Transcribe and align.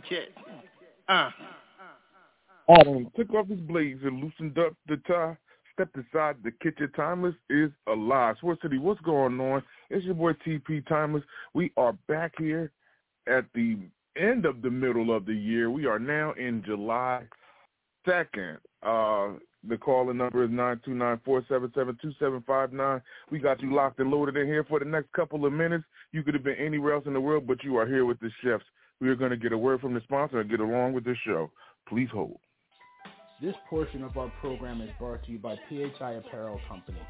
Connecticut. 0.00 0.34
Uh. 1.08 1.30
Adam 2.68 3.10
took 3.16 3.32
off 3.34 3.48
his 3.48 3.60
blades 3.60 4.00
and 4.04 4.22
loosened 4.22 4.58
up 4.58 4.74
the 4.88 4.96
tie, 5.06 5.36
stepped 5.74 5.96
aside. 5.96 6.36
The 6.42 6.50
kitchen 6.62 6.90
timeless 6.96 7.34
is 7.50 7.70
alive. 7.86 8.36
Sports 8.38 8.62
City, 8.62 8.78
what's 8.78 9.02
going 9.02 9.38
on? 9.38 9.62
It's 9.90 10.06
your 10.06 10.14
boy 10.14 10.32
TP 10.46 10.86
Tymeless. 10.88 11.22
We 11.52 11.72
are 11.76 11.92
back 12.08 12.32
here 12.38 12.72
at 13.26 13.44
the 13.54 13.76
end 14.16 14.46
of 14.46 14.62
the 14.62 14.70
middle 14.70 15.14
of 15.14 15.26
the 15.26 15.34
year. 15.34 15.70
We 15.70 15.84
are 15.84 15.98
now 15.98 16.32
in 16.32 16.62
July 16.64 17.24
2nd. 18.06 18.56
Uh, 18.82 19.34
the 19.68 19.76
calling 19.76 20.16
number 20.16 20.44
is 20.44 20.50
929-477-2759. 20.50 23.02
We 23.30 23.40
got 23.40 23.60
you 23.62 23.74
locked 23.74 24.00
and 24.00 24.10
loaded 24.10 24.38
in 24.38 24.46
here 24.46 24.64
for 24.64 24.78
the 24.78 24.86
next 24.86 25.12
couple 25.12 25.44
of 25.44 25.52
minutes. 25.52 25.84
You 26.12 26.22
could 26.22 26.32
have 26.34 26.44
been 26.44 26.56
anywhere 26.56 26.94
else 26.94 27.04
in 27.06 27.12
the 27.12 27.20
world, 27.20 27.46
but 27.46 27.62
you 27.62 27.76
are 27.76 27.86
here 27.86 28.06
with 28.06 28.18
the 28.20 28.30
chefs. 28.42 28.64
We 29.00 29.08
are 29.08 29.16
going 29.16 29.30
to 29.30 29.36
get 29.36 29.52
a 29.52 29.58
word 29.58 29.80
from 29.80 29.94
the 29.94 30.00
sponsor 30.02 30.40
and 30.40 30.50
get 30.50 30.60
along 30.60 30.92
with 30.92 31.04
the 31.04 31.14
show. 31.24 31.50
Please 31.88 32.08
hold. 32.12 32.38
This 33.42 33.54
portion 33.68 34.04
of 34.04 34.16
our 34.16 34.32
program 34.40 34.80
is 34.80 34.90
brought 34.98 35.24
to 35.24 35.32
you 35.32 35.38
by 35.38 35.56
PHI 35.68 36.12
Apparel 36.12 36.60
Company. 36.68 37.00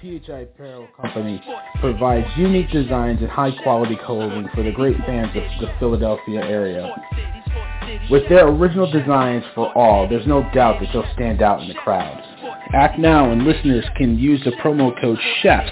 PHI 0.00 0.40
Apparel 0.40 0.88
Company 1.00 1.40
provides 1.80 2.26
unique 2.36 2.70
designs 2.70 3.20
and 3.20 3.28
high-quality 3.28 3.98
clothing 4.04 4.48
for 4.54 4.62
the 4.62 4.72
great 4.72 4.96
fans 5.06 5.28
of 5.36 5.42
the 5.60 5.72
Philadelphia 5.78 6.40
area. 6.40 6.92
With 8.10 8.28
their 8.28 8.48
original 8.48 8.90
designs 8.90 9.44
for 9.54 9.72
all, 9.76 10.08
there's 10.08 10.26
no 10.26 10.42
doubt 10.54 10.80
that 10.80 10.88
they'll 10.92 11.12
stand 11.12 11.42
out 11.42 11.60
in 11.60 11.68
the 11.68 11.74
crowd. 11.74 12.20
Act 12.74 12.98
now 12.98 13.30
and 13.30 13.44
listeners 13.44 13.84
can 13.96 14.18
use 14.18 14.42
the 14.44 14.50
promo 14.62 14.92
code 15.00 15.18
CHEFS 15.42 15.70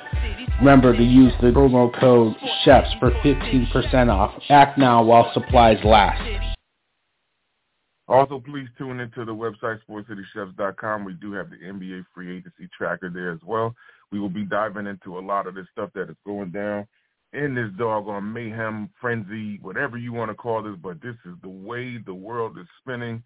Remember 0.60 0.96
to 0.96 1.04
use 1.04 1.34
the 1.42 1.48
promo 1.48 2.00
code 2.00 2.36
CHEFS 2.66 3.00
for 3.00 3.12
15% 3.12 4.10
off. 4.10 4.42
Act 4.50 4.78
now 4.78 5.04
while 5.04 5.32
supplies 5.34 5.84
last. 5.84 6.22
Also, 8.08 8.40
please 8.40 8.68
tune 8.78 9.00
into 9.00 9.26
the 9.26 9.34
website, 9.34 9.80
sportscitychefs.com. 9.90 11.06
We 11.06 11.14
do 11.14 11.34
have 11.34 11.50
the 11.50 11.58
NBA 11.58 12.06
free 12.14 12.38
agency 12.38 12.70
tracker 12.78 13.10
there 13.10 13.32
as 13.32 13.40
well. 13.44 13.76
We 14.12 14.20
will 14.20 14.30
be 14.30 14.46
diving 14.46 14.88
into 14.88 15.18
a 15.18 15.22
lot 15.22 15.48
of 15.48 15.56
this 15.56 15.68
stuff 15.72 15.90
that 15.96 16.10
is 16.10 16.16
going 16.26 16.52
down 16.52 16.88
in 17.34 17.54
this 17.54 17.70
doggone 17.78 18.32
mayhem, 18.32 18.90
frenzy, 19.02 19.60
whatever 19.62 19.98
you 19.98 20.14
want 20.14 20.32
to 20.32 20.36
call 20.36 20.64
this, 20.64 20.76
but 20.82 21.02
this 21.02 21.16
is 21.26 21.34
the 21.42 21.50
way 21.50 21.98
the 21.98 22.14
world 22.14 22.58
is 22.58 22.68
spinning 22.82 23.22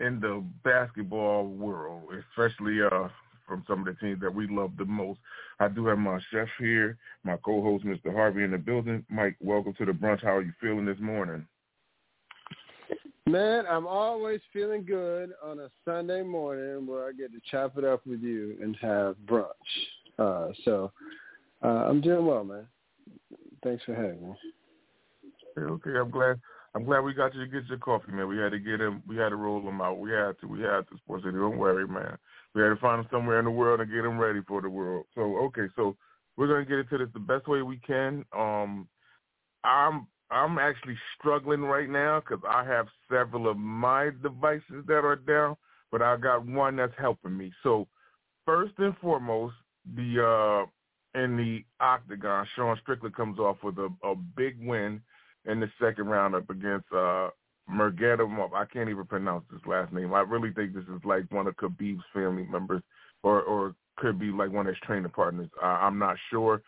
in 0.00 0.20
the 0.20 0.42
basketball 0.64 1.46
world, 1.46 2.02
especially 2.30 2.82
uh, 2.82 3.08
from 3.46 3.62
some 3.68 3.80
of 3.80 3.84
the 3.84 3.94
teams 4.00 4.20
that 4.20 4.34
we 4.34 4.48
love 4.48 4.72
the 4.78 4.84
most. 4.84 5.20
I 5.60 5.68
do 5.68 5.86
have 5.86 5.98
my 5.98 6.18
chef 6.30 6.48
here, 6.58 6.96
my 7.24 7.36
co-host, 7.44 7.84
Mr. 7.84 8.12
Harvey, 8.12 8.42
in 8.42 8.52
the 8.52 8.58
building. 8.58 9.04
Mike, 9.10 9.36
welcome 9.40 9.74
to 9.74 9.84
the 9.84 9.92
brunch. 9.92 10.22
How 10.22 10.36
are 10.36 10.42
you 10.42 10.52
feeling 10.60 10.86
this 10.86 10.98
morning? 10.98 11.46
Man, 13.26 13.64
I'm 13.70 13.86
always 13.86 14.40
feeling 14.52 14.84
good 14.84 15.32
on 15.44 15.60
a 15.60 15.68
Sunday 15.84 16.22
morning 16.22 16.86
where 16.86 17.06
I 17.06 17.12
get 17.12 17.32
to 17.32 17.40
chop 17.50 17.78
it 17.78 17.84
up 17.84 18.04
with 18.06 18.20
you 18.20 18.56
and 18.60 18.76
have 18.80 19.16
brunch. 19.26 19.46
Uh, 20.18 20.48
so 20.64 20.92
uh, 21.62 21.66
I'm 21.88 22.00
doing 22.00 22.26
well, 22.26 22.44
man. 22.44 22.66
Thanks 23.62 23.84
for 23.84 23.94
having 23.94 24.28
me. 24.28 24.34
Okay, 25.58 25.90
I'm 25.98 26.10
glad. 26.10 26.40
I'm 26.74 26.84
glad 26.84 27.00
we 27.00 27.12
got 27.12 27.34
you 27.34 27.40
to 27.40 27.46
get 27.46 27.68
your 27.68 27.78
coffee, 27.78 28.12
man. 28.12 28.28
We 28.28 28.38
had 28.38 28.52
to 28.52 28.58
get 28.58 28.80
him. 28.80 29.02
We 29.06 29.16
had 29.16 29.28
to 29.28 29.36
roll 29.36 29.60
him 29.60 29.80
out. 29.80 29.98
We 29.98 30.10
had 30.10 30.38
to. 30.40 30.46
We 30.48 30.60
had 30.60 30.88
to. 30.88 30.96
Sports 31.04 31.24
City, 31.24 31.36
don't 31.36 31.58
worry, 31.58 31.86
man. 31.86 32.16
We 32.54 32.62
had 32.62 32.70
to 32.70 32.76
find 32.76 33.00
him 33.00 33.08
somewhere 33.10 33.38
in 33.38 33.44
the 33.44 33.50
world 33.50 33.80
and 33.80 33.90
get 33.90 34.04
him 34.04 34.18
ready 34.18 34.40
for 34.48 34.62
the 34.62 34.70
world. 34.70 35.06
So 35.14 35.36
okay, 35.44 35.66
so 35.76 35.96
we're 36.36 36.48
gonna 36.48 36.64
get 36.64 36.78
into 36.78 36.98
this 36.98 37.12
the 37.12 37.20
best 37.20 37.46
way 37.46 37.62
we 37.62 37.78
can. 37.78 38.24
Um, 38.36 38.88
I'm 39.64 40.06
I'm 40.30 40.58
actually 40.58 40.96
struggling 41.18 41.60
right 41.60 41.90
now 41.90 42.20
because 42.20 42.42
I 42.48 42.64
have 42.64 42.86
several 43.10 43.50
of 43.50 43.58
my 43.58 44.10
devices 44.22 44.84
that 44.86 45.04
are 45.04 45.16
down, 45.16 45.56
but 45.90 46.00
I 46.00 46.16
got 46.16 46.46
one 46.46 46.76
that's 46.76 46.94
helping 46.98 47.36
me. 47.36 47.52
So 47.62 47.86
first 48.46 48.72
and 48.78 48.96
foremost, 48.96 49.54
the 49.94 50.66
uh 50.66 51.20
in 51.20 51.36
the 51.36 51.64
octagon, 51.80 52.46
Sean 52.54 52.78
Strickland 52.80 53.14
comes 53.14 53.38
off 53.38 53.58
with 53.62 53.78
a, 53.78 53.88
a 54.02 54.14
big 54.14 54.56
win 54.66 55.02
in 55.44 55.60
the 55.60 55.70
second 55.80 56.06
round 56.06 56.34
up 56.34 56.48
against 56.50 56.90
uh 56.92 57.30
Mergadimov. 57.70 58.52
I 58.54 58.64
can't 58.64 58.90
even 58.90 59.04
pronounce 59.04 59.44
his 59.50 59.60
last 59.66 59.92
name. 59.92 60.12
I 60.14 60.20
really 60.20 60.52
think 60.52 60.74
this 60.74 60.84
is 60.84 61.04
like 61.04 61.30
one 61.30 61.46
of 61.46 61.56
Khabib's 61.56 62.04
family 62.12 62.46
members, 62.50 62.82
or 63.22 63.42
or 63.42 63.74
could 63.96 64.18
be 64.18 64.30
like 64.30 64.50
one 64.50 64.66
of 64.66 64.74
his 64.74 64.80
training 64.82 65.10
partners. 65.10 65.48
I'm 65.62 65.98
not 65.98 66.16
sure, 66.30 66.62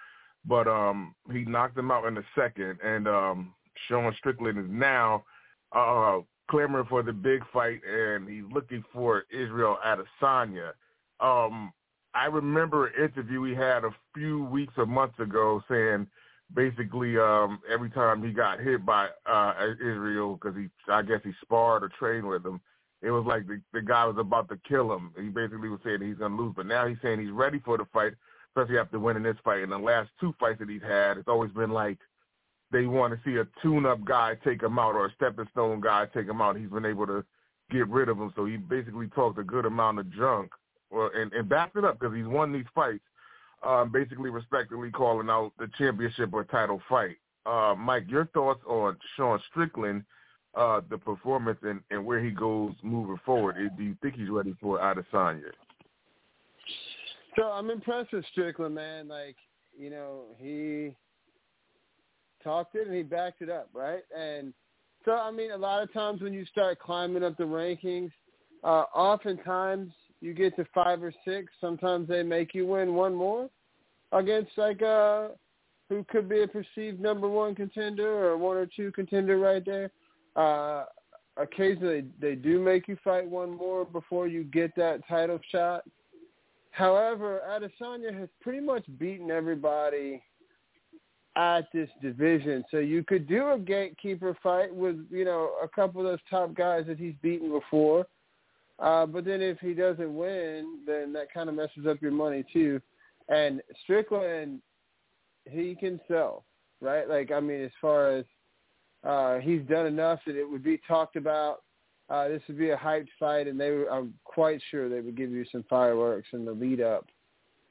but 0.45 0.69
um 0.69 1.15
he 1.33 1.45
knocked 1.45 1.79
him 1.79 1.91
out 1.91 2.07
in 2.07 2.15
the 2.15 2.25
second, 2.35 2.79
and 2.85 3.09
um 3.09 3.55
Sean 3.89 4.15
Strickland 4.19 4.59
is 4.59 4.67
now 4.69 5.25
uh 5.73 6.19
clamoring 6.51 6.87
for 6.89 7.03
the 7.03 7.13
big 7.13 7.41
fight, 7.53 7.81
and 7.89 8.29
he's 8.29 8.45
looking 8.53 8.85
for 8.93 9.25
Israel 9.31 9.79
Adesanya. 9.85 10.73
Um, 11.21 11.73
I 12.15 12.27
remember 12.27 12.87
an 12.87 13.05
interview 13.05 13.41
we 13.41 13.55
had 13.55 13.85
a 13.85 13.91
few 14.15 14.45
weeks 14.45 14.75
or 14.77 14.87
months 14.87 15.19
ago 15.19 15.63
saying 15.69 16.07
basically 16.55 17.19
um 17.19 17.59
every 17.73 17.91
time 17.91 18.23
he 18.23 18.33
got 18.33 18.61
hit 18.61 18.87
by 18.87 19.09
uh 19.27 19.55
Israel 19.81 20.35
because 20.35 20.57
he 20.57 20.69
I 20.91 21.03
guess 21.03 21.21
he 21.25 21.33
sparred 21.43 21.83
or 21.83 21.91
trained 21.99 22.27
with 22.27 22.45
him 22.45 22.61
it 23.03 23.11
was 23.11 23.25
like 23.27 23.47
the 23.47 23.61
the 23.73 23.83
guy 23.83 24.05
was 24.07 24.17
about 24.19 24.49
to 24.51 24.59
kill 24.69 24.93
him. 24.95 25.13
He 25.21 25.29
basically 25.29 25.69
was 25.69 25.81
saying 25.85 26.03
he's 26.03 26.19
to 26.19 26.27
lose 26.27 26.55
but 26.57 26.67
now 26.67 26.87
he's 26.87 26.99
saying 27.03 27.21
he's 27.21 27.33
ready 27.33 27.61
for 27.65 27.79
the 27.79 27.87
fight 27.93 28.13
especially 28.51 28.79
after 28.79 29.01
winning 29.01 29.25
this 29.25 29.37
fight. 29.43 29.63
And 29.63 29.73
the 29.73 29.79
last 29.79 30.11
two 30.21 30.35
fights 30.39 30.61
that 30.61 30.69
he's 30.69 30.83
had 30.83 31.17
it's 31.17 31.29
always 31.29 31.51
been 31.53 31.71
like 31.71 31.99
they 32.71 32.87
want 32.87 33.13
to 33.15 33.21
see 33.25 33.39
a 33.39 33.47
tune 33.63 33.87
up 33.87 34.05
guy 34.05 34.37
take 34.45 34.63
him 34.63 34.79
out 34.79 34.95
or 34.95 35.07
a 35.07 35.13
stepping 35.15 35.49
stone 35.51 35.81
guy 35.81 36.07
take 36.15 36.29
him 36.29 36.41
out. 36.41 36.57
He's 36.57 36.71
been 36.71 36.87
able 36.87 37.07
to 37.07 37.25
get 37.71 37.89
rid 37.89 38.09
of 38.09 38.19
him. 38.19 38.33
So 38.37 38.45
he 38.45 38.57
basically 38.57 39.09
talked 39.09 39.39
a 39.39 39.45
good 39.45 39.67
amount 39.67 39.99
of 39.99 40.11
junk 40.13 40.51
and, 40.95 41.33
and 41.33 41.49
backed 41.49 41.77
it 41.77 41.85
up 41.85 41.99
because 41.99 42.15
he's 42.15 42.27
won 42.27 42.53
these 42.53 42.65
fights 42.75 43.05
um, 43.65 43.91
basically 43.91 44.31
respectively 44.31 44.91
calling 44.91 45.31
out 45.31 45.53
the 45.59 45.69
championship 45.79 46.31
or 46.33 46.45
title 46.45 46.81
fight. 46.89 47.17
Uh, 47.47 47.75
Mike, 47.77 48.05
your 48.09 48.27
thoughts 48.27 48.61
on 48.67 48.97
Sean 49.17 49.41
Strickland, 49.51 50.05
uh, 50.55 50.81
the 50.89 50.99
performance 50.99 51.59
and, 51.63 51.81
and 51.91 52.05
where 52.05 52.23
he 52.23 52.31
goes 52.31 52.73
moving 52.83 53.19
forward? 53.25 53.57
Do 53.77 53.83
you 53.83 53.97
think 54.03 54.15
he's 54.15 54.29
ready 54.29 54.55
for 54.61 54.79
Adesanya? 54.79 55.51
So 57.37 57.45
I'm 57.45 57.71
impressed 57.71 58.13
with 58.13 58.25
Strickland, 58.33 58.75
man. 58.75 59.09
Like, 59.09 59.37
you 59.77 59.91
know, 59.91 60.23
he 60.39 60.95
talked 62.43 62.77
it 62.77 62.87
and 62.87 62.97
he 62.97 63.03
backed 63.03 63.43
it 63.43 63.51
up, 63.51 63.69
right? 63.75 64.03
And 64.17 64.55
so, 65.05 65.13
I 65.13 65.31
mean, 65.31 65.51
a 65.51 65.57
lot 65.57 65.83
of 65.83 65.93
times 65.93 66.23
when 66.23 66.33
you 66.33 66.47
start 66.47 66.79
climbing 66.79 67.25
up 67.25 67.37
the 67.37 67.45
rankings, 67.45 68.13
uh, 68.63 68.85
oftentimes 68.95 69.93
you 70.25 70.33
get 70.33 70.57
to 70.57 70.65
five 70.75 71.03
or 71.03 71.13
six. 71.25 71.53
Sometimes 71.61 72.09
they 72.09 72.23
make 72.23 72.55
you 72.55 72.67
win 72.67 72.95
one 72.95 73.15
more 73.15 73.51
against 74.13 74.53
like 74.57 74.81
uh 74.83 75.29
who 75.91 76.03
could 76.09 76.29
be 76.29 76.43
a 76.43 76.49
perceived 76.49 76.99
number 76.99 77.29
one 77.29 77.55
contender 77.55 78.27
or 78.27 78.39
one 78.39 78.57
or 78.57 78.67
two 78.67 78.91
contender 78.93 79.39
right 79.39 79.63
there. 79.67 79.91
Uh, 80.35 80.85
occasionally 81.37 82.07
they 82.19 82.35
do 82.35 82.59
make 82.59 82.89
you 82.89 82.97
fight 83.05 83.29
one 83.29 83.55
more 83.55 83.85
before 83.85 84.27
you 84.27 84.45
get 84.45 84.75
that 84.77 85.07
title 85.07 85.39
shot. 85.53 85.85
However, 86.71 87.43
Adesanya 87.47 88.19
has 88.19 88.31
pretty 88.41 88.61
much 88.61 88.85
beaten 88.99 89.31
everybody 89.31 90.23
at 91.37 91.71
this 91.73 91.91
division. 92.01 92.65
So 92.71 92.79
you 92.79 93.05
could 93.05 93.29
do 93.29 93.51
a 93.51 93.59
gatekeeper 93.59 94.37
fight 94.43 94.75
with, 94.75 94.97
you 95.11 95.27
know, 95.27 95.51
a 95.63 95.69
couple 95.69 96.01
of 96.01 96.07
those 96.07 96.19
top 96.31 96.55
guys 96.55 96.85
that 96.87 96.99
he's 96.99 97.15
beaten 97.23 97.51
before. 97.51 98.07
Uh, 98.79 99.07
but 99.07 99.25
then 99.25 99.41
if 99.41 99.59
he 99.61 99.73
doesn't 99.75 100.15
win, 100.15 100.79
then 100.87 101.13
that 101.13 101.33
kind 101.33 101.49
of 101.49 101.55
messes 101.55 101.87
up 101.89 102.03
your 102.03 102.13
money 102.13 102.45
too. 102.53 102.81
And 103.29 103.63
Strickland, 103.83 104.61
he 105.49 105.75
can 105.75 106.01
sell, 106.09 106.45
right? 106.81 107.09
Like, 107.09 107.31
I 107.31 107.41
mean, 107.41 107.63
as 107.63 107.71
far 107.81 108.11
as 108.11 108.25
uh, 109.05 109.39
he's 109.39 109.63
done 109.69 109.87
enough 109.87 110.21
that 110.27 110.37
it 110.37 110.49
would 110.49 110.65
be 110.65 110.81
talked 110.89 111.17
about. 111.17 111.63
Uh, 112.11 112.29
this 112.29 112.43
would 112.49 112.59
be 112.59 112.71
a 112.71 112.77
hyped 112.77 113.09
fight, 113.19 113.47
and 113.47 113.59
they 113.59 113.71
were, 113.71 113.91
I'm 113.91 114.15
quite 114.25 114.61
sure 114.71 114.89
they 114.89 115.01
would 115.01 115.17
give 115.17 115.31
you 115.31 115.45
some 115.51 115.65
fireworks 115.71 116.29
in 116.33 116.45
the 116.45 116.53
lead 116.53 116.81
up 116.81 117.07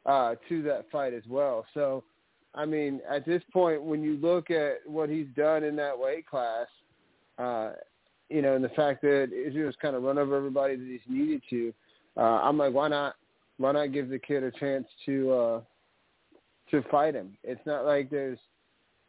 uh, 0.05 0.35
to 0.49 0.61
that 0.63 0.85
fight 0.91 1.13
as 1.13 1.23
well. 1.27 1.65
So, 1.73 2.03
I 2.55 2.65
mean, 2.65 2.99
at 3.09 3.25
this 3.25 3.43
point, 3.51 3.83
when 3.83 4.01
you 4.01 4.17
look 4.17 4.49
at 4.49 4.77
what 4.85 5.09
he's 5.09 5.27
done 5.35 5.63
in 5.63 5.75
that 5.77 5.97
weight 5.97 6.27
class, 6.27 6.67
uh, 7.37 7.73
you 8.29 8.41
know, 8.41 8.55
and 8.55 8.63
the 8.63 8.69
fact 8.69 9.01
that 9.01 9.29
Israel's 9.33 9.75
kind 9.81 9.95
of 9.95 10.03
run 10.03 10.17
over 10.17 10.35
everybody 10.35 10.75
that 10.75 10.85
he's 10.85 11.01
needed 11.07 11.41
to, 11.49 11.73
uh, 12.17 12.41
I'm 12.41 12.57
like, 12.57 12.73
why 12.73 12.87
not? 12.87 13.15
Why 13.57 13.71
not 13.71 13.93
give 13.93 14.09
the 14.09 14.19
kid 14.19 14.43
a 14.43 14.51
chance 14.51 14.87
to 15.05 15.31
uh, 15.31 15.61
to 16.71 16.81
fight 16.89 17.15
him? 17.15 17.37
It's 17.43 17.65
not 17.65 17.85
like 17.85 18.09
there's 18.09 18.39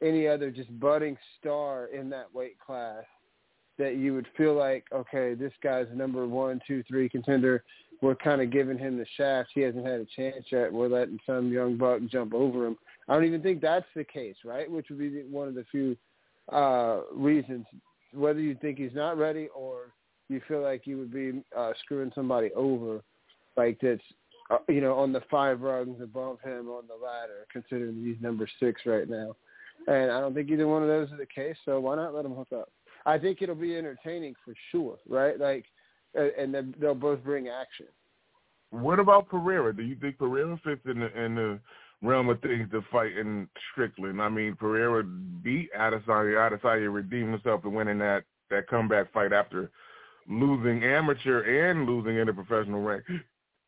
any 0.03 0.29
other 0.29 0.51
just 0.51 0.79
budding 0.79 1.17
star 1.41 1.87
in 1.87 2.11
that 2.11 2.33
weight 2.35 2.59
class 2.59 3.05
that 3.79 3.97
you 3.97 4.15
would 4.15 4.27
feel 4.37 4.55
like, 4.55 4.85
okay, 4.93 5.35
this 5.35 5.53
guy's 5.63 5.87
number 5.93 6.27
one, 6.27 6.61
two, 6.67 6.83
three 6.87 7.09
contender. 7.09 7.65
We're 8.03 8.15
kind 8.15 8.41
of 8.41 8.53
giving 8.53 8.79
him 8.79 8.99
the 8.99 9.07
shaft. 9.17 9.51
He 9.55 9.63
hasn't 9.63 9.87
had 9.87 10.01
a 10.01 10.07
chance 10.17 10.45
yet. 10.51 10.73
We're 10.73 10.89
letting 10.89 11.19
some 11.27 11.51
young 11.51 11.77
buck 11.77 12.01
jump 12.11 12.35
over 12.35 12.67
him. 12.67 12.77
I 13.09 13.15
don't 13.15 13.25
even 13.25 13.43
think 13.43 13.61
that's 13.61 13.87
the 13.97 14.05
case, 14.05 14.37
right? 14.45 14.71
Which 14.71 14.89
would 14.91 14.99
be 14.99 15.23
one 15.23 15.49
of 15.49 15.55
the 15.55 15.65
few 15.71 15.97
uh, 16.53 17.01
reasons, 17.13 17.67
whether 18.15 18.41
you 18.41 18.57
think 18.61 18.79
he's 18.79 18.95
not 18.95 19.19
ready 19.19 19.49
or 19.55 19.93
you 20.29 20.41
feel 20.49 20.63
like 20.63 20.87
you 20.87 20.99
would 20.99 21.13
be 21.13 21.43
uh, 21.57 21.73
screwing 21.83 22.13
somebody 22.15 22.51
over, 22.55 23.03
like 23.57 23.79
that's 23.83 24.01
uh, 24.51 24.59
you 24.69 24.81
know 24.81 24.95
on 24.95 25.13
the 25.13 25.23
five 25.31 25.61
rungs 25.61 26.01
above 26.03 26.41
him 26.41 26.69
on 26.69 26.85
the 26.87 26.95
ladder, 26.95 27.47
considering 27.53 28.03
he's 28.05 28.23
number 28.23 28.49
six 28.61 28.83
right 28.87 29.09
now. 29.09 29.37
And 29.87 30.11
I 30.11 30.21
don't 30.21 30.35
think 30.35 30.51
either 30.51 30.67
one 30.67 30.83
of 30.83 30.89
those 30.89 31.09
is 31.11 31.19
the 31.19 31.27
case, 31.27 31.57
so 31.65 31.79
why 31.81 31.97
not 31.97 32.15
let 32.15 32.23
them 32.23 32.35
hook 32.35 32.53
up? 32.55 32.71
I 33.05 33.19
think 33.19 33.43
it'll 33.43 33.55
be 33.55 33.77
entertaining 33.77 34.35
for 34.45 34.55
sure, 34.71 34.97
right? 35.09 35.39
Like, 35.39 35.67
and 36.15 36.75
they'll 36.81 36.95
both 36.95 37.23
bring 37.23 37.49
action. 37.49 37.87
What 38.71 38.99
about 38.99 39.29
Pereira? 39.29 39.77
Do 39.77 39.83
you 39.83 39.97
think 39.97 40.19
Pereira 40.19 40.59
fits 40.65 40.81
in 40.87 41.01
the, 41.01 41.23
in 41.23 41.35
the 41.35 41.61
realm 42.05 42.29
of 42.29 42.41
things 42.41 42.69
to 42.71 42.83
fight 42.93 43.17
in 43.17 43.49
Strickland? 43.73 44.21
I 44.21 44.29
mean, 44.29 44.57
Pereira 44.57 45.03
beat 45.03 45.71
Adesanya. 45.73 46.51
Adesanya 46.51 46.93
redeemed 46.93 47.33
himself 47.33 47.63
to 47.63 47.71
winning 47.71 47.99
that 47.99 48.25
that 48.51 48.69
comeback 48.69 49.13
fight 49.13 49.33
after 49.33 49.71
losing 50.29 50.85
amateur 50.85 51.71
and 51.71 51.87
losing 51.87 52.19
in 52.19 52.27
the 52.27 52.33
professional 52.33 52.81
rank, 52.81 53.05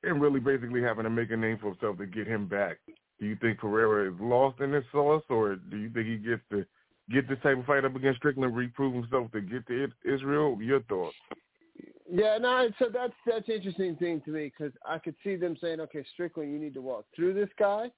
and 0.02 0.20
really 0.20 0.40
basically 0.40 0.82
having 0.82 1.04
to 1.04 1.10
make 1.10 1.30
a 1.30 1.36
name 1.36 1.58
for 1.58 1.68
himself 1.68 1.98
to 1.98 2.06
get 2.06 2.26
him 2.26 2.46
back. 2.46 2.78
Do 3.18 3.26
you 3.26 3.36
think 3.36 3.58
Pereira 3.58 4.12
is 4.12 4.20
lost 4.20 4.60
in 4.60 4.72
this 4.72 4.84
sauce, 4.92 5.22
or 5.30 5.56
do 5.56 5.76
you 5.76 5.90
think 5.90 6.06
he 6.06 6.16
gets 6.16 6.42
to 6.50 6.64
get 7.10 7.28
this 7.28 7.38
type 7.42 7.58
of 7.58 7.64
fight 7.64 7.84
up 7.84 7.96
against 7.96 8.18
Strickland, 8.18 8.54
reprove 8.54 8.94
himself 8.94 9.30
to 9.32 9.40
get 9.40 9.66
to 9.68 9.88
Israel? 10.04 10.58
Your 10.60 10.82
thoughts? 10.82 11.16
Yeah, 12.10 12.38
no. 12.38 12.68
So 12.78 12.86
that's 12.92 13.14
that's 13.26 13.48
interesting 13.48 13.96
thing 13.96 14.20
to 14.24 14.30
me 14.30 14.52
because 14.56 14.72
I 14.86 14.98
could 14.98 15.16
see 15.24 15.36
them 15.36 15.56
saying, 15.60 15.80
okay, 15.80 16.04
Strickland, 16.12 16.52
you 16.52 16.58
need 16.58 16.74
to 16.74 16.82
walk 16.82 17.06
through 17.14 17.34
this 17.34 17.48
guy. 17.58 17.90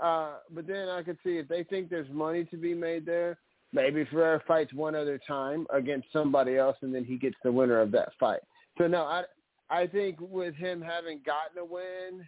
Uh, 0.00 0.34
but 0.50 0.66
then 0.66 0.88
I 0.88 1.02
could 1.02 1.18
see 1.24 1.38
if 1.38 1.48
they 1.48 1.64
think 1.64 1.90
there's 1.90 2.10
money 2.10 2.44
to 2.44 2.56
be 2.56 2.74
made 2.74 3.06
there, 3.06 3.38
maybe 3.72 4.04
Pereira 4.04 4.42
fights 4.46 4.72
one 4.72 4.94
other 4.94 5.18
time 5.26 5.66
against 5.72 6.08
somebody 6.12 6.56
else, 6.56 6.76
and 6.82 6.94
then 6.94 7.04
he 7.04 7.16
gets 7.16 7.36
the 7.44 7.52
winner 7.52 7.80
of 7.80 7.90
that 7.92 8.10
fight. 8.18 8.40
So 8.78 8.86
no, 8.86 9.02
I 9.02 9.24
I 9.70 9.86
think 9.86 10.16
with 10.20 10.54
him 10.54 10.80
having 10.80 11.20
gotten 11.24 11.58
a 11.58 11.64
win 11.64 12.26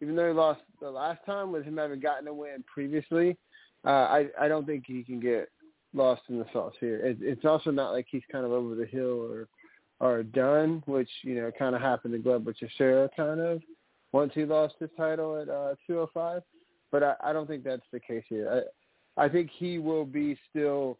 even 0.00 0.16
though 0.16 0.28
he 0.28 0.32
lost 0.32 0.60
the 0.80 0.90
last 0.90 1.24
time 1.24 1.52
with 1.52 1.64
him 1.64 1.76
having 1.76 2.00
gotten 2.00 2.28
a 2.28 2.34
win 2.34 2.64
previously, 2.72 3.36
uh, 3.84 3.88
I 3.88 4.26
I 4.40 4.48
don't 4.48 4.66
think 4.66 4.84
he 4.86 5.02
can 5.02 5.20
get 5.20 5.48
lost 5.94 6.22
in 6.28 6.38
the 6.38 6.46
sauce 6.52 6.74
here. 6.80 6.98
It, 6.98 7.18
it's 7.20 7.44
also 7.44 7.70
not 7.70 7.92
like 7.92 8.06
he's 8.10 8.22
kind 8.30 8.44
of 8.44 8.52
over 8.52 8.74
the 8.74 8.86
hill 8.86 9.20
or 9.20 9.48
or 10.00 10.22
done, 10.22 10.82
which 10.86 11.08
you 11.22 11.34
know 11.36 11.50
kind 11.58 11.74
of 11.74 11.80
happened 11.80 12.12
to 12.14 12.18
Glover 12.18 12.52
Teixeira 12.52 13.08
kind 13.16 13.40
of 13.40 13.62
once 14.12 14.32
he 14.34 14.44
lost 14.44 14.74
his 14.78 14.90
title 14.96 15.40
at 15.40 15.48
uh, 15.48 15.74
205. 15.86 16.42
But 16.92 17.02
I, 17.02 17.14
I 17.24 17.32
don't 17.32 17.46
think 17.46 17.64
that's 17.64 17.82
the 17.92 18.00
case 18.00 18.24
here. 18.28 18.64
I 19.16 19.24
I 19.24 19.28
think 19.28 19.50
he 19.58 19.78
will 19.78 20.04
be 20.04 20.38
still 20.50 20.98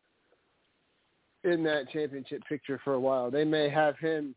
in 1.45 1.63
that 1.65 1.91
championship 1.93 2.43
picture 2.49 2.81
for 2.83 2.95
a 2.95 3.01
while. 3.01 3.31
They 3.31 3.45
may 3.45 3.69
have 3.69 3.99
him. 3.99 4.35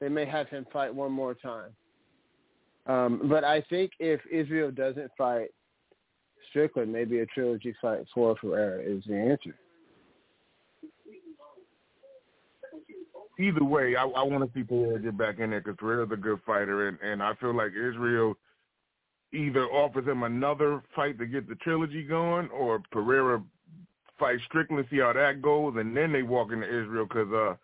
They 0.00 0.08
may 0.08 0.24
have 0.24 0.48
him 0.48 0.66
fight 0.72 0.92
one 0.92 1.12
more 1.12 1.34
time. 1.34 1.70
Um, 2.86 3.28
but 3.28 3.44
I 3.44 3.60
think 3.70 3.92
if 4.00 4.20
Israel 4.30 4.72
doesn't 4.72 5.12
fight 5.16 5.50
Strickland, 6.50 6.92
maybe 6.92 7.20
a 7.20 7.26
trilogy 7.26 7.74
fight 7.80 8.00
for 8.12 8.34
Pereira 8.34 8.82
is 8.82 9.04
the 9.06 9.14
answer. 9.14 9.54
Either 13.38 13.64
way, 13.64 13.94
I, 13.96 14.02
I 14.02 14.22
want 14.22 14.44
to 14.44 14.58
see 14.58 14.64
Pereira 14.64 14.98
get 14.98 15.16
back 15.16 15.38
in 15.38 15.50
there 15.50 15.60
because 15.60 15.76
Pereira's 15.78 16.10
a 16.12 16.16
good 16.16 16.40
fighter, 16.44 16.88
and, 16.88 16.98
and 17.00 17.22
I 17.22 17.34
feel 17.36 17.56
like 17.56 17.70
Israel 17.70 18.36
either 19.32 19.66
offers 19.66 20.06
him 20.06 20.22
another 20.22 20.82
fight 20.94 21.18
to 21.18 21.26
get 21.26 21.48
the 21.48 21.54
trilogy 21.56 22.02
going, 22.02 22.48
or 22.50 22.82
Pereira 22.90 23.42
fights 24.18 24.42
Strickland, 24.46 24.86
see 24.90 24.98
how 24.98 25.12
that 25.12 25.42
goes, 25.42 25.74
and 25.76 25.96
then 25.96 26.12
they 26.12 26.22
walk 26.22 26.52
into 26.52 26.66
Israel 26.66 27.06
because 27.08 27.32
uh, 27.32 27.54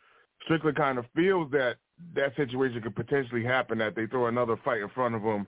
Strickland 0.45 0.77
kind 0.77 0.99
of 0.99 1.05
feels 1.15 1.51
that 1.53 1.77
that 2.15 2.35
situation 2.37 2.81
could 2.81 2.97
potentially 2.97 3.45
happen 3.45 3.79
that 3.79 3.95
they 3.95 4.07
throw 4.07 4.27
another 4.27 4.57
fight 4.65 4.81
in 4.81 4.89
front 4.91 5.15
of 5.15 5.23
him 5.23 5.47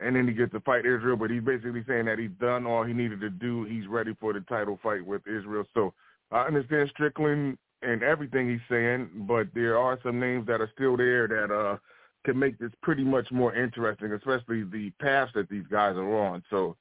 and 0.00 0.16
then 0.16 0.26
he 0.26 0.34
gets 0.34 0.52
to 0.52 0.60
fight 0.60 0.86
Israel, 0.86 1.16
but 1.16 1.30
he's 1.30 1.42
basically 1.42 1.84
saying 1.86 2.06
that 2.06 2.18
he's 2.18 2.30
done 2.40 2.66
all 2.66 2.84
he 2.84 2.92
needed 2.92 3.20
to 3.20 3.30
do. 3.30 3.64
He's 3.64 3.86
ready 3.86 4.14
for 4.20 4.32
the 4.32 4.40
title 4.40 4.78
fight 4.82 5.04
with 5.04 5.22
Israel. 5.26 5.64
So 5.72 5.94
I 6.30 6.42
understand 6.42 6.90
Strickland 6.92 7.58
and 7.82 8.02
everything 8.02 8.50
he's 8.50 8.60
saying, 8.68 9.08
but 9.28 9.48
there 9.54 9.78
are 9.78 9.98
some 10.02 10.18
names 10.18 10.46
that 10.46 10.60
are 10.60 10.70
still 10.74 10.96
there 10.96 11.28
that 11.28 11.54
uh 11.54 11.76
can 12.24 12.38
make 12.38 12.58
this 12.58 12.72
pretty 12.82 13.04
much 13.04 13.30
more 13.30 13.54
interesting, 13.54 14.12
especially 14.12 14.64
the 14.64 14.90
paths 15.00 15.32
that 15.34 15.48
these 15.48 15.66
guys 15.70 15.96
are 15.96 16.16
on. 16.16 16.42
So 16.50 16.76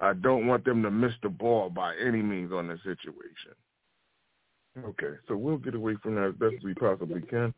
I 0.00 0.14
don't 0.14 0.46
want 0.46 0.64
them 0.64 0.82
to 0.82 0.90
miss 0.90 1.12
the 1.22 1.28
ball 1.28 1.70
by 1.70 1.94
any 1.96 2.22
means 2.22 2.52
on 2.52 2.68
this 2.68 2.80
situation. 2.82 3.52
Okay, 4.84 5.14
so 5.28 5.36
we'll 5.36 5.58
get 5.58 5.74
away 5.74 5.96
from 6.02 6.14
that 6.14 6.28
as 6.28 6.34
best 6.34 6.54
as 6.58 6.64
we 6.64 6.74
possibly 6.74 7.20
can. 7.22 7.52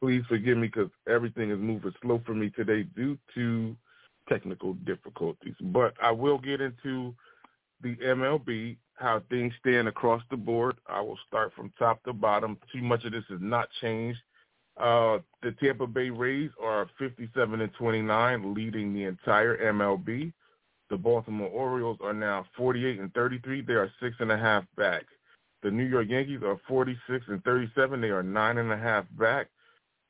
Please 0.00 0.22
forgive 0.28 0.58
me 0.58 0.66
because 0.66 0.90
everything 1.08 1.50
is 1.50 1.58
moving 1.58 1.92
slow 2.02 2.20
for 2.26 2.34
me 2.34 2.50
today 2.50 2.82
due 2.82 3.16
to 3.34 3.76
technical 4.28 4.74
difficulties. 4.74 5.54
But 5.60 5.94
I 6.02 6.10
will 6.10 6.38
get 6.38 6.60
into 6.60 7.14
the 7.82 7.96
MLB, 7.96 8.76
how 8.94 9.22
things 9.30 9.52
stand 9.60 9.88
across 9.88 10.22
the 10.30 10.36
board. 10.36 10.76
I 10.86 11.00
will 11.00 11.18
start 11.26 11.52
from 11.54 11.72
top 11.78 12.02
to 12.04 12.12
bottom. 12.12 12.58
Too 12.72 12.82
much 12.82 13.04
of 13.04 13.12
this 13.12 13.24
has 13.30 13.40
not 13.40 13.68
changed. 13.80 14.20
Uh, 14.78 15.18
the 15.42 15.52
Tampa 15.52 15.86
Bay 15.86 16.10
Rays 16.10 16.50
are 16.62 16.88
57 16.98 17.60
and 17.60 17.74
29, 17.74 18.54
leading 18.54 18.94
the 18.94 19.04
entire 19.04 19.56
MLB. 19.72 20.32
The 20.90 20.96
Baltimore 20.96 21.48
Orioles 21.48 21.98
are 22.02 22.12
now 22.12 22.44
48 22.56 23.00
and 23.00 23.12
33. 23.14 23.62
They 23.62 23.74
are 23.74 23.90
six 24.00 24.16
and 24.20 24.32
a 24.32 24.36
half 24.38 24.64
back. 24.76 25.04
The 25.62 25.70
New 25.70 25.84
York 25.84 26.08
Yankees 26.08 26.42
are 26.44 26.60
46 26.68 27.24
and 27.28 27.42
37. 27.44 28.00
They 28.00 28.08
are 28.08 28.22
nine 28.22 28.58
and 28.58 28.72
a 28.72 28.76
half 28.76 29.04
back. 29.18 29.48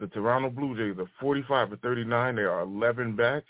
The 0.01 0.07
Toronto 0.09 0.51
Blue 0.51 0.77
Jays 0.77 0.99
are 0.99 1.11
45 1.21 1.73
and 1.73 1.83
39. 1.83 2.37
They 2.37 2.43
are 2.43 2.61
11 2.63 3.15
back. 3.15 3.45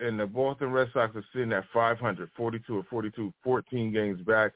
And 0.00 0.20
the 0.20 0.26
Boston 0.26 0.70
Red 0.70 0.88
Sox 0.92 1.16
are 1.16 1.24
sitting 1.32 1.52
at 1.52 1.64
500, 1.72 2.30
42 2.36 2.76
or 2.76 2.84
42, 2.88 3.32
14 3.42 3.92
games 3.92 4.20
back, 4.22 4.52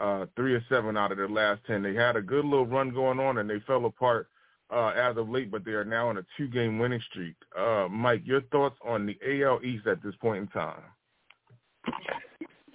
uh, 0.00 0.26
three 0.34 0.54
or 0.54 0.64
seven 0.68 0.96
out 0.96 1.12
of 1.12 1.18
their 1.18 1.28
last 1.28 1.60
10. 1.66 1.82
They 1.82 1.94
had 1.94 2.16
a 2.16 2.22
good 2.22 2.44
little 2.44 2.66
run 2.66 2.90
going 2.90 3.20
on, 3.20 3.38
and 3.38 3.48
they 3.48 3.60
fell 3.66 3.84
apart 3.84 4.28
uh, 4.70 4.88
as 4.88 5.16
of 5.16 5.28
late, 5.28 5.50
but 5.50 5.64
they 5.64 5.72
are 5.72 5.84
now 5.84 6.08
on 6.08 6.18
a 6.18 6.24
two-game 6.36 6.78
winning 6.78 7.00
streak. 7.10 7.34
Uh, 7.58 7.88
Mike, 7.90 8.22
your 8.24 8.42
thoughts 8.42 8.76
on 8.84 9.06
the 9.06 9.16
AL 9.42 9.60
East 9.64 9.86
at 9.86 10.02
this 10.02 10.14
point 10.16 10.42
in 10.42 10.48
time? 10.48 10.82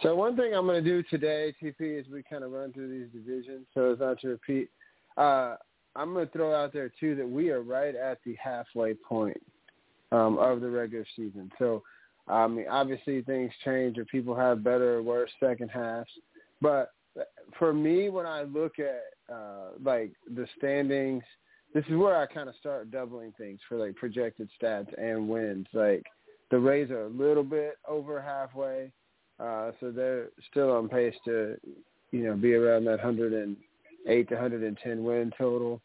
So 0.01 0.15
one 0.15 0.35
thing 0.35 0.53
I'm 0.53 0.65
going 0.65 0.83
to 0.83 0.89
do 0.89 1.03
today, 1.09 1.53
TP, 1.61 1.99
is 1.99 2.05
we 2.11 2.23
kind 2.23 2.43
of 2.43 2.51
run 2.51 2.73
through 2.73 2.89
these 2.89 3.11
divisions, 3.13 3.65
so 3.73 3.93
as 3.93 3.99
not 3.99 4.19
to 4.21 4.29
repeat. 4.29 4.69
Uh, 5.17 5.55
I'm 5.95 6.13
going 6.13 6.25
to 6.25 6.33
throw 6.33 6.53
out 6.53 6.73
there 6.73 6.91
too 6.99 7.15
that 7.15 7.29
we 7.29 7.51
are 7.51 7.61
right 7.61 7.95
at 7.95 8.19
the 8.25 8.35
halfway 8.43 8.95
point 8.95 9.39
um, 10.11 10.37
of 10.39 10.61
the 10.61 10.69
regular 10.69 11.05
season. 11.15 11.51
So, 11.59 11.83
I 12.27 12.47
mean, 12.47 12.65
obviously 12.69 13.21
things 13.21 13.51
change, 13.63 13.97
or 13.97 14.05
people 14.05 14.35
have 14.35 14.63
better 14.63 14.95
or 14.95 15.03
worse 15.03 15.29
second 15.39 15.69
halves. 15.69 16.09
But 16.61 16.91
for 17.59 17.73
me, 17.73 18.09
when 18.09 18.25
I 18.25 18.43
look 18.43 18.79
at 18.79 19.03
uh, 19.33 19.69
like 19.83 20.11
the 20.35 20.47
standings, 20.57 21.23
this 21.73 21.83
is 21.89 21.95
where 21.95 22.15
I 22.15 22.25
kind 22.27 22.47
of 22.47 22.55
start 22.55 22.91
doubling 22.91 23.33
things 23.37 23.59
for 23.67 23.77
like 23.77 23.95
projected 23.95 24.49
stats 24.61 24.93
and 24.97 25.27
wins. 25.27 25.67
Like 25.73 26.03
the 26.51 26.59
Rays 26.59 26.91
are 26.91 27.05
a 27.05 27.09
little 27.09 27.43
bit 27.43 27.77
over 27.87 28.21
halfway, 28.21 28.91
uh, 29.39 29.71
so 29.79 29.91
they're 29.91 30.29
still 30.51 30.71
on 30.71 30.87
pace 30.87 31.15
to, 31.25 31.57
you 32.11 32.25
know, 32.25 32.35
be 32.35 32.53
around 32.53 32.85
that 32.85 33.03
108 33.03 34.29
to 34.29 34.35
110 34.35 35.03
win 35.03 35.31
total. 35.37 35.81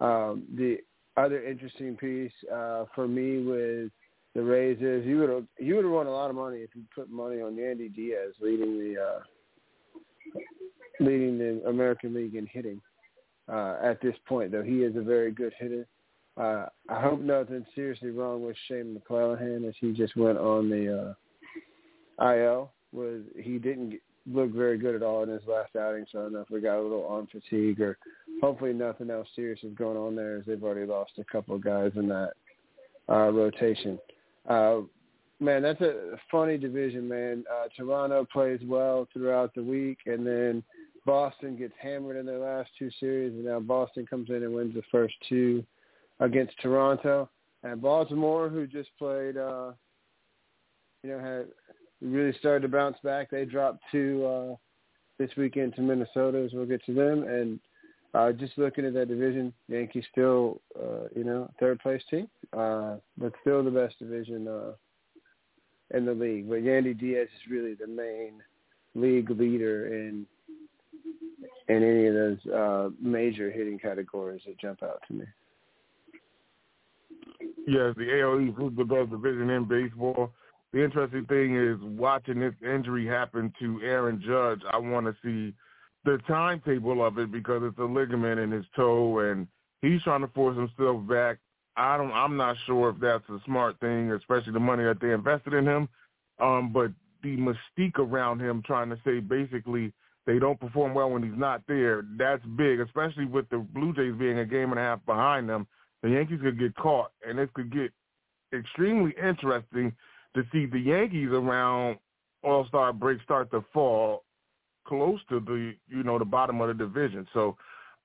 Um, 0.00 0.44
the 0.56 0.78
other 1.16 1.44
interesting 1.44 1.96
piece 1.96 2.32
uh, 2.52 2.84
for 2.94 3.06
me 3.06 3.42
with 3.42 3.90
the 4.34 4.42
Rays 4.42 4.78
is 4.80 5.06
you 5.06 5.18
would 5.20 5.30
have 5.30 5.44
you 5.58 5.76
would 5.76 5.84
have 5.84 5.92
won 5.92 6.06
a 6.06 6.12
lot 6.12 6.30
of 6.30 6.36
money 6.36 6.58
if 6.58 6.70
you 6.74 6.82
put 6.94 7.10
money 7.10 7.40
on 7.40 7.56
Yandy 7.56 7.94
Diaz 7.94 8.34
leading 8.40 8.78
the 8.78 9.00
uh, 9.00 9.20
leading 11.00 11.38
the 11.38 11.62
American 11.68 12.14
League 12.14 12.34
in 12.34 12.46
hitting 12.46 12.80
uh, 13.52 13.76
at 13.82 14.00
this 14.00 14.14
point. 14.26 14.52
Though 14.52 14.62
he 14.62 14.82
is 14.82 14.96
a 14.96 15.02
very 15.02 15.30
good 15.30 15.52
hitter. 15.58 15.86
Uh, 16.36 16.66
I 16.88 17.00
hope 17.00 17.20
nothing 17.20 17.66
seriously 17.74 18.10
wrong 18.10 18.44
with 18.44 18.56
Shane 18.68 18.96
McClanahan 18.96 19.68
as 19.68 19.74
he 19.80 19.92
just 19.92 20.16
went 20.16 20.38
on 20.38 20.70
the 20.70 21.14
uh, 22.20 22.32
IL. 22.32 22.70
Was 22.92 23.22
he 23.36 23.58
didn't 23.58 23.98
look 24.32 24.52
very 24.52 24.78
good 24.78 24.94
at 24.94 25.02
all 25.02 25.22
in 25.22 25.28
his 25.28 25.42
last 25.46 25.74
outing, 25.76 26.06
so 26.10 26.18
I 26.18 26.22
don't 26.22 26.32
know 26.34 26.40
if 26.40 26.50
we 26.50 26.60
got 26.60 26.78
a 26.78 26.82
little 26.82 27.06
arm 27.08 27.28
fatigue 27.30 27.80
or 27.80 27.98
hopefully 28.40 28.72
nothing 28.72 29.10
else 29.10 29.28
serious 29.34 29.60
is 29.62 29.74
going 29.74 29.96
on 29.96 30.14
there 30.14 30.36
as 30.36 30.44
they've 30.46 30.62
already 30.62 30.86
lost 30.86 31.12
a 31.18 31.24
couple 31.24 31.54
of 31.56 31.64
guys 31.64 31.92
in 31.96 32.08
that 32.08 32.32
uh, 33.08 33.30
rotation. 33.30 33.98
Uh, 34.48 34.80
man, 35.40 35.62
that's 35.62 35.80
a 35.80 36.18
funny 36.30 36.58
division, 36.58 37.08
man. 37.08 37.44
Uh, 37.50 37.68
Toronto 37.76 38.26
plays 38.30 38.60
well 38.64 39.08
throughout 39.12 39.54
the 39.54 39.62
week, 39.62 39.98
and 40.06 40.26
then 40.26 40.62
Boston 41.08 41.56
gets 41.56 41.72
hammered 41.80 42.18
in 42.18 42.26
their 42.26 42.38
last 42.38 42.68
two 42.78 42.90
series, 43.00 43.32
and 43.32 43.46
now 43.46 43.58
Boston 43.60 44.04
comes 44.04 44.28
in 44.28 44.42
and 44.42 44.52
wins 44.52 44.74
the 44.74 44.82
first 44.92 45.14
two 45.26 45.64
against 46.20 46.52
Toronto. 46.60 47.30
And 47.62 47.80
Baltimore, 47.80 48.50
who 48.50 48.66
just 48.66 48.90
played, 48.98 49.38
uh, 49.38 49.72
you 51.02 51.08
know, 51.08 51.18
had 51.18 51.46
really 52.06 52.36
started 52.38 52.60
to 52.60 52.68
bounce 52.68 52.98
back. 53.02 53.30
They 53.30 53.46
dropped 53.46 53.82
two 53.90 54.26
uh, 54.26 54.56
this 55.18 55.30
weekend 55.38 55.76
to 55.76 55.80
Minnesota, 55.80 56.44
as 56.44 56.52
we'll 56.52 56.66
get 56.66 56.84
to 56.84 56.92
them. 56.92 57.22
And 57.22 57.58
uh, 58.12 58.32
just 58.32 58.58
looking 58.58 58.84
at 58.84 58.92
that 58.92 59.08
division, 59.08 59.54
Yankees 59.66 60.04
still, 60.12 60.60
uh, 60.78 61.08
you 61.16 61.24
know, 61.24 61.50
third 61.58 61.80
place 61.80 62.02
team, 62.10 62.28
uh, 62.52 62.96
but 63.16 63.32
still 63.40 63.64
the 63.64 63.70
best 63.70 63.98
division 63.98 64.46
uh, 64.46 64.72
in 65.96 66.04
the 66.04 66.12
league. 66.12 66.50
But 66.50 66.64
Yandy 66.64 67.00
Diaz 67.00 67.28
is 67.34 67.50
really 67.50 67.72
the 67.72 67.86
main 67.86 68.42
league 68.94 69.30
leader 69.30 69.86
in 69.86 70.26
in 71.68 71.82
any 71.82 72.06
of 72.06 72.14
those 72.14 72.46
uh, 72.46 72.90
major 73.00 73.50
hitting 73.50 73.78
categories 73.78 74.42
that 74.46 74.58
jump 74.58 74.82
out 74.82 75.02
to 75.08 75.14
me. 75.14 75.24
Yes, 77.66 77.94
the 77.96 78.20
AL 78.20 78.40
East 78.40 78.58
is 78.58 78.76
the 78.76 78.84
best 78.84 79.10
division 79.10 79.50
in 79.50 79.64
baseball. 79.64 80.32
The 80.72 80.82
interesting 80.82 81.24
thing 81.26 81.56
is 81.56 81.78
watching 81.82 82.40
this 82.40 82.54
injury 82.62 83.06
happen 83.06 83.52
to 83.60 83.80
Aaron 83.82 84.22
Judge. 84.24 84.60
I 84.70 84.78
want 84.78 85.06
to 85.06 85.14
see 85.22 85.54
the 86.04 86.18
timetable 86.26 87.06
of 87.06 87.18
it 87.18 87.30
because 87.30 87.62
it's 87.64 87.78
a 87.78 87.84
ligament 87.84 88.40
in 88.40 88.50
his 88.50 88.64
toe, 88.74 89.18
and 89.20 89.46
he's 89.82 90.02
trying 90.02 90.22
to 90.22 90.28
force 90.28 90.56
himself 90.56 91.06
back. 91.06 91.38
I 91.76 91.96
don't. 91.96 92.12
I'm 92.12 92.36
not 92.36 92.56
sure 92.66 92.90
if 92.90 93.00
that's 93.00 93.28
a 93.28 93.38
smart 93.44 93.78
thing, 93.80 94.12
especially 94.12 94.52
the 94.52 94.60
money 94.60 94.84
that 94.84 95.00
they 95.00 95.12
invested 95.12 95.54
in 95.54 95.66
him. 95.66 95.88
Um, 96.40 96.72
but 96.72 96.90
the 97.22 97.36
mystique 97.36 97.98
around 97.98 98.40
him, 98.40 98.62
trying 98.64 98.90
to 98.90 98.98
say 99.04 99.20
basically 99.20 99.92
they 100.28 100.38
don't 100.38 100.60
perform 100.60 100.92
well 100.92 101.08
when 101.08 101.22
he's 101.22 101.38
not 101.38 101.62
there. 101.66 102.04
That's 102.18 102.44
big, 102.54 102.80
especially 102.80 103.24
with 103.24 103.48
the 103.48 103.66
Blue 103.72 103.94
Jays 103.94 104.12
being 104.18 104.40
a 104.40 104.44
game 104.44 104.70
and 104.72 104.78
a 104.78 104.82
half 104.82 105.04
behind 105.06 105.48
them. 105.48 105.66
The 106.02 106.10
Yankees 106.10 106.40
could 106.42 106.58
get 106.58 106.76
caught, 106.76 107.12
and 107.26 107.38
this 107.38 107.48
could 107.54 107.72
get 107.72 107.90
extremely 108.52 109.14
interesting 109.18 109.90
to 110.34 110.42
see 110.52 110.66
the 110.66 110.78
Yankees 110.78 111.30
around 111.30 111.96
All 112.44 112.66
Star 112.68 112.92
break 112.92 113.22
start 113.22 113.50
to 113.52 113.64
fall 113.72 114.24
close 114.86 115.18
to 115.30 115.40
the 115.40 115.74
you 115.88 116.02
know 116.02 116.18
the 116.18 116.26
bottom 116.26 116.60
of 116.60 116.68
the 116.68 116.74
division. 116.74 117.26
So 117.32 117.56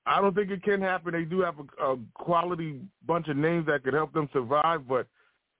I 0.06 0.22
don't 0.22 0.34
think 0.34 0.50
it 0.50 0.62
can 0.62 0.80
happen. 0.80 1.12
They 1.12 1.24
do 1.24 1.42
have 1.42 1.56
a, 1.58 1.92
a 1.92 1.98
quality 2.14 2.80
bunch 3.06 3.28
of 3.28 3.36
names 3.36 3.66
that 3.66 3.84
could 3.84 3.92
help 3.92 4.14
them 4.14 4.30
survive, 4.32 4.88
but 4.88 5.06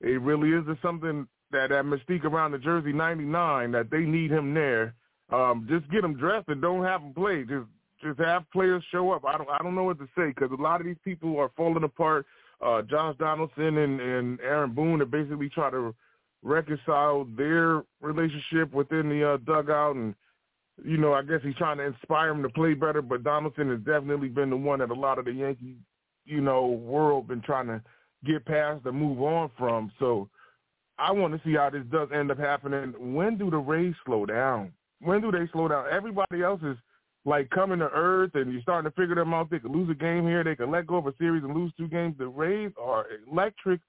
it 0.00 0.18
really 0.22 0.48
is 0.48 0.64
something 0.80 1.28
that 1.50 1.68
that 1.68 1.84
mystique 1.84 2.24
around 2.24 2.52
the 2.52 2.58
jersey 2.58 2.94
99 2.94 3.70
that 3.72 3.90
they 3.90 4.00
need 4.00 4.30
him 4.30 4.54
there. 4.54 4.94
Um, 5.30 5.66
just 5.68 5.90
get 5.90 6.02
them 6.02 6.16
dressed 6.16 6.48
and 6.48 6.60
don't 6.60 6.84
have 6.84 7.00
them 7.00 7.14
play. 7.14 7.44
Just 7.44 7.66
just 8.02 8.20
have 8.20 8.50
players 8.52 8.84
show 8.90 9.12
up. 9.12 9.24
I 9.24 9.38
don't 9.38 9.48
I 9.48 9.58
don't 9.62 9.74
know 9.74 9.84
what 9.84 9.98
to 9.98 10.08
say 10.16 10.28
because 10.28 10.50
a 10.56 10.62
lot 10.62 10.80
of 10.80 10.86
these 10.86 10.96
people 11.04 11.38
are 11.38 11.50
falling 11.56 11.84
apart. 11.84 12.26
Uh, 12.60 12.82
Josh 12.82 13.16
Donaldson 13.18 13.78
and, 13.78 14.00
and 14.00 14.40
Aaron 14.40 14.72
Boone 14.72 15.02
are 15.02 15.06
basically 15.06 15.48
trying 15.48 15.72
to 15.72 15.94
reconcile 16.42 17.26
their 17.36 17.82
relationship 18.00 18.72
within 18.72 19.08
the 19.08 19.32
uh, 19.32 19.36
dugout 19.38 19.96
and 19.96 20.14
you 20.82 20.96
know, 20.96 21.12
I 21.12 21.22
guess 21.22 21.40
he's 21.42 21.54
trying 21.54 21.78
to 21.78 21.84
inspire 21.84 22.30
him 22.30 22.42
to 22.42 22.48
play 22.48 22.74
better, 22.74 23.02
but 23.02 23.22
Donaldson 23.22 23.70
has 23.70 23.80
definitely 23.80 24.28
been 24.28 24.50
the 24.50 24.56
one 24.56 24.80
that 24.80 24.90
a 24.90 24.94
lot 24.94 25.18
of 25.18 25.24
the 25.24 25.32
Yankee, 25.32 25.76
you 26.24 26.40
know, 26.40 26.66
world 26.66 27.28
been 27.28 27.42
trying 27.42 27.68
to 27.68 27.80
get 28.24 28.44
past 28.44 28.84
and 28.86 28.98
move 28.98 29.20
on 29.22 29.50
from. 29.56 29.92
So 29.98 30.28
I 30.98 31.12
want 31.12 31.34
to 31.34 31.40
see 31.48 31.54
how 31.54 31.70
this 31.70 31.84
does 31.90 32.08
end 32.12 32.30
up 32.30 32.38
happening. 32.38 33.14
When 33.14 33.38
do 33.38 33.50
the 33.50 33.58
Rays 33.58 33.94
slow 34.04 34.26
down? 34.26 34.72
When 35.04 35.20
do 35.20 35.30
they 35.30 35.48
slow 35.52 35.68
down? 35.68 35.86
Everybody 35.90 36.42
else 36.42 36.60
is 36.62 36.76
like 37.24 37.48
coming 37.50 37.78
to 37.78 37.88
earth 37.90 38.32
and 38.34 38.52
you're 38.52 38.62
starting 38.62 38.90
to 38.90 38.96
figure 38.96 39.14
them 39.14 39.32
out. 39.32 39.50
They 39.50 39.58
could 39.58 39.70
lose 39.70 39.88
a 39.90 39.94
game 39.94 40.26
here. 40.26 40.44
They 40.44 40.56
could 40.56 40.70
let 40.70 40.86
go 40.86 40.96
of 40.96 41.06
a 41.06 41.14
series 41.18 41.44
and 41.44 41.54
lose 41.54 41.72
two 41.76 41.88
games. 41.88 42.16
The 42.18 42.26
Rays 42.26 42.72
are 42.80 43.06
electric 43.30 43.80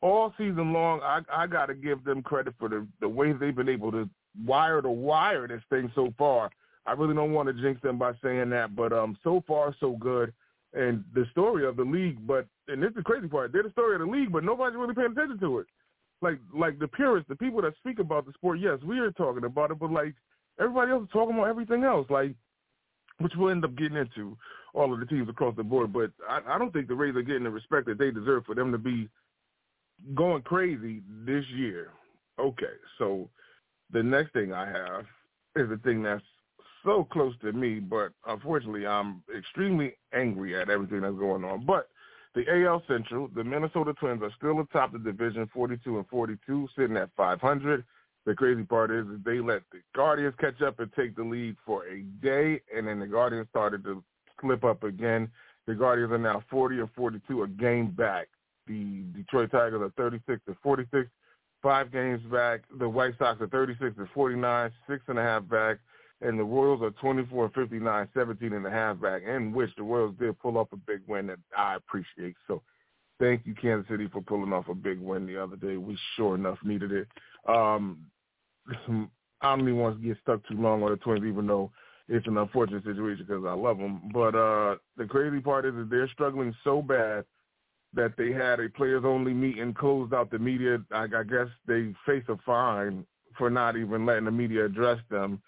all 0.00 0.32
season 0.36 0.72
long. 0.72 1.00
I 1.02 1.20
I 1.32 1.46
got 1.46 1.66
to 1.66 1.74
give 1.74 2.04
them 2.04 2.22
credit 2.22 2.54
for 2.58 2.68
the 2.68 2.86
the 3.00 3.08
way 3.08 3.32
they've 3.32 3.54
been 3.54 3.68
able 3.68 3.92
to 3.92 4.08
wire 4.44 4.82
to 4.82 4.90
wire 4.90 5.46
this 5.46 5.62
thing 5.70 5.90
so 5.94 6.12
far. 6.18 6.50
I 6.84 6.92
really 6.92 7.14
don't 7.14 7.32
want 7.32 7.48
to 7.48 7.62
jinx 7.62 7.80
them 7.82 7.98
by 7.98 8.12
saying 8.22 8.50
that, 8.50 8.74
but 8.74 8.92
um, 8.92 9.16
so 9.22 9.44
far 9.46 9.74
so 9.78 9.92
good. 9.92 10.32
And 10.74 11.04
the 11.14 11.26
story 11.30 11.66
of 11.66 11.76
the 11.76 11.84
league, 11.84 12.26
but 12.26 12.46
and 12.66 12.82
this 12.82 12.90
is 12.90 12.96
the 12.96 13.02
crazy 13.02 13.28
part, 13.28 13.52
they're 13.52 13.62
the 13.62 13.70
story 13.70 13.94
of 13.94 14.00
the 14.00 14.06
league, 14.06 14.32
but 14.32 14.42
nobody's 14.42 14.76
really 14.76 14.94
paying 14.94 15.12
attention 15.12 15.38
to 15.38 15.58
it. 15.60 15.66
Like 16.20 16.38
like 16.54 16.78
the 16.78 16.88
purists, 16.88 17.28
the 17.28 17.36
people 17.36 17.62
that 17.62 17.74
speak 17.76 17.98
about 17.98 18.26
the 18.26 18.32
sport, 18.32 18.58
yes, 18.58 18.78
we 18.84 18.98
are 18.98 19.12
talking 19.12 19.44
about 19.44 19.70
it, 19.70 19.78
but 19.78 19.92
like 19.92 20.14
everybody 20.60 20.92
else 20.92 21.04
is 21.04 21.10
talking 21.12 21.34
about 21.34 21.48
everything 21.48 21.84
else, 21.84 22.06
like 22.10 22.34
which 23.18 23.32
we'll 23.36 23.50
end 23.50 23.64
up 23.64 23.76
getting 23.76 23.96
into 23.96 24.36
all 24.74 24.92
of 24.92 25.00
the 25.00 25.06
teams 25.06 25.28
across 25.28 25.54
the 25.56 25.62
board. 25.62 25.92
But 25.92 26.10
I, 26.28 26.40
I 26.54 26.58
don't 26.58 26.72
think 26.72 26.88
the 26.88 26.94
Rays 26.94 27.14
are 27.16 27.22
getting 27.22 27.44
the 27.44 27.50
respect 27.50 27.86
that 27.86 27.98
they 27.98 28.10
deserve 28.10 28.44
for 28.44 28.54
them 28.54 28.72
to 28.72 28.78
be 28.78 29.08
going 30.14 30.42
crazy 30.42 31.02
this 31.24 31.44
year. 31.54 31.90
Okay, 32.38 32.74
so 32.98 33.28
the 33.92 34.02
next 34.02 34.32
thing 34.32 34.52
I 34.52 34.66
have 34.66 35.04
is 35.54 35.70
a 35.70 35.76
thing 35.78 36.02
that's 36.02 36.22
so 36.84 37.06
close 37.12 37.34
to 37.42 37.52
me, 37.52 37.78
but 37.78 38.12
unfortunately 38.26 38.86
I'm 38.86 39.22
extremely 39.36 39.94
angry 40.12 40.60
at 40.60 40.70
everything 40.70 41.02
that's 41.02 41.14
going 41.14 41.44
on. 41.44 41.64
But 41.64 41.88
the 42.34 42.44
AL 42.64 42.82
Central, 42.88 43.28
the 43.34 43.44
Minnesota 43.44 43.92
Twins 43.94 44.22
are 44.22 44.32
still 44.38 44.58
atop 44.60 44.92
the 44.92 44.98
division, 44.98 45.48
42 45.52 45.98
and 45.98 46.08
42, 46.08 46.68
sitting 46.76 46.96
at 46.96 47.10
500. 47.16 47.84
The 48.24 48.34
crazy 48.34 48.62
part 48.62 48.90
is, 48.90 49.06
is 49.06 49.18
they 49.24 49.40
let 49.40 49.62
the 49.72 49.80
Guardians 49.96 50.34
catch 50.40 50.62
up 50.62 50.78
and 50.78 50.92
take 50.94 51.16
the 51.16 51.24
lead 51.24 51.56
for 51.66 51.86
a 51.86 52.02
day, 52.22 52.60
and 52.74 52.86
then 52.86 53.00
the 53.00 53.06
Guardians 53.06 53.48
started 53.50 53.82
to 53.84 54.02
slip 54.40 54.64
up 54.64 54.84
again. 54.84 55.28
The 55.66 55.74
Guardians 55.74 56.12
are 56.12 56.18
now 56.18 56.42
40 56.50 56.80
and 56.80 56.88
42, 56.94 57.42
a 57.42 57.48
game 57.48 57.90
back. 57.90 58.28
The 58.66 59.02
Detroit 59.12 59.50
Tigers 59.50 59.82
are 59.82 59.92
36 59.96 60.40
to 60.46 60.56
46, 60.62 61.08
five 61.62 61.92
games 61.92 62.20
back. 62.30 62.62
The 62.78 62.88
White 62.88 63.14
Sox 63.18 63.40
are 63.40 63.48
36 63.48 63.96
to 63.96 64.08
49, 64.14 64.70
six 64.88 65.02
and 65.08 65.18
a 65.18 65.22
half 65.22 65.48
back. 65.48 65.78
And 66.20 66.38
the 66.38 66.44
Royals 66.44 66.82
are 66.82 66.90
24 66.90 67.46
and 67.46 67.54
59, 67.54 68.08
17 68.14 68.52
and 68.52 68.66
a 68.66 68.70
half 68.70 69.00
back, 69.00 69.22
in 69.22 69.52
which 69.52 69.70
the 69.76 69.82
Royals 69.82 70.14
did 70.20 70.38
pull 70.38 70.58
off 70.58 70.68
a 70.72 70.76
big 70.76 71.00
win 71.08 71.26
that 71.28 71.38
I 71.56 71.74
appreciate. 71.74 72.36
So 72.46 72.62
thank 73.18 73.44
you, 73.44 73.54
Kansas 73.60 73.88
City, 73.90 74.08
for 74.12 74.22
pulling 74.22 74.52
off 74.52 74.68
a 74.68 74.74
big 74.74 75.00
win 75.00 75.26
the 75.26 75.42
other 75.42 75.56
day. 75.56 75.76
We 75.76 75.98
sure 76.16 76.36
enough 76.36 76.58
needed 76.62 76.92
it. 76.92 77.08
Um, 77.48 77.98
I 78.68 79.56
don't 79.56 79.60
even 79.60 79.76
want 79.76 80.00
to 80.00 80.06
get 80.06 80.18
stuck 80.22 80.46
too 80.46 80.60
long 80.60 80.82
on 80.82 80.90
the 80.90 80.96
Twins, 80.96 81.24
even 81.24 81.46
though 81.46 81.70
it's 82.08 82.26
an 82.26 82.38
unfortunate 82.38 82.84
situation 82.84 83.24
because 83.26 83.44
I 83.46 83.54
love 83.54 83.78
them. 83.78 84.10
But 84.12 84.34
uh, 84.34 84.76
the 84.96 85.06
crazy 85.08 85.40
part 85.40 85.64
is 85.66 85.74
that 85.74 85.90
they're 85.90 86.08
struggling 86.08 86.54
so 86.62 86.82
bad 86.82 87.24
that 87.94 88.14
they 88.16 88.32
had 88.32 88.60
a 88.60 88.68
players 88.68 89.04
only 89.04 89.34
meeting, 89.34 89.74
closed 89.74 90.14
out 90.14 90.30
the 90.30 90.38
media. 90.38 90.78
I, 90.92 91.04
I 91.04 91.22
guess 91.24 91.48
they 91.66 91.94
face 92.06 92.24
a 92.28 92.36
fine 92.44 93.04
for 93.36 93.50
not 93.50 93.76
even 93.76 94.06
letting 94.06 94.24
the 94.24 94.30
media 94.30 94.66
address 94.66 94.98
them. 95.10 95.42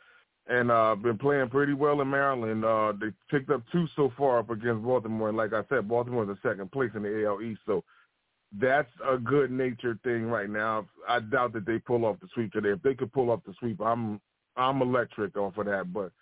And 0.47 0.71
uh 0.71 0.95
been 0.95 1.17
playing 1.17 1.49
pretty 1.49 1.73
well 1.73 2.03
in 2.03 2.11
Maryland. 2.11 2.65
Uh 2.65 2.93
they 3.01 3.13
picked 3.31 3.51
up 3.51 3.63
two 3.73 3.87
so 3.97 4.13
far 4.17 4.41
up 4.41 4.51
against 4.51 4.85
Baltimore 4.85 5.29
and 5.29 5.39
like 5.39 5.55
I 5.55 5.63
said, 5.71 5.89
Baltimore's 5.89 6.29
in 6.29 6.39
second 6.43 6.71
place 6.71 6.91
in 6.95 7.03
the 7.03 7.25
AL 7.25 7.41
East, 7.41 7.61
so 7.65 7.83
that's 8.61 8.91
a 9.09 9.19
good 9.19 9.51
natured 9.51 10.03
thing 10.03 10.27
right 10.27 10.49
now. 10.49 10.87
I 11.09 11.21
doubt 11.21 11.53
that 11.55 11.67
they 11.67 11.79
pull 11.79 12.05
off 12.05 12.21
the 12.21 12.29
sweep 12.35 12.53
today. 12.53 12.71
If 12.71 12.83
they 12.83 12.95
could 12.95 13.13
pull 13.13 13.31
off 13.31 13.41
the 13.47 13.55
sweep, 13.59 13.81
I'm 13.81 14.21
I'm 14.57 14.83
electric 14.83 15.37
off 15.37 15.59
of 15.59 15.67
that, 15.67 15.93
but 15.93 16.13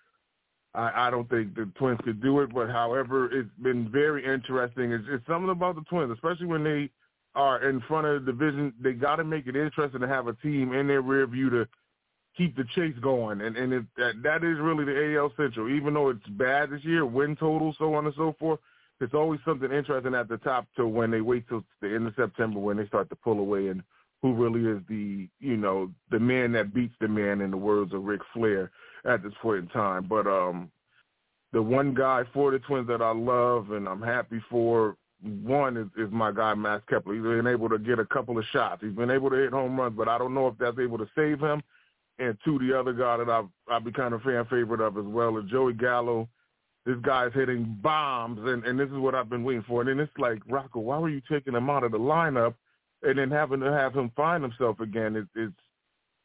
I, 0.74 1.08
I 1.08 1.10
don't 1.10 1.28
think 1.28 1.54
the 1.54 1.70
Twins 1.76 2.00
could 2.04 2.22
do 2.22 2.40
it. 2.40 2.54
But 2.54 2.70
however, 2.70 3.30
it's 3.32 3.50
been 3.62 3.90
very 3.90 4.24
interesting. 4.24 4.92
It's, 4.92 5.04
it's 5.08 5.26
something 5.26 5.50
about 5.50 5.74
the 5.74 5.82
Twins, 5.82 6.12
especially 6.12 6.46
when 6.46 6.64
they 6.64 6.90
are 7.34 7.68
in 7.68 7.80
front 7.82 8.06
of 8.06 8.24
the 8.24 8.32
division. 8.32 8.72
They 8.80 8.92
got 8.92 9.16
to 9.16 9.24
make 9.24 9.46
it 9.46 9.56
interesting 9.56 10.00
to 10.00 10.08
have 10.08 10.28
a 10.28 10.34
team 10.34 10.72
in 10.72 10.86
their 10.86 11.02
rear 11.02 11.26
view 11.26 11.50
to 11.50 11.68
keep 12.36 12.56
the 12.56 12.64
chase 12.74 12.96
going. 13.02 13.42
And 13.42 13.56
and 13.56 13.72
it, 13.72 13.84
that 13.98 14.14
that 14.22 14.44
is 14.44 14.58
really 14.58 14.84
the 14.84 15.16
AL 15.18 15.32
Central. 15.36 15.68
Even 15.68 15.92
though 15.94 16.08
it's 16.08 16.26
bad 16.30 16.70
this 16.70 16.84
year, 16.84 17.04
win 17.04 17.36
total, 17.36 17.74
so 17.78 17.94
on 17.94 18.06
and 18.06 18.14
so 18.16 18.34
forth. 18.38 18.60
It's 19.00 19.14
always 19.14 19.40
something 19.44 19.72
interesting 19.72 20.14
at 20.14 20.28
the 20.28 20.38
top 20.38 20.66
till 20.76 20.88
when 20.88 21.10
they 21.10 21.20
wait 21.20 21.48
till 21.48 21.64
the 21.80 21.94
end 21.94 22.06
of 22.06 22.14
September 22.14 22.60
when 22.60 22.76
they 22.76 22.86
start 22.86 23.08
to 23.10 23.16
pull 23.16 23.40
away 23.40 23.68
and 23.68 23.82
who 24.22 24.32
really 24.32 24.70
is 24.70 24.80
the 24.88 25.28
you 25.40 25.56
know 25.56 25.90
the 26.10 26.18
man 26.20 26.52
that 26.52 26.72
beats 26.72 26.94
the 27.00 27.08
man 27.08 27.40
in 27.40 27.50
the 27.50 27.56
words 27.56 27.92
of 27.92 28.04
Ric 28.04 28.20
Flair 28.32 28.70
at 29.04 29.22
this 29.22 29.32
point 29.42 29.64
in 29.64 29.68
time. 29.68 30.06
But 30.08 30.26
um 30.26 30.70
the 31.52 31.60
one 31.60 31.94
guy 31.94 32.22
for 32.32 32.50
the 32.50 32.60
Twins 32.60 32.88
that 32.88 33.02
I 33.02 33.12
love 33.12 33.72
and 33.72 33.88
I'm 33.88 34.02
happy 34.02 34.40
for 34.48 34.96
one 35.22 35.76
is, 35.76 35.86
is 35.96 36.12
my 36.12 36.32
guy 36.32 36.54
Max 36.54 36.82
Kepler. 36.88 37.14
He's 37.14 37.22
been 37.22 37.46
able 37.46 37.68
to 37.68 37.78
get 37.78 37.98
a 37.98 38.06
couple 38.06 38.38
of 38.38 38.44
shots. 38.52 38.82
He's 38.82 38.94
been 38.94 39.10
able 39.10 39.30
to 39.30 39.36
hit 39.36 39.50
home 39.52 39.78
runs, 39.78 39.96
but 39.96 40.08
I 40.08 40.18
don't 40.18 40.34
know 40.34 40.48
if 40.48 40.54
that's 40.58 40.78
able 40.78 40.98
to 40.98 41.08
save 41.14 41.40
him. 41.40 41.62
And 42.18 42.36
two, 42.44 42.58
the 42.58 42.78
other 42.78 42.92
guy 42.92 43.16
that 43.16 43.28
I've 43.28 43.48
I've 43.70 43.84
become 43.84 44.12
a 44.12 44.18
fan 44.20 44.44
favorite 44.50 44.80
of 44.80 44.98
as 44.98 45.04
well 45.04 45.36
is 45.38 45.50
Joey 45.50 45.72
Gallo. 45.72 46.28
This 46.84 46.96
guy's 47.02 47.32
hitting 47.32 47.78
bombs, 47.80 48.40
and 48.42 48.64
and 48.64 48.78
this 48.78 48.88
is 48.88 48.96
what 48.96 49.14
I've 49.14 49.30
been 49.30 49.44
waiting 49.44 49.64
for. 49.66 49.82
And 49.82 49.90
then 49.90 50.00
it's 50.00 50.18
like 50.18 50.42
Rocco, 50.48 50.80
why 50.80 50.98
were 50.98 51.08
you 51.08 51.22
taking 51.30 51.54
him 51.54 51.70
out 51.70 51.84
of 51.84 51.92
the 51.92 51.98
lineup, 51.98 52.54
and 53.02 53.18
then 53.18 53.30
having 53.30 53.60
to 53.60 53.72
have 53.72 53.94
him 53.94 54.10
find 54.16 54.42
himself 54.42 54.80
again? 54.80 55.16
It, 55.16 55.26
it's 55.34 55.54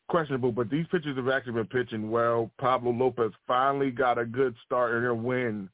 questionable. 0.09 0.51
But 0.51 0.69
these 0.69 0.85
pitchers 0.91 1.17
have 1.17 1.29
actually 1.29 1.53
been 1.53 1.67
pitching 1.67 2.09
well. 2.09 2.51
Pablo 2.59 2.91
Lopez 2.91 3.31
finally 3.45 3.91
got 3.91 4.17
a 4.17 4.25
good 4.25 4.55
start 4.65 4.95
and 4.95 5.05
a 5.05 5.13
win. 5.13 5.69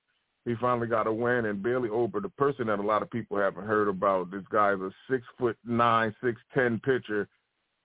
He 0.46 0.56
finally 0.60 0.88
got 0.88 1.08
a 1.08 1.14
win, 1.14 1.46
and 1.46 1.64
Bailey 1.64 1.88
Ober, 1.90 2.20
the 2.20 2.28
person 2.28 2.68
that 2.68 2.80
a 2.80 2.82
lot 2.82 3.02
of 3.02 3.10
people 3.10 3.38
haven't 3.38 3.66
heard 3.66 3.88
about, 3.88 4.32
this 4.32 4.44
guy 4.52 4.74
is 4.74 4.82
a 4.82 4.92
six 5.10 5.24
foot 5.40 5.58
nine, 5.64 6.14
six 6.22 6.42
ten 6.54 6.80
pitcher 6.80 7.30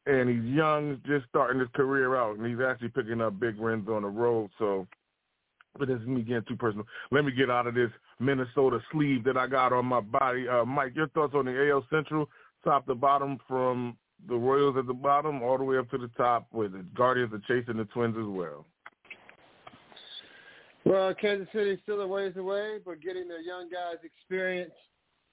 and 0.09 0.29
he's 0.29 0.57
young, 0.57 1.01
just 1.07 1.27
starting 1.29 1.61
his 1.61 1.69
career 1.75 2.17
out, 2.17 2.39
and 2.39 2.47
he's 2.47 2.65
actually 2.67 2.89
picking 2.89 3.21
up 3.21 3.39
big 3.39 3.57
wins 3.59 3.89
on 3.89 4.03
the 4.03 4.09
road. 4.09 4.51
So, 4.59 4.87
but 5.79 5.89
this 5.89 6.01
is 6.01 6.07
me 6.07 6.23
getting 6.23 6.45
too 6.49 6.57
personal. 6.57 6.87
Let 7.11 7.25
me 7.25 7.33
get 7.33 7.51
out 7.51 7.67
of 7.67 7.75
this 7.75 7.91
Minnesota 8.21 8.81
sleeve 8.93 9.25
that 9.25 9.37
I 9.37 9.47
got 9.47 9.73
on 9.73 9.87
my 9.87 10.01
body. 10.01 10.49
Uh, 10.49 10.65
Mike, 10.65 10.95
your 10.95 11.09
thoughts 11.09 11.35
on 11.35 11.47
the 11.47 11.71
AL 11.71 11.87
Central, 11.91 12.29
top 12.65 12.87
to 12.87 12.95
bottom, 12.95 13.39
from 13.47 13.97
the 14.29 14.35
Royals 14.35 14.77
at 14.77 14.87
the 14.87 14.95
bottom 14.95 15.43
all 15.43 15.59
the 15.59 15.65
way 15.65 15.79
up 15.79 15.91
to 15.91 15.99
the 15.99 16.11
top, 16.17 16.47
with 16.53 16.73
the 16.73 16.85
Guardians 16.97 17.33
are 17.33 17.43
chasing 17.47 17.77
the 17.77 17.85
Twins 17.87 18.17
as 18.19 18.27
well. 18.27 18.67
Well, 20.85 21.15
Kansas 21.15 21.49
City's 21.53 21.79
still 21.83 22.01
a 22.01 22.07
ways 22.07 22.35
away, 22.37 22.79
but 22.85 23.03
getting 23.03 23.29
their 23.29 23.43
young 23.43 23.69
guys 23.71 23.99
experience. 24.03 24.73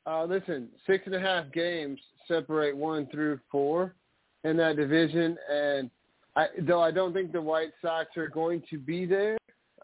Uh, 0.06 0.26
listen, 0.26 0.70
six 0.86 1.06
and 1.06 1.16
a 1.16 1.20
half 1.20 1.52
games 1.52 2.00
separate 2.28 2.76
one 2.76 3.08
through 3.08 3.40
four 3.52 3.96
in 4.44 4.58
that 4.58 4.76
division, 4.76 5.38
and 5.52 5.90
I, 6.36 6.48
though 6.68 6.82
I 6.82 6.92
don't 6.92 7.14
think 7.14 7.32
the 7.32 7.42
White 7.42 7.72
Sox 7.82 8.16
are 8.18 8.28
going 8.28 8.62
to 8.70 8.78
be 8.78 9.06
there, 9.06 9.38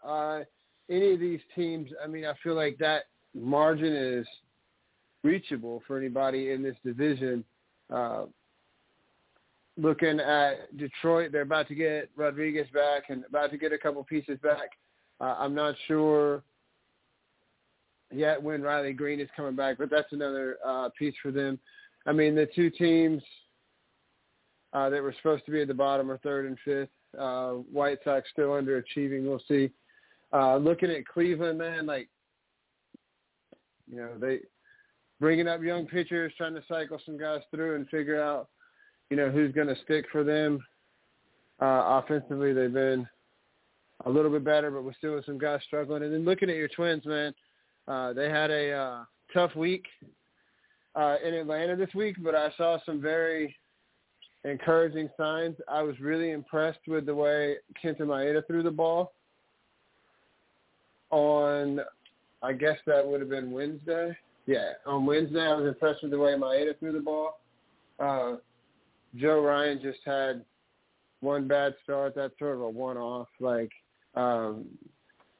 uh, 0.06 0.40
any 0.90 1.14
of 1.14 1.20
these 1.20 1.40
teams, 1.54 1.90
I 2.02 2.06
mean, 2.06 2.24
I 2.24 2.32
feel 2.42 2.54
like 2.54 2.78
that 2.78 3.04
margin 3.34 3.94
is 3.94 4.26
reachable 5.22 5.82
for 5.86 5.98
anybody 5.98 6.50
in 6.50 6.62
this 6.62 6.76
division. 6.84 7.44
Uh, 7.92 8.24
looking 9.76 10.20
at 10.20 10.76
Detroit, 10.76 11.32
they're 11.32 11.42
about 11.42 11.68
to 11.68 11.74
get 11.74 12.10
Rodriguez 12.16 12.66
back 12.74 13.04
and 13.08 13.24
about 13.24 13.50
to 13.50 13.58
get 13.58 13.72
a 13.72 13.78
couple 13.78 14.02
pieces 14.04 14.38
back. 14.42 14.70
Uh, 15.20 15.36
I'm 15.38 15.54
not 15.54 15.74
sure 15.86 16.42
yet 18.10 18.42
when 18.42 18.62
Riley 18.62 18.92
Greene 18.92 19.20
is 19.20 19.28
coming 19.36 19.56
back, 19.56 19.78
but 19.78 19.90
that's 19.90 20.12
another 20.12 20.58
uh, 20.66 20.88
piece 20.98 21.14
for 21.22 21.30
them. 21.30 21.58
I 22.06 22.12
mean, 22.12 22.34
the 22.34 22.48
two 22.54 22.70
teams– 22.70 23.22
uh, 24.72 24.88
that 24.88 25.02
were 25.02 25.14
supposed 25.16 25.44
to 25.46 25.52
be 25.52 25.62
at 25.62 25.68
the 25.68 25.74
bottom 25.74 26.10
or 26.10 26.18
third 26.18 26.46
and 26.46 26.58
fifth. 26.64 26.88
Uh, 27.18 27.52
White 27.70 27.98
Sox 28.04 28.28
still 28.32 28.50
underachieving. 28.50 29.24
We'll 29.24 29.42
see. 29.48 29.70
Uh, 30.32 30.56
looking 30.56 30.90
at 30.90 31.06
Cleveland, 31.06 31.58
man, 31.58 31.86
like 31.86 32.08
you 33.90 33.96
know 33.96 34.10
they 34.18 34.40
bringing 35.20 35.46
up 35.46 35.62
young 35.62 35.86
pitchers, 35.86 36.32
trying 36.36 36.54
to 36.54 36.62
cycle 36.68 36.98
some 37.04 37.18
guys 37.18 37.40
through 37.50 37.76
and 37.76 37.88
figure 37.88 38.22
out 38.22 38.48
you 39.10 39.16
know 39.16 39.30
who's 39.30 39.54
going 39.54 39.68
to 39.68 39.76
stick 39.84 40.06
for 40.10 40.24
them. 40.24 40.64
Uh, 41.60 42.02
offensively, 42.02 42.52
they've 42.52 42.72
been 42.72 43.06
a 44.06 44.10
little 44.10 44.30
bit 44.30 44.44
better, 44.44 44.70
but 44.70 44.84
we're 44.84 44.94
still 44.94 45.14
with 45.14 45.26
some 45.26 45.38
guys 45.38 45.60
struggling. 45.66 46.02
And 46.02 46.12
then 46.12 46.24
looking 46.24 46.50
at 46.50 46.56
your 46.56 46.68
Twins, 46.68 47.04
man, 47.04 47.34
uh, 47.86 48.12
they 48.12 48.28
had 48.28 48.50
a 48.50 48.72
uh, 48.72 49.04
tough 49.32 49.54
week 49.54 49.84
uh, 50.94 51.16
in 51.24 51.34
Atlanta 51.34 51.76
this 51.76 51.94
week, 51.94 52.16
but 52.22 52.34
I 52.34 52.50
saw 52.56 52.78
some 52.84 53.00
very 53.00 53.54
encouraging 54.44 55.08
signs. 55.16 55.56
I 55.68 55.82
was 55.82 56.00
really 56.00 56.32
impressed 56.32 56.80
with 56.88 57.06
the 57.06 57.14
way 57.14 57.56
Kenta 57.82 58.00
Maeda 58.00 58.46
threw 58.46 58.62
the 58.62 58.70
ball 58.70 59.12
on, 61.12 61.80
I 62.42 62.52
guess 62.52 62.78
that 62.86 63.06
would 63.06 63.20
have 63.20 63.30
been 63.30 63.52
Wednesday. 63.52 64.16
Yeah, 64.46 64.72
on 64.86 65.06
Wednesday 65.06 65.40
I 65.40 65.54
was 65.54 65.68
impressed 65.68 66.02
with 66.02 66.10
the 66.10 66.18
way 66.18 66.32
Maeda 66.32 66.76
threw 66.80 66.92
the 66.92 67.00
ball. 67.00 67.40
Uh, 68.00 68.36
Joe 69.14 69.40
Ryan 69.40 69.80
just 69.80 70.00
had 70.04 70.44
one 71.20 71.46
bad 71.46 71.74
start. 71.84 72.14
That's 72.16 72.36
sort 72.38 72.56
of 72.56 72.62
a 72.62 72.70
one-off. 72.70 73.28
Like 73.38 73.70
um, 74.14 74.66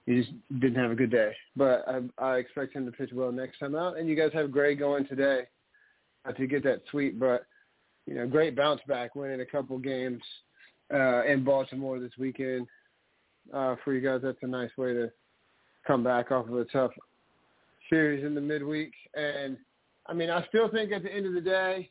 he 0.07 0.21
just 0.21 0.33
didn't 0.61 0.81
have 0.81 0.91
a 0.91 0.97
good 0.97 1.11
day. 1.11 1.33
But 1.57 1.85
I, 1.89 2.25
I 2.25 2.37
expect 2.37 2.75
him 2.75 2.87
to 2.87 2.93
pitch 2.93 3.11
well 3.13 3.33
next 3.33 3.59
time 3.59 3.75
out. 3.75 3.99
And 3.99 4.09
you 4.09 4.15
guys 4.15 4.31
have 4.35 4.53
Gray 4.53 4.75
going 4.75 5.07
today 5.07 5.43
to 6.37 6.47
get 6.47 6.63
that 6.65 6.83
sweep. 6.91 7.19
But 7.19 7.47
you 8.07 8.15
know, 8.15 8.27
great 8.27 8.57
bounce 8.57 8.81
back, 8.87 9.15
winning 9.15 9.41
a 9.41 9.47
couple 9.47 9.79
games 9.79 10.23
uh, 10.93 11.25
in 11.25 11.45
Baltimore 11.45 11.99
this 11.99 12.13
weekend 12.19 12.67
uh, 13.53 13.77
for 13.85 13.95
you 13.95 14.01
guys. 14.01 14.21
That's 14.23 14.39
a 14.43 14.47
nice 14.47 14.71
way 14.77 14.93
to 14.93 15.11
come 15.87 16.03
back 16.03 16.31
off 16.31 16.49
of 16.49 16.55
a 16.55 16.65
tough 16.67 16.93
series 17.91 18.25
in 18.25 18.35
the 18.35 18.41
midweek. 18.41 18.93
And 19.15 19.57
I 20.07 20.15
mean, 20.15 20.31
I 20.31 20.45
still 20.49 20.69
think 20.69 20.93
at 20.93 21.03
the 21.03 21.13
end 21.13 21.27
of 21.27 21.35
the 21.35 21.41
day, 21.41 21.91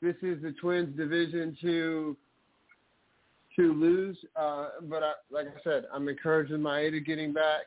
this 0.00 0.16
is 0.22 0.40
the 0.42 0.52
Twins' 0.60 0.96
division 0.96 1.56
to 1.60 2.16
to 3.56 3.72
lose. 3.72 4.16
Uh, 4.36 4.68
but 4.82 5.02
I, 5.02 5.12
like 5.30 5.46
I 5.46 5.60
said, 5.64 5.84
I'm 5.92 6.08
encouraged 6.08 6.52
with 6.52 6.60
Maeda 6.60 7.04
getting 7.04 7.32
back. 7.32 7.66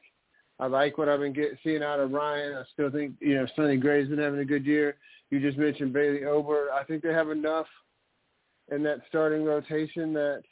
I 0.60 0.68
like 0.68 0.98
what 0.98 1.10
I've 1.10 1.20
been 1.20 1.34
get, 1.34 1.58
seeing 1.64 1.84
out 1.84 2.00
of 2.00 2.12
Ryan. 2.12 2.54
I 2.54 2.64
still 2.72 2.92
think 2.92 3.16
you 3.20 3.36
know 3.36 3.48
Sonny 3.56 3.78
Gray's 3.78 4.08
been 4.08 4.20
having 4.20 4.40
a 4.40 4.46
good 4.46 4.66
year. 4.66 4.96
You 5.30 5.40
just 5.40 5.58
mentioned 5.58 5.94
Bailey 5.94 6.26
Ober. 6.26 6.68
I 6.74 6.84
think 6.84 7.04
they 7.04 7.14
have 7.14 7.30
enough 7.30 7.68
in 8.72 8.84
that 8.84 9.02
starting 9.10 9.44
rotation 9.44 10.14
that 10.14 10.44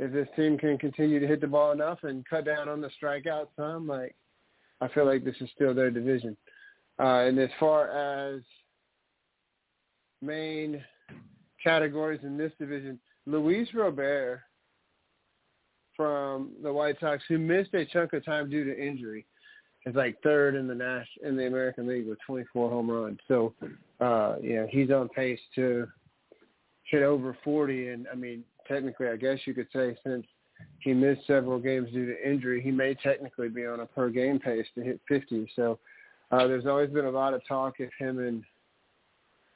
if 0.00 0.12
this 0.12 0.28
team 0.34 0.56
can 0.56 0.78
continue 0.78 1.20
to 1.20 1.26
hit 1.26 1.42
the 1.42 1.46
ball 1.46 1.72
enough 1.72 1.98
and 2.04 2.26
cut 2.26 2.46
down 2.46 2.70
on 2.70 2.80
the 2.80 2.90
strikeouts 3.00 3.48
some, 3.54 3.86
like 3.86 4.16
I 4.80 4.88
feel 4.88 5.04
like 5.04 5.24
this 5.24 5.36
is 5.40 5.50
still 5.54 5.74
their 5.74 5.90
division. 5.90 6.36
Uh, 6.98 7.26
and 7.26 7.38
as 7.38 7.50
far 7.60 7.90
as 7.90 8.40
main 10.22 10.82
categories 11.62 12.20
in 12.22 12.38
this 12.38 12.50
division, 12.58 12.98
Luis 13.26 13.68
Robert 13.74 14.40
from 15.94 16.52
the 16.62 16.72
White 16.72 16.98
Sox, 16.98 17.22
who 17.28 17.38
missed 17.38 17.74
a 17.74 17.84
chunk 17.84 18.14
of 18.14 18.24
time 18.24 18.48
due 18.48 18.64
to 18.64 18.82
injury, 18.82 19.26
is 19.84 19.94
like 19.94 20.16
third 20.22 20.54
in 20.54 20.66
the 20.66 20.74
Nash 20.74 21.08
in 21.22 21.36
the 21.36 21.46
American 21.46 21.86
League 21.86 22.08
with 22.08 22.18
24 22.26 22.70
home 22.70 22.90
runs. 22.90 23.18
So, 23.28 23.52
uh, 24.00 24.36
know, 24.56 24.66
he's 24.70 24.90
on 24.90 25.10
pace 25.10 25.40
to 25.56 25.86
hit 26.84 27.02
over 27.02 27.36
40. 27.44 27.88
And 27.88 28.06
I 28.10 28.14
mean, 28.14 28.44
technically, 28.66 29.08
I 29.08 29.16
guess 29.16 29.38
you 29.44 29.54
could 29.54 29.68
say 29.72 29.96
since 30.04 30.26
he 30.80 30.92
missed 30.92 31.26
several 31.26 31.58
games 31.58 31.90
due 31.92 32.06
to 32.06 32.28
injury, 32.28 32.62
he 32.62 32.70
may 32.70 32.94
technically 32.94 33.48
be 33.48 33.66
on 33.66 33.80
a 33.80 33.86
per 33.86 34.08
game 34.08 34.38
pace 34.38 34.66
to 34.74 34.82
hit 34.82 35.00
50. 35.08 35.50
So, 35.56 35.78
uh, 36.30 36.46
there's 36.46 36.66
always 36.66 36.90
been 36.90 37.06
a 37.06 37.10
lot 37.10 37.34
of 37.34 37.46
talk 37.46 37.74
if 37.78 37.90
him 37.98 38.18
and 38.18 38.44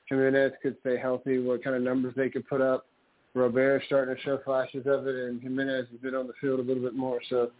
Jimenez 0.08 0.52
could 0.62 0.76
stay 0.80 0.98
healthy, 0.98 1.38
what 1.38 1.62
kind 1.62 1.76
of 1.76 1.82
numbers 1.82 2.14
they 2.16 2.28
could 2.28 2.46
put 2.48 2.60
up. 2.60 2.86
Robert 3.34 3.82
starting 3.86 4.14
to 4.14 4.20
show 4.22 4.38
flashes 4.44 4.86
of 4.86 5.06
it, 5.08 5.16
and 5.16 5.42
Jimenez 5.42 5.86
has 5.90 6.00
been 6.00 6.14
on 6.14 6.28
the 6.28 6.34
field 6.40 6.60
a 6.60 6.62
little 6.62 6.82
bit 6.82 6.94
more. 6.94 7.20
So, 7.28 7.50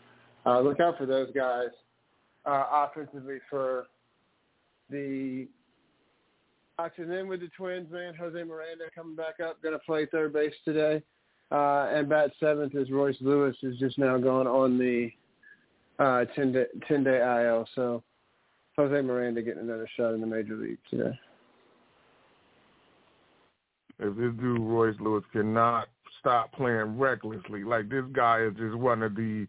uh, 0.47 0.61
look 0.61 0.79
out 0.79 0.99
for 0.99 1.07
those 1.07 1.31
guys 1.35 1.71
uh, 2.47 2.65
offensively 2.73 3.39
for 3.51 3.87
the 4.91 5.49
boxing 6.77 7.11
in 7.11 7.29
with 7.29 7.41
the 7.41 7.49
Twins, 7.57 7.91
man. 7.91 8.15
Jose 8.15 8.43
Miranda 8.43 8.85
coming 8.95 9.17
back 9.17 9.41
up, 9.41 9.63
going 9.63 9.75
to 9.75 9.79
play 9.81 10.07
third 10.07 10.33
base 10.33 10.55
today. 10.65 11.03
Uh, 11.51 11.89
and 11.93 12.09
bat 12.09 12.31
seventh 12.41 12.75
is 12.75 12.91
Royce 12.91 13.17
Lewis, 13.21 13.57
who's 13.61 13.79
just 13.79 13.99
now 13.99 14.19
gone 14.19 14.47
on 14.47 14.79
the 14.79 15.11
uh, 15.99 16.25
10 16.35 16.53
day, 16.53 16.65
10 16.89 17.05
day 17.05 17.45
IL. 17.47 17.67
So 17.75 18.03
Jose 18.77 19.01
Miranda 19.03 19.43
getting 19.43 19.63
another 19.63 19.89
shot 19.97 20.15
in 20.15 20.21
the 20.21 20.27
major 20.27 20.57
league 20.57 20.79
today. 20.91 21.19
If 24.01 24.17
this 24.17 24.33
dude 24.41 24.61
Royce 24.61 24.97
Lewis 24.99 25.23
cannot 25.33 25.89
stop 26.19 26.53
playing 26.53 26.99
recklessly, 26.99 27.63
like 27.63 27.89
this 27.89 28.05
guy 28.13 28.43
is 28.43 28.55
just 28.57 28.75
one 28.75 29.03
of 29.03 29.15
the 29.15 29.47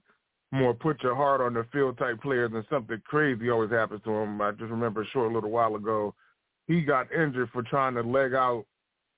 more 0.51 0.73
put 0.73 1.01
your 1.03 1.15
heart 1.15 1.41
on 1.41 1.53
the 1.53 1.65
field 1.73 1.97
type 1.97 2.21
players, 2.21 2.51
and 2.53 2.63
something 2.69 3.01
crazy 3.05 3.49
always 3.49 3.71
happens 3.71 4.01
to 4.03 4.11
him. 4.11 4.41
I 4.41 4.51
just 4.51 4.71
remember 4.71 5.01
a 5.01 5.07
short 5.07 5.31
little 5.31 5.49
while 5.49 5.75
ago, 5.75 6.13
he 6.67 6.81
got 6.81 7.11
injured 7.11 7.49
for 7.51 7.63
trying 7.63 7.95
to 7.95 8.01
leg 8.01 8.33
out, 8.33 8.65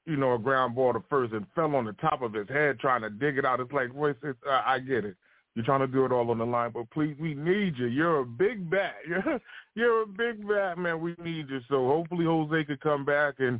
you 0.07 0.15
know, 0.15 0.33
a 0.33 0.39
ground 0.39 0.73
ball 0.73 0.93
to 0.93 1.03
first 1.09 1.33
and 1.33 1.45
fell 1.53 1.75
on 1.75 1.85
the 1.85 1.93
top 1.93 2.21
of 2.21 2.33
his 2.33 2.47
head 2.47 2.79
trying 2.79 3.01
to 3.01 3.09
dig 3.09 3.37
it 3.37 3.45
out. 3.45 3.59
It's 3.59 3.73
like, 3.73 3.93
Royce, 3.93 4.15
it's, 4.23 4.39
uh, 4.49 4.61
I 4.65 4.79
get 4.79 5.03
it. 5.03 5.15
You're 5.53 5.65
trying 5.65 5.81
to 5.81 5.87
do 5.87 6.05
it 6.05 6.11
all 6.13 6.31
on 6.31 6.37
the 6.37 6.45
line, 6.45 6.71
but 6.73 6.89
please, 6.91 7.15
we 7.19 7.33
need 7.33 7.77
you. 7.77 7.87
You're 7.87 8.19
a 8.19 8.25
big 8.25 8.69
bat. 8.69 8.95
You're, 9.07 9.41
you're 9.75 10.03
a 10.03 10.07
big 10.07 10.47
bat, 10.47 10.77
man. 10.77 11.01
We 11.01 11.15
need 11.21 11.49
you. 11.49 11.59
So 11.67 11.87
hopefully 11.87 12.25
Jose 12.25 12.63
could 12.65 12.79
come 12.79 13.03
back 13.03 13.35
and 13.39 13.59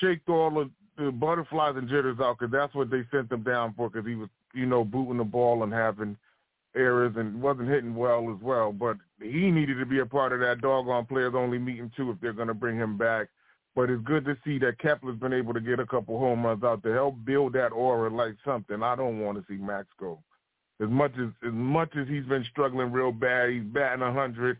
shake 0.00 0.20
all 0.28 0.50
the, 0.50 0.70
the 1.02 1.10
butterflies 1.10 1.74
and 1.76 1.88
jitters 1.88 2.18
out 2.20 2.38
because 2.38 2.52
that's 2.52 2.74
what 2.74 2.90
they 2.90 3.02
sent 3.10 3.30
him 3.30 3.42
down 3.42 3.74
for 3.76 3.90
because 3.90 4.06
he 4.06 4.14
was, 4.14 4.28
you 4.54 4.66
know, 4.66 4.84
booting 4.84 5.18
the 5.18 5.24
ball 5.24 5.64
and 5.64 5.72
having 5.72 6.16
errors 6.76 7.14
and 7.16 7.40
wasn't 7.42 7.68
hitting 7.68 7.94
well 7.94 8.32
as 8.34 8.40
well. 8.42 8.72
But 8.72 8.96
he 9.20 9.50
needed 9.50 9.78
to 9.78 9.86
be 9.86 9.98
a 9.98 10.06
part 10.06 10.32
of 10.32 10.40
that 10.40 10.60
doggone 10.60 11.06
players 11.06 11.34
only 11.36 11.58
meeting 11.58 11.90
too 11.96 12.10
if 12.10 12.20
they're 12.20 12.32
going 12.32 12.48
to 12.48 12.54
bring 12.54 12.76
him 12.76 12.96
back. 12.96 13.28
But 13.74 13.90
it's 13.90 14.04
good 14.04 14.24
to 14.26 14.36
see 14.44 14.58
that 14.60 14.78
Kepler's 14.78 15.18
been 15.18 15.32
able 15.32 15.52
to 15.52 15.60
get 15.60 15.80
a 15.80 15.86
couple 15.86 16.18
home 16.18 16.46
runs 16.46 16.62
out 16.62 16.82
to 16.84 16.92
help 16.92 17.16
build 17.24 17.54
that 17.54 17.72
aura 17.72 18.08
like 18.08 18.36
something. 18.44 18.82
I 18.82 18.94
don't 18.94 19.20
want 19.20 19.38
to 19.38 19.44
see 19.48 19.60
Max 19.60 19.88
go. 19.98 20.20
As 20.80 20.88
much 20.88 21.12
as 21.18 21.30
as 21.46 21.52
much 21.52 21.90
as 21.96 22.06
he's 22.08 22.24
been 22.24 22.44
struggling 22.50 22.92
real 22.92 23.12
bad, 23.12 23.50
he's 23.50 23.62
batting 23.62 24.02
a 24.02 24.12
hundred, 24.12 24.58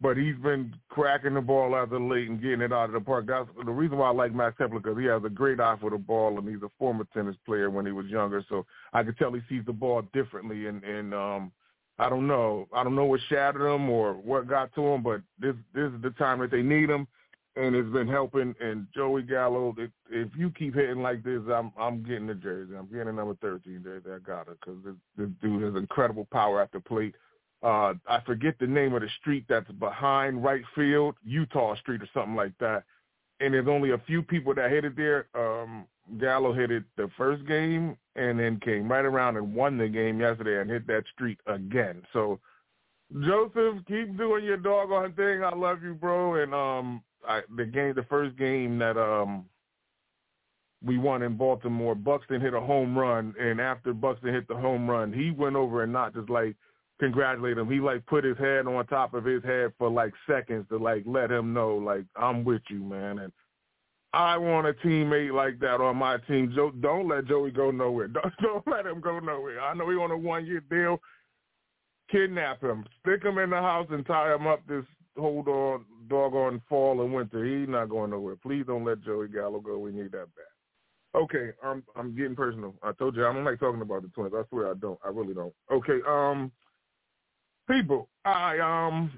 but 0.00 0.16
he's 0.16 0.36
been 0.36 0.74
cracking 0.88 1.34
the 1.34 1.40
ball 1.40 1.74
out 1.74 1.84
of 1.84 1.90
the 1.90 1.98
late 1.98 2.28
and 2.28 2.42
getting 2.42 2.62
it 2.62 2.72
out 2.72 2.86
of 2.86 2.92
the 2.92 3.00
park. 3.00 3.26
That's 3.26 3.48
the 3.64 3.70
reason 3.70 3.98
why 3.98 4.08
I 4.08 4.12
like 4.12 4.34
Max 4.34 4.56
Kepler 4.56 4.80
because 4.80 4.98
he 4.98 5.04
has 5.06 5.22
a 5.24 5.30
great 5.30 5.60
eye 5.60 5.76
for 5.80 5.90
the 5.90 5.98
ball 5.98 6.38
and 6.38 6.48
he's 6.48 6.62
a 6.62 6.70
former 6.78 7.06
tennis 7.14 7.36
player 7.46 7.70
when 7.70 7.86
he 7.86 7.92
was 7.92 8.06
younger, 8.06 8.44
so 8.48 8.66
I 8.92 9.02
could 9.02 9.16
tell 9.18 9.32
he 9.32 9.40
sees 9.48 9.64
the 9.64 9.72
ball 9.72 10.02
differently. 10.12 10.66
And 10.66 10.82
and 10.84 11.14
um, 11.14 11.52
I 11.98 12.10
don't 12.10 12.26
know, 12.26 12.68
I 12.74 12.82
don't 12.82 12.96
know 12.96 13.04
what 13.04 13.20
shattered 13.28 13.74
him 13.74 13.88
or 13.88 14.14
what 14.14 14.48
got 14.48 14.74
to 14.74 14.82
him, 14.82 15.02
but 15.02 15.22
this 15.38 15.54
this 15.74 15.90
is 15.90 16.02
the 16.02 16.10
time 16.10 16.40
that 16.40 16.50
they 16.50 16.62
need 16.62 16.90
him 16.90 17.06
and 17.56 17.74
it's 17.74 17.92
been 17.92 18.08
helping. 18.08 18.54
And 18.60 18.86
Joey 18.94 19.22
Gallo, 19.22 19.74
if, 19.78 19.90
if 20.10 20.28
you 20.36 20.50
keep 20.50 20.74
hitting 20.74 21.02
like 21.02 21.22
this, 21.22 21.40
I'm 21.52 21.72
I'm 21.78 22.02
getting 22.02 22.26
the 22.26 22.34
jersey. 22.34 22.74
I'm 22.76 22.86
getting 22.86 23.08
a 23.08 23.12
number 23.12 23.36
13 23.40 23.82
jersey. 23.82 24.08
I 24.14 24.18
got 24.18 24.48
it 24.48 24.58
because 24.60 24.82
this, 24.84 24.94
this 25.16 25.28
dude 25.42 25.62
has 25.62 25.74
incredible 25.74 26.26
power 26.30 26.60
at 26.60 26.72
the 26.72 26.80
plate. 26.80 27.14
Uh, 27.62 27.94
I 28.08 28.20
forget 28.26 28.56
the 28.58 28.66
name 28.66 28.94
of 28.94 29.02
the 29.02 29.08
street 29.20 29.44
that's 29.48 29.70
behind 29.72 30.42
right 30.42 30.64
field, 30.74 31.14
Eutaw 31.26 31.78
Street 31.78 32.02
or 32.02 32.08
something 32.12 32.34
like 32.34 32.56
that. 32.58 32.84
And 33.40 33.54
there's 33.54 33.68
only 33.68 33.90
a 33.90 34.02
few 34.06 34.22
people 34.22 34.54
that 34.54 34.70
hit 34.70 34.84
it 34.84 34.96
there. 34.96 35.28
Um, 35.34 35.86
Gallo 36.18 36.52
hit 36.52 36.72
it 36.72 36.82
the 36.96 37.08
first 37.16 37.46
game 37.46 37.96
and 38.16 38.38
then 38.38 38.58
came 38.60 38.90
right 38.90 39.04
around 39.04 39.36
and 39.36 39.54
won 39.54 39.78
the 39.78 39.88
game 39.88 40.20
yesterday 40.20 40.60
and 40.60 40.68
hit 40.68 40.86
that 40.88 41.04
street 41.14 41.38
again. 41.46 42.02
So 42.12 42.40
Joseph, 43.20 43.84
keep 43.86 44.16
doing 44.16 44.44
your 44.44 44.56
doggone 44.56 45.12
thing. 45.12 45.44
I 45.44 45.54
love 45.54 45.82
you, 45.82 45.94
bro. 45.94 46.42
And 46.42 46.54
um, 46.54 47.02
I, 47.28 47.40
the 47.56 47.64
game, 47.64 47.94
the 47.94 48.04
first 48.04 48.36
game 48.36 48.78
that 48.78 48.96
um 48.96 49.46
we 50.84 50.98
won 50.98 51.22
in 51.22 51.36
Baltimore, 51.36 51.94
Buxton 51.94 52.40
hit 52.40 52.54
a 52.54 52.60
home 52.60 52.98
run, 52.98 53.34
and 53.38 53.60
after 53.60 53.92
Buxton 53.92 54.34
hit 54.34 54.48
the 54.48 54.56
home 54.56 54.90
run, 54.90 55.12
he 55.12 55.30
went 55.30 55.56
over 55.56 55.82
and 55.84 55.92
not 55.92 56.14
just 56.14 56.28
like 56.28 56.56
congratulate 56.98 57.58
him. 57.58 57.70
He 57.70 57.80
like 57.80 58.04
put 58.06 58.24
his 58.24 58.38
head 58.38 58.66
on 58.66 58.86
top 58.86 59.14
of 59.14 59.24
his 59.24 59.42
head 59.44 59.72
for 59.78 59.90
like 59.90 60.12
seconds 60.28 60.66
to 60.70 60.78
like 60.78 61.04
let 61.06 61.30
him 61.30 61.52
know 61.52 61.76
like 61.76 62.04
I'm 62.16 62.44
with 62.44 62.62
you, 62.68 62.82
man. 62.82 63.20
And 63.20 63.32
I 64.12 64.36
want 64.36 64.66
a 64.66 64.72
teammate 64.74 65.32
like 65.32 65.58
that 65.60 65.80
on 65.80 65.96
my 65.96 66.18
team. 66.28 66.52
Joe, 66.54 66.70
don't 66.80 67.08
let 67.08 67.26
Joey 67.26 67.50
go 67.50 67.70
nowhere. 67.70 68.08
Don't, 68.08 68.34
don't 68.42 68.66
let 68.68 68.86
him 68.86 69.00
go 69.00 69.18
nowhere. 69.18 69.60
I 69.60 69.74
know 69.74 69.88
he 69.88 69.96
on 69.96 70.10
a 70.10 70.16
one 70.16 70.44
year 70.46 70.62
deal. 70.70 71.00
Kidnap 72.10 72.62
him, 72.62 72.84
stick 73.00 73.24
him 73.24 73.38
in 73.38 73.50
the 73.50 73.56
house, 73.56 73.86
and 73.90 74.04
tie 74.04 74.34
him 74.34 74.46
up 74.46 74.60
this 74.68 74.84
hold 75.16 75.48
on, 75.48 75.84
doggone 76.08 76.62
fall 76.68 77.02
and 77.02 77.12
winter. 77.12 77.44
He's 77.44 77.68
not 77.68 77.88
going 77.88 78.10
nowhere. 78.10 78.36
Please 78.36 78.64
don't 78.66 78.84
let 78.84 79.02
Joey 79.02 79.28
Gallo 79.28 79.60
go. 79.60 79.78
We 79.78 79.92
need 79.92 80.12
that 80.12 80.28
back. 80.34 80.52
Okay, 81.14 81.50
I'm 81.62 81.82
I'm 81.94 82.16
getting 82.16 82.36
personal. 82.36 82.74
I 82.82 82.92
told 82.92 83.16
you 83.16 83.26
I 83.26 83.32
don't 83.32 83.44
like 83.44 83.60
talking 83.60 83.82
about 83.82 84.02
the 84.02 84.08
Twins. 84.08 84.32
I 84.34 84.42
swear 84.48 84.70
I 84.70 84.74
don't. 84.74 84.98
I 85.04 85.08
really 85.08 85.34
don't. 85.34 85.52
Okay, 85.70 85.98
um, 86.08 86.50
people, 87.68 88.08
I 88.24 88.58
um, 88.58 89.12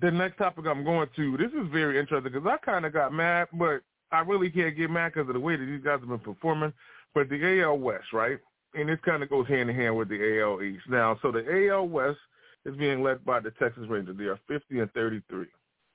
the 0.00 0.10
next 0.10 0.38
topic 0.38 0.64
I'm 0.66 0.84
going 0.84 1.08
to. 1.16 1.36
This 1.36 1.52
is 1.52 1.68
very 1.70 1.98
interesting 1.98 2.32
because 2.32 2.48
I 2.48 2.56
kind 2.64 2.86
of 2.86 2.94
got 2.94 3.12
mad, 3.12 3.48
but 3.52 3.82
I 4.10 4.20
really 4.20 4.48
can't 4.48 4.76
get 4.76 4.90
mad 4.90 5.12
because 5.12 5.28
of 5.28 5.34
the 5.34 5.40
way 5.40 5.56
that 5.56 5.64
these 5.64 5.84
guys 5.84 6.00
have 6.00 6.08
been 6.08 6.18
performing. 6.18 6.72
But 7.14 7.28
the 7.28 7.60
AL 7.60 7.78
West, 7.78 8.06
right? 8.14 8.38
And 8.74 8.88
this 8.88 8.98
kind 9.04 9.22
of 9.22 9.28
goes 9.28 9.46
hand 9.46 9.68
in 9.68 9.76
hand 9.76 9.94
with 9.94 10.08
the 10.08 10.40
AL 10.40 10.62
East. 10.62 10.84
Now, 10.88 11.18
so 11.20 11.30
the 11.30 11.68
AL 11.68 11.88
West 11.88 12.18
is 12.64 12.76
being 12.76 13.02
led 13.02 13.24
by 13.24 13.40
the 13.40 13.50
Texas 13.52 13.84
Rangers. 13.88 14.16
They 14.16 14.24
are 14.24 14.38
50 14.48 14.80
and 14.80 14.92
33. 14.92 15.46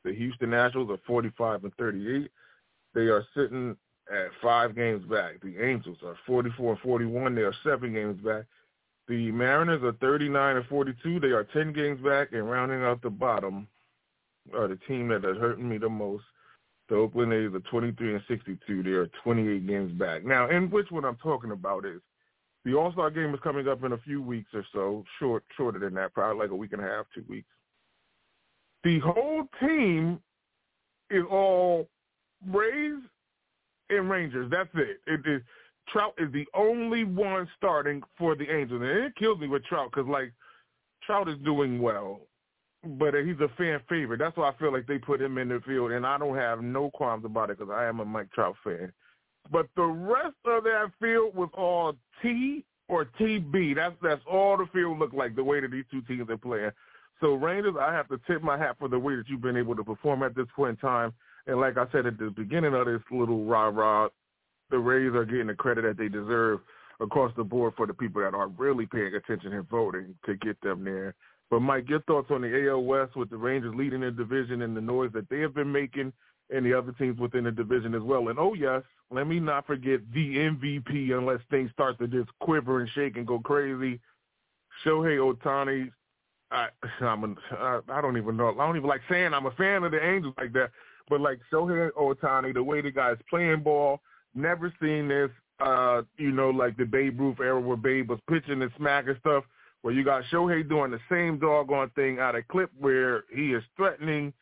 The 0.03 0.13
Houston 0.13 0.49
Nationals 0.49 0.89
are 0.89 0.99
45 1.05 1.63
and 1.63 1.73
38. 1.75 2.29
They 2.93 3.01
are 3.01 3.25
sitting 3.35 3.75
at 4.11 4.29
five 4.41 4.75
games 4.75 5.05
back. 5.05 5.41
The 5.41 5.61
Angels 5.63 5.97
are 6.05 6.15
44 6.25 6.73
and 6.73 6.79
41. 6.81 7.35
They 7.35 7.41
are 7.41 7.55
seven 7.63 7.93
games 7.93 8.21
back. 8.23 8.45
The 9.07 9.31
Mariners 9.31 9.83
are 9.83 9.93
39 9.93 10.57
and 10.57 10.65
42. 10.65 11.19
They 11.19 11.27
are 11.27 11.45
10 11.45 11.73
games 11.73 12.01
back. 12.01 12.29
And 12.31 12.49
rounding 12.49 12.83
out 12.83 13.01
the 13.01 13.09
bottom 13.09 13.67
are 14.53 14.67
the 14.67 14.79
team 14.87 15.07
that 15.09 15.25
is 15.25 15.37
hurting 15.37 15.67
me 15.67 15.77
the 15.77 15.89
most. 15.89 16.23
The 16.89 16.95
Oakland 16.95 17.33
A's 17.33 17.53
are 17.53 17.59
23 17.71 18.13
and 18.13 18.23
62. 18.27 18.83
They 18.83 18.91
are 18.91 19.09
28 19.23 19.67
games 19.67 19.91
back. 19.99 20.23
Now, 20.23 20.49
in 20.49 20.69
which 20.69 20.87
what 20.89 21.03
I'm 21.03 21.17
talking 21.17 21.51
about 21.51 21.85
is 21.85 21.99
the 22.67 22.75
All 22.75 22.91
Star 22.91 23.09
game 23.09 23.33
is 23.33 23.39
coming 23.41 23.67
up 23.67 23.83
in 23.85 23.93
a 23.93 23.97
few 23.99 24.21
weeks 24.21 24.49
or 24.53 24.65
so, 24.73 25.05
short 25.19 25.43
shorter 25.55 25.79
than 25.79 25.93
that, 25.93 26.13
probably 26.13 26.43
like 26.43 26.51
a 26.51 26.55
week 26.55 26.73
and 26.73 26.81
a 26.81 26.85
half, 26.85 27.05
two 27.15 27.23
weeks. 27.29 27.47
The 28.83 28.99
whole 28.99 29.43
team 29.61 30.19
is 31.09 31.23
all 31.31 31.87
Rays 32.45 32.99
and 33.89 34.09
Rangers. 34.09 34.51
That's 34.51 34.69
it. 34.75 34.99
It 35.07 35.21
is 35.25 35.41
Trout 35.93 36.13
is 36.17 36.31
the 36.33 36.45
only 36.53 37.05
one 37.05 37.47
starting 37.55 38.03
for 38.17 38.35
the 38.35 38.49
Angels, 38.53 38.81
and 38.81 39.05
it 39.05 39.15
kills 39.15 39.39
me 39.39 39.47
with 39.47 39.63
Trout 39.63 39.89
because 39.93 40.09
like 40.09 40.33
Trout 41.05 41.29
is 41.29 41.37
doing 41.45 41.81
well, 41.81 42.19
but 42.83 43.13
he's 43.13 43.39
a 43.39 43.47
fan 43.57 43.79
favorite. 43.87 44.17
That's 44.17 44.35
why 44.35 44.49
I 44.49 44.57
feel 44.59 44.73
like 44.73 44.87
they 44.87 44.97
put 44.97 45.21
him 45.21 45.37
in 45.37 45.47
the 45.47 45.61
field, 45.65 45.91
and 45.91 46.05
I 46.05 46.17
don't 46.17 46.35
have 46.35 46.61
no 46.61 46.91
qualms 46.91 47.23
about 47.23 47.49
it 47.49 47.59
because 47.59 47.73
I 47.73 47.85
am 47.85 48.01
a 48.01 48.05
Mike 48.05 48.29
Trout 48.33 48.55
fan. 48.61 48.91
But 49.51 49.67
the 49.75 49.83
rest 49.83 50.35
of 50.45 50.63
that 50.63 50.91
field 50.99 51.35
was 51.35 51.49
all 51.57 51.93
T 52.21 52.63
or 52.89 53.05
TB. 53.19 53.75
That's 53.75 53.95
that's 54.01 54.21
all 54.29 54.57
the 54.57 54.65
field 54.73 54.99
looked 54.99 55.15
like, 55.15 55.35
the 55.35 55.43
way 55.43 55.59
that 55.59 55.71
these 55.71 55.85
two 55.91 56.01
teams 56.01 56.29
are 56.29 56.37
playing. 56.37 56.71
So 57.19 57.33
Rangers, 57.33 57.75
I 57.79 57.93
have 57.93 58.07
to 58.09 58.19
tip 58.27 58.43
my 58.43 58.57
hat 58.57 58.75
for 58.77 58.87
the 58.87 58.99
way 58.99 59.15
that 59.15 59.27
you've 59.27 59.41
been 59.41 59.57
able 59.57 59.75
to 59.75 59.83
perform 59.83 60.23
at 60.23 60.35
this 60.35 60.45
point 60.55 60.71
in 60.71 60.77
time. 60.77 61.13
And 61.47 61.59
like 61.59 61.77
I 61.77 61.85
said 61.91 62.05
at 62.05 62.19
the 62.19 62.29
beginning 62.29 62.75
of 62.75 62.85
this 62.85 63.01
little 63.09 63.45
rah-rah, 63.45 64.09
the 64.69 64.77
Rays 64.77 65.15
are 65.15 65.25
getting 65.25 65.47
the 65.47 65.55
credit 65.55 65.83
that 65.83 65.97
they 65.97 66.09
deserve 66.09 66.59
across 66.99 67.31
the 67.37 67.43
board 67.43 67.73
for 67.75 67.87
the 67.87 67.93
people 67.93 68.21
that 68.21 68.33
are 68.33 68.47
really 68.49 68.85
paying 68.85 69.15
attention 69.15 69.53
and 69.53 69.67
voting 69.69 70.15
to 70.25 70.35
get 70.35 70.59
them 70.61 70.83
there. 70.83 71.15
But 71.49 71.61
Mike, 71.61 71.87
your 71.87 72.01
thoughts 72.01 72.27
on 72.29 72.41
the 72.41 72.69
AL 72.69 72.83
West 72.83 73.15
with 73.15 73.29
the 73.29 73.37
Rangers 73.37 73.73
leading 73.75 74.01
the 74.01 74.11
division 74.11 74.61
and 74.61 74.75
the 74.75 74.81
noise 74.81 75.11
that 75.13 75.29
they 75.29 75.39
have 75.39 75.55
been 75.55 75.71
making 75.71 76.11
and 76.49 76.65
the 76.65 76.73
other 76.73 76.93
teams 76.93 77.19
within 77.19 77.43
the 77.43 77.51
division 77.51 77.93
as 77.93 78.01
well. 78.01 78.29
And 78.29 78.39
oh 78.39 78.53
yes, 78.53 78.83
let 79.11 79.27
me 79.27 79.39
not 79.39 79.67
forget 79.67 80.01
the 80.13 80.35
MVP 80.35 81.17
unless 81.17 81.39
things 81.49 81.71
start 81.71 81.97
to 81.99 82.07
just 82.07 82.29
quiver 82.39 82.81
and 82.81 82.89
shake 82.91 83.17
and 83.17 83.27
go 83.27 83.39
crazy. 83.39 83.99
Shohei 84.85 85.17
Ohtani, 85.17 85.91
I 86.51 86.67
I'm 87.01 87.23
a, 87.23 87.35
I, 87.57 87.79
I 87.89 88.01
don't 88.01 88.17
even 88.17 88.37
know. 88.37 88.49
I 88.49 88.65
don't 88.65 88.77
even 88.77 88.89
like 88.89 89.01
saying 89.09 89.33
I'm 89.33 89.45
a 89.45 89.51
fan 89.51 89.83
of 89.83 89.91
the 89.91 90.03
Angels 90.03 90.35
like 90.37 90.53
that. 90.53 90.71
But 91.09 91.21
like 91.21 91.39
Shohei 91.51 91.91
Ohtani, 91.91 92.53
the 92.53 92.63
way 92.63 92.81
the 92.81 92.91
guy's 92.91 93.17
playing 93.29 93.61
ball, 93.61 94.01
never 94.35 94.73
seen 94.81 95.07
this. 95.07 95.29
Uh, 95.59 96.03
you 96.17 96.31
know, 96.31 96.51
like 96.51 96.77
the 96.77 96.85
Babe 96.85 97.19
Ruth 97.19 97.39
era 97.39 97.59
where 97.59 97.77
Babe 97.77 98.09
was 98.09 98.19
pitching 98.29 98.61
and 98.61 98.71
smacking 98.77 99.15
stuff. 99.19 99.43
Where 99.81 99.93
you 99.93 100.03
got 100.03 100.23
Shohei 100.31 100.67
doing 100.67 100.91
the 100.91 100.99
same 101.09 101.39
doggone 101.39 101.91
thing 101.91 102.19
out 102.19 102.35
of 102.35 102.47
clip 102.47 102.71
where 102.79 103.23
he 103.33 103.53
is 103.53 103.63
threatening 103.75 104.33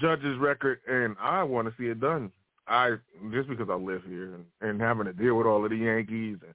Judge's 0.00 0.38
record, 0.38 0.80
and 0.88 1.16
I 1.20 1.42
want 1.42 1.68
to 1.68 1.74
see 1.78 1.88
it 1.88 2.00
done. 2.00 2.30
I 2.66 2.96
just 3.32 3.48
because 3.48 3.68
I 3.70 3.74
live 3.74 4.02
here 4.06 4.34
and, 4.34 4.44
and 4.60 4.80
having 4.80 5.06
to 5.06 5.12
deal 5.12 5.36
with 5.36 5.46
all 5.46 5.64
of 5.64 5.70
the 5.70 5.76
Yankees 5.76 6.36
and 6.42 6.54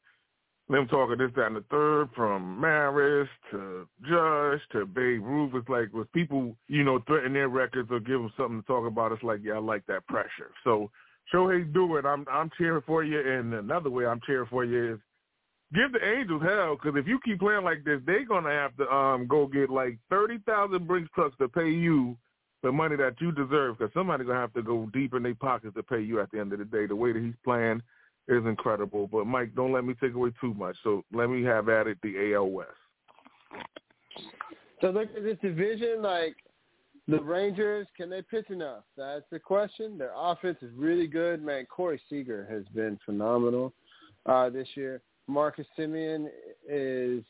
them 0.70 0.88
talking 0.88 1.18
this, 1.18 1.32
that, 1.36 1.48
and 1.48 1.56
the 1.58 1.66
third, 1.70 2.10
from 2.16 2.60
Maris 2.60 3.28
to 3.52 3.88
Judge 4.08 4.62
to 4.72 4.86
Babe 4.86 5.24
Ruth, 5.24 5.52
it's 5.56 5.68
like 5.68 5.92
with 5.92 6.12
people, 6.14 6.56
you 6.68 6.84
know, 6.84 7.00
threatening 7.06 7.34
their 7.34 7.50
records 7.50 7.90
or 7.92 8.00
give 8.00 8.22
them 8.22 8.32
something 8.38 8.62
to 8.62 8.68
talk 8.68 8.88
about, 8.88 9.12
it's 9.12 9.24
like, 9.24 9.42
yeah, 9.44 9.54
I 9.54 9.60
like 9.60 9.86
that 9.88 10.08
pressure. 10.08 10.52
So 10.64 10.90
Shohei, 11.34 11.72
do 11.74 11.98
it. 11.98 12.06
I'm 12.06 12.26
I'm 12.32 12.50
cheering 12.58 12.84
for 12.86 13.04
you. 13.04 13.20
And 13.20 13.54
another 13.54 13.90
way 13.90 14.06
I'm 14.06 14.22
cheering 14.26 14.48
for 14.50 14.66
you 14.66 14.94
is 14.94 15.00
give 15.74 15.92
the 15.92 16.06
Angels 16.06 16.42
hell 16.44 16.76
because 16.76 16.98
if 17.00 17.08
you 17.08 17.20
keep 17.24 17.40
playing 17.40 17.64
like 17.64 17.84
this, 17.84 18.02
they're 18.06 18.26
gonna 18.26 18.50
have 18.50 18.76
to 18.78 18.92
um 18.92 19.28
go 19.28 19.48
get 19.48 19.70
like 19.70 19.98
thirty 20.10 20.40
thousand 20.46 20.88
Brinks 20.88 21.12
trucks 21.14 21.36
to 21.40 21.48
pay 21.48 21.70
you 21.70 22.18
the 22.64 22.72
money 22.72 22.96
that 22.96 23.20
you 23.20 23.32
deserve 23.32 23.78
because 23.78 23.94
somebody's 23.94 24.26
gonna 24.26 24.40
have 24.40 24.54
to 24.54 24.64
go 24.64 24.90
deep 24.94 25.14
in 25.14 25.22
their 25.22 25.36
pockets 25.36 25.76
to 25.76 25.84
pay 25.84 26.02
you 26.02 26.22
at 26.22 26.32
the 26.32 26.40
end 26.40 26.54
of 26.54 26.60
the 26.60 26.66
day. 26.66 26.88
The 26.88 26.96
way 26.96 27.12
that 27.12 27.22
he's 27.22 27.36
playing 27.44 27.82
is 28.30 28.46
incredible. 28.46 29.08
But 29.08 29.28
Mike, 29.28 29.54
don't 29.54 29.74
let 29.74 29.84
me 29.84 29.94
take 30.02 30.14
away 30.14 30.32
too 30.40 30.54
much. 30.54 30.78
So 30.84 31.04
let 31.12 31.30
me 31.30 31.44
have 31.44 31.68
at 31.68 31.88
it 31.88 31.98
the 32.02 32.34
AL 32.34 32.50
West. 32.50 32.72
So 34.80 34.90
look 34.90 35.10
at 35.16 35.24
this 35.24 35.38
division, 35.42 36.02
like 36.02 36.36
the 37.08 37.22
Rangers, 37.22 37.86
can 37.98 38.10
they 38.10 38.22
pitch 38.22 38.50
enough? 38.50 38.84
That's 38.96 39.26
the 39.30 39.40
question. 39.40 39.98
Their 39.98 40.14
offense 40.16 40.58
is 40.62 40.72
really 40.74 41.08
good. 41.08 41.44
Man, 41.44 41.66
Corey 41.66 42.02
Seager 42.10 42.48
has 42.50 42.64
been 42.74 42.98
phenomenal 43.06 43.74
uh, 44.26 44.50
this 44.50 44.68
year. 44.76 45.02
Marcus 45.28 45.68
Semien 45.78 46.28
is 46.68 47.24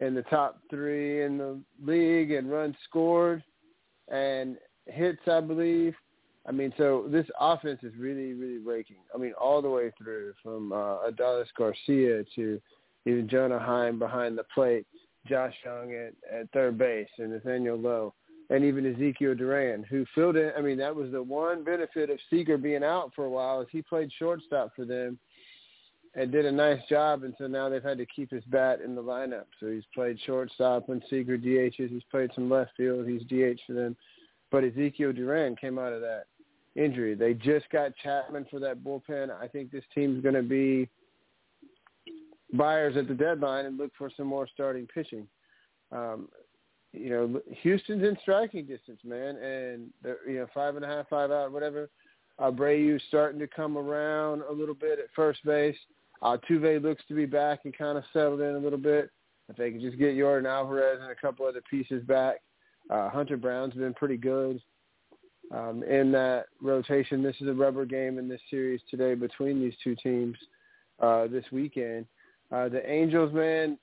in 0.00 0.14
the 0.14 0.24
top 0.28 0.60
three 0.68 1.24
in 1.24 1.38
the 1.38 1.58
league 1.82 2.32
and 2.32 2.50
runs 2.50 2.76
scored 2.88 3.42
and 4.08 4.56
hits, 4.86 5.20
I 5.26 5.40
believe. 5.40 5.94
I 6.46 6.52
mean, 6.52 6.72
so 6.78 7.06
this 7.08 7.26
offense 7.40 7.80
is 7.82 7.92
really, 7.98 8.32
really 8.34 8.58
raking. 8.58 8.98
I 9.14 9.18
mean, 9.18 9.32
all 9.40 9.60
the 9.60 9.68
way 9.68 9.92
through 9.98 10.32
from 10.42 10.72
uh, 10.72 11.08
Adolis 11.08 11.46
Garcia 11.58 12.24
to 12.36 12.60
even 13.04 13.28
Jonah 13.28 13.58
Heim 13.58 13.98
behind 13.98 14.38
the 14.38 14.44
plate, 14.54 14.86
Josh 15.28 15.54
Jung 15.64 15.92
at, 15.92 16.14
at 16.32 16.50
third 16.52 16.78
base, 16.78 17.08
and 17.18 17.32
Nathaniel 17.32 17.78
Lowe, 17.78 18.14
and 18.50 18.64
even 18.64 18.86
Ezekiel 18.86 19.34
Duran, 19.34 19.84
who 19.84 20.06
filled 20.14 20.36
in. 20.36 20.52
I 20.56 20.60
mean, 20.60 20.78
that 20.78 20.94
was 20.94 21.10
the 21.10 21.22
one 21.22 21.64
benefit 21.64 22.10
of 22.10 22.18
Seager 22.30 22.58
being 22.58 22.84
out 22.84 23.12
for 23.14 23.24
a 23.24 23.30
while 23.30 23.60
is 23.60 23.68
he 23.72 23.82
played 23.82 24.10
shortstop 24.16 24.72
for 24.76 24.84
them 24.84 25.18
and 26.16 26.32
did 26.32 26.46
a 26.46 26.52
nice 26.52 26.80
job. 26.88 27.24
And 27.24 27.34
so 27.38 27.46
now 27.46 27.68
they've 27.68 27.82
had 27.82 27.98
to 27.98 28.06
keep 28.06 28.30
his 28.30 28.44
bat 28.44 28.80
in 28.80 28.94
the 28.94 29.02
lineup. 29.02 29.44
So 29.60 29.70
he's 29.70 29.84
played 29.94 30.18
shortstop 30.24 30.88
when 30.88 31.02
Seager 31.10 31.36
DHs. 31.36 31.90
He's 31.90 32.02
played 32.10 32.30
some 32.34 32.48
left 32.48 32.70
field. 32.76 33.06
He's 33.06 33.22
DH 33.22 33.60
for 33.66 33.74
them. 33.74 33.96
But 34.50 34.64
Ezekiel 34.64 35.12
Duran 35.12 35.56
came 35.56 35.78
out 35.78 35.92
of 35.92 36.00
that 36.02 36.24
injury. 36.76 37.14
They 37.14 37.34
just 37.34 37.68
got 37.70 37.96
Chapman 38.02 38.46
for 38.50 38.60
that 38.60 38.84
bullpen. 38.84 39.30
I 39.30 39.48
think 39.48 39.70
this 39.70 39.84
team's 39.94 40.22
going 40.22 40.34
to 40.34 40.42
be 40.42 40.88
buyers 42.52 42.96
at 42.96 43.08
the 43.08 43.14
deadline 43.14 43.66
and 43.66 43.76
look 43.76 43.92
for 43.98 44.10
some 44.16 44.26
more 44.26 44.48
starting 44.52 44.86
pitching. 44.86 45.26
Um, 45.92 46.28
you 46.92 47.10
know, 47.10 47.40
Houston's 47.62 48.02
in 48.02 48.16
striking 48.22 48.66
distance, 48.66 49.00
man, 49.04 49.36
and 49.36 49.90
they're 50.02 50.28
you 50.28 50.38
know 50.38 50.46
five 50.54 50.76
and 50.76 50.84
a 50.84 50.88
half, 50.88 51.08
five 51.08 51.30
out, 51.30 51.52
whatever. 51.52 51.90
Abreu's 52.40 53.02
starting 53.08 53.38
to 53.40 53.46
come 53.46 53.76
around 53.78 54.42
a 54.48 54.52
little 54.52 54.74
bit 54.74 54.98
at 54.98 55.06
first 55.14 55.44
base. 55.44 55.76
Altuve 56.22 56.82
looks 56.82 57.02
to 57.08 57.14
be 57.14 57.26
back 57.26 57.60
and 57.64 57.76
kind 57.76 57.98
of 57.98 58.04
settled 58.12 58.40
in 58.40 58.54
a 58.54 58.58
little 58.58 58.78
bit. 58.78 59.10
If 59.48 59.56
they 59.56 59.70
can 59.70 59.80
just 59.80 59.98
get 59.98 60.16
Yordan 60.16 60.48
Alvarez 60.48 60.98
and 61.00 61.10
a 61.10 61.14
couple 61.14 61.46
other 61.46 61.62
pieces 61.70 62.02
back, 62.04 62.36
uh, 62.90 63.08
Hunter 63.10 63.36
Brown's 63.36 63.74
been 63.74 63.94
pretty 63.94 64.16
good 64.16 64.60
um, 65.54 65.82
in 65.82 66.12
that 66.12 66.46
rotation. 66.60 67.22
This 67.22 67.36
is 67.40 67.48
a 67.48 67.54
rubber 67.54 67.84
game 67.84 68.18
in 68.18 68.28
this 68.28 68.40
series 68.50 68.80
today 68.90 69.14
between 69.14 69.60
these 69.60 69.74
two 69.82 69.96
teams 69.96 70.36
uh, 71.00 71.26
this 71.26 71.44
weekend. 71.52 72.06
Uh, 72.52 72.68
the 72.68 72.88
Angels, 72.88 73.32
man, 73.32 73.78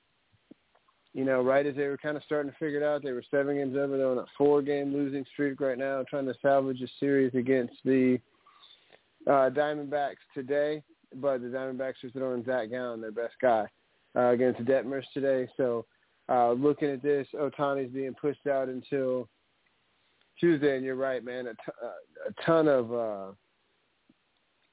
you 1.14 1.26
know, 1.26 1.42
right 1.42 1.66
as 1.66 1.76
they 1.76 1.88
were 1.88 1.98
kind 1.98 2.18
of 2.18 2.24
starting 2.24 2.52
to 2.52 2.58
figure 2.58 2.82
it 2.82 2.84
out, 2.84 3.04
they 3.04 3.12
were 3.12 3.24
seven 3.30 3.56
games 3.56 3.76
over. 3.78 3.98
They're 3.98 4.08
on 4.08 4.18
a 4.18 4.26
four-game 4.38 4.94
losing 4.94 5.26
streak 5.32 5.60
right 5.62 5.78
now, 5.78 6.04
trying 6.10 6.26
to 6.26 6.36
salvage 6.42 6.82
a 6.82 6.88
series 7.00 7.34
against 7.36 7.76
the 7.86 8.20
uh, 9.28 9.50
Diamondbacks 9.50 10.16
today 10.34 10.82
but 11.16 11.42
the 11.42 11.48
Diamondbacks 11.48 12.04
are 12.04 12.10
throwing 12.12 12.44
Zach 12.46 12.70
Gallen, 12.70 13.02
their 13.02 13.12
best 13.12 13.36
guy, 13.42 13.68
uh, 14.16 14.30
against 14.30 14.64
Detmers 14.66 15.04
today. 15.14 15.48
So 15.58 15.86
uh, 16.30 16.52
looking 16.52 16.90
at 16.90 17.02
this, 17.02 17.28
Ohtani's 17.34 17.92
being 17.94 18.14
pushed 18.14 18.48
out 18.48 18.70
until 18.70 19.28
Tuesday, 20.40 20.76
and 20.76 20.86
you're 20.86 20.96
right, 20.96 21.24
man. 21.24 21.48
Uh, 21.48 21.88
a 22.28 22.46
ton 22.46 22.68
of 22.68 22.94
uh, 22.94 23.32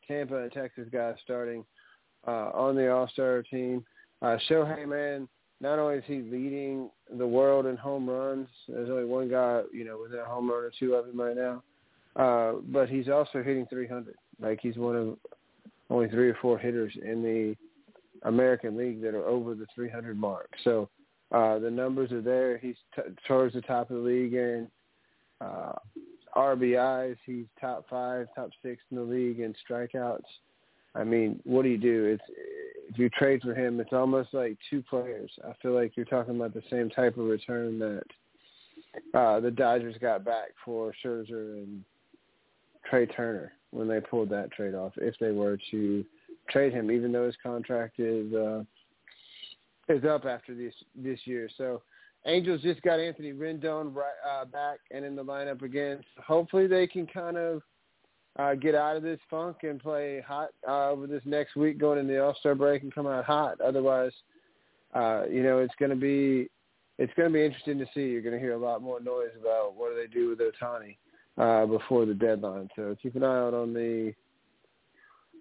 Tampa 0.07 0.37
and 0.37 0.53
Texas 0.53 0.89
guys 0.93 1.15
starting 1.23 1.65
uh, 2.27 2.51
on 2.53 2.75
the 2.77 2.91
All-Star 2.91 3.43
team. 3.43 3.85
Uh, 4.23 4.37
Shohei, 4.49 4.87
man, 4.87 5.29
not 5.61 5.79
only 5.79 5.97
is 5.97 6.05
he 6.07 6.23
leading 6.23 6.91
the 7.17 7.27
world 7.27 7.67
in 7.67 7.77
home 7.77 8.09
runs, 8.09 8.49
there's 8.69 8.91
only 8.91 9.05
one 9.05 9.29
guy, 9.29 9.63
you 9.73 9.85
know, 9.85 9.99
within 10.03 10.21
a 10.21 10.25
home 10.25 10.51
run 10.51 10.65
or 10.65 10.73
two 10.79 10.95
of 10.95 11.07
him 11.07 11.21
right 11.21 11.37
now, 11.37 11.63
uh, 12.17 12.61
but 12.69 12.89
he's 12.89 13.09
also 13.09 13.43
hitting 13.43 13.67
300. 13.67 14.15
Like 14.41 14.61
he's 14.63 14.77
one 14.77 14.97
of 14.97 15.17
only 15.91 16.09
three 16.09 16.31
or 16.31 16.37
four 16.41 16.59
hitters 16.59 16.93
in 17.03 17.23
the 17.23 17.57
American 18.27 18.77
League 18.77 19.03
that 19.03 19.15
are 19.15 19.27
over 19.27 19.55
the 19.55 19.67
300 19.75 20.17
mark. 20.19 20.49
So 20.65 20.89
uh, 21.33 21.59
the 21.59 21.71
numbers 21.71 22.13
are 22.13 22.23
there. 22.23 22.59
He's 22.59 22.77
t- 22.95 23.03
towards 23.27 23.55
the 23.55 23.61
top 23.63 23.91
of 23.91 23.97
the 23.97 24.03
league 24.03 24.35
in 24.35 24.69
uh, 25.41 25.73
RBIs. 26.37 27.17
He's 27.25 27.47
top 27.61 27.87
five, 27.89 28.29
top 28.35 28.51
six 28.63 28.83
in 28.91 28.97
the 28.97 29.03
league 29.03 29.41
in 29.41 29.55
strikeouts. 29.69 30.21
I 30.95 31.05
mean, 31.05 31.41
what 31.45 31.63
do 31.63 31.69
you 31.69 31.79
do? 31.79 32.05
It's 32.05 32.23
if 32.89 32.99
you 32.99 33.09
trade 33.11 33.43
for 33.43 33.55
him, 33.55 33.79
it's 33.79 33.93
almost 33.93 34.35
like 34.35 34.59
two 34.69 34.83
players. 34.83 35.31
I 35.47 35.53
feel 35.63 35.73
like 35.73 35.97
you're 35.97 36.07
talking 36.07 36.35
about 36.35 36.53
the 36.53 36.63
same 36.69 36.91
type 36.91 37.17
of 37.17 37.27
return 37.27 37.79
that 37.79 38.03
uh, 39.15 39.39
the 39.39 39.53
Dodgers 39.53 39.95
got 40.01 40.25
back 40.25 40.49
for 40.65 40.93
Scherzer 41.05 41.63
and 41.63 41.85
Trea 42.89 43.07
Turner 43.07 43.53
when 43.71 43.87
they 43.87 44.01
pulled 44.01 44.31
that 44.31 44.51
trade 44.51 44.75
off 44.75 44.93
if 44.97 45.15
they 45.21 45.31
were 45.31 45.57
to 45.71 46.05
trade 46.49 46.73
him, 46.73 46.91
even 46.91 47.13
though 47.13 47.27
his 47.27 47.37
contract 47.41 48.01
is 48.01 48.33
uh, 48.35 48.65
is 49.91 50.05
up 50.05 50.25
after 50.25 50.55
this 50.55 50.75
this 50.95 51.21
year. 51.25 51.49
So 51.59 51.83
Angels 52.27 52.61
just 52.63 52.83
got 52.83 53.01
Anthony 53.01 53.33
Rendon 53.33 53.95
right, 53.95 54.07
uh, 54.29 54.45
back 54.45 54.79
and 54.91 55.05
in 55.05 55.17
the 55.17 55.25
lineup 55.25 55.63
again. 55.63 56.01
Hopefully 56.25 56.67
they 56.67 56.87
can 56.87 57.07
kind 57.07 57.37
of 57.37 57.63
uh, 58.39 58.55
get 58.55 58.75
out 58.75 58.97
of 58.97 59.03
this 59.03 59.19
funk 59.29 59.59
and 59.63 59.81
play 59.81 60.23
hot 60.27 60.51
uh, 60.69 60.91
over 60.91 61.07
this 61.07 61.23
next 61.25 61.57
week 61.57 61.79
going 61.79 61.99
into 61.99 62.13
the 62.13 62.23
All 62.23 62.37
Star 62.39 62.55
break 62.55 62.83
and 62.83 62.95
come 62.95 63.07
out 63.07 63.25
hot. 63.25 63.61
Otherwise, 63.61 64.13
uh, 64.95 65.25
you 65.31 65.43
know 65.43 65.59
it's 65.59 65.75
going 65.79 65.91
to 65.91 65.97
be 65.97 66.49
it's 66.99 67.13
going 67.15 67.29
to 67.29 67.33
be 67.33 67.45
interesting 67.45 67.79
to 67.79 67.87
see. 67.95 68.03
You're 68.03 68.23
going 68.23 68.35
to 68.35 68.41
hear 68.41 68.53
a 68.53 68.59
lot 68.59 68.83
more 68.83 69.01
noise 69.01 69.31
about 69.41 69.75
what 69.75 69.91
do 69.91 69.97
they 69.97 70.07
do 70.07 70.29
with 70.29 70.39
Ohtani 70.39 70.97
uh, 71.39 71.67
before 71.67 72.05
the 72.05 72.15
deadline. 72.15 72.69
So 72.77 72.95
keep 73.03 73.17
an 73.17 73.25
eye 73.25 73.39
out 73.39 73.55
on 73.55 73.73
the 73.73 74.13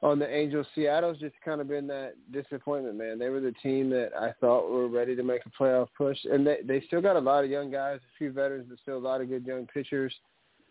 on 0.02 0.20
the 0.20 0.34
Angels. 0.34 0.66
Seattle's 0.76 1.18
just 1.18 1.36
kind 1.44 1.60
of 1.62 1.68
been 1.68 1.88
that 1.88 2.14
disappointment, 2.32 2.96
man. 2.98 3.20
They 3.20 3.30
were 3.30 3.42
the 3.42 3.54
team 3.64 3.90
that 3.92 4.12
I 4.18 4.34
thought 4.40 4.70
were 4.70 4.88
ready 4.88 5.16
to 5.16 5.24
make 5.24 5.42
a 5.46 5.64
playoff 5.64 5.88
push, 5.98 6.18
and 6.26 6.46
they 6.46 6.60
they 6.66 6.82
still 6.88 7.02
got 7.02 7.16
a 7.16 7.20
lot 7.20 7.44
of 7.44 7.50
young 7.50 7.72
guys, 7.72 8.00
a 8.00 8.18
few 8.18 8.32
veterans, 8.32 8.68
but 8.70 8.80
still 8.80 8.98
a 8.98 9.00
lot 9.00 9.22
of 9.22 9.30
good 9.30 9.46
young 9.46 9.68
pitchers. 9.68 10.14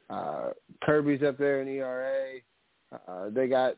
Uh, 0.09 0.51
Kirby's 0.83 1.23
up 1.23 1.37
there 1.37 1.61
in 1.61 1.69
ERA. 1.69 2.39
Uh, 3.07 3.29
they 3.31 3.47
got 3.47 3.75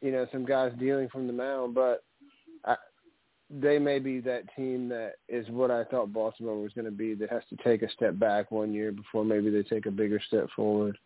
you 0.00 0.12
know 0.12 0.26
some 0.30 0.44
guys 0.44 0.72
dealing 0.78 1.08
from 1.08 1.26
the 1.26 1.32
mound, 1.32 1.74
but 1.74 2.04
they 3.60 3.78
may 3.78 3.98
be 3.98 4.20
that 4.20 4.44
team 4.56 4.88
that 4.88 5.14
is 5.28 5.46
what 5.50 5.70
I 5.70 5.84
thought 5.84 6.12
Baltimore 6.12 6.60
was 6.60 6.72
going 6.72 6.86
to 6.86 6.90
be 6.90 7.14
that 7.14 7.30
has 7.30 7.42
to 7.50 7.56
take 7.62 7.82
a 7.82 7.90
step 7.90 8.18
back 8.18 8.50
one 8.50 8.72
year 8.72 8.92
before 8.92 9.24
maybe 9.24 9.50
they 9.50 9.62
take 9.62 9.86
a 9.86 9.90
bigger 9.90 10.20
step 10.26 10.48
forward 10.56 10.96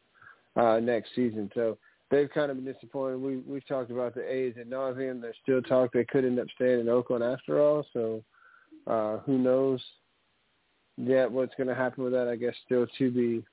uh, 0.55 0.79
next 0.79 1.11
season. 1.17 1.51
So 1.55 1.77
they've 2.11 2.31
kind 2.31 2.51
of 2.51 2.63
been 2.63 2.73
disappointed. 2.73 3.21
We 3.21 3.39
we've 3.39 3.67
talked 3.67 3.91
about 3.91 4.15
the 4.15 4.23
A's 4.23 4.55
at 4.59 4.69
nauseum. 4.69 5.21
There's 5.21 5.37
still 5.43 5.63
talk 5.63 5.93
they 5.93 6.05
could 6.05 6.25
end 6.25 6.39
up 6.39 6.47
staying 6.55 6.81
in 6.81 6.89
Oakland 6.89 7.25
after 7.25 7.61
all. 7.61 7.87
So 7.93 8.23
uh, 8.87 9.19
who 9.19 9.39
knows 9.39 9.83
yet 10.97 11.31
what's 11.31 11.55
going 11.57 11.69
to 11.69 11.75
happen 11.75 12.05
with 12.05 12.13
that? 12.13 12.29
I 12.29 12.37
guess 12.37 12.55
still 12.65 12.87
to 12.99 13.11
be 13.11 13.45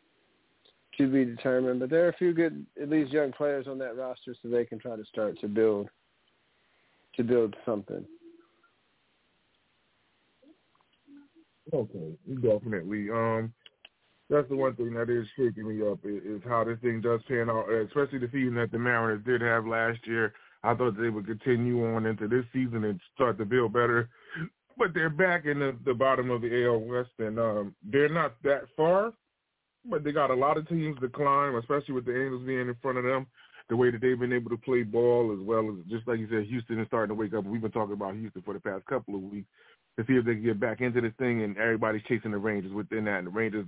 to 0.97 1.11
be 1.11 1.25
determined. 1.25 1.79
But 1.79 1.89
there 1.89 2.05
are 2.05 2.09
a 2.09 2.17
few 2.17 2.33
good, 2.33 2.65
at 2.81 2.89
least 2.89 3.11
young 3.11 3.31
players 3.31 3.67
on 3.67 3.79
that 3.79 3.97
roster, 3.97 4.35
so 4.41 4.49
they 4.49 4.65
can 4.65 4.79
try 4.79 4.95
to 4.95 5.05
start 5.05 5.39
to 5.41 5.47
build 5.47 5.89
to 7.15 7.23
build 7.23 7.55
something. 7.65 8.05
Okay, 11.73 12.11
definitely. 12.41 13.09
Um, 13.09 13.53
that's 14.29 14.49
the 14.49 14.55
one 14.55 14.75
thing 14.75 14.93
that 14.93 15.09
is 15.09 15.27
shaking 15.38 15.67
me 15.67 15.86
up 15.86 15.99
is, 16.03 16.23
is 16.23 16.41
how 16.47 16.63
this 16.63 16.79
thing 16.81 17.01
does 17.01 17.19
pan 17.27 17.49
out, 17.49 17.69
especially 17.69 18.19
the 18.19 18.29
season 18.31 18.55
that 18.55 18.71
the 18.71 18.79
Mariners 18.79 19.23
did 19.25 19.41
have 19.41 19.67
last 19.67 19.99
year. 20.05 20.33
I 20.63 20.73
thought 20.73 20.97
they 20.97 21.09
would 21.09 21.25
continue 21.25 21.86
on 21.93 22.05
into 22.05 22.27
this 22.27 22.45
season 22.53 22.86
and 22.86 22.99
start 23.15 23.38
to 23.38 23.45
build 23.45 23.73
better, 23.73 24.09
but 24.77 24.93
they're 24.93 25.09
back 25.09 25.45
in 25.45 25.59
the, 25.59 25.75
the 25.86 25.93
bottom 25.93 26.31
of 26.31 26.41
the 26.41 26.65
AL 26.65 26.79
West, 26.79 27.12
and 27.19 27.38
um, 27.38 27.75
they're 27.83 28.09
not 28.09 28.36
that 28.43 28.63
far, 28.77 29.13
but 29.89 30.03
they 30.03 30.12
got 30.12 30.31
a 30.31 30.36
lot 30.36 30.57
of 30.57 30.67
teams 30.69 30.97
to 31.01 31.09
climb, 31.09 31.55
especially 31.55 31.93
with 31.93 32.05
the 32.05 32.15
Angels 32.15 32.45
being 32.45 32.67
in 32.67 32.75
front 32.81 32.97
of 32.97 33.03
them. 33.03 33.27
The 33.69 33.77
way 33.77 33.91
that 33.91 34.01
they've 34.01 34.19
been 34.19 34.33
able 34.33 34.49
to 34.49 34.57
play 34.57 34.83
ball, 34.83 35.31
as 35.33 35.45
well 35.45 35.69
as 35.69 35.89
just 35.89 36.05
like 36.07 36.19
you 36.19 36.27
said, 36.29 36.45
Houston 36.47 36.79
is 36.79 36.88
starting 36.88 37.15
to 37.15 37.19
wake 37.19 37.33
up. 37.33 37.45
We've 37.45 37.62
been 37.62 37.71
talking 37.71 37.93
about 37.93 38.15
Houston 38.15 38.41
for 38.41 38.53
the 38.53 38.59
past 38.59 38.86
couple 38.86 39.15
of 39.15 39.21
weeks 39.21 39.47
to 39.97 40.05
see 40.05 40.13
if 40.13 40.25
they 40.25 40.33
can 40.33 40.43
get 40.43 40.59
back 40.59 40.81
into 40.81 40.99
this 40.99 41.13
thing. 41.17 41.43
And 41.43 41.57
everybody's 41.57 42.03
chasing 42.03 42.31
the 42.31 42.38
Rangers 42.38 42.73
within 42.73 43.05
that. 43.05 43.19
And 43.19 43.27
the 43.27 43.31
Rangers, 43.31 43.65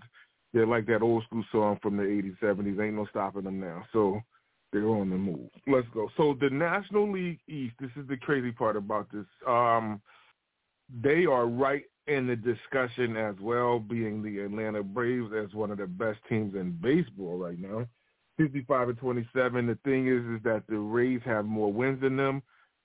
they're 0.56 0.66
like 0.66 0.88
that 0.88 1.02
old 1.02 1.26
school 1.26 1.44
song 1.52 1.78
from 1.82 1.98
the 1.98 2.04
80s, 2.04 2.40
70s. 2.40 2.82
Ain't 2.82 2.96
no 2.96 3.06
stopping 3.08 3.44
them 3.44 3.60
now. 3.60 3.84
So 3.92 4.22
they're 4.72 4.88
on 4.88 5.10
the 5.10 5.18
move. 5.18 5.50
Let's 5.68 5.88
go. 5.94 6.10
So 6.16 6.38
the 6.40 6.50
National 6.50 7.12
League 7.12 7.40
East. 7.50 7.76
This 7.80 7.92
is 7.98 8.08
the 8.08 8.16
crazy 8.16 8.54
part 8.54 8.78
about 8.78 9.08
this. 9.12 9.26
Um, 9.46 10.02
they 11.04 11.26
are 11.26 11.46
right 11.46 11.84
in 12.08 12.26
the 12.26 12.38
discussion 12.38 13.18
as 13.18 13.36
well, 13.42 13.80
being 13.80 14.24
the 14.24 14.40
Atlanta 14.40 14.82
Braves 14.82 15.32
as 15.38 15.54
one 15.54 15.72
of 15.72 15.78
the 15.78 15.88
best 15.88 16.20
teams 16.30 16.56
in 16.56 16.72
baseball 16.82 17.38
right 17.38 17.60
now. 17.60 17.86
55 18.38 18.90
and 18.90 18.98
27. 18.98 19.68
The 19.68 19.78
thing 19.84 20.08
is, 20.08 20.24
is 20.38 20.44
that 20.46 20.64
the 20.70 20.78
Rays 20.78 21.22
have 21.26 21.44
more 21.44 21.72
wins 21.72 22.00
than 22.00 22.16
them, 22.16 22.42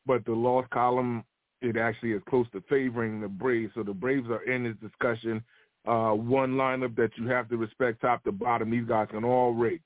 but 0.07 0.25
the 0.25 0.33
loss 0.33 0.65
column 0.73 1.23
it 1.63 1.77
actually 1.77 2.13
is 2.13 2.23
close 2.29 2.47
to 2.53 2.63
favoring 2.69 3.21
the 3.21 3.29
Braves. 3.29 3.73
So 3.75 3.83
the 3.83 3.93
Braves 3.93 4.29
are 4.29 4.43
in 4.43 4.65
this 4.65 4.77
discussion. 4.81 5.45
Uh, 5.87 6.13
one 6.13 6.53
lineup 6.53 6.95
that 6.97 7.11
you 7.17 7.27
have 7.27 7.49
to 7.49 7.57
respect 7.57 8.01
top 8.03 8.23
to 8.25 8.33
bottom. 8.33 8.71
These 8.71 8.87
guys 8.87 9.09
can 9.11 9.25
all 9.25 9.53
rate. 9.53 9.81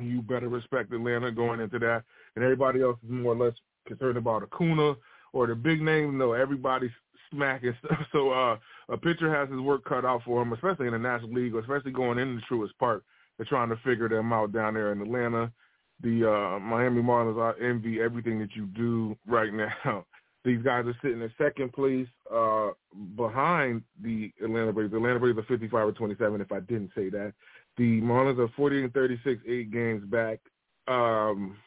You 0.00 0.22
better 0.22 0.48
respect 0.48 0.92
Atlanta 0.92 1.30
going 1.30 1.60
into 1.60 1.78
that, 1.80 2.04
and 2.36 2.44
everybody 2.44 2.82
else 2.82 2.98
is 3.04 3.10
more 3.10 3.34
or 3.34 3.46
less 3.46 3.54
concerned 3.86 4.16
about 4.16 4.42
Acuna 4.42 4.94
or 5.32 5.46
the 5.46 5.54
big 5.54 5.82
name. 5.82 6.16
No, 6.16 6.32
everybody's 6.32 6.90
smacking 7.30 7.74
stuff. 7.84 7.98
So 8.12 8.30
uh, 8.30 8.56
a 8.88 8.96
pitcher 8.96 9.34
has 9.34 9.50
his 9.50 9.60
work 9.60 9.84
cut 9.84 10.04
out 10.04 10.22
for 10.24 10.42
him, 10.42 10.52
especially 10.52 10.86
in 10.86 10.92
the 10.92 10.98
National 10.98 11.32
League, 11.32 11.54
especially 11.54 11.92
going 11.92 12.18
into 12.18 12.42
Truist 12.50 12.70
Park. 12.78 13.02
They're 13.36 13.46
trying 13.46 13.68
to 13.68 13.76
figure 13.84 14.08
them 14.08 14.32
out 14.32 14.52
down 14.52 14.74
there 14.74 14.92
in 14.92 15.00
Atlanta. 15.00 15.52
The 16.02 16.30
uh, 16.30 16.58
Miami 16.60 17.02
Marlins, 17.02 17.40
I 17.40 17.64
envy 17.64 18.00
everything 18.00 18.38
that 18.38 18.54
you 18.54 18.66
do 18.66 19.16
right 19.26 19.52
now. 19.84 20.04
These 20.48 20.62
guys 20.62 20.86
are 20.86 20.96
sitting 21.02 21.20
in 21.20 21.30
second 21.36 21.74
place 21.74 22.06
uh, 22.34 22.70
behind 23.16 23.82
the 24.02 24.32
Atlanta 24.42 24.72
Braves. 24.72 24.90
The 24.90 24.96
Atlanta 24.96 25.18
Braves 25.18 25.36
are 25.38 25.42
55 25.42 25.88
or 25.88 25.92
27, 25.92 26.40
if 26.40 26.50
I 26.50 26.60
didn't 26.60 26.90
say 26.96 27.10
that. 27.10 27.34
The 27.76 28.00
Marlins 28.00 28.38
are 28.38 28.50
40 28.56 28.84
and 28.84 28.94
36, 28.94 29.42
eight 29.46 29.70
games 29.70 30.02
back. 30.06 30.38
Um, 30.88 31.58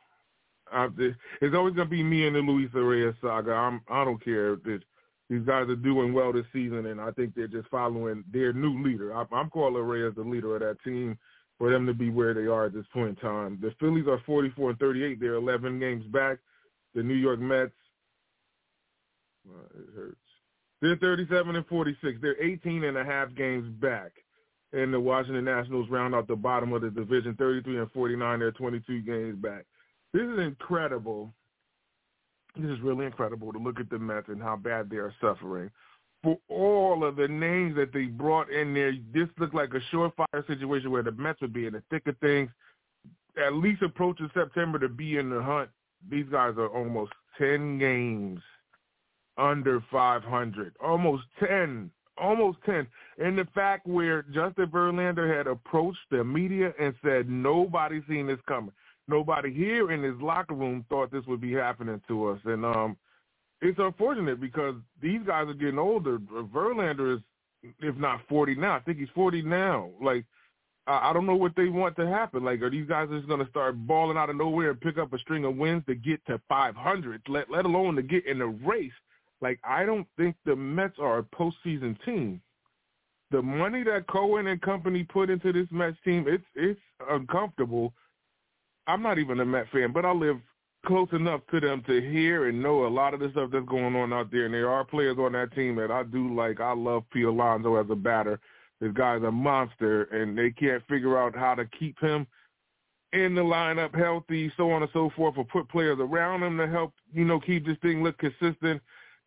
it's 0.74 1.56
always 1.56 1.76
going 1.76 1.88
to 1.88 1.92
be 1.92 2.02
me 2.02 2.26
and 2.26 2.36
the 2.36 2.40
Luis 2.40 2.72
Arraez 2.72 3.14
saga. 3.22 3.52
I'm, 3.52 3.82
I 3.88 4.04
don't 4.04 4.24
care. 4.24 4.56
This, 4.56 4.82
these 5.30 5.46
guys 5.46 5.70
are 5.70 5.76
doing 5.76 6.12
well 6.12 6.34
this 6.34 6.48
season, 6.52 6.88
and 6.88 7.00
I 7.00 7.12
think 7.12 7.36
they're 7.36 7.48
just 7.48 7.70
following 7.70 8.24
their 8.34 8.52
new 8.52 8.82
leader. 8.84 9.16
I, 9.16 9.26
I'm 9.32 9.52
calling 9.52 9.76
Arraez 9.76 10.16
the 10.16 10.24
leader 10.24 10.56
of 10.56 10.62
that 10.62 10.84
team 10.84 11.20
for 11.60 11.70
them 11.70 11.86
to 11.86 11.94
be 11.94 12.10
where 12.10 12.34
they 12.34 12.48
are 12.48 12.66
at 12.66 12.74
this 12.74 12.88
point 12.92 13.10
in 13.10 13.16
time. 13.18 13.60
The 13.62 13.76
Phillies 13.80 14.08
are 14.08 14.24
44 14.26 14.72
and 14.72 14.80
38. 14.80 15.20
They're 15.20 15.36
11 15.36 15.80
games 15.80 16.06
back. 16.08 16.40
The 16.96 17.04
New 17.04 17.14
York 17.14 17.40
Mets 17.40 17.74
it 19.46 19.96
hurts. 19.96 20.18
They're 20.82 20.96
37 20.98 21.56
and 21.56 21.68
46. 21.68 22.20
They're 22.22 22.42
18 22.42 22.84
and 22.84 22.98
a 22.98 23.04
half 23.04 23.34
games 23.36 23.70
back. 23.80 24.12
And 24.74 24.94
the 24.94 25.00
Washington 25.00 25.46
Nationals 25.46 25.90
round 25.90 26.16
out 26.16 26.28
the 26.28 26.36
bottom 26.36 26.74
of 26.74 26.82
the 26.82 26.90
division, 26.90 27.36
33 27.36 27.80
and 27.80 27.92
49. 27.92 28.40
They're 28.40 28.52
22 28.52 29.02
games 29.02 29.36
back. 29.36 29.66
This 30.14 30.24
is 30.24 30.40
incredible. 30.40 31.34
This 32.56 32.70
is 32.70 32.82
really 32.82 33.06
incredible 33.06 33.54
to 33.54 33.60
look 33.60 33.80
at 33.80 33.90
the 33.90 34.00
Mets 34.00 34.28
and 34.30 34.42
how 34.42 34.56
bad 34.56 34.90
they 34.90 34.98
are 34.98 35.14
suffering. 35.22 35.70
For 36.24 36.38
all 36.50 37.04
of 37.04 37.16
the 37.16 37.28
names 37.28 37.76
that 37.76 37.94
they 37.94 38.06
brought 38.06 38.50
in 38.50 38.74
there, 38.74 38.94
this 39.14 39.28
looked 39.40 39.56
like 39.56 39.74
a 39.74 39.96
surefire 39.96 40.48
situation 40.48 40.92
where 40.92 41.04
the 41.04 41.12
Mets 41.12 41.42
would 41.42 41.54
be 41.54 41.66
in 41.66 41.74
the 41.74 41.84
thick 41.90 42.08
of 42.08 42.18
things, 42.20 42.50
at 43.44 43.54
least 43.54 43.82
approaching 43.82 44.30
September 44.34 44.80
to 44.80 44.90
be 44.90 45.18
in 45.18 45.30
the 45.30 45.42
hunt. 45.42 45.70
These 46.10 46.28
guys 46.32 46.56
are 46.58 46.68
almost 46.68 47.12
10 47.38 47.78
games 47.78 48.42
under 49.38 49.84
500, 49.92 50.76
almost 50.84 51.24
10, 51.40 51.90
almost 52.18 52.58
10. 52.66 52.88
And 53.18 53.38
the 53.38 53.48
fact 53.54 53.88
where 53.88 54.24
Justin 54.24 54.68
Verlander 54.68 55.36
had 55.36 55.48
approached 55.48 56.00
the 56.10 56.24
media 56.24 56.74
and 56.80 56.94
said 57.04 57.30
nobody 57.30 58.02
seen 58.08 58.28
this 58.28 58.40
coming. 58.48 58.74
Nobody 59.08 59.54
here 59.54 59.92
in 59.92 60.04
his 60.04 60.20
locker 60.22 60.54
room 60.54 60.86
thought 60.90 61.12
this 61.12 61.26
would 61.28 61.42
be 61.42 61.54
happening 61.54 62.02
to 62.08 62.30
us. 62.30 62.40
And 62.46 62.66
um, 62.66 62.98
it's 63.62 63.80
unfortunate 63.80 64.40
because 64.40 64.76
these 65.02 65.22
guys 65.26 65.48
are 65.48 65.54
getting 65.54 65.80
older. 65.80 66.20
Verlander 66.20 67.16
is, 67.16 67.22
if 67.80 67.96
not 67.98 68.22
40 68.30 68.56
now, 68.56 68.76
I 68.76 68.80
think 68.80 69.00
he's 69.00 69.10
40 69.14 69.42
now. 69.44 69.90
Like, 70.02 70.26
I 70.88 71.14
don't 71.14 71.28
know 71.28 71.36
what 71.36 71.56
they 71.56 71.68
want 71.68 71.96
to 71.98 72.08
happen. 72.08 72.44
Like, 72.44 72.62
are 72.62 72.70
these 72.70 72.88
guys 72.88 73.08
just 73.12 73.28
going 73.28 73.44
to 73.44 73.50
start 73.50 73.76
balling 73.86 74.18
out 74.18 74.32
of 74.32 74.36
nowhere 74.36 74.72
and 74.72 74.82
pick 74.82 74.98
up 74.98 75.14
a 75.14 75.20
string 75.20 75.46
of 75.46 75.56
wins 75.56 75.84
to 75.88 75.96
get 75.96 76.26
to 76.26 76.42
500, 76.50 77.22
let, 77.28 77.52
let 77.52 77.66
alone 77.66 77.96
to 77.96 78.02
get 78.02 78.26
in 78.26 78.40
the 78.40 78.48
race? 78.48 78.92
Like 79.42 79.60
I 79.64 79.86
don't 79.86 80.08
think 80.18 80.36
the 80.46 80.56
Mets 80.56 80.96
are 81.00 81.20
a 81.20 81.24
postseason 81.24 81.98
team. 82.06 82.42
The 83.32 83.42
money 83.42 83.84
that 83.84 84.08
Cohen 84.08 84.48
and 84.48 84.62
company 84.62 85.04
put 85.04 85.30
into 85.30 85.54
this 85.54 85.68
Mets 85.72 85.98
team, 86.04 86.26
it's 86.28 86.44
it's 86.56 86.80
uncomfortable. 87.10 87.94
I'm 88.88 89.02
not 89.02 89.20
even 89.20 89.40
a 89.40 89.46
Met 89.46 89.68
fan, 89.72 89.92
but 89.92 90.06
I 90.06 90.12
live 90.12 90.38
close 90.86 91.10
enough 91.12 91.42
to 91.52 91.60
them 91.60 91.84
to 91.88 92.02
hear 92.02 92.48
and 92.50 92.62
know 92.62 92.86
a 92.86 92.90
lot 92.90 93.14
of 93.14 93.20
the 93.20 93.30
stuff 93.32 93.52
that's 93.52 93.68
going 93.68 93.96
on 93.96 94.12
out 94.14 94.32
there. 94.32 94.46
And 94.46 94.54
there 94.54 94.70
are 94.70 94.84
players 94.84 95.18
on 95.20 95.34
that 95.34 95.54
team 95.54 95.76
that 95.76 95.92
I 95.92 96.04
do 96.04 96.34
like. 96.34 96.60
I 96.60 96.74
love 96.74 97.04
Pete 97.12 97.26
Alonso 97.26 97.76
as 97.76 97.86
a 97.90 97.96
batter. 97.96 98.40
This 98.80 98.92
guy's 98.94 99.22
a 99.22 99.32
monster, 99.32 100.04
and 100.06 100.36
they 100.36 100.50
can't 100.50 100.86
figure 100.88 101.20
out 101.20 101.36
how 101.36 101.54
to 101.54 101.66
keep 101.78 102.00
him 102.00 102.26
in 103.14 103.36
the 103.36 103.42
lineup 103.42 103.96
healthy, 103.96 104.52
so 104.58 104.72
on 104.72 104.82
and 104.82 104.92
so 104.92 105.12
forth, 105.16 105.36
or 105.38 105.46
put 105.46 105.70
players 105.70 106.00
around 106.00 106.42
him 106.42 106.58
to 106.58 106.68
help, 106.68 106.94
you 107.14 107.26
know, 107.26 107.40
keep 107.40 107.66
this 107.66 107.78
thing 107.84 108.02
look 108.02 108.18
consistent 108.18 108.82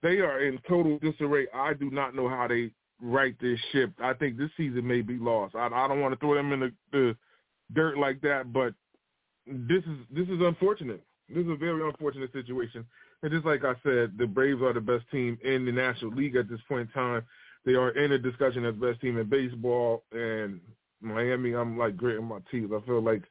they 0.04 0.20
are 0.20 0.42
in 0.42 0.60
total 0.68 0.98
disarray. 0.98 1.46
I 1.54 1.72
do 1.72 1.90
not 1.90 2.14
know 2.14 2.28
how 2.28 2.46
they 2.46 2.70
right 3.00 3.34
this 3.40 3.58
ship. 3.72 3.90
I 4.00 4.12
think 4.12 4.36
this 4.36 4.50
season 4.56 4.86
may 4.86 5.00
be 5.00 5.16
lost. 5.16 5.56
I, 5.56 5.66
I 5.66 5.88
don't 5.88 6.00
want 6.00 6.12
to 6.12 6.20
throw 6.20 6.34
them 6.34 6.52
in 6.52 6.60
the, 6.60 6.72
the 6.92 7.16
dirt 7.72 7.98
like 7.98 8.20
that, 8.20 8.52
but 8.52 8.74
this 9.46 9.82
is 9.84 9.98
this 10.14 10.28
is 10.28 10.40
unfortunate. 10.42 11.02
This 11.28 11.44
is 11.44 11.50
a 11.50 11.56
very 11.56 11.82
unfortunate 11.82 12.30
situation. 12.32 12.84
And 13.22 13.32
just 13.32 13.46
like 13.46 13.64
I 13.64 13.72
said, 13.82 14.12
the 14.18 14.26
Braves 14.26 14.60
are 14.60 14.74
the 14.74 14.80
best 14.80 15.04
team 15.10 15.38
in 15.42 15.64
the 15.64 15.72
National 15.72 16.12
League 16.12 16.36
at 16.36 16.50
this 16.50 16.60
point 16.68 16.82
in 16.82 16.88
time. 16.88 17.22
They 17.64 17.72
are 17.72 17.90
in 17.92 18.12
a 18.12 18.18
discussion 18.18 18.66
as 18.66 18.74
best 18.74 19.00
team 19.00 19.16
in 19.16 19.26
baseball. 19.26 20.04
And 20.12 20.60
Miami, 21.00 21.54
I'm 21.54 21.78
like 21.78 21.96
gritting 21.96 22.26
my 22.26 22.40
teeth. 22.50 22.70
I 22.76 22.86
feel 22.86 23.02
like 23.02 23.22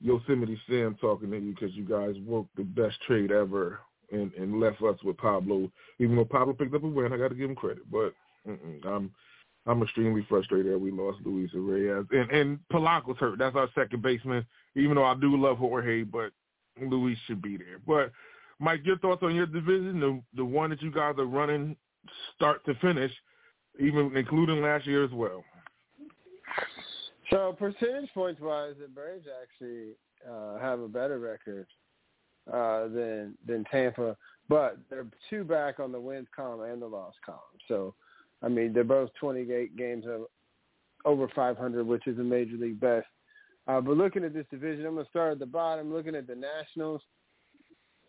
Yosemite 0.00 0.60
Sam 0.68 0.96
talking 1.00 1.32
to 1.32 1.38
you 1.38 1.54
because 1.54 1.74
you 1.74 1.84
guys 1.84 2.14
worked 2.24 2.54
the 2.54 2.62
best 2.62 2.96
trade 3.04 3.32
ever 3.32 3.80
and, 4.10 4.32
and 4.34 4.60
left 4.60 4.82
us 4.82 5.02
with 5.04 5.16
Pablo. 5.16 5.70
Even 5.98 6.16
though 6.16 6.24
Pablo 6.24 6.54
picked 6.54 6.74
up 6.74 6.84
a 6.84 6.86
win, 6.86 7.12
I 7.12 7.16
got 7.16 7.28
to 7.28 7.34
give 7.34 7.50
him 7.50 7.56
credit. 7.56 7.90
But 7.90 8.14
I'm 8.84 9.10
I'm 9.66 9.82
extremely 9.82 10.24
frustrated 10.28 10.72
that 10.72 10.78
we 10.78 10.90
lost 10.90 11.18
Luis 11.24 11.50
Arraez. 11.54 12.06
And 12.10 12.30
and 12.30 12.58
Polanco's 12.72 13.18
hurt. 13.18 13.38
That's 13.38 13.56
our 13.56 13.68
second 13.74 14.02
baseman. 14.02 14.46
Even 14.76 14.94
though 14.94 15.04
I 15.04 15.14
do 15.14 15.36
love 15.36 15.58
Jorge, 15.58 16.04
but 16.04 16.32
Luis 16.80 17.18
should 17.26 17.42
be 17.42 17.56
there. 17.56 17.80
But 17.86 18.12
Mike, 18.60 18.80
your 18.84 18.98
thoughts 18.98 19.22
on 19.22 19.34
your 19.34 19.46
division, 19.46 20.00
the 20.00 20.22
the 20.36 20.44
one 20.44 20.70
that 20.70 20.82
you 20.82 20.90
guys 20.90 21.14
are 21.18 21.26
running 21.26 21.76
start 22.34 22.64
to 22.64 22.74
finish, 22.76 23.12
even 23.78 24.16
including 24.16 24.62
last 24.62 24.86
year 24.86 25.04
as 25.04 25.10
well. 25.10 25.44
So 27.30 27.54
percentage 27.58 28.08
points 28.14 28.40
wise, 28.40 28.74
the 28.80 28.88
Braves 28.88 29.26
actually 29.42 29.90
uh, 30.28 30.58
have 30.58 30.80
a 30.80 30.88
better 30.88 31.18
record 31.18 31.66
uh, 32.52 32.88
than 32.88 33.34
than 33.46 33.64
Tampa, 33.70 34.16
but 34.48 34.78
they're 34.90 35.06
two 35.28 35.44
back 35.44 35.80
on 35.80 35.92
the 35.92 36.00
wins 36.00 36.28
column 36.34 36.70
and 36.70 36.80
the 36.80 36.86
loss 36.86 37.14
column. 37.24 37.40
So, 37.66 37.94
I 38.42 38.48
mean, 38.48 38.72
they're 38.72 38.84
both 38.84 39.10
28 39.20 39.76
games 39.76 40.04
of 40.08 40.22
over 41.04 41.28
500, 41.34 41.86
which 41.86 42.06
is 42.06 42.18
a 42.18 42.22
major 42.22 42.56
league 42.56 42.80
best. 42.80 43.06
Uh, 43.66 43.80
but 43.80 43.96
looking 43.96 44.24
at 44.24 44.32
this 44.32 44.46
division, 44.50 44.86
I'm 44.86 44.94
going 44.94 45.04
to 45.04 45.10
start 45.10 45.32
at 45.32 45.38
the 45.38 45.46
bottom. 45.46 45.92
Looking 45.92 46.14
at 46.14 46.26
the 46.26 46.34
Nationals, 46.34 47.02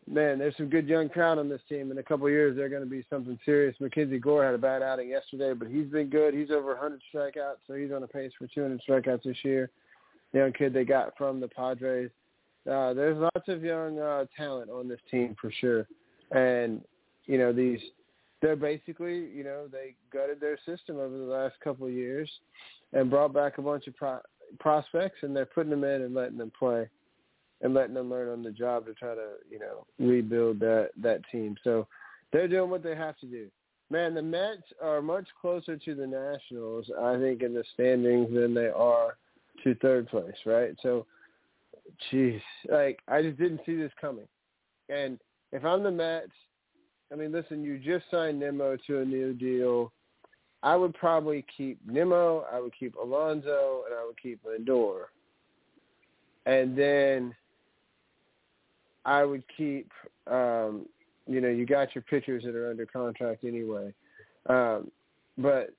man, 0.08 0.40
there's 0.40 0.56
some 0.56 0.70
good 0.70 0.88
young 0.88 1.10
talent 1.10 1.40
on 1.40 1.50
this 1.50 1.62
team. 1.68 1.92
In 1.92 1.98
a 1.98 2.04
couple 2.04 2.28
of 2.28 2.32
years, 2.32 2.56
they're 2.56 2.70
going 2.70 2.84
to 2.84 2.90
be 2.90 3.06
something 3.10 3.38
serious. 3.46 3.76
Mackenzie 3.80 4.20
Gore 4.20 4.46
had 4.46 4.56
a 4.56 4.60
bad 4.60 4.82
outing 4.82 5.10
yesterday, 5.10 5.54
but 5.54 5.68
he's 5.68 5.88
been 5.88 6.10
good. 6.10 6.34
He's 6.34 6.50
over 6.50 6.70
100 6.70 7.02
strikeouts, 7.14 7.58
so 7.68 7.74
he's 7.74 7.92
on 7.92 8.04
a 8.04 8.08
pace 8.08 8.32
for 8.38 8.48
200 8.48 8.82
strikeouts 8.88 9.24
this 9.24 9.44
year. 9.44 9.70
young 10.34 10.54
kid 10.54 10.74
they 10.74 10.86
got 10.86 11.18
from 11.18 11.42
the 11.42 11.50
Padres. 11.50 12.10
Uh, 12.70 12.94
there's 12.94 13.18
lots 13.18 13.48
of 13.48 13.64
young 13.64 14.00
uh, 14.00 14.26
talent 14.36 14.70
on 14.70 14.88
this 14.88 15.00
team 15.10 15.36
for 15.40 15.52
sure, 15.60 15.88
and 16.32 16.82
you 17.26 17.38
know 17.38 17.54
these 17.54 17.80
they're 18.42 18.56
basically 18.56 19.28
you 19.34 19.44
know 19.44 19.68
they 19.72 19.96
gutted 20.12 20.40
their 20.40 20.58
system 20.66 20.98
over 20.98 21.18
the 21.18 21.24
last 21.24 21.56
couple 21.64 21.88
of 21.88 21.94
years 21.94 22.30
and 22.94 23.10
brought 23.10 23.34
back 23.34 23.58
a 23.58 23.62
bunch 23.62 23.88
of 23.88 23.96
pro- 23.96 24.20
prospects 24.60 25.20
and 25.22 25.36
they're 25.36 25.46
putting 25.46 25.70
them 25.70 25.84
in 25.84 26.02
and 26.02 26.14
letting 26.14 26.38
them 26.38 26.52
play 26.58 26.88
and 27.62 27.74
letting 27.74 27.94
them 27.94 28.10
learn 28.10 28.30
on 28.30 28.44
the 28.44 28.52
job 28.52 28.86
to 28.86 28.94
try 28.94 29.16
to 29.16 29.32
you 29.50 29.60
know 29.60 29.86
rebuild 30.00 30.60
that 30.60 30.90
that 31.02 31.22
team. 31.32 31.56
So 31.64 31.88
they're 32.32 32.48
doing 32.48 32.70
what 32.70 32.84
they 32.84 32.96
have 32.96 33.18
to 33.20 33.26
do. 33.26 33.48
Man, 33.92 34.14
the 34.14 34.22
Mets 34.22 34.62
are 34.84 35.02
much 35.02 35.28
closer 35.42 35.76
to 35.76 35.96
the 35.96 36.06
Nationals, 36.06 36.92
I 37.02 37.18
think, 37.18 37.42
in 37.42 37.56
the 37.56 37.64
standings 37.74 38.32
than 38.32 38.54
they 38.54 38.68
are 38.68 39.18
to 39.64 39.74
third 39.76 40.08
place, 40.08 40.36
right? 40.46 40.76
So 40.84 41.08
jeez, 42.12 42.42
like 42.70 43.00
I 43.08 43.22
just 43.22 43.38
didn't 43.38 43.62
see 43.66 43.76
this 43.76 43.92
coming. 44.00 44.28
And 44.90 45.20
if 45.52 45.64
I'm 45.66 45.84
the 45.84 45.92
Mets, 45.92 46.32
I 47.12 47.16
mean, 47.16 47.32
listen, 47.32 47.64
you 47.64 47.80
just 47.80 48.06
signed 48.12 48.40
Nimmo 48.40 48.78
to 48.88 49.00
a 49.00 49.06
new 49.06 49.34
deal. 49.34 49.92
I 50.62 50.76
would 50.76 50.94
probably 50.94 51.46
keep 51.56 51.80
Nimmo, 51.88 52.46
I 52.52 52.60
would 52.60 52.74
keep 52.78 52.96
Alonso, 52.96 53.84
and 53.86 53.98
I 53.98 54.06
would 54.06 54.22
keep 54.22 54.42
Lindor. 54.44 55.04
And 56.46 56.78
then 56.78 57.36
I 59.06 59.24
would 59.24 59.44
keep. 59.56 59.92
Um, 60.28 60.86
you 61.28 61.42
know, 61.42 61.48
you 61.48 61.66
got 61.66 61.94
your 61.94 62.02
pitchers 62.02 62.44
that 62.44 62.56
are 62.56 62.72
under 62.72 62.88
contract 62.88 63.44
anyway, 63.44 63.94
um, 64.48 64.90
but 65.38 65.70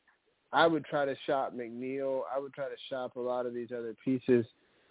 I 0.53 0.67
would 0.67 0.85
try 0.85 1.05
to 1.05 1.17
shop 1.27 1.55
McNeil. 1.55 2.23
I 2.35 2.39
would 2.39 2.55
try 2.55 2.67
to 2.67 2.77
shop 2.89 3.17
a 3.17 3.21
lot 3.21 3.47
of 3.47 3.55
these 3.55 3.71
other 3.77 3.95
pieces 4.05 4.47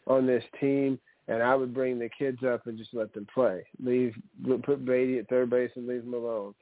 on 0.07 0.25
this 0.25 0.43
team, 0.59 0.99
and 1.29 1.43
I 1.43 1.55
would 1.55 1.73
bring 1.73 1.99
the 1.99 2.09
kids 2.09 2.39
up 2.43 2.65
and 2.67 2.77
just 2.77 2.93
let 2.93 3.13
them 3.13 3.27
play. 3.33 3.63
Leave 3.81 4.15
put 4.63 4.83
Baty 4.83 5.19
at 5.19 5.29
third 5.29 5.49
base 5.49 5.71
and 5.75 5.87
leave 5.87 6.03
them 6.03 6.15
alone. 6.15 6.53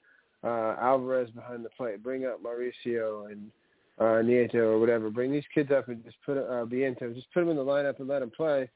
Uh, 0.43 0.75
Alvarez 0.79 1.31
behind 1.31 1.65
the 1.65 1.69
plate. 1.69 2.03
Bring 2.03 2.25
up 2.25 2.43
Mauricio 2.43 3.31
and 3.31 3.49
uh, 3.97 4.21
Nieto 4.23 4.55
or 4.55 4.79
whatever. 4.79 5.09
Bring 5.09 5.31
these 5.31 5.43
kids 5.55 5.71
up 5.71 5.87
and 5.87 6.03
just 6.03 6.17
put 6.25 6.37
uh, 6.37 6.65
Biento. 6.65 7.15
Just 7.15 7.33
put 7.33 7.39
them 7.39 7.49
in 7.49 7.55
the 7.55 7.63
lineup 7.63 7.99
and 7.99 8.07
let 8.07 8.19
them 8.19 8.31
play, 8.35 8.69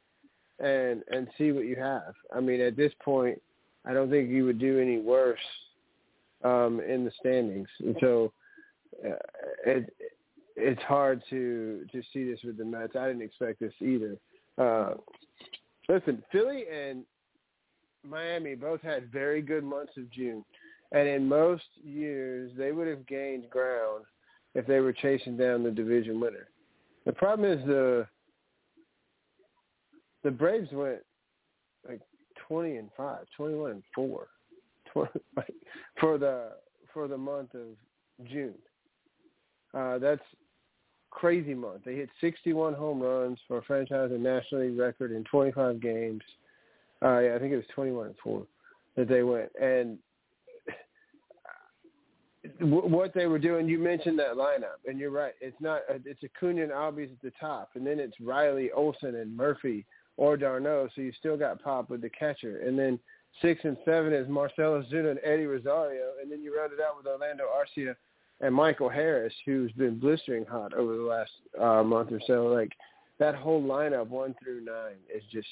and 0.59 1.03
and 1.11 1.27
see 1.37 1.51
what 1.51 1.65
you 1.65 1.75
have. 1.75 2.13
I 2.35 2.39
mean, 2.39 2.61
at 2.61 2.77
this 2.77 2.93
point, 3.03 3.39
I 3.85 3.93
don't 3.93 4.09
think 4.09 4.29
you 4.29 4.45
would 4.45 4.59
do 4.59 4.79
any 4.79 4.97
worse 4.97 5.39
um, 6.43 6.81
in 6.87 7.03
the 7.03 7.11
standings. 7.19 7.67
And 7.79 7.97
so 7.99 8.31
uh, 9.05 9.15
it 9.65 9.93
it's 10.55 10.81
hard 10.83 11.21
to 11.29 11.85
to 11.91 12.01
see 12.13 12.23
this 12.23 12.39
with 12.45 12.57
the 12.57 12.65
Mets. 12.65 12.95
I 12.95 13.07
didn't 13.07 13.23
expect 13.23 13.59
this 13.59 13.73
either. 13.81 14.17
Uh, 14.57 14.93
listen, 15.91 16.23
Philly 16.31 16.63
and 16.71 17.03
Miami 18.07 18.55
both 18.55 18.81
had 18.81 19.11
very 19.11 19.41
good 19.41 19.63
months 19.63 19.93
of 19.97 20.09
June, 20.11 20.43
and 20.91 21.07
in 21.07 21.27
most 21.27 21.63
years 21.83 22.51
they 22.57 22.71
would 22.71 22.87
have 22.87 23.05
gained 23.07 23.49
ground 23.49 24.05
if 24.55 24.65
they 24.65 24.79
were 24.79 24.93
chasing 24.93 25.37
down 25.37 25.63
the 25.63 25.71
division 25.71 26.19
winner. 26.19 26.47
The 27.05 27.13
problem 27.13 27.51
is 27.51 27.65
the 27.65 28.07
the 30.23 30.31
Braves 30.31 30.71
went 30.71 30.99
like 31.87 32.01
twenty 32.47 32.77
and 32.77 32.89
five, 32.95 33.25
twenty 33.35 33.55
one 33.55 33.71
and 33.71 33.83
four, 33.93 34.27
20, 34.93 35.09
like, 35.35 35.53
for 35.99 36.17
the 36.17 36.51
for 36.93 37.07
the 37.07 37.17
month 37.17 37.53
of 37.53 38.27
June. 38.29 38.55
Uh, 39.73 39.97
that's 39.97 40.21
crazy 41.11 41.53
month. 41.53 41.81
They 41.85 41.95
hit 41.95 42.09
61 42.19 42.73
home 42.73 43.01
runs 43.01 43.37
for 43.47 43.59
a 43.59 43.61
franchise 43.61 44.09
and 44.11 44.23
National 44.23 44.61
League 44.61 44.79
record 44.79 45.11
in 45.11 45.23
25 45.25 45.79
games. 45.79 46.21
Uh, 47.03 47.19
yeah, 47.19 47.35
I 47.35 47.39
think 47.39 47.53
it 47.53 47.57
was 47.57 47.65
21 47.75 48.07
and 48.07 48.15
four 48.23 48.47
that 48.95 49.07
they 49.07 49.21
went. 49.21 49.51
And 49.61 49.99
what 52.59 53.13
they 53.13 53.27
were 53.27 53.39
doing, 53.39 53.67
you 53.67 53.77
mentioned 53.77 54.17
that 54.19 54.35
lineup, 54.35 54.79
and 54.87 54.97
you're 54.97 55.11
right. 55.11 55.33
It's 55.41 55.59
not. 55.59 55.81
It's 55.89 56.23
Acuna 56.23 56.63
and 56.63 56.71
Albies 56.71 57.11
at 57.11 57.21
the 57.21 57.31
top, 57.39 57.71
and 57.75 57.85
then 57.85 57.99
it's 57.99 58.19
Riley, 58.19 58.71
Olson, 58.71 59.15
and 59.15 59.35
Murphy 59.35 59.85
or 60.17 60.37
d'Arnaud. 60.37 60.89
So 60.95 61.01
you 61.01 61.11
still 61.19 61.37
got 61.37 61.61
Pop 61.61 61.89
with 61.89 62.01
the 62.01 62.09
catcher, 62.09 62.61
and 62.65 62.77
then 62.77 62.99
six 63.41 63.61
and 63.63 63.77
seven 63.85 64.13
is 64.13 64.27
Marcell 64.27 64.81
Ozuna 64.81 65.11
and 65.11 65.19
Eddie 65.23 65.45
Rosario, 65.45 66.13
and 66.21 66.31
then 66.31 66.41
you 66.41 66.57
round 66.57 66.73
it 66.73 66.79
out 66.79 66.97
with 66.97 67.05
Orlando 67.05 67.45
Arcia 67.45 67.95
and 68.41 68.53
Michael 68.53 68.89
Harris, 68.89 69.33
who's 69.45 69.71
been 69.73 69.99
blistering 69.99 70.45
hot 70.45 70.73
over 70.73 70.95
the 70.95 71.03
last 71.03 71.31
uh, 71.59 71.83
month 71.83 72.11
or 72.11 72.19
so. 72.25 72.47
Like 72.47 72.71
that 73.19 73.35
whole 73.35 73.61
lineup, 73.61 74.07
one 74.07 74.35
through 74.43 74.65
nine, 74.65 74.95
is 75.15 75.23
just 75.31 75.47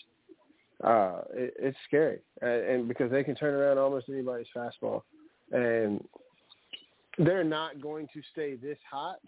uh, 0.84 1.22
it, 1.34 1.54
it's 1.60 1.78
scary, 1.88 2.20
and, 2.42 2.52
and 2.52 2.88
because 2.88 3.12
they 3.12 3.24
can 3.24 3.36
turn 3.36 3.54
around 3.54 3.78
almost 3.78 4.10
anybody's 4.10 4.48
fastball, 4.56 5.04
and 5.52 6.04
they're 7.18 7.44
not 7.44 7.82
going 7.82 8.08
to 8.14 8.22
stay 8.32 8.56
this 8.56 8.78
hot 8.90 9.20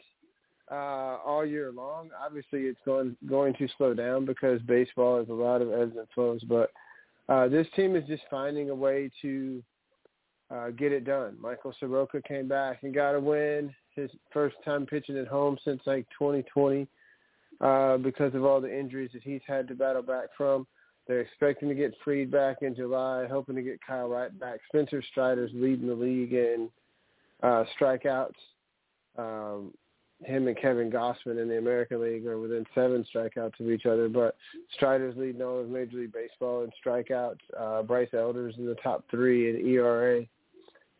uh, 0.71 1.17
all 1.25 1.45
year 1.45 1.71
long. 1.71 2.09
Obviously, 2.23 2.61
it's 2.61 2.79
going 2.85 3.15
going 3.27 3.53
to 3.55 3.67
slow 3.77 3.93
down 3.93 4.25
because 4.25 4.61
baseball 4.63 5.19
is 5.21 5.29
a 5.29 5.33
lot 5.33 5.61
of 5.61 5.71
ebbs 5.71 5.95
and 5.97 6.07
flows. 6.15 6.41
But 6.43 6.71
uh, 7.29 7.47
this 7.47 7.67
team 7.75 7.95
is 7.95 8.07
just 8.07 8.23
finding 8.31 8.69
a 8.69 8.75
way 8.75 9.11
to 9.21 9.61
uh, 10.53 10.69
get 10.71 10.91
it 10.91 11.05
done. 11.05 11.37
Michael 11.39 11.73
Soroka 11.79 12.21
came 12.21 12.47
back 12.47 12.83
and 12.83 12.93
got 12.93 13.15
a 13.15 13.19
win. 13.19 13.73
His 13.95 14.09
first 14.31 14.55
time 14.65 14.85
pitching 14.85 15.17
at 15.17 15.27
home 15.27 15.57
since 15.63 15.81
like 15.85 16.07
2020 16.17 16.87
uh, 17.59 17.97
because 17.97 18.33
of 18.35 18.43
all 18.43 18.61
the 18.61 18.79
injuries 18.79 19.11
that 19.13 19.23
he's 19.23 19.41
had 19.47 19.67
to 19.67 19.75
battle 19.75 20.01
back 20.01 20.29
from. 20.37 20.67
They're 21.07 21.21
expecting 21.21 21.69
to 21.69 21.75
get 21.75 21.93
Fried 22.03 22.31
back 22.31 22.57
in 22.61 22.75
July, 22.75 23.27
hoping 23.29 23.55
to 23.55 23.61
get 23.61 23.79
Kyle 23.85 24.07
Wright 24.07 24.37
back. 24.39 24.59
Spencer 24.67 25.01
Strider's 25.11 25.51
leading 25.53 25.87
the 25.87 25.95
league 25.95 26.33
in 26.33 26.69
uh, 27.43 27.65
strikeouts. 27.79 28.31
Um, 29.17 29.73
him 30.23 30.47
and 30.47 30.57
Kevin 30.57 30.91
Gausman 30.91 31.41
in 31.41 31.49
the 31.49 31.57
American 31.57 32.01
League 32.01 32.27
are 32.27 32.39
within 32.39 32.65
seven 32.75 33.03
strikeouts 33.13 33.59
of 33.59 33.71
each 33.71 33.87
other, 33.87 34.07
but 34.07 34.35
Strider's 34.75 35.17
leading 35.17 35.41
all 35.41 35.59
of 35.59 35.69
Major 35.69 35.97
League 35.97 36.13
Baseball 36.13 36.63
in 36.63 36.69
strikeouts. 36.85 37.39
Uh, 37.59 37.81
Bryce 37.81 38.13
Elder's 38.13 38.55
in 38.57 38.67
the 38.67 38.75
top 38.75 39.03
three 39.09 39.49
in 39.49 39.67
ERA 39.67 40.23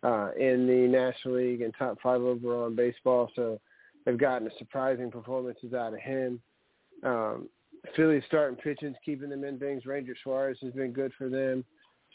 uh, 0.03 0.31
in 0.39 0.67
the 0.67 0.87
National 0.87 1.35
League 1.35 1.61
and 1.61 1.73
top 1.77 1.97
five 2.01 2.21
overall 2.21 2.67
in 2.67 2.75
baseball. 2.75 3.29
So 3.35 3.59
they've 4.05 4.17
gotten 4.17 4.49
surprising 4.57 5.11
performances 5.11 5.73
out 5.73 5.93
of 5.93 5.99
him. 5.99 6.41
Um, 7.03 7.49
Philly's 7.95 8.23
starting 8.27 8.57
pitching's 8.57 8.97
keeping 9.03 9.29
them 9.29 9.43
in 9.43 9.59
things. 9.59 9.85
Ranger 9.85 10.15
Suarez 10.23 10.57
has 10.61 10.73
been 10.73 10.91
good 10.91 11.11
for 11.17 11.29
them. 11.29 11.65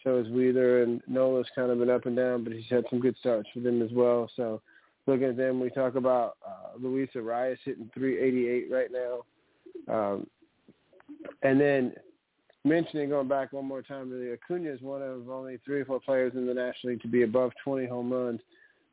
So 0.04 0.18
is 0.18 0.28
Wheeler 0.28 0.82
and 0.82 1.02
Nola's 1.08 1.48
kind 1.54 1.70
of 1.70 1.78
been 1.78 1.90
up 1.90 2.06
and 2.06 2.16
down, 2.16 2.44
but 2.44 2.52
he's 2.52 2.70
had 2.70 2.84
some 2.90 3.00
good 3.00 3.16
starts 3.18 3.48
for 3.52 3.60
them 3.60 3.82
as 3.82 3.90
well. 3.92 4.30
So 4.36 4.60
looking 5.06 5.28
at 5.28 5.36
them, 5.36 5.58
we 5.58 5.70
talk 5.70 5.96
about 5.96 6.36
uh, 6.46 6.78
Luis 6.78 7.08
Arraez 7.16 7.56
hitting 7.64 7.90
388 7.94 8.70
right 8.70 8.90
now. 8.92 9.92
Um, 9.92 10.26
and 11.42 11.60
then 11.60 11.94
mentioning 12.66 13.10
going 13.10 13.28
back 13.28 13.52
one 13.52 13.64
more 13.64 13.82
time, 13.82 14.10
really, 14.10 14.32
Acuna 14.32 14.70
is 14.70 14.80
one 14.82 15.02
of 15.02 15.30
only 15.30 15.58
three 15.64 15.80
or 15.80 15.84
four 15.84 16.00
players 16.00 16.32
in 16.34 16.46
the 16.46 16.54
National 16.54 16.92
League 16.92 17.02
to 17.02 17.08
be 17.08 17.22
above 17.22 17.52
20 17.64 17.86
home 17.86 18.12
runs. 18.12 18.40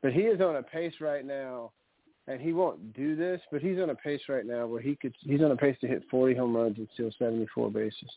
But 0.02 0.12
he 0.12 0.22
is 0.22 0.40
on 0.40 0.56
a 0.56 0.62
pace 0.62 0.94
right 1.00 1.24
now, 1.24 1.72
and 2.28 2.40
he 2.40 2.52
won't 2.52 2.94
do 2.94 3.16
this, 3.16 3.40
but 3.50 3.60
he's 3.60 3.78
on 3.78 3.90
a 3.90 3.94
pace 3.94 4.22
right 4.28 4.46
now 4.46 4.66
where 4.66 4.80
he 4.80 4.96
could 4.96 5.14
he's 5.20 5.42
on 5.42 5.50
a 5.50 5.56
pace 5.56 5.76
to 5.80 5.86
hit 5.86 6.04
40 6.10 6.34
home 6.34 6.56
runs 6.56 6.78
and 6.78 6.88
steal 6.94 7.10
74 7.18 7.70
bases. 7.70 8.10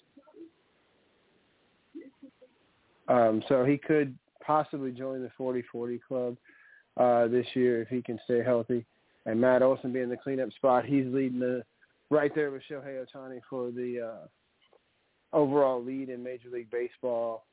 Um, 3.07 3.41
so 3.47 3.63
he 3.63 3.77
could 3.77 4.17
possibly 4.41 4.91
join 4.91 5.21
the 5.21 5.31
40-40 5.39 5.99
club 6.05 6.37
uh, 6.97 7.27
this 7.27 7.45
year 7.53 7.81
if 7.81 7.87
he 7.87 8.01
can 8.01 8.19
stay 8.25 8.43
healthy. 8.43 8.85
And 9.25 9.39
Matt 9.39 9.61
Olson 9.61 9.93
being 9.93 10.09
the 10.09 10.17
cleanup 10.17 10.51
spot, 10.53 10.85
he's 10.85 11.05
leading 11.05 11.39
the 11.39 11.63
right 12.09 12.33
there 12.33 12.51
with 12.51 12.63
Shohei 12.69 13.05
Ohtani 13.05 13.39
for 13.49 13.71
the 13.71 14.09
uh, 14.09 14.27
overall 15.33 15.83
lead 15.83 16.09
in 16.09 16.23
Major 16.23 16.49
League 16.49 16.71
Baseball 16.71 17.45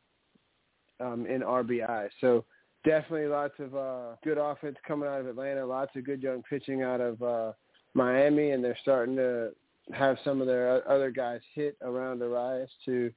um, 1.00 1.26
in 1.26 1.40
RBI. 1.42 2.08
So 2.20 2.44
definitely 2.84 3.26
lots 3.26 3.54
of 3.58 3.74
uh, 3.74 4.16
good 4.22 4.38
offense 4.38 4.76
coming 4.86 5.08
out 5.08 5.20
of 5.20 5.26
Atlanta. 5.26 5.64
Lots 5.64 5.94
of 5.96 6.04
good 6.04 6.22
young 6.22 6.42
pitching 6.48 6.82
out 6.82 7.00
of 7.00 7.22
uh, 7.22 7.52
Miami, 7.94 8.50
and 8.50 8.62
they're 8.62 8.78
starting 8.82 9.16
to 9.16 9.50
have 9.92 10.16
some 10.24 10.40
of 10.40 10.46
their 10.46 10.88
other 10.90 11.10
guys 11.10 11.40
hit 11.54 11.76
around 11.82 12.20
Arraez 12.20 12.68
to 12.86 13.12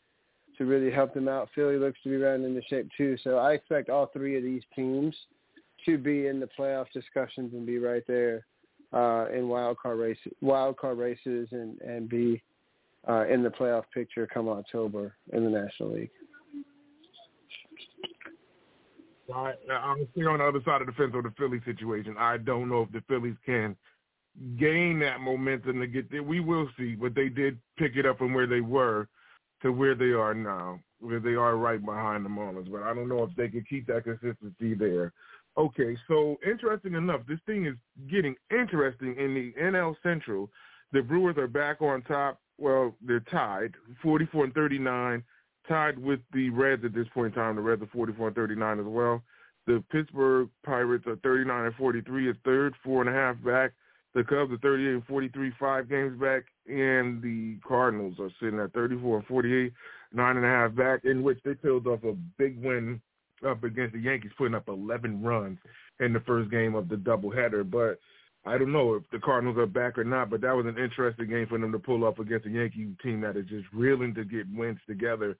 to 0.57 0.65
really 0.65 0.91
help 0.91 1.13
them 1.13 1.27
out. 1.27 1.49
Philly 1.53 1.77
looks 1.77 1.99
to 2.01 2.09
be 2.09 2.17
rounding 2.17 2.55
into 2.55 2.67
shape 2.67 2.89
too. 2.97 3.15
So 3.23 3.37
I 3.37 3.53
expect 3.53 3.89
all 3.89 4.07
three 4.07 4.37
of 4.37 4.43
these 4.43 4.63
teams 4.75 5.15
to 5.85 5.99
be 5.99 6.25
in 6.25 6.39
the 6.39 6.49
playoff 6.57 6.87
discussions 6.91 7.53
and 7.53 7.63
be 7.63 7.77
right 7.77 8.01
there 8.07 8.47
uh, 8.91 9.27
in 9.31 9.47
wild 9.47 9.77
card 9.77 9.99
races, 9.99 10.33
wild 10.41 10.77
card 10.77 10.97
races, 10.97 11.47
and 11.51 11.79
and 11.81 12.09
be 12.09 12.41
uh, 13.07 13.25
in 13.27 13.43
the 13.43 13.49
playoff 13.49 13.83
picture 13.93 14.27
come 14.27 14.49
October 14.49 15.15
in 15.33 15.43
the 15.43 15.49
National 15.49 15.93
League. 15.93 16.11
I'm 19.33 20.07
still 20.11 20.29
on 20.29 20.39
the 20.39 20.45
other 20.45 20.61
side 20.63 20.81
of 20.81 20.87
the 20.87 20.93
fence 20.93 21.11
on 21.13 21.23
the 21.23 21.33
Philly 21.37 21.61
situation. 21.65 22.15
I 22.17 22.37
don't 22.37 22.69
know 22.69 22.83
if 22.83 22.91
the 22.91 23.03
Phillies 23.09 23.35
can 23.45 23.75
gain 24.57 24.99
that 24.99 25.19
momentum 25.19 25.79
to 25.79 25.87
get 25.87 26.09
there. 26.11 26.23
We 26.23 26.39
will 26.39 26.69
see, 26.77 26.95
but 26.95 27.13
they 27.13 27.29
did 27.29 27.59
pick 27.77 27.95
it 27.95 28.05
up 28.05 28.19
from 28.19 28.33
where 28.33 28.47
they 28.47 28.61
were 28.61 29.07
to 29.61 29.71
where 29.71 29.95
they 29.95 30.11
are 30.11 30.33
now, 30.33 30.79
where 30.99 31.19
they 31.19 31.33
are 31.33 31.57
right 31.57 31.83
behind 31.83 32.23
the 32.23 32.29
Marlins. 32.29 32.71
But 32.71 32.83
I 32.83 32.93
don't 32.93 33.09
know 33.09 33.23
if 33.23 33.35
they 33.35 33.49
can 33.49 33.65
keep 33.69 33.87
that 33.87 34.03
consistency 34.03 34.75
there. 34.75 35.11
Okay, 35.57 35.97
so 36.07 36.37
interesting 36.45 36.93
enough, 36.93 37.21
this 37.27 37.39
thing 37.47 37.65
is 37.65 37.75
getting 38.09 38.35
interesting 38.51 39.15
in 39.17 39.33
the 39.33 39.53
NL 39.59 39.95
Central. 40.03 40.49
The 40.93 41.01
Brewers 41.01 41.37
are 41.37 41.47
back 41.47 41.81
on 41.81 42.03
top 42.03 42.39
well, 42.57 42.95
they're 43.01 43.19
tied, 43.19 43.75
44 44.01 44.45
and 44.45 44.53
39, 44.53 45.23
tied 45.67 45.99
with 45.99 46.19
the 46.33 46.49
Reds 46.49 46.83
at 46.85 46.93
this 46.93 47.07
point 47.13 47.33
in 47.35 47.39
time. 47.39 47.55
The 47.55 47.61
Reds 47.61 47.81
are 47.81 47.89
44 47.93 48.27
and 48.27 48.35
39 48.35 48.79
as 48.79 48.85
well. 48.85 49.21
The 49.65 49.83
Pittsburgh 49.91 50.49
Pirates 50.65 51.05
are 51.07 51.17
39 51.17 51.65
and 51.65 51.75
43 51.75 52.29
is 52.29 52.35
third, 52.45 52.73
four 52.83 53.01
and 53.01 53.09
a 53.09 53.13
half 53.13 53.35
back. 53.43 53.73
The 54.13 54.23
Cubs 54.23 54.51
are 54.51 54.57
38 54.57 54.93
and 54.93 55.05
43, 55.05 55.51
five 55.59 55.89
games 55.89 56.19
back, 56.19 56.43
and 56.67 57.21
the 57.21 57.57
Cardinals 57.67 58.15
are 58.19 58.31
sitting 58.39 58.59
at 58.59 58.73
34 58.73 59.17
and 59.17 59.27
48, 59.27 59.73
nine 60.13 60.37
and 60.37 60.45
a 60.45 60.49
half 60.49 60.73
back, 60.73 61.01
in 61.03 61.21
which 61.21 61.37
they 61.43 61.53
peeled 61.53 61.85
off 61.85 62.03
a 62.03 62.13
big 62.37 62.63
win 62.63 63.01
up 63.47 63.63
against 63.63 63.93
the 63.93 63.99
Yankees, 63.99 64.31
putting 64.37 64.55
up 64.55 64.69
11 64.69 65.21
runs 65.21 65.59
in 65.99 66.13
the 66.13 66.19
first 66.21 66.49
game 66.49 66.73
of 66.73 66.89
the 66.89 66.95
doubleheader. 66.95 67.69
But 67.69 67.99
I 68.47 68.57
don't 68.57 68.71
know 68.71 68.95
if 68.95 69.03
the 69.11 69.19
Cardinals 69.19 69.57
are 69.57 69.65
back 69.65 69.97
or 69.97 70.03
not, 70.03 70.29
but 70.29 70.41
that 70.41 70.55
was 70.55 70.65
an 70.65 70.77
interesting 70.77 71.29
game 71.29 71.47
for 71.47 71.57
them 71.59 71.71
to 71.71 71.79
pull 71.79 72.05
up 72.05 72.19
against 72.19 72.47
a 72.47 72.49
Yankee 72.49 72.89
team 73.03 73.21
that 73.21 73.37
is 73.37 73.45
just 73.47 73.67
reeling 73.73 74.15
to 74.15 74.23
get 74.23 74.45
wins 74.53 74.79
together 74.87 75.37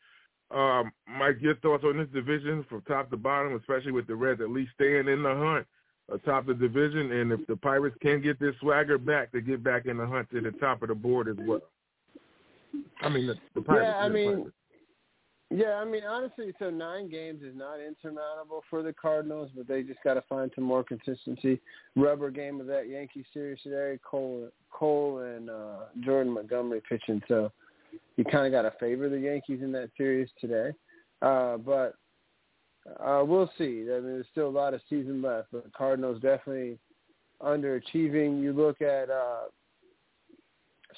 Um, 0.49 0.91
Mike, 1.07 1.37
your 1.41 1.55
thoughts 1.57 1.83
on 1.83 1.97
this 1.97 2.07
division 2.13 2.65
from 2.69 2.81
top 2.83 3.09
to 3.09 3.17
bottom, 3.17 3.55
especially 3.55 3.91
with 3.91 4.07
the 4.07 4.15
Reds 4.15 4.41
at 4.41 4.49
least 4.49 4.71
staying 4.75 5.07
in 5.07 5.23
the 5.23 5.35
hunt 5.35 5.67
atop 6.09 6.45
the 6.45 6.53
division, 6.53 7.11
and 7.11 7.31
if 7.33 7.45
the 7.47 7.55
Pirates 7.57 7.97
can 8.01 8.21
get 8.21 8.39
their 8.39 8.55
swagger 8.61 8.97
back 8.97 9.31
to 9.33 9.41
get 9.41 9.61
back 9.63 9.87
in 9.87 9.97
the 9.97 10.05
hunt 10.05 10.29
to 10.31 10.39
the 10.39 10.51
top 10.51 10.81
of 10.81 10.87
the 10.87 10.95
board 10.95 11.27
as 11.27 11.35
well. 11.45 11.59
I 13.01 13.09
mean, 13.09 13.27
the, 13.27 13.35
the 13.55 13.61
Pirates. 13.61 13.87
Yeah, 13.89 13.97
I 13.97 14.09
mean, 14.09 14.35
Pirates. 14.35 14.55
Yeah, 15.49 15.75
I 15.75 15.85
mean, 15.85 16.03
honestly, 16.03 16.53
so 16.59 16.69
nine 16.69 17.09
games 17.09 17.41
is 17.41 17.55
not 17.55 17.79
insurmountable 17.79 18.63
for 18.69 18.83
the 18.83 18.91
Cardinals, 18.91 19.49
but 19.55 19.67
they 19.67 19.81
just 19.81 20.03
got 20.03 20.15
to 20.15 20.23
find 20.23 20.51
some 20.55 20.65
more 20.65 20.83
consistency. 20.83 21.61
Rubber 21.95 22.31
game 22.31 22.59
of 22.59 22.67
that 22.67 22.89
Yankee 22.89 23.25
series 23.33 23.61
today, 23.63 23.97
Cole, 24.03 24.49
Cole 24.71 25.19
and 25.19 25.49
uh, 25.49 25.85
Jordan 26.01 26.33
Montgomery 26.33 26.81
pitching, 26.87 27.21
so 27.27 27.51
you 28.17 28.25
kind 28.25 28.45
of 28.45 28.51
got 28.51 28.63
to 28.63 28.77
favor 28.77 29.07
the 29.07 29.19
Yankees 29.19 29.61
in 29.61 29.71
that 29.71 29.89
series 29.95 30.27
today. 30.41 30.71
Uh, 31.21 31.57
but 31.57 31.95
uh, 32.99 33.23
we'll 33.25 33.49
see. 33.57 33.87
I 33.89 33.99
mean, 33.99 34.03
there's 34.03 34.25
still 34.31 34.47
a 34.47 34.49
lot 34.49 34.73
of 34.73 34.81
season 34.89 35.21
left, 35.21 35.47
but 35.53 35.63
the 35.63 35.71
Cardinals 35.71 36.21
definitely 36.21 36.77
underachieving. 37.41 38.41
You 38.41 38.53
look 38.53 38.81
at 38.81 39.09
uh, 39.09 39.45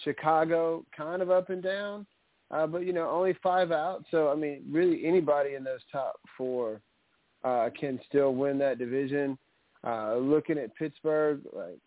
Chicago, 0.04 0.86
kind 0.96 1.22
of 1.22 1.30
up 1.30 1.50
and 1.50 1.62
down, 1.62 2.08
uh, 2.52 2.68
but 2.68 2.86
you 2.86 2.94
know, 2.94 3.10
only 3.10 3.36
five 3.44 3.72
out. 3.72 4.04
So 4.12 4.30
I 4.30 4.36
mean, 4.36 4.64
really, 4.70 5.06
anybody 5.06 5.56
in 5.56 5.64
those 5.64 5.82
top 5.92 6.20
four 6.38 6.82
uh, 7.44 7.70
can 7.80 8.00
still 8.08 8.34
win 8.34 8.58
that 8.60 8.80
division. 8.80 9.38
Uh, 9.86 10.18
looking 10.18 10.58
at 10.58 10.76
Pittsburgh, 10.76 11.42
like 11.54 11.80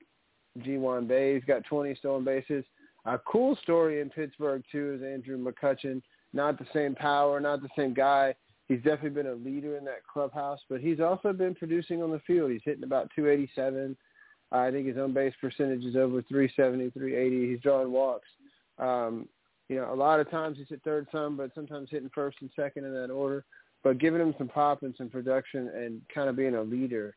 Ji 0.65 0.77
Hwan 0.77 1.07
Bae's 1.07 1.43
got 1.47 1.65
20 1.65 1.95
stolen 1.97 2.25
bases. 2.25 2.65
A 3.05 3.19
cool 3.19 3.57
story 3.63 4.01
in 4.01 4.11
Pittsburgh 4.11 4.63
too 4.71 4.99
is 4.99 5.03
Andrew 5.03 5.37
McCutchen. 5.37 6.01
Not 6.33 6.59
the 6.59 6.67
same 6.73 6.95
power, 6.95 7.41
not 7.41 7.61
the 7.61 7.69
same 7.77 7.93
guy. 7.93 8.35
He's 8.69 8.79
definitely 8.79 9.11
been 9.11 9.27
a 9.27 9.35
leader 9.35 9.77
in 9.77 9.85
that 9.85 10.07
clubhouse, 10.11 10.61
but 10.71 10.81
he's 10.81 11.01
also 11.01 11.33
been 11.33 11.55
producing 11.55 12.03
on 12.03 12.11
the 12.11 12.21
field. 12.21 12.53
He's 12.53 12.63
hitting 12.65 12.85
about 12.85 13.11
287. 13.15 13.97
Uh, 14.51 14.57
I 14.57 14.71
think 14.71 14.87
his 14.87 14.97
own 14.97 15.13
base 15.13 15.35
percentage 15.41 15.85
is 15.85 15.97
over 15.97 16.23
370, 16.23 16.91
380. 16.91 17.51
He's 17.51 17.61
drawing 17.61 17.91
walks. 17.91 18.29
Um, 18.79 19.29
you 19.73 19.81
know, 19.81 19.93
a 19.93 19.95
lot 19.95 20.21
of 20.21 20.31
times 20.31 20.59
he's 20.59 20.71
at 20.71 20.83
third 20.83 21.07
some, 21.11 21.37
but 21.37 21.51
sometimes 21.55 21.89
hitting 21.91 22.11
first 22.15 22.37
and 22.41 22.51
second 22.55 22.85
in 22.85 22.93
that 22.93 23.11
order. 23.11 23.45
But 23.83 23.99
giving 23.99 24.21
him 24.21 24.35
some 24.39 24.49
pop 24.49 24.83
and 24.83 24.95
some 24.97 25.09
production 25.09 25.69
and 25.69 26.01
kind 26.15 26.29
of 26.29 26.37
being 26.37 26.55
a 26.55 26.63
leader 26.63 27.17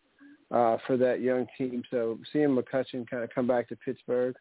uh, 0.51 0.77
for 0.87 0.97
that 0.97 1.21
young 1.21 1.45
team. 1.57 1.83
So 1.91 2.17
seeing 2.31 2.49
McCutchen 2.49 3.07
kind 3.07 3.23
of 3.23 3.29
come 3.33 3.45
back 3.45 3.67
to 3.69 3.75
Pittsburgh 3.75 4.35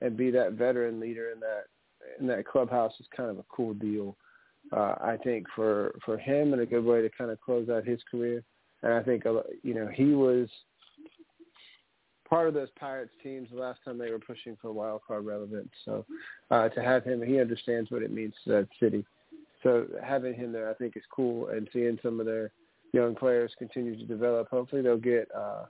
and 0.00 0.16
be 0.16 0.30
that 0.30 0.52
veteran 0.52 1.00
leader 1.00 1.30
in 1.30 1.40
that 1.40 1.64
in 2.20 2.26
that 2.28 2.46
clubhouse 2.46 2.92
is 3.00 3.06
kind 3.14 3.28
of 3.28 3.38
a 3.38 3.44
cool 3.48 3.74
deal. 3.74 4.16
Uh, 4.72 4.94
I 5.00 5.18
think 5.22 5.46
for 5.54 5.94
for 6.04 6.16
him 6.16 6.52
and 6.52 6.62
a 6.62 6.66
good 6.66 6.84
way 6.84 7.02
to 7.02 7.10
kind 7.10 7.30
of 7.30 7.40
close 7.40 7.68
out 7.68 7.84
his 7.84 8.00
career. 8.10 8.42
And 8.82 8.92
I 8.92 9.02
think 9.02 9.24
you 9.62 9.74
know 9.74 9.88
he 9.92 10.14
was 10.14 10.48
part 12.28 12.48
of 12.48 12.54
those 12.54 12.68
Pirates 12.78 13.12
teams 13.22 13.48
the 13.50 13.60
last 13.60 13.80
time 13.84 13.98
they 13.98 14.10
were 14.10 14.18
pushing 14.18 14.56
for 14.60 14.72
wild 14.72 15.00
card 15.06 15.24
relevance. 15.24 15.70
So 15.84 16.04
uh, 16.50 16.68
to 16.70 16.82
have 16.82 17.04
him, 17.04 17.22
he 17.22 17.40
understands 17.40 17.90
what 17.90 18.02
it 18.02 18.12
means 18.12 18.34
to 18.44 18.50
that 18.50 18.68
city. 18.80 19.04
So 19.62 19.86
having 20.04 20.34
him 20.34 20.52
there, 20.52 20.70
I 20.70 20.74
think, 20.74 20.96
is 20.96 21.02
cool. 21.10 21.48
And 21.48 21.68
seeing 21.72 21.98
some 22.02 22.20
of 22.20 22.26
their 22.26 22.52
young 22.92 23.14
players 23.14 23.52
continue 23.58 23.96
to 23.96 24.04
develop. 24.04 24.48
Hopefully, 24.50 24.82
they'll 24.82 24.96
get 24.96 25.28
uh, 25.34 25.64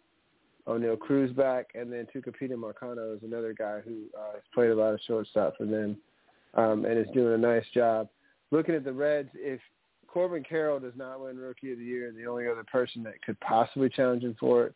Oneil 0.66 0.98
Cruz 0.98 1.32
back, 1.32 1.70
and 1.74 1.92
then 1.92 2.06
Tucupita 2.14 2.52
Marcano 2.52 3.16
is 3.16 3.22
another 3.22 3.54
guy 3.54 3.80
who 3.84 4.04
uh, 4.18 4.34
has 4.34 4.42
played 4.52 4.70
a 4.70 4.74
lot 4.74 4.92
of 4.94 5.00
shortstop 5.06 5.56
for 5.56 5.64
them 5.64 5.96
um, 6.54 6.84
and 6.84 6.98
is 6.98 7.06
doing 7.14 7.34
a 7.34 7.38
nice 7.38 7.64
job. 7.72 8.08
Looking 8.50 8.74
at 8.74 8.84
the 8.84 8.92
Reds, 8.92 9.30
if 9.34 9.60
Corbin 10.06 10.44
Carroll 10.46 10.80
does 10.80 10.94
not 10.96 11.20
win 11.22 11.38
Rookie 11.38 11.72
of 11.72 11.78
the 11.78 11.84
Year, 11.84 12.12
the 12.12 12.26
only 12.26 12.46
other 12.46 12.64
person 12.64 13.02
that 13.04 13.22
could 13.22 13.38
possibly 13.40 13.88
challenge 13.88 14.22
him 14.22 14.36
for 14.38 14.66
it 14.66 14.74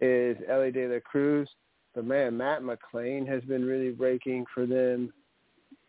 is 0.00 0.36
Elly 0.48 0.70
De 0.70 0.86
La 0.86 0.98
Cruz. 1.00 1.48
But 1.94 2.04
man, 2.04 2.36
Matt 2.36 2.62
McLain 2.62 3.26
has 3.26 3.42
been 3.44 3.64
really 3.64 3.90
raking 3.90 4.44
for 4.54 4.66
them 4.66 5.12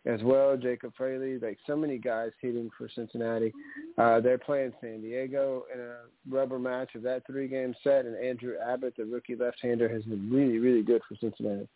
as 0.06 0.24
well. 0.24 0.56
Jacob 0.56 0.94
Fraley, 0.96 1.38
like 1.38 1.58
so 1.68 1.76
many 1.76 1.98
guys 1.98 2.32
hitting 2.42 2.70
for 2.78 2.88
Cincinnati. 2.96 3.52
Uh, 3.98 4.22
they're 4.22 4.38
playing 4.38 4.72
San 4.80 5.02
Diego 5.02 5.66
in 5.74 5.82
a 5.82 5.96
rubber 6.30 6.60
match 6.60 6.96
of 6.96 7.02
that 7.04 7.26
three-game 7.28 7.76
set, 7.84 8.06
and 8.06 8.16
Andrew 8.16 8.54
Abbott, 8.58 8.94
the 8.98 9.04
rookie 9.04 9.36
left-hander, 9.36 9.90
has 9.90 10.04
been 10.04 10.30
really, 10.32 10.60
really 10.60 10.84
good 10.84 11.02
for 11.08 11.16
Cincinnati. 11.20 11.68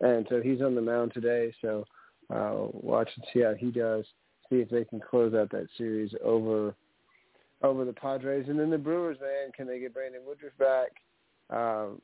And 0.00 0.26
so 0.30 0.40
he's 0.40 0.62
on 0.62 0.74
the 0.74 0.80
mound 0.80 1.12
today. 1.12 1.52
So 1.60 1.84
uh, 2.34 2.68
watch 2.72 3.10
and 3.16 3.24
see 3.32 3.40
how 3.40 3.54
he 3.54 3.70
does. 3.70 4.06
See 4.48 4.56
if 4.56 4.70
they 4.70 4.84
can 4.84 5.00
close 5.00 5.34
out 5.34 5.50
that 5.50 5.68
series 5.76 6.12
over 6.22 6.74
over 7.62 7.84
the 7.86 7.94
Padres, 7.94 8.46
and 8.48 8.58
then 8.58 8.68
the 8.68 8.76
Brewers. 8.76 9.18
Man, 9.20 9.52
can 9.56 9.66
they 9.66 9.78
get 9.78 9.94
Brandon 9.94 10.20
Woodruff 10.26 10.52
back? 10.58 10.90
Um, 11.50 12.00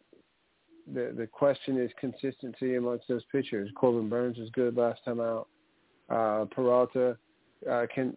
the 0.92 1.14
the 1.16 1.26
question 1.26 1.80
is 1.80 1.90
consistency 1.98 2.76
amongst 2.76 3.08
those 3.08 3.22
pitchers. 3.30 3.70
Corbin 3.74 4.08
Burnes 4.08 4.38
was 4.38 4.50
good 4.50 4.76
last 4.76 5.00
time 5.04 5.20
out. 5.20 5.48
Uh, 6.08 6.46
Peralta, 6.46 7.16
uh, 7.70 7.86
can 7.94 8.16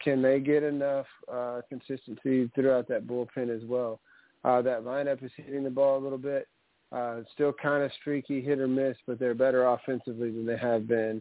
can 0.00 0.22
they 0.22 0.40
get 0.40 0.62
enough 0.62 1.06
uh, 1.32 1.60
consistency 1.68 2.50
throughout 2.54 2.88
that 2.88 3.06
bullpen 3.06 3.54
as 3.54 3.62
well? 3.66 4.00
Uh, 4.44 4.60
that 4.62 4.84
lineup 4.84 5.22
is 5.24 5.30
hitting 5.36 5.64
the 5.64 5.70
ball 5.70 5.98
a 5.98 6.02
little 6.02 6.18
bit. 6.18 6.48
Uh, 6.92 7.22
still 7.32 7.52
kind 7.52 7.82
of 7.82 7.90
streaky, 8.00 8.40
hit 8.40 8.60
or 8.60 8.68
miss, 8.68 8.96
but 9.06 9.18
they're 9.18 9.34
better 9.34 9.66
offensively 9.66 10.30
than 10.30 10.46
they 10.46 10.56
have 10.56 10.86
been 10.86 11.20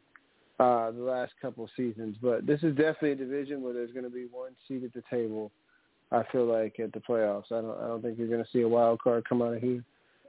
uh, 0.59 0.91
the 0.91 1.01
last 1.01 1.33
couple 1.41 1.67
seasons. 1.75 2.15
But 2.21 2.45
this 2.45 2.61
is 2.61 2.75
definitely 2.75 3.13
a 3.13 3.15
division 3.15 3.61
where 3.61 3.73
there's 3.73 3.91
going 3.91 4.03
to 4.03 4.11
be 4.11 4.27
one 4.29 4.51
seat 4.67 4.83
at 4.83 4.93
the 4.93 5.03
table. 5.09 5.51
I 6.13 6.23
feel 6.31 6.45
like 6.45 6.79
at 6.79 6.93
the 6.93 6.99
playoffs, 6.99 7.51
I 7.51 7.61
don't 7.61 7.77
I 7.79 7.87
don't 7.87 8.01
think 8.01 8.17
you're 8.17 8.27
going 8.27 8.43
to 8.43 8.49
see 8.51 8.61
a 8.61 8.67
wild 8.67 9.01
card 9.01 9.27
come 9.27 9.41
out 9.41 9.55
of 9.55 9.61
here. 9.61 9.83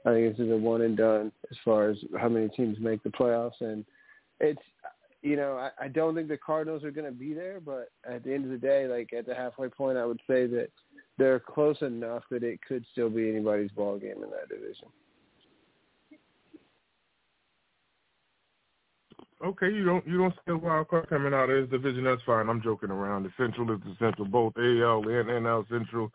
I 0.05 0.11
think 0.11 0.35
this 0.35 0.45
is 0.45 0.51
a 0.51 0.57
one 0.57 0.81
and 0.81 0.97
done 0.97 1.31
as 1.49 1.57
far 1.63 1.89
as 1.89 1.97
how 2.19 2.27
many 2.27 2.49
teams 2.49 2.77
make 2.79 3.03
the 3.03 3.09
playoffs, 3.09 3.61
and 3.61 3.85
it's 4.39 4.61
you 5.21 5.35
know 5.35 5.57
I, 5.57 5.85
I 5.85 5.87
don't 5.87 6.15
think 6.15 6.27
the 6.27 6.37
Cardinals 6.37 6.83
are 6.83 6.91
going 6.91 7.11
to 7.11 7.17
be 7.17 7.33
there, 7.33 7.59
but 7.59 7.91
at 8.07 8.23
the 8.23 8.33
end 8.33 8.45
of 8.45 8.51
the 8.51 8.57
day, 8.57 8.87
like 8.87 9.13
at 9.13 9.27
the 9.27 9.35
halfway 9.35 9.69
point, 9.69 9.97
I 9.97 10.05
would 10.05 10.21
say 10.27 10.47
that 10.47 10.69
they're 11.17 11.39
close 11.39 11.81
enough 11.81 12.23
that 12.31 12.43
it 12.43 12.59
could 12.67 12.85
still 12.91 13.09
be 13.09 13.29
anybody's 13.29 13.71
ball 13.71 13.97
game 13.97 14.23
in 14.23 14.29
that 14.31 14.49
division. 14.49 14.87
Okay, 19.43 19.67
you 19.67 19.83
don't 19.83 20.07
you 20.07 20.17
don't 20.17 20.33
see 20.33 20.51
a 20.51 20.57
wild 20.57 20.87
card 20.87 21.09
coming 21.09 21.33
out 21.33 21.49
of 21.49 21.69
this 21.69 21.69
division. 21.69 22.05
That's 22.05 22.21
fine. 22.25 22.47
I'm 22.47 22.61
joking 22.61 22.89
around. 22.89 23.23
The 23.23 23.31
Central 23.37 23.69
is 23.73 23.81
the 23.83 23.95
Central. 23.99 24.27
Both 24.27 24.53
AL 24.57 25.03
and 25.09 25.29
NL 25.29 25.67
Central, 25.69 26.09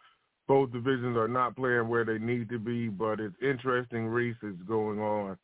both 0.48 0.72
divisions 0.72 1.16
are 1.16 1.28
not 1.28 1.54
playing 1.54 1.88
where 1.88 2.04
they 2.04 2.18
need 2.18 2.48
to 2.48 2.58
be. 2.58 2.88
But 2.88 3.20
it's 3.20 3.36
interesting 3.42 4.06
races 4.06 4.56
going 4.66 5.00
on, 5.00 5.36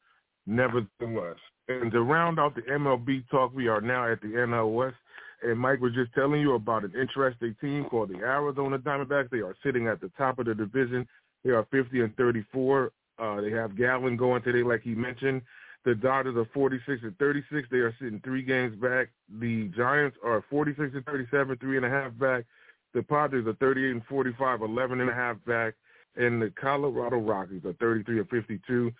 nevertheless. 0.46 1.36
And 1.68 1.92
to 1.92 2.00
round 2.00 2.38
out 2.38 2.54
the 2.54 2.62
MLB 2.62 3.28
talk, 3.30 3.52
we 3.54 3.68
are 3.68 3.82
now 3.82 4.10
at 4.10 4.22
the 4.22 4.28
NL 4.28 4.72
West. 4.74 4.96
And 5.42 5.58
Mike 5.58 5.80
was 5.80 5.92
just 5.94 6.14
telling 6.14 6.40
you 6.40 6.54
about 6.54 6.84
an 6.84 6.94
interesting 6.98 7.54
team 7.60 7.84
called 7.90 8.08
the 8.08 8.18
Arizona 8.18 8.78
Diamondbacks. 8.78 9.28
They 9.30 9.38
are 9.38 9.54
sitting 9.62 9.86
at 9.86 10.00
the 10.00 10.10
top 10.16 10.38
of 10.38 10.46
the 10.46 10.54
division. 10.54 11.06
They 11.44 11.50
are 11.50 11.66
50 11.70 12.00
and 12.00 12.16
34. 12.16 12.90
Uh, 13.18 13.40
they 13.40 13.50
have 13.50 13.76
Gallen 13.76 14.16
going 14.16 14.42
today, 14.42 14.62
like 14.62 14.82
he 14.82 14.94
mentioned. 14.94 15.42
The 15.84 15.94
Dodgers 15.94 16.36
are 16.36 16.48
46 16.52 17.02
and 17.04 17.16
36. 17.18 17.68
They 17.70 17.78
are 17.78 17.94
sitting 18.00 18.20
three 18.24 18.42
games 18.42 18.76
back. 18.76 19.08
The 19.38 19.68
Giants 19.68 20.16
are 20.24 20.44
46 20.50 20.90
and 20.94 21.04
37, 21.04 21.58
three 21.58 21.76
and 21.76 21.86
a 21.86 21.88
half 21.88 22.16
back. 22.18 22.44
The 22.92 23.02
Padres 23.02 23.46
are 23.46 23.54
38 23.54 23.90
and 23.92 24.04
45, 24.06 24.62
11 24.62 25.00
and 25.00 25.10
a 25.10 25.14
half 25.14 25.36
back. 25.46 25.74
And 26.16 26.42
the 26.42 26.50
Colorado 26.60 27.18
Rockies 27.18 27.64
are 27.64 27.74
33 27.74 28.18
and 28.18 28.28
52, 28.28 28.90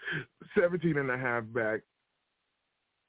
17 0.56 0.98
and 0.98 1.10
a 1.10 1.16
half 1.16 1.42
back. 1.52 1.80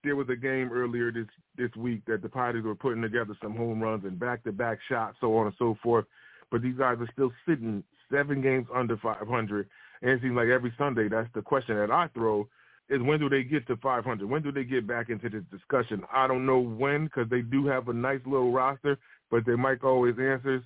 There 0.03 0.15
was 0.15 0.29
a 0.29 0.35
game 0.35 0.71
earlier 0.71 1.11
this 1.11 1.25
this 1.57 1.75
week 1.75 2.01
that 2.07 2.21
the 2.21 2.29
Padres 2.29 2.63
were 2.63 2.75
putting 2.75 3.01
together 3.01 3.35
some 3.43 3.55
home 3.55 3.81
runs 3.81 4.05
and 4.05 4.17
back-to-back 4.17 4.79
shots, 4.87 5.17
so 5.19 5.35
on 5.37 5.47
and 5.47 5.55
so 5.59 5.77
forth. 5.83 6.05
But 6.49 6.61
these 6.61 6.77
guys 6.77 6.97
are 6.99 7.09
still 7.11 7.31
sitting 7.47 7.83
seven 8.11 8.41
games 8.41 8.67
under 8.73 8.95
500. 8.97 9.67
And 10.01 10.11
it 10.11 10.21
seems 10.21 10.35
like 10.35 10.47
every 10.47 10.73
Sunday, 10.77 11.07
that's 11.07 11.29
the 11.33 11.41
question 11.41 11.77
that 11.77 11.91
I 11.91 12.07
throw 12.13 12.47
is 12.89 13.01
when 13.01 13.19
do 13.19 13.29
they 13.29 13.43
get 13.43 13.67
to 13.67 13.77
500? 13.77 14.29
When 14.29 14.41
do 14.41 14.51
they 14.51 14.63
get 14.63 14.87
back 14.87 15.09
into 15.09 15.29
this 15.29 15.43
discussion? 15.51 16.03
I 16.13 16.27
don't 16.27 16.45
know 16.45 16.59
when 16.59 17.05
because 17.05 17.29
they 17.29 17.41
do 17.41 17.67
have 17.67 17.89
a 17.89 17.93
nice 17.93 18.21
little 18.25 18.51
roster, 18.51 18.97
but 19.29 19.45
they 19.45 19.55
might 19.55 19.83
always 19.83 20.15
answers 20.19 20.63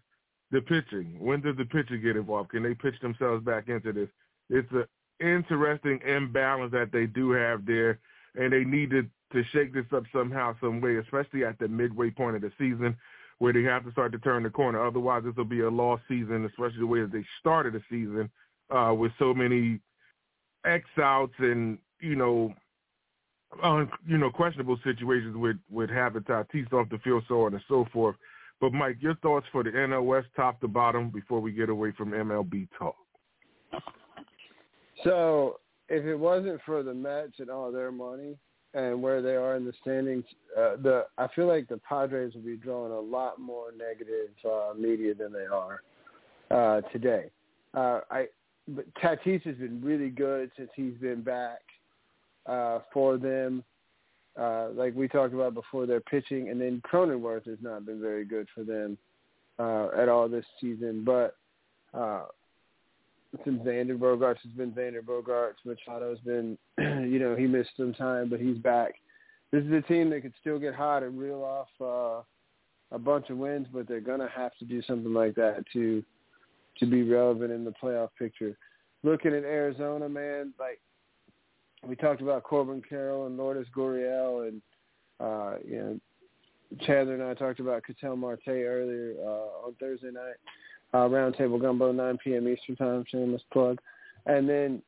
the 0.52 0.62
pitching. 0.62 1.16
When 1.18 1.42
does 1.42 1.58
the 1.58 1.66
pitcher 1.66 1.98
get 1.98 2.18
involved? 2.18 2.52
Can 2.52 2.64
they 2.64 2.76
pitch 2.76 3.00
themselves 3.02 3.44
back 3.44 3.70
into 3.70 3.92
this? 3.92 4.10
It's 4.50 4.72
an 4.72 4.86
interesting 5.20 6.00
imbalance 6.06 6.72
that 6.74 6.92
they 6.92 7.06
do 7.06 7.32
have 7.32 7.66
there, 7.66 8.00
and 8.36 8.54
they 8.54 8.66
need 8.66 8.92
to, 8.92 9.04
to 9.34 9.44
shake 9.52 9.74
this 9.74 9.86
up 9.96 10.04
somehow, 10.14 10.56
some 10.62 10.82
way, 10.82 10.98
especially 10.98 11.46
at 11.46 11.58
the 11.58 11.68
midway 11.68 12.12
point 12.12 12.36
of 12.36 12.42
the 12.42 12.52
season 12.60 12.96
where 13.40 13.54
they 13.54 13.64
have 13.64 13.84
to 13.86 13.92
start 13.92 14.12
to 14.12 14.20
turn 14.20 14.44
the 14.44 14.50
corner. 14.50 14.86
Otherwise, 14.86 15.24
this 15.26 15.36
will 15.36 15.46
be 15.46 15.62
a 15.62 15.70
lost 15.70 16.04
season, 16.08 16.46
especially 16.46 16.80
the 16.80 16.86
way 16.86 17.02
that 17.02 17.12
they 17.12 17.26
started 17.40 17.74
the 17.74 17.82
season 17.90 18.30
uh, 18.72 18.94
with 18.94 19.12
so 19.20 19.34
many 19.34 19.80
X 20.66 20.86
outs 21.02 21.34
and 21.40 21.78
you 22.00 22.16
know, 22.16 22.54
on 23.64 23.90
you 24.08 24.18
know 24.18 24.30
questionable 24.30 24.80
situations 24.84 25.36
with 25.36 25.58
with 25.70 25.90
having 25.90 26.24
Tatis 26.24 26.72
off 26.74 26.90
the 26.90 27.00
field, 27.04 27.24
so 27.28 27.46
on 27.46 27.54
and 27.54 27.64
so 27.68 27.86
forth. 27.94 28.16
But 28.60 28.74
Mike, 28.74 28.98
your 29.00 29.16
thoughts 29.16 29.48
for 29.52 29.64
the 29.64 30.02
West 30.02 30.28
top 30.36 30.62
to 30.62 30.68
bottom 30.68 31.10
before 31.10 31.40
we 31.40 31.52
get 31.52 31.70
away 31.70 31.92
from 31.98 32.12
MLB 32.12 32.68
talk. 32.78 32.96
So 35.04 35.60
if 35.90 36.06
it 36.06 36.16
wasn't 36.16 36.62
for 36.66 36.84
the 36.84 36.94
Mets 36.94 37.40
and 37.40 37.50
all 37.50 37.72
their 37.72 37.92
money 37.92 38.38
and 38.74 39.02
where 39.02 39.22
they 39.22 39.36
are 39.36 39.56
in 39.56 39.66
the 39.66 39.74
standings, 39.82 40.24
uh, 40.56 40.76
the 40.82 41.06
I 41.18 41.28
feel 41.36 41.48
like 41.48 41.68
the 41.68 41.78
Padres 41.78 42.36
will 42.36 42.44
be 42.44 42.56
drawing 42.56 42.92
a 42.92 43.00
lot 43.00 43.40
more 43.40 43.72
negative 43.72 44.30
uh, 44.46 44.74
media 44.78 45.16
than 45.16 45.34
they 45.34 45.48
are 45.48 45.82
uh, 46.52 46.82
today. 46.92 47.32
Uh, 47.74 48.02
I 48.12 48.28
but 48.68 48.86
Tatis 48.96 49.44
has 49.44 49.56
been 49.56 49.82
really 49.82 50.10
good 50.10 50.52
since 50.58 50.70
he's 50.76 50.96
been 51.02 51.22
back 51.22 51.62
uh, 52.46 52.80
for 52.94 53.18
them. 53.18 53.64
Uh, 54.40 54.70
like 54.74 54.96
we 54.96 55.08
talked 55.08 55.34
about 55.34 55.54
before, 55.54 55.86
their 55.86 56.00
pitching, 56.00 56.50
and 56.50 56.62
then 56.62 56.82
Cronenworth 56.90 57.46
has 57.46 57.58
not 57.62 57.86
been 57.86 58.00
very 58.00 58.24
good 58.24 58.48
for 58.56 58.64
them 58.64 58.98
uh, 59.60 59.90
at 59.98 60.08
all 60.08 60.30
this 60.30 60.46
season. 60.60 61.04
But 61.04 61.36
uh, 61.94 62.26
since 63.44 63.62
Xander 63.62 63.98
Bogaerts 63.98 64.42
has 64.44 64.52
been 64.54 64.72
Xander 64.72 65.02
Bogaerts, 65.02 65.66
Machado's 65.66 66.20
been, 66.22 66.58
you 66.78 67.20
know, 67.20 67.36
he 67.36 67.46
missed 67.46 67.72
some 67.76 67.94
time, 67.94 68.30
but 68.30 68.40
he's 68.40 68.58
back. 68.58 68.96
This 69.52 69.66
is 69.66 69.72
a 69.72 69.82
team 69.82 70.10
that 70.12 70.22
could 70.22 70.34
still 70.40 70.60
get 70.60 70.74
hot 70.74 71.04
and 71.04 71.20
reel 71.20 71.44
off 71.44 71.68
uh, 71.82 72.24
a 72.96 73.00
bunch 73.00 73.30
of 73.30 73.38
wins, 73.38 73.68
but 73.74 73.88
they're 73.88 74.00
gonna 74.00 74.30
have 74.34 74.56
to 74.60 74.66
do 74.66 74.82
something 74.84 75.14
like 75.14 75.36
that 75.36 75.66
to 75.74 76.04
to 76.80 76.86
be 76.86 77.04
relevant 77.04 77.52
in 77.52 77.64
the 77.64 77.74
playoff 77.82 78.10
picture. 78.18 78.58
Looking 79.04 79.34
at 79.34 79.44
Arizona, 79.44 80.08
man, 80.08 80.54
like 80.60 80.80
we 81.88 81.96
talked 81.96 82.22
about 82.22 82.44
Corbin 82.44 82.82
Carroll 82.88 83.26
and 83.26 83.38
Lourdes 83.38 83.68
Gurriel 83.76 84.48
and 84.48 84.62
uh, 85.20 85.58
you 85.66 85.78
know 85.78 86.00
Chandler 86.86 87.16
and 87.16 87.24
I 87.24 87.34
talked 87.34 87.60
about 87.60 87.84
Ketel 87.86 88.16
Marte 88.16 88.48
earlier 88.48 89.16
uh, 89.24 89.68
on 89.68 89.76
Thursday 89.80 90.12
night. 90.12 90.36
Uh, 90.94 91.08
Roundtable 91.08 91.60
Gumbo, 91.60 91.92
9 91.92 92.18
p.m. 92.24 92.48
Eastern 92.48 92.76
Time, 92.76 93.06
shameless 93.10 93.42
plug. 93.54 93.80
And 94.26 94.48
then, 94.48 94.82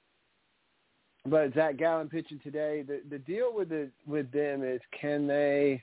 but 1.26 1.54
Zach 1.54 1.78
Gallen 1.78 2.10
pitching 2.10 2.40
today. 2.44 2.84
The 2.86 3.02
the 3.10 3.20
deal 3.20 3.54
with 3.56 3.70
the 3.70 3.90
with 4.06 4.32
them 4.32 4.64
is 4.64 4.82
can 5.00 5.28
they, 5.28 5.82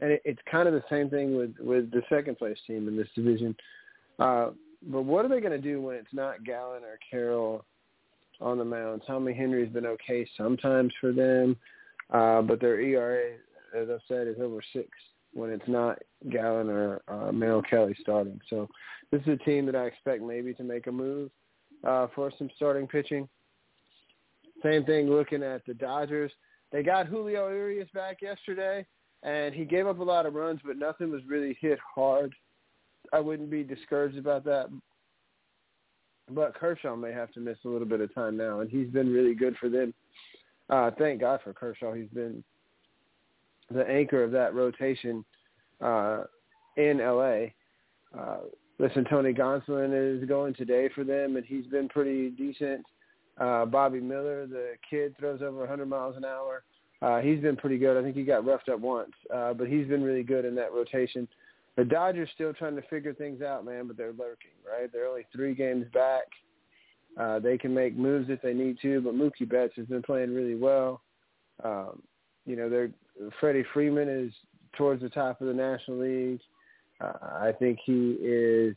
and 0.00 0.12
it, 0.12 0.22
it's 0.24 0.40
kind 0.50 0.66
of 0.66 0.74
the 0.74 0.82
same 0.88 1.10
thing 1.10 1.36
with 1.36 1.54
with 1.60 1.90
the 1.90 2.02
second 2.08 2.38
place 2.38 2.56
team 2.66 2.88
in 2.88 2.96
this 2.96 3.08
division. 3.14 3.54
Uh, 4.18 4.50
but 4.82 5.02
what 5.02 5.24
are 5.24 5.28
they 5.28 5.40
going 5.40 5.52
to 5.52 5.58
do 5.58 5.80
when 5.80 5.96
it's 5.96 6.12
not 6.12 6.44
Gallen 6.44 6.82
or 6.82 6.98
Carroll 7.10 7.64
on 8.40 8.58
the 8.58 8.64
mound? 8.64 9.02
Tommy 9.06 9.34
Henry's 9.34 9.72
been 9.72 9.86
okay 9.86 10.26
sometimes 10.36 10.92
for 11.00 11.12
them, 11.12 11.56
uh, 12.10 12.42
but 12.42 12.60
their 12.60 12.80
ERA, 12.80 13.34
as 13.76 13.88
I've 13.90 14.00
said, 14.08 14.26
is 14.26 14.36
over 14.40 14.60
six 14.72 14.88
when 15.32 15.50
it's 15.50 15.68
not 15.68 15.98
Gallen 16.30 16.68
or 16.68 17.02
uh, 17.08 17.30
Merrill 17.32 17.62
Kelly 17.62 17.96
starting. 18.00 18.40
So 18.48 18.68
this 19.10 19.20
is 19.22 19.28
a 19.28 19.44
team 19.44 19.66
that 19.66 19.76
I 19.76 19.84
expect 19.84 20.22
maybe 20.22 20.54
to 20.54 20.64
make 20.64 20.86
a 20.86 20.92
move 20.92 21.30
uh, 21.84 22.08
for 22.14 22.32
some 22.38 22.50
starting 22.56 22.86
pitching. 22.86 23.28
Same 24.62 24.84
thing 24.84 25.08
looking 25.08 25.42
at 25.42 25.64
the 25.66 25.74
Dodgers. 25.74 26.32
They 26.72 26.82
got 26.82 27.06
Julio 27.06 27.48
Urias 27.48 27.88
back 27.94 28.22
yesterday, 28.22 28.86
and 29.22 29.54
he 29.54 29.64
gave 29.64 29.86
up 29.86 29.98
a 29.98 30.04
lot 30.04 30.26
of 30.26 30.34
runs, 30.34 30.60
but 30.64 30.76
nothing 30.76 31.10
was 31.10 31.22
really 31.26 31.56
hit 31.60 31.78
hard. 31.94 32.34
I 33.12 33.20
wouldn't 33.20 33.50
be 33.50 33.62
discouraged 33.62 34.18
about 34.18 34.44
that. 34.44 34.68
But 36.30 36.54
Kershaw 36.54 36.94
may 36.94 37.12
have 37.12 37.32
to 37.32 37.40
miss 37.40 37.58
a 37.64 37.68
little 37.68 37.88
bit 37.88 38.00
of 38.00 38.14
time 38.14 38.36
now, 38.36 38.60
and 38.60 38.70
he's 38.70 38.88
been 38.88 39.12
really 39.12 39.34
good 39.34 39.56
for 39.56 39.68
them. 39.68 39.92
Uh, 40.68 40.90
thank 40.98 41.20
God 41.20 41.40
for 41.42 41.52
Kershaw. 41.52 41.92
He's 41.92 42.08
been 42.08 42.44
the 43.70 43.86
anchor 43.88 44.22
of 44.22 44.30
that 44.32 44.54
rotation 44.54 45.24
uh, 45.80 46.24
in 46.76 46.98
LA. 46.98 47.46
Uh, 48.16 48.38
listen, 48.78 49.04
Tony 49.10 49.32
Gonsolin 49.32 49.92
is 49.92 50.28
going 50.28 50.54
today 50.54 50.88
for 50.94 51.02
them, 51.02 51.36
and 51.36 51.44
he's 51.44 51.66
been 51.66 51.88
pretty 51.88 52.30
decent. 52.30 52.84
Uh, 53.38 53.64
Bobby 53.64 54.00
Miller, 54.00 54.46
the 54.46 54.72
kid, 54.88 55.16
throws 55.18 55.42
over 55.42 55.60
100 55.60 55.86
miles 55.86 56.16
an 56.16 56.24
hour. 56.24 56.62
Uh, 57.02 57.20
he's 57.20 57.40
been 57.40 57.56
pretty 57.56 57.78
good. 57.78 57.98
I 57.98 58.02
think 58.02 58.14
he 58.14 58.24
got 58.24 58.44
roughed 58.44 58.68
up 58.68 58.80
once, 58.80 59.12
uh, 59.34 59.54
but 59.54 59.68
he's 59.68 59.86
been 59.86 60.02
really 60.02 60.22
good 60.22 60.44
in 60.44 60.54
that 60.56 60.72
rotation. 60.72 61.26
The 61.80 61.86
Dodgers 61.86 62.28
still 62.34 62.52
trying 62.52 62.76
to 62.76 62.82
figure 62.82 63.14
things 63.14 63.40
out, 63.40 63.64
man, 63.64 63.86
but 63.86 63.96
they're 63.96 64.08
lurking, 64.08 64.50
right? 64.70 64.92
They're 64.92 65.08
only 65.08 65.26
three 65.34 65.54
games 65.54 65.86
back. 65.94 66.24
Uh, 67.18 67.38
they 67.38 67.56
can 67.56 67.72
make 67.72 67.96
moves 67.96 68.28
if 68.28 68.42
they 68.42 68.52
need 68.52 68.76
to, 68.82 69.00
but 69.00 69.14
Mookie 69.14 69.48
Betts 69.48 69.72
has 69.76 69.86
been 69.86 70.02
playing 70.02 70.34
really 70.34 70.56
well. 70.56 71.00
Um, 71.64 72.02
you 72.44 72.54
know, 72.54 72.68
they're 72.68 72.90
Freddie 73.40 73.64
Freeman 73.72 74.10
is 74.10 74.30
towards 74.76 75.00
the 75.00 75.08
top 75.08 75.40
of 75.40 75.46
the 75.46 75.54
National 75.54 76.00
League. 76.00 76.40
Uh, 77.00 77.14
I 77.40 77.52
think 77.58 77.78
he 77.82 78.18
is 78.20 78.76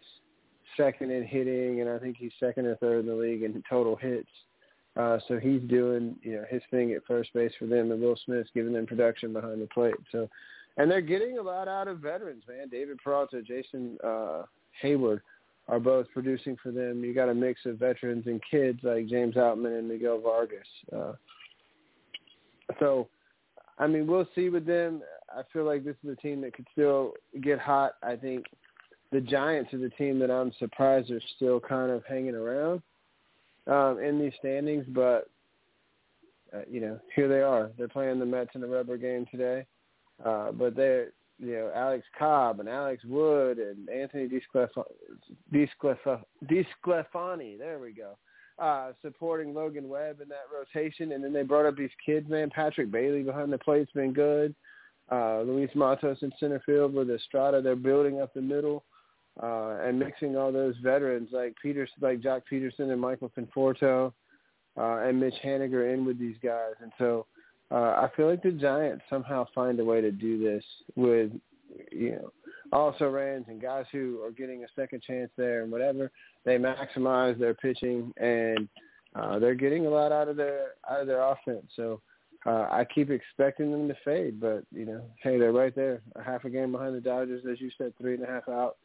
second 0.77 1.11
in 1.11 1.25
hitting, 1.25 1.81
and 1.81 1.89
I 1.89 1.99
think 1.99 2.15
he's 2.15 2.31
second 2.39 2.67
or 2.67 2.77
third 2.77 3.01
in 3.01 3.07
the 3.07 3.15
league 3.15 3.43
in 3.43 3.61
total 3.69 3.97
hits. 3.97 4.29
Uh, 4.95 5.19
so 5.27 5.39
he's 5.39 5.61
doing 5.63 6.15
you 6.21 6.37
know 6.37 6.45
his 6.49 6.61
thing 6.71 6.93
at 6.93 7.05
first 7.05 7.33
base 7.33 7.51
for 7.59 7.65
them, 7.65 7.91
and 7.91 8.01
Will 8.01 8.17
Smith's 8.23 8.49
giving 8.53 8.71
them 8.71 8.85
production 8.85 9.33
behind 9.33 9.61
the 9.61 9.67
plate. 9.67 9.95
So, 10.09 10.29
and 10.77 10.89
they're 10.89 11.01
getting 11.01 11.37
a 11.37 11.41
lot 11.41 11.67
out 11.67 11.87
of 11.87 11.99
veterans, 11.99 12.43
man. 12.47 12.69
David 12.69 12.99
Peralta, 13.03 13.41
Jason 13.41 13.97
uh, 14.03 14.43
Heyward 14.83 15.21
are 15.67 15.79
both 15.79 16.07
producing 16.13 16.57
for 16.61 16.71
them. 16.71 17.03
You 17.03 17.13
got 17.13 17.29
a 17.29 17.33
mix 17.33 17.61
of 17.65 17.77
veterans 17.77 18.25
and 18.27 18.41
kids 18.49 18.79
like 18.83 19.07
James 19.07 19.35
Outman 19.35 19.79
and 19.79 19.87
Miguel 19.87 20.19
Vargas. 20.19 20.67
Uh, 20.95 21.13
so 22.79 23.07
I 23.77 23.87
mean, 23.87 24.07
we'll 24.07 24.27
see 24.35 24.49
with 24.49 24.65
them. 24.65 25.01
I 25.29 25.41
feel 25.51 25.65
like 25.65 25.83
this 25.83 25.95
is 26.03 26.11
a 26.11 26.15
team 26.15 26.41
that 26.41 26.53
could 26.53 26.67
still 26.71 27.13
get 27.41 27.59
hot. 27.59 27.93
I 28.03 28.15
think 28.15 28.45
the 29.11 29.21
Giants 29.21 29.73
are 29.73 29.79
the 29.79 29.89
team 29.89 30.19
that 30.19 30.31
I'm 30.31 30.51
surprised 30.59 31.11
are 31.11 31.21
still 31.35 31.59
kind 31.59 31.91
of 31.91 32.03
hanging 32.05 32.35
around 32.35 32.81
um, 33.67 33.99
in 33.99 34.19
these 34.19 34.33
standings, 34.39 34.85
but 34.89 35.29
uh, 36.53 36.61
you 36.69 36.81
know, 36.81 36.99
here 37.15 37.27
they 37.27 37.41
are. 37.41 37.71
They're 37.77 37.87
playing 37.87 38.19
the 38.19 38.25
Mets 38.25 38.51
in 38.53 38.63
a 38.63 38.67
rubber 38.67 38.97
game 38.97 39.25
today, 39.31 39.65
uh, 40.23 40.51
but 40.51 40.75
they're 40.75 41.09
you 41.39 41.53
know 41.53 41.71
Alex 41.75 42.05
Cobb 42.17 42.59
and 42.59 42.69
Alex 42.69 43.03
Wood 43.05 43.57
and 43.57 43.89
Anthony 43.89 44.29
DeSclafani. 45.51 47.57
There 47.57 47.79
we 47.79 47.91
go 47.91 48.17
uh, 48.59 48.91
supporting 49.01 49.53
Logan 49.53 49.89
Webb 49.89 50.21
in 50.21 50.29
that 50.29 50.45
rotation. 50.53 51.13
And 51.13 51.23
then 51.23 51.33
they 51.33 51.43
brought 51.43 51.65
up 51.65 51.75
these 51.75 51.89
kids, 52.05 52.29
man. 52.29 52.49
Patrick 52.49 52.91
Bailey 52.91 53.23
behind 53.23 53.51
the 53.51 53.57
plate's 53.57 53.91
been 53.91 54.13
good. 54.13 54.53
Uh, 55.11 55.41
Luis 55.41 55.69
Matos 55.75 56.17
in 56.21 56.31
center 56.39 56.61
field 56.65 56.93
with 56.93 57.09
Estrada. 57.09 57.61
They're 57.61 57.75
building 57.75 58.21
up 58.21 58.33
the 58.33 58.41
middle 58.41 58.83
uh, 59.41 59.77
and 59.83 59.99
mixing 59.99 60.37
all 60.37 60.51
those 60.51 60.75
veterans 60.83 61.29
like 61.31 61.55
Peters, 61.61 61.89
like 61.99 62.21
Joc 62.21 62.43
Pederson 62.51 62.91
and 62.91 63.01
Michael 63.01 63.31
Conforto 63.37 64.13
uh, 64.77 64.97
and 64.97 65.19
Mitch 65.19 65.35
Haniger 65.43 65.93
in 65.93 66.05
with 66.05 66.19
these 66.19 66.37
guys. 66.43 66.73
And 66.81 66.91
so 66.97 67.25
uh, 67.73 68.07
I 68.07 68.09
feel 68.15 68.29
like 68.29 68.43
the 68.43 68.51
Giants 68.51 69.03
somehow 69.09 69.47
find 69.55 69.79
a 69.79 69.85
way 69.85 69.99
to 69.99 70.11
do 70.11 70.37
this 70.37 70.63
with, 70.95 71.31
you 71.91 72.11
know, 72.11 72.31
also 72.71 73.09
rans 73.09 73.45
and 73.47 73.61
guys 73.61 73.85
who 73.91 74.21
are 74.23 74.31
getting 74.31 74.63
a 74.63 74.67
second 74.75 75.01
chance 75.01 75.31
there 75.37 75.63
and 75.63 75.71
whatever. 75.71 76.11
They 76.45 76.57
maximize 76.57 77.39
their 77.39 77.55
pitching 77.55 78.13
and 78.17 78.67
uh, 79.15 79.39
they're 79.39 79.55
getting 79.55 79.87
a 79.87 79.89
lot 79.89 80.11
out 80.11 80.27
of 80.27 80.37
their 80.37 80.73
out 80.89 81.01
of 81.01 81.07
their 81.07 81.21
offense. 81.21 81.65
So 81.75 82.01
uh, 82.45 82.67
I 82.69 82.85
keep 82.93 83.09
expecting 83.09 83.71
them 83.71 83.87
to 83.87 83.95
fade, 84.05 84.39
but 84.39 84.63
you 84.71 84.85
know, 84.85 85.01
hey, 85.21 85.39
they're 85.39 85.51
right 85.51 85.75
there, 85.75 86.01
a 86.15 86.23
half 86.23 86.45
a 86.45 86.49
game 86.49 86.71
behind 86.71 86.95
the 86.95 87.01
Dodgers, 87.01 87.43
as 87.49 87.59
you 87.59 87.71
said, 87.77 87.93
three 87.97 88.15
and 88.15 88.23
a 88.23 88.27
half 88.27 88.47
out. 88.49 88.77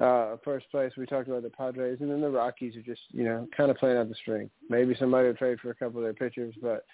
Uh, 0.00 0.36
first 0.44 0.68
place, 0.70 0.92
we 0.96 1.06
talked 1.06 1.28
about 1.28 1.42
the 1.44 1.50
Padres, 1.50 1.98
and 2.00 2.10
then 2.10 2.20
the 2.20 2.28
Rockies 2.28 2.76
are 2.76 2.82
just, 2.82 3.02
you 3.12 3.22
know, 3.22 3.46
kind 3.56 3.70
of 3.70 3.76
playing 3.76 3.96
out 3.96 4.08
the 4.08 4.14
string. 4.16 4.50
Maybe 4.68 4.96
somebody 4.98 5.28
will 5.28 5.34
trade 5.34 5.60
for 5.60 5.70
a 5.70 5.74
couple 5.74 5.98
of 5.98 6.04
their 6.04 6.14
pitchers, 6.14 6.52
but 6.60 6.84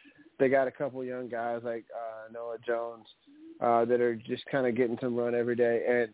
they 0.41 0.49
got 0.49 0.66
a 0.66 0.72
couple 0.72 1.05
young 1.05 1.28
guys 1.28 1.61
like 1.62 1.84
uh, 1.95 2.32
Nolan 2.32 2.59
Jones 2.66 3.07
uh, 3.61 3.84
that 3.84 4.01
are 4.01 4.16
just 4.16 4.45
kind 4.51 4.66
of 4.66 4.74
getting 4.74 4.99
some 5.01 5.14
run 5.14 5.34
every 5.34 5.55
day. 5.55 5.84
And 5.88 6.09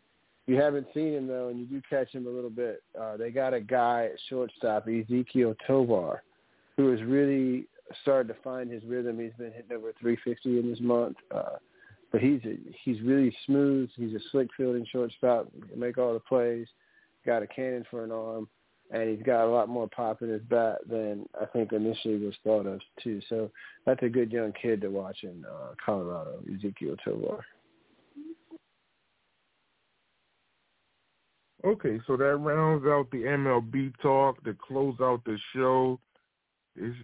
you 0.46 0.60
haven't 0.60 0.88
seen 0.92 1.14
him 1.14 1.26
though, 1.26 1.48
and 1.48 1.58
you 1.58 1.66
do 1.66 1.80
catch 1.88 2.12
him 2.12 2.26
a 2.26 2.30
little 2.30 2.50
bit. 2.50 2.82
Uh, 3.00 3.16
they 3.16 3.30
got 3.30 3.54
a 3.54 3.60
guy 3.60 4.10
at 4.12 4.18
shortstop, 4.28 4.86
Ezequiel 4.86 5.56
Tovar, 5.66 6.22
who 6.76 6.90
has 6.90 7.02
really 7.02 7.66
started 8.02 8.28
to 8.34 8.40
find 8.42 8.70
his 8.70 8.84
rhythm. 8.84 9.18
He's 9.18 9.32
been 9.38 9.52
hitting 9.52 9.76
over 9.76 9.92
350 10.00 10.58
in 10.58 10.68
this 10.68 10.80
month. 10.80 11.16
Uh, 11.34 11.56
but 12.12 12.20
he's 12.20 12.40
a, 12.44 12.56
he's 12.84 13.00
really 13.00 13.34
smooth. 13.46 13.90
He's 13.96 14.14
a 14.14 14.20
slick 14.30 14.48
fielding 14.56 14.86
shortstop. 14.90 15.48
He 15.70 15.78
make 15.78 15.98
all 15.98 16.12
the 16.12 16.20
plays. 16.20 16.66
Got 17.24 17.42
a 17.42 17.46
cannon 17.46 17.84
for 17.90 18.04
an 18.04 18.12
arm 18.12 18.48
and 18.90 19.10
he's 19.10 19.24
got 19.24 19.44
a 19.44 19.50
lot 19.50 19.68
more 19.68 19.88
pop 19.88 20.22
in 20.22 20.28
his 20.28 20.42
bat 20.42 20.78
than 20.88 21.28
I 21.40 21.46
think 21.46 21.72
initially 21.72 22.18
was 22.18 22.34
thought 22.44 22.66
of 22.66 22.80
too. 23.02 23.20
So 23.28 23.50
that's 23.84 24.02
a 24.02 24.08
good 24.08 24.30
young 24.30 24.52
kid 24.60 24.80
to 24.82 24.88
watch 24.88 25.18
in 25.22 25.44
uh, 25.44 25.74
Colorado, 25.84 26.40
Ezequiel 26.50 26.96
Tovar. 27.04 27.44
Okay, 31.64 31.98
so 32.06 32.16
that 32.16 32.36
rounds 32.36 32.86
out 32.86 33.10
the 33.10 33.22
MLB 33.22 33.92
talk. 34.00 34.42
To 34.44 34.54
close 34.54 34.94
out 35.00 35.24
the 35.24 35.36
show 35.54 35.98
is 36.76 36.94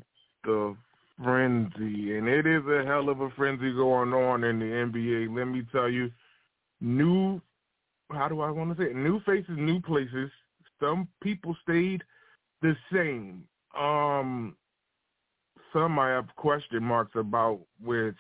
the 0.44 0.76
frenzy, 1.22 2.16
and 2.16 2.28
it 2.28 2.46
is 2.46 2.62
a 2.66 2.84
hell 2.86 3.08
of 3.08 3.20
a 3.20 3.30
frenzy 3.30 3.72
going 3.72 4.12
on 4.12 4.44
in 4.44 4.60
the 4.60 4.66
NBA. 4.66 5.36
Let 5.36 5.46
me 5.46 5.62
tell 5.72 5.88
you, 5.88 6.10
new 6.80 7.40
how 8.12 8.28
do 8.28 8.40
I 8.40 8.50
want 8.50 8.76
to 8.76 8.82
say 8.82 8.90
it? 8.90 8.96
New 8.96 9.20
faces, 9.20 9.56
new 9.56 9.80
places. 9.80 10.30
Some 10.82 11.08
people 11.22 11.56
stayed 11.62 12.02
the 12.60 12.74
same. 12.92 13.44
Um, 13.78 14.56
some 15.72 15.98
I 15.98 16.10
have 16.10 16.26
question 16.36 16.82
marks 16.82 17.12
about 17.14 17.60
with 17.82 18.14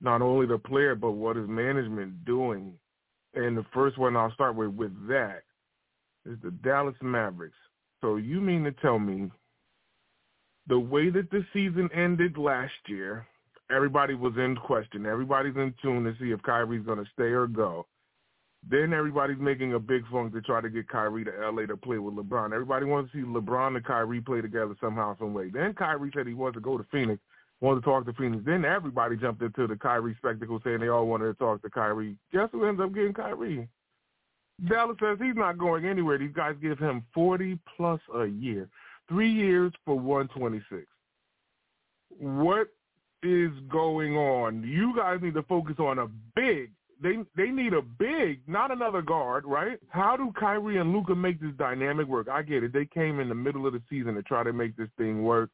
not 0.00 0.22
only 0.22 0.46
the 0.46 0.58
player 0.58 0.94
but 0.94 1.12
what 1.12 1.36
is 1.36 1.48
management 1.48 2.24
doing. 2.24 2.74
And 3.34 3.56
the 3.56 3.66
first 3.74 3.98
one 3.98 4.16
I'll 4.16 4.32
start 4.32 4.54
with 4.54 4.70
with 4.70 4.92
that 5.08 5.42
is 6.24 6.38
the 6.42 6.50
Dallas 6.50 6.94
Mavericks. 7.02 7.56
So 8.00 8.16
you 8.16 8.40
mean 8.40 8.64
to 8.64 8.72
tell 8.72 8.98
me 8.98 9.30
the 10.68 10.78
way 10.78 11.10
that 11.10 11.30
the 11.30 11.44
season 11.52 11.88
ended 11.94 12.36
last 12.38 12.72
year, 12.86 13.26
everybody 13.74 14.14
was 14.14 14.34
in 14.36 14.56
question. 14.56 15.06
Everybody's 15.06 15.56
in 15.56 15.74
tune 15.82 16.04
to 16.04 16.14
see 16.20 16.30
if 16.30 16.42
Kyrie's 16.42 16.86
going 16.86 17.02
to 17.02 17.10
stay 17.12 17.24
or 17.24 17.46
go. 17.46 17.86
Then 18.68 18.92
everybody's 18.92 19.40
making 19.40 19.74
a 19.74 19.78
big 19.78 20.04
funk 20.10 20.32
to 20.34 20.40
try 20.40 20.60
to 20.60 20.70
get 20.70 20.88
Kyrie 20.88 21.24
to 21.24 21.32
LA 21.50 21.66
to 21.66 21.76
play 21.76 21.98
with 21.98 22.14
LeBron. 22.14 22.52
Everybody 22.52 22.86
wants 22.86 23.12
to 23.12 23.18
see 23.18 23.26
LeBron 23.26 23.76
and 23.76 23.84
Kyrie 23.84 24.20
play 24.20 24.40
together 24.40 24.76
somehow, 24.80 25.16
some 25.18 25.34
way. 25.34 25.50
Then 25.50 25.74
Kyrie 25.74 26.12
said 26.14 26.26
he 26.26 26.34
wanted 26.34 26.54
to 26.54 26.60
go 26.60 26.78
to 26.78 26.86
Phoenix, 26.92 27.20
wanted 27.60 27.80
to 27.80 27.84
talk 27.84 28.06
to 28.06 28.12
Phoenix. 28.12 28.44
Then 28.46 28.64
everybody 28.64 29.16
jumped 29.16 29.42
into 29.42 29.66
the 29.66 29.76
Kyrie 29.76 30.14
spectacle 30.16 30.60
saying 30.62 30.78
they 30.78 30.88
all 30.88 31.08
wanted 31.08 31.26
to 31.26 31.34
talk 31.34 31.60
to 31.62 31.70
Kyrie. 31.70 32.16
Guess 32.32 32.50
who 32.52 32.64
ends 32.66 32.80
up 32.80 32.94
getting 32.94 33.12
Kyrie? 33.12 33.68
Dallas 34.68 34.96
says 35.00 35.18
he's 35.20 35.34
not 35.34 35.58
going 35.58 35.86
anywhere. 35.86 36.18
These 36.18 36.34
guys 36.34 36.54
give 36.62 36.78
him 36.78 37.04
40 37.12 37.58
plus 37.76 38.00
a 38.14 38.26
year. 38.26 38.68
Three 39.08 39.30
years 39.32 39.72
for 39.84 39.98
126. 39.98 40.86
What 42.18 42.68
is 43.24 43.50
going 43.68 44.16
on? 44.16 44.62
You 44.62 44.94
guys 44.96 45.18
need 45.20 45.34
to 45.34 45.42
focus 45.42 45.76
on 45.78 45.98
a 45.98 46.06
big 46.36 46.70
they 47.02 47.16
they 47.36 47.50
need 47.50 47.72
a 47.72 47.82
big, 47.82 48.40
not 48.46 48.70
another 48.70 49.02
guard, 49.02 49.44
right? 49.44 49.78
How 49.88 50.16
do 50.16 50.32
Kyrie 50.38 50.78
and 50.78 50.92
Luka 50.92 51.14
make 51.14 51.40
this 51.40 51.54
dynamic 51.58 52.06
work? 52.06 52.28
I 52.28 52.42
get 52.42 52.62
it. 52.62 52.72
They 52.72 52.86
came 52.86 53.20
in 53.20 53.28
the 53.28 53.34
middle 53.34 53.66
of 53.66 53.72
the 53.72 53.82
season 53.90 54.14
to 54.14 54.22
try 54.22 54.42
to 54.42 54.52
make 54.52 54.76
this 54.76 54.88
thing 54.96 55.22
work. 55.22 55.50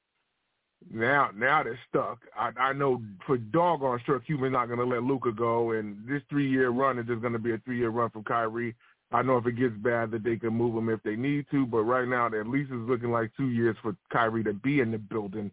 Now, 0.92 1.30
now 1.34 1.62
they're 1.64 1.78
stuck. 1.88 2.20
I, 2.36 2.51
I 2.57 2.72
know 2.72 3.03
for 3.26 3.36
doggone 3.36 4.01
sure 4.07 4.20
Cuban's 4.20 4.53
not 4.53 4.66
going 4.66 4.78
to 4.78 4.84
let 4.84 5.03
Luka 5.03 5.32
go, 5.32 5.72
and 5.72 6.07
this 6.07 6.22
three-year 6.30 6.70
run 6.70 6.99
is 6.99 7.07
just 7.07 7.20
going 7.20 7.32
to 7.32 7.38
be 7.38 7.53
a 7.53 7.59
three-year 7.59 7.88
run 7.88 8.11
from 8.11 8.22
Kyrie. 8.24 8.76
I 9.11 9.22
know 9.22 9.38
if 9.38 9.46
it 9.46 9.59
gets 9.59 9.74
bad 9.78 10.11
that 10.12 10.22
they 10.22 10.36
can 10.36 10.55
move 10.55 10.76
him 10.76 10.88
if 10.88 11.03
they 11.03 11.16
need 11.16 11.46
to, 11.51 11.66
but 11.66 11.82
right 11.82 12.07
now 12.07 12.26
at 12.26 12.46
least 12.46 12.70
it's 12.72 12.88
looking 12.88 13.11
like 13.11 13.32
two 13.36 13.49
years 13.49 13.76
for 13.82 13.96
Kyrie 14.12 14.44
to 14.44 14.53
be 14.53 14.80
in 14.80 14.90
the 14.90 14.99
building 14.99 15.51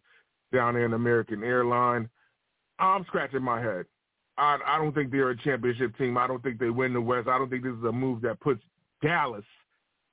down 0.54 0.74
there 0.74 0.86
in 0.86 0.94
American 0.94 1.44
Airline. 1.44 2.10
I'm 2.80 3.06
scratching 3.06 3.42
my 3.42 3.62
head. 3.62 3.86
I, 4.38 4.58
I 4.66 4.78
don't 4.78 4.94
think 4.94 5.12
they're 5.12 5.30
a 5.30 5.38
championship 5.38 5.98
team. 5.98 6.18
I 6.18 6.28
don't 6.28 6.44
think 6.44 6.60
they 6.60 6.70
win 6.70 6.94
the 6.94 7.02
West. 7.02 7.28
I 7.28 7.38
don't 7.38 7.50
think 7.50 7.64
this 7.64 7.74
is 7.74 7.84
a 7.84 7.92
move 7.92 8.22
that 8.22 8.40
puts 8.40 8.62
Dallas 9.02 9.46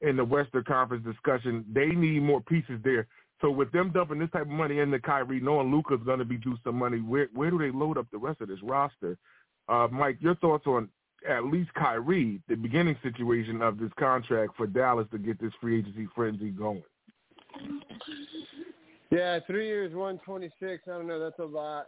in 0.00 0.16
the 0.16 0.24
Western 0.24 0.64
Conference 0.64 1.04
discussion. 1.04 1.64
They 1.72 1.86
need 1.86 2.22
more 2.22 2.40
pieces 2.40 2.80
there. 2.84 3.06
So 3.40 3.50
with 3.50 3.72
them 3.72 3.90
dumping 3.92 4.20
this 4.20 4.30
type 4.30 4.42
of 4.42 4.48
money 4.48 4.78
into 4.78 5.00
Kyrie, 5.00 5.40
knowing 5.40 5.72
Luka's 5.72 6.00
going 6.04 6.20
to 6.20 6.24
be 6.24 6.36
due 6.36 6.56
some 6.62 6.76
money, 6.76 6.98
where 6.98 7.28
where 7.34 7.50
do 7.50 7.58
they 7.58 7.72
load 7.72 7.98
up 7.98 8.06
the 8.12 8.18
rest 8.18 8.40
of 8.40 8.48
this 8.48 8.62
roster? 8.62 9.18
Uh, 9.68 9.88
Mike, 9.90 10.16
your 10.20 10.36
thoughts 10.36 10.66
on 10.66 10.88
at 11.28 11.44
least 11.44 11.72
Kyrie, 11.74 12.40
the 12.48 12.54
beginning 12.54 12.96
situation 13.02 13.62
of 13.62 13.78
this 13.78 13.90
contract 13.98 14.56
for 14.56 14.66
Dallas 14.66 15.06
to 15.12 15.18
get 15.18 15.40
this 15.40 15.52
free 15.60 15.78
agency 15.80 16.08
frenzy 16.14 16.50
going? 16.50 16.82
Yeah, 19.10 19.40
three 19.46 19.66
years, 19.66 19.92
one 19.92 20.20
twenty 20.24 20.50
six. 20.60 20.84
I 20.86 20.92
don't 20.92 21.08
know. 21.08 21.18
That's 21.18 21.38
a 21.40 21.44
lot 21.44 21.86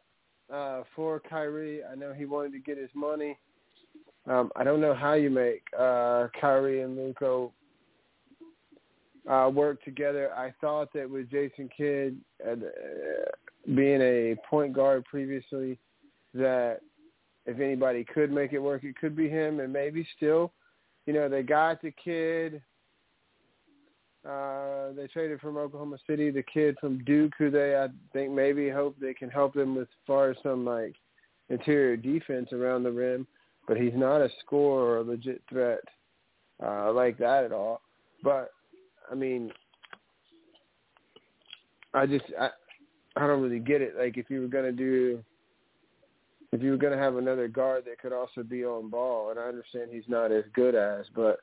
uh, 0.53 0.83
for 0.95 1.21
Kyrie. 1.21 1.81
I 1.85 1.95
know 1.95 2.13
he 2.13 2.25
wanted 2.25 2.53
to 2.53 2.59
get 2.59 2.79
his 2.79 2.91
money. 2.95 3.39
Um, 4.27 4.51
I 4.57 4.65
don't 4.65 4.81
know 4.81 4.95
how 4.95 5.15
you 5.15 5.31
make 5.31 5.63
uh, 5.79 6.29
Kyrie 6.41 6.83
and 6.83 6.97
Luka 6.97 7.49
uh, 9.31 9.51
work 9.51 9.83
together. 9.85 10.33
I 10.35 10.53
thought 10.61 10.93
that 10.95 11.09
with 11.09 11.31
Jason 11.31 11.69
Kidd 11.77 12.17
uh, 12.47 12.57
being 13.75 14.01
a 14.01 14.37
point 14.49 14.73
guard 14.73 15.05
previously, 15.05 15.79
that 16.33 16.81
if 17.47 17.61
anybody 17.61 18.05
could 18.05 18.33
make 18.33 18.53
it 18.53 18.59
work, 18.59 18.85
it 18.85 18.97
could 18.97 19.15
be 19.15 19.29
him, 19.29 19.61
and 19.61 19.73
maybe 19.73 20.07
still, 20.17 20.53
you 21.07 21.13
know, 21.13 21.29
they 21.29 21.43
got 21.43 21.83
the 21.83 21.93
kid 21.93 22.63
uh, 24.29 24.93
they 24.97 25.07
traded 25.07 25.41
from 25.41 25.57
Oklahoma 25.59 25.99
City 26.07 26.31
the 26.31 26.43
kid 26.43 26.77
from 26.81 27.05
Duke, 27.05 27.33
who 27.39 27.51
they 27.51 27.77
I 27.77 27.89
think 28.13 28.33
maybe 28.33 28.71
hope 28.71 28.97
they 28.99 29.15
can 29.15 29.29
help 29.29 29.55
them 29.55 29.79
as 29.79 29.87
far 30.07 30.31
as 30.31 30.37
some 30.43 30.65
like 30.65 30.95
interior 31.51 31.97
defense 31.97 32.53
around 32.53 32.85
the 32.85 32.93
rim. 32.93 33.27
But 33.69 33.77
he's 33.77 33.93
not 33.95 34.21
a 34.21 34.29
scorer 34.45 34.85
or 34.85 34.97
a 34.99 35.03
legit 35.03 35.43
threat 35.49 35.81
uh, 36.63 36.93
like 36.93 37.19
that 37.19 37.45
at 37.45 37.53
all. 37.53 37.83
But 38.23 38.51
I 39.11 39.15
mean, 39.15 39.53
I 41.93 42.07
just 42.07 42.25
I 42.41 42.49
I 43.17 43.27
don't 43.27 43.43
really 43.43 43.61
get 43.61 43.83
it. 43.83 43.95
Like 43.99 44.17
if 44.17 44.31
you 44.31 44.41
were 44.41 44.49
gonna 44.49 44.73
do 44.73 45.23
if 46.53 46.63
you 46.63 46.71
were 46.71 46.79
to 46.79 46.97
have 46.97 47.17
another 47.17 47.49
guard 47.49 47.85
that 47.85 47.99
could 48.01 48.13
also 48.13 48.43
be 48.43 48.65
on 48.65 48.89
ball, 48.89 49.31
and 49.31 49.39
I 49.39 49.45
understand 49.45 49.91
he's 49.91 50.09
not 50.09 50.31
as 50.31 50.45
good 50.55 50.77
as, 50.77 51.05
but 51.15 51.41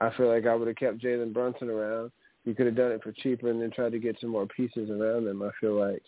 I 0.00 0.10
feel 0.16 0.28
like 0.28 0.46
I 0.46 0.54
would 0.54 0.68
have 0.68 0.76
kept 0.76 0.98
Jalen 0.98 1.32
Brunson 1.32 1.70
around 1.70 2.12
you 2.50 2.56
could 2.56 2.66
have 2.66 2.74
done 2.74 2.90
it 2.90 3.00
for 3.00 3.12
cheaper 3.12 3.48
and 3.48 3.62
then 3.62 3.70
tried 3.70 3.92
to 3.92 4.00
get 4.00 4.18
some 4.20 4.30
more 4.30 4.46
pieces 4.46 4.90
around 4.90 5.24
them. 5.24 5.40
I 5.40 5.50
feel 5.60 5.78
like 5.78 6.02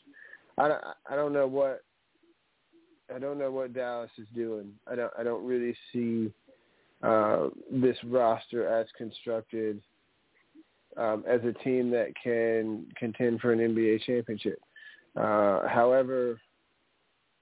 I 0.59 0.67
don't, 0.67 0.81
I 1.09 1.15
don't 1.15 1.33
know 1.33 1.47
what 1.47 1.85
I 3.15 3.21
don't 3.21 3.39
know 3.39 3.53
what 3.53 3.75
Dallas 3.75 4.11
is 4.19 4.27
doing. 4.35 4.73
I 4.91 4.97
don't 4.97 5.13
I 5.17 5.23
don't 5.23 5.47
really 5.47 5.77
see 5.93 6.33
uh, 7.01 7.51
this 7.71 7.97
roster 8.05 8.67
as 8.67 8.89
constructed 8.99 9.81
um, 10.97 11.23
as 11.29 11.41
a 11.45 11.53
team 11.63 11.91
that 11.91 12.13
can 12.21 12.87
contend 12.99 13.41
for 13.41 13.53
an 13.53 13.61
NBA 13.61 14.03
championship. 14.03 14.61
Uh, 15.17 15.69
however, 15.69 16.41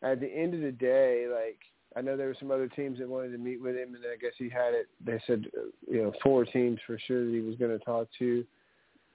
at 0.03 0.21
the 0.21 0.29
end 0.29 0.53
of 0.53 0.61
the 0.61 0.73
day, 0.73 1.25
like 1.33 1.59
I 1.97 2.03
know 2.03 2.19
there 2.19 2.27
were 2.27 2.37
some 2.39 2.51
other 2.51 2.69
teams 2.69 2.99
that 2.99 3.09
wanted 3.09 3.33
to 3.33 3.39
meet 3.39 3.63
with 3.63 3.77
him, 3.77 3.95
and 3.95 4.05
I 4.05 4.17
guess 4.21 4.35
he 4.37 4.51
had 4.51 4.75
it. 4.75 4.89
They 5.03 5.23
said, 5.27 5.47
you 5.91 6.03
know, 6.03 6.13
four 6.23 6.45
teams 6.45 6.79
for 6.87 6.99
sure 7.07 7.25
that 7.25 7.33
he 7.33 7.41
was 7.41 7.57
going 7.57 7.77
to 7.77 7.83
talk 7.83 8.07
to. 8.19 8.45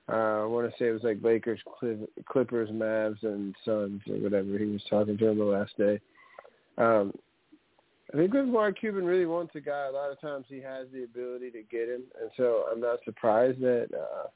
Uh, 0.07 0.43
I 0.43 0.45
want 0.45 0.69
to 0.69 0.77
say 0.77 0.89
it 0.89 0.91
was 0.91 1.03
like 1.03 1.17
Lakers, 1.23 1.59
Clippers, 2.29 2.69
Mavs, 2.69 3.23
and 3.23 3.55
Suns 3.65 4.01
or 4.07 4.17
whatever. 4.17 4.57
He 4.57 4.65
was 4.65 4.83
talking 4.89 5.17
to 5.17 5.27
him 5.27 5.39
the 5.39 5.45
last 5.45 5.75
day. 5.77 5.99
Um, 6.77 7.11
I 8.13 8.17
think 8.17 8.33
with 8.33 8.45
Mark 8.45 8.79
Cuban 8.79 9.03
really 9.03 9.25
wants 9.25 9.55
a 9.55 9.61
guy. 9.61 9.87
A 9.87 9.91
lot 9.91 10.11
of 10.11 10.21
times 10.21 10.45
he 10.47 10.61
has 10.61 10.87
the 10.93 11.03
ability 11.03 11.49
to 11.51 11.63
get 11.63 11.89
him, 11.89 12.03
and 12.21 12.29
so 12.37 12.65
I'm 12.71 12.79
not 12.79 12.99
surprised 13.03 13.59
that 13.61 13.87
uh, 13.93 14.27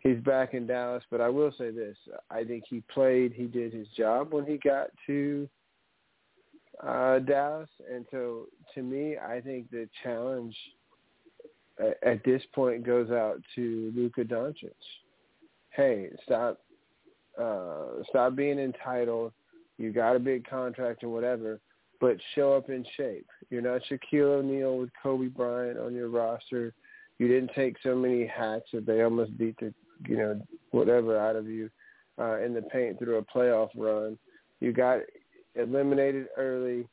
he's 0.00 0.18
back 0.18 0.52
in 0.52 0.66
Dallas. 0.66 1.04
But 1.12 1.20
I 1.20 1.28
will 1.28 1.52
say 1.56 1.70
this: 1.70 1.96
I 2.28 2.42
think 2.42 2.64
he 2.68 2.82
played, 2.92 3.32
he 3.32 3.44
did 3.44 3.72
his 3.72 3.86
job 3.96 4.32
when 4.32 4.44
he 4.44 4.56
got 4.56 4.88
to 5.06 5.48
uh, 6.84 7.20
Dallas, 7.20 7.68
and 7.92 8.04
so 8.10 8.46
to 8.74 8.82
me, 8.82 9.16
I 9.16 9.40
think 9.40 9.70
the 9.70 9.88
challenge 10.02 10.56
at, 11.78 12.02
at 12.02 12.24
this 12.24 12.42
point 12.52 12.84
goes 12.84 13.10
out 13.10 13.40
to 13.54 13.92
Luka 13.94 14.24
Doncic 14.24 14.72
hey, 15.74 16.08
stop 16.24 16.60
uh 17.40 18.02
stop 18.08 18.36
being 18.36 18.58
entitled. 18.58 19.32
You 19.78 19.92
got 19.92 20.16
a 20.16 20.20
big 20.20 20.48
contract 20.48 21.02
and 21.02 21.12
whatever, 21.12 21.60
but 22.00 22.16
show 22.34 22.54
up 22.54 22.68
in 22.70 22.84
shape. 22.96 23.26
You're 23.50 23.62
not 23.62 23.82
Shaquille 23.90 24.38
O'Neal 24.38 24.78
with 24.78 24.90
Kobe 25.02 25.26
Bryant 25.26 25.78
on 25.78 25.94
your 25.94 26.08
roster. 26.08 26.72
You 27.18 27.28
didn't 27.28 27.50
take 27.54 27.76
so 27.82 27.94
many 27.94 28.26
hats 28.26 28.66
that 28.72 28.86
they 28.86 29.02
almost 29.02 29.36
beat 29.36 29.56
the 29.58 29.74
you 30.06 30.16
know 30.16 30.40
whatever 30.70 31.18
out 31.18 31.36
of 31.36 31.48
you 31.48 31.70
uh, 32.18 32.38
in 32.38 32.54
the 32.54 32.62
paint 32.62 32.98
through 32.98 33.18
a 33.18 33.22
playoff 33.22 33.70
run. 33.76 34.18
You 34.60 34.72
got 34.72 35.00
eliminated 35.54 36.26
early. 36.36 36.88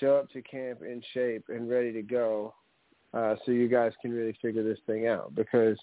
Show 0.00 0.16
up 0.16 0.30
to 0.30 0.40
camp 0.40 0.80
in 0.82 1.02
shape 1.12 1.44
and 1.48 1.68
ready 1.68 1.92
to 1.92 2.00
go, 2.00 2.54
uh, 3.12 3.36
so 3.44 3.52
you 3.52 3.68
guys 3.68 3.92
can 4.00 4.10
really 4.10 4.34
figure 4.40 4.62
this 4.62 4.78
thing 4.86 5.06
out 5.06 5.34
because 5.34 5.76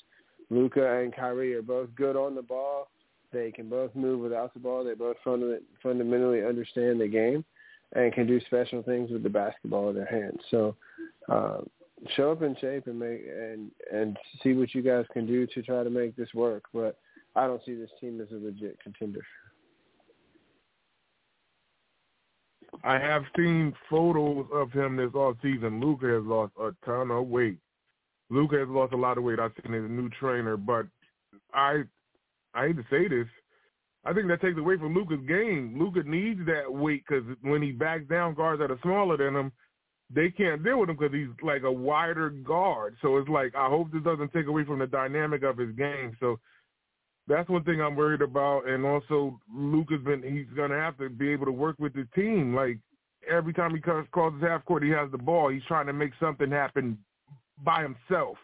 Luka 0.50 1.00
and 1.00 1.16
Kyrie 1.16 1.54
are 1.54 1.62
both 1.62 1.94
good 1.96 2.16
on 2.16 2.36
the 2.36 2.42
ball. 2.42 2.90
They 3.32 3.52
can 3.52 3.70
both 3.70 3.94
move 3.96 4.20
without 4.20 4.54
the 4.54 4.60
ball. 4.60 4.84
They 4.84 4.96
both 4.96 5.18
funda- 5.24 5.60
fundamentally 5.84 6.44
understand 6.44 7.00
the 7.00 7.08
game 7.08 7.46
and 7.94 8.14
can 8.14 8.26
do 8.26 8.40
special 8.42 8.82
things 8.84 9.12
with 9.12 9.24
the 9.24 9.30
basketball 9.30 9.90
in 9.90 9.96
their 9.96 10.06
hands. 10.06 10.40
So 10.50 10.76
uh, 11.28 11.60
show 12.16 12.32
up 12.32 12.42
in 12.42 12.56
shape 12.60 12.88
and 12.88 13.00
make 13.00 13.22
and 13.28 13.72
and 13.92 14.18
see 14.42 14.54
what 14.54 14.74
you 14.74 14.82
guys 14.82 15.06
can 15.14 15.28
do 15.28 15.46
to 15.48 15.62
try 15.62 15.84
to 15.84 15.90
make 15.90 16.16
this 16.16 16.34
work. 16.34 16.64
But 16.74 16.98
I 17.36 17.46
don't 17.48 17.64
see 17.66 17.76
this 17.76 17.92
team 18.02 18.20
as 18.22 18.32
a 18.32 18.44
legit 18.44 18.80
contender. 18.82 19.22
I 22.84 22.98
have 22.98 23.24
seen 23.36 23.74
photos 23.90 24.46
of 24.54 24.72
him 24.72 24.96
this 24.96 25.14
off 25.14 25.38
season. 25.42 25.82
Luka 25.82 26.08
has 26.08 26.24
lost 26.24 26.54
a 26.62 26.72
ton 26.86 27.12
of 27.12 27.28
weight. 27.28 27.58
Luka 28.30 28.58
has 28.58 28.68
lost 28.70 28.94
a 28.94 28.98
lot 28.98 29.18
of 29.18 29.24
weight. 29.24 29.40
I've 29.40 29.52
seen 29.64 29.74
his 29.74 29.90
new 29.90 30.10
trainer, 30.20 30.58
but 30.58 30.86
I 31.54 31.84
I 32.54 32.68
hate 32.68 32.78
to 32.78 32.86
say 32.90 33.08
this. 33.08 33.28
I 34.06 34.14
think 34.14 34.28
that 34.28 34.42
takes 34.42 34.58
away 34.58 34.78
from 34.78 34.96
Luka's 34.96 35.26
game. 35.28 35.76
Luka 35.78 36.08
needs 36.08 36.40
that 36.46 36.72
weight 36.72 37.04
because 37.08 37.24
when 37.42 37.62
he 37.62 37.72
backs 37.72 38.08
down 38.10 38.34
guards 38.34 38.62
that 38.62 38.72
are 38.72 38.80
smaller 38.82 39.18
than 39.18 39.36
him, 39.36 39.52
they 40.14 40.30
can't 40.30 40.64
deal 40.64 40.80
with 40.80 40.90
him 40.90 40.98
because 40.98 41.14
he's 41.14 41.28
like 41.44 41.64
a 41.64 41.72
wider 41.72 42.30
guard. 42.30 42.96
So 43.02 43.18
it's 43.18 43.30
like 43.30 43.54
I 43.56 43.68
hope 43.68 43.92
this 43.92 44.04
doesn't 44.04 44.32
take 44.32 44.48
away 44.48 44.64
from 44.64 44.80
the 44.80 44.88
dynamic 44.88 45.44
of 45.44 45.58
his 45.58 45.76
game. 45.76 46.16
So 46.20 46.40
that's 47.28 47.50
one 47.50 47.64
thing 47.64 47.82
I'm 47.82 47.96
worried 47.96 48.22
about. 48.22 48.68
And 48.68 48.86
also, 48.86 49.40
Luke 49.54 49.92
has 49.92 50.02
been 50.02 50.24
he's 50.24 50.56
gonna 50.56 50.80
have 50.80 50.98
to 51.00 51.10
be 51.10 51.32
able 51.32 51.46
to 51.46 51.52
work 51.52 51.76
with 51.80 51.94
the 51.94 52.08
team. 52.16 52.56
Like 52.56 52.80
every 53.30 53.54
time 53.54 53.76
he 53.76 53.82
crosses 53.82 54.42
half 54.42 54.66
court, 54.66 54.84
he 54.84 54.90
has 54.90 55.12
the 55.12 55.18
ball. 55.18 55.50
He's 55.50 55.66
trying 55.68 55.88
to 55.88 55.94
make 55.94 56.12
something 56.20 56.50
happen 56.50 56.98
by 57.64 57.82
himself, 57.82 58.38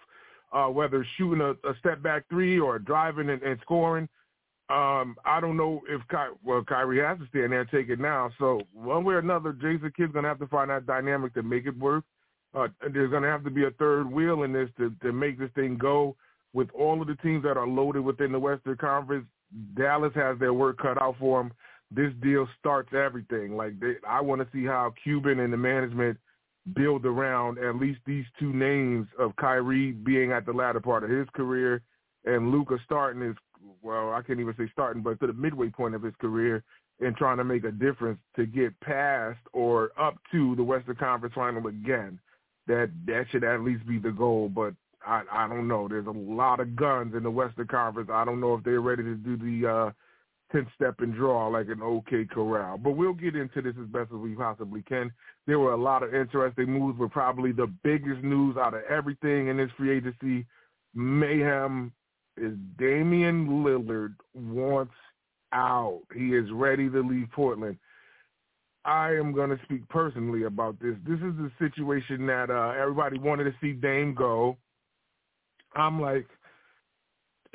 uh, 0.54 0.68
whether 0.68 1.06
shooting 1.18 1.42
a, 1.42 1.52
a 1.68 1.76
step 1.80 2.02
back 2.02 2.24
three 2.30 2.60
or 2.60 2.80
driving 2.80 3.30
and, 3.30 3.42
and 3.44 3.60
scoring. 3.62 4.08
Um, 4.70 5.16
I 5.26 5.40
don't 5.42 5.58
know 5.58 5.82
if 5.88 6.02
Ky- 6.10 6.38
well 6.44 6.64
Kyrie 6.64 7.00
has 7.00 7.20
to 7.20 7.28
stand 7.28 7.52
there 7.52 7.62
and 7.62 7.70
take 7.70 7.90
it 7.90 8.00
now. 8.00 8.32
So 8.40 8.62
one 8.74 9.04
way 9.04 9.14
or 9.14 9.20
another, 9.20 9.54
Jason 9.54 9.92
Kidd's 9.96 10.14
gonna 10.14 10.28
have 10.28 10.40
to 10.40 10.48
find 10.48 10.72
that 10.72 10.88
dynamic 10.88 11.34
to 11.36 11.44
make 11.44 11.68
it 11.68 11.78
work. 11.78 12.04
Uh, 12.56 12.68
there's 12.92 13.12
gonna 13.12 13.28
have 13.28 13.44
to 13.44 13.52
be 13.52 13.66
a 13.66 13.72
third 13.72 14.12
wheel 14.12 14.44
in 14.44 14.54
this 14.54 14.70
to 14.78 14.92
to 15.04 15.12
make 15.12 15.38
this 15.38 15.52
thing 15.56 15.78
go. 15.78 16.16
With 16.54 16.70
all 16.72 17.02
of 17.02 17.08
the 17.08 17.16
teams 17.16 17.44
that 17.44 17.58
are 17.58 17.68
loaded 17.68 18.00
within 18.00 18.32
the 18.32 18.40
Western 18.40 18.78
Conference, 18.78 19.28
Dallas 19.76 20.14
has 20.16 20.40
their 20.40 20.54
work 20.54 20.78
cut 20.80 21.00
out 21.00 21.18
for 21.20 21.44
them. 21.44 21.52
This 21.92 22.14
deal 22.24 22.48
starts 22.60 22.94
everything. 22.94 23.56
Like 23.56 23.80
they, 23.80 23.96
I 24.08 24.22
want 24.22 24.42
to 24.42 24.48
see 24.52 24.66
how 24.66 24.94
Cuban 25.04 25.42
and 25.42 25.54
the 25.54 25.58
management 25.58 26.18
build 26.74 27.06
around 27.06 27.60
at 27.60 27.76
least 27.76 28.00
these 28.06 28.26
two 28.40 28.52
names 28.52 29.08
of 29.20 29.36
Kyrie 29.36 29.92
being 29.92 30.32
at 30.32 30.46
the 30.46 30.52
latter 30.52 30.80
part 30.80 31.04
of 31.04 31.10
his 31.10 31.28
career 31.36 31.82
and 32.26 32.52
Luka 32.52 32.78
starting 32.84 33.22
his 33.22 33.36
well, 33.82 34.14
I 34.14 34.22
can't 34.22 34.40
even 34.40 34.56
say 34.58 34.70
starting, 34.72 35.02
but 35.02 35.20
to 35.20 35.28
the 35.28 35.34
midway 35.34 35.70
point 35.70 35.96
of 35.96 36.04
his 36.04 36.14
career 36.20 36.64
and 37.00 37.16
trying 37.16 37.38
to 37.38 37.44
make 37.44 37.64
a 37.64 37.72
difference 37.72 38.20
to 38.36 38.46
get 38.46 38.80
past 38.80 39.40
or 39.54 39.92
up 40.00 40.16
to 40.32 40.56
the 40.56 40.64
Western 40.64 40.96
Conference 40.96 41.36
Final 41.36 41.68
again. 41.68 42.20
That 42.68 42.90
that 43.06 43.26
should 43.32 43.44
at 43.44 43.62
least 43.62 43.86
be 43.86 44.00
the 44.00 44.12
goal, 44.12 44.50
but 44.50 44.74
I 45.06 45.22
I 45.32 45.48
don't 45.48 45.68
know. 45.68 45.88
There's 45.88 46.08
a 46.08 46.12
lot 46.12 46.60
of 46.60 46.76
guns 46.76 47.14
in 47.16 47.22
the 47.22 47.30
Western 47.30 47.68
Conference. 47.68 48.10
I 48.12 48.26
don't 48.26 48.40
know 48.40 48.56
if 48.56 48.64
they're 48.64 48.82
ready 48.82 49.04
to 49.04 49.16
do 49.16 49.38
the 49.38 49.70
uh, 49.70 49.92
ten 50.56 50.68
step 50.76 50.96
and 51.00 51.14
draw 51.14 51.48
like 51.48 51.68
an 51.68 51.82
OK 51.82 52.26
Corral. 52.26 52.78
But 52.78 52.92
we'll 52.92 53.14
get 53.14 53.36
into 53.36 53.62
this 53.62 53.76
as 53.82 53.88
best 53.88 54.12
as 54.14 54.18
we 54.18 54.34
possibly 54.36 54.82
can. 54.84 55.12
There 55.48 55.60
were 55.60 55.74
a 55.74 55.82
lot 55.82 56.04
of 56.04 56.16
interesting 56.16 56.68
moves, 56.68 56.98
but 56.98 57.12
probably 57.12 57.52
the 57.52 57.72
biggest 57.84 58.24
news 58.24 58.56
out 58.58 58.74
of 58.74 58.84
everything 58.90 59.48
in 59.48 59.58
this 59.58 59.70
free 59.78 59.98
agency 59.98 60.46
mayhem 60.94 61.92
is 62.38 62.54
Damian 62.78 63.48
Lillard 63.64 64.16
wants 64.34 64.94
out. 65.54 66.02
He 66.14 66.36
is 66.36 66.46
ready 66.52 66.90
to 66.90 67.02
leave 67.02 67.28
Portland. 67.32 67.78
I 68.84 69.14
am 69.14 69.34
going 69.34 69.50
to 69.50 69.60
speak 69.64 69.88
personally 69.90 70.44
about 70.44 70.80
this. 70.80 70.96
This 71.08 71.18
is 71.18 71.34
the 71.38 71.52
situation 71.60 72.28
that 72.28 72.50
uh, 72.50 72.80
everybody 72.80 73.18
wanted 73.18 73.46
to 73.46 73.56
see 73.60 73.74
Dame 73.74 74.14
go. 74.14 74.58
I'm 75.76 76.00
like, 76.00 76.28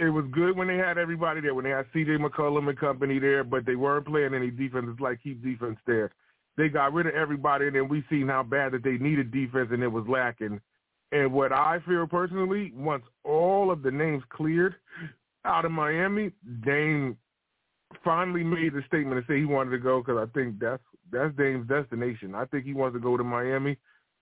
it 0.01 0.11
was 0.11 0.25
good 0.33 0.57
when 0.57 0.69
they 0.69 0.77
had 0.77 0.99
everybody 0.99 1.41
there, 1.41 1.55
when 1.55 1.65
they 1.65 1.71
had 1.71 1.87
C.J. 1.93 2.13
McCollum 2.13 2.69
and 2.69 2.79
company 2.79 3.19
there, 3.19 3.45
but 3.45 3.67
they 3.67 3.77
weren't 3.77 4.07
playing 4.07 4.35
any 4.35 4.51
defense. 4.51 4.87
It's 4.91 5.01
like 5.01 5.23
keep 5.23 5.43
defense 5.43 5.79
there. 5.87 6.11
They 6.57 6.69
got 6.69 6.93
rid 6.93 7.07
of 7.07 7.15
everybody, 7.15 7.67
and 7.67 7.77
then 7.77 7.89
we 7.89 8.03
seen 8.11 8.29
how 8.29 8.43
bad 8.43 8.73
that 8.73 8.83
they 8.83 8.99
needed 8.99 9.31
defense, 9.31 9.69
and 9.73 9.83
it 9.83 9.89
was 9.89 10.05
lacking. 10.09 10.61
And 11.13 11.33
what 11.33 11.53
I 11.53 11.79
feel 11.87 12.07
personally, 12.07 12.73
once 12.75 13.05
all 13.25 13.71
of 13.71 13.83
the 13.83 13.91
names 13.91 14.23
cleared 14.31 14.77
out 15.45 15.65
of 15.65 15.73
Miami, 15.73 16.33
Dame 16.65 17.17
finally 18.05 18.45
made 18.45 18.73
the 18.73 18.83
statement 18.87 19.19
and 19.19 19.25
say 19.27 19.39
he 19.39 19.45
wanted 19.45 19.71
to 19.71 19.79
go 19.79 20.01
because 20.01 20.29
I 20.29 20.33
think 20.33 20.59
that's 20.61 20.83
that's 21.13 21.37
Dame's 21.37 21.69
destination. 21.69 22.35
I 22.35 22.45
think 22.47 22.65
he 22.65 22.73
wants 22.73 22.95
to 22.95 23.01
go 23.01 23.17
to 23.17 23.25
Miami, 23.25 23.77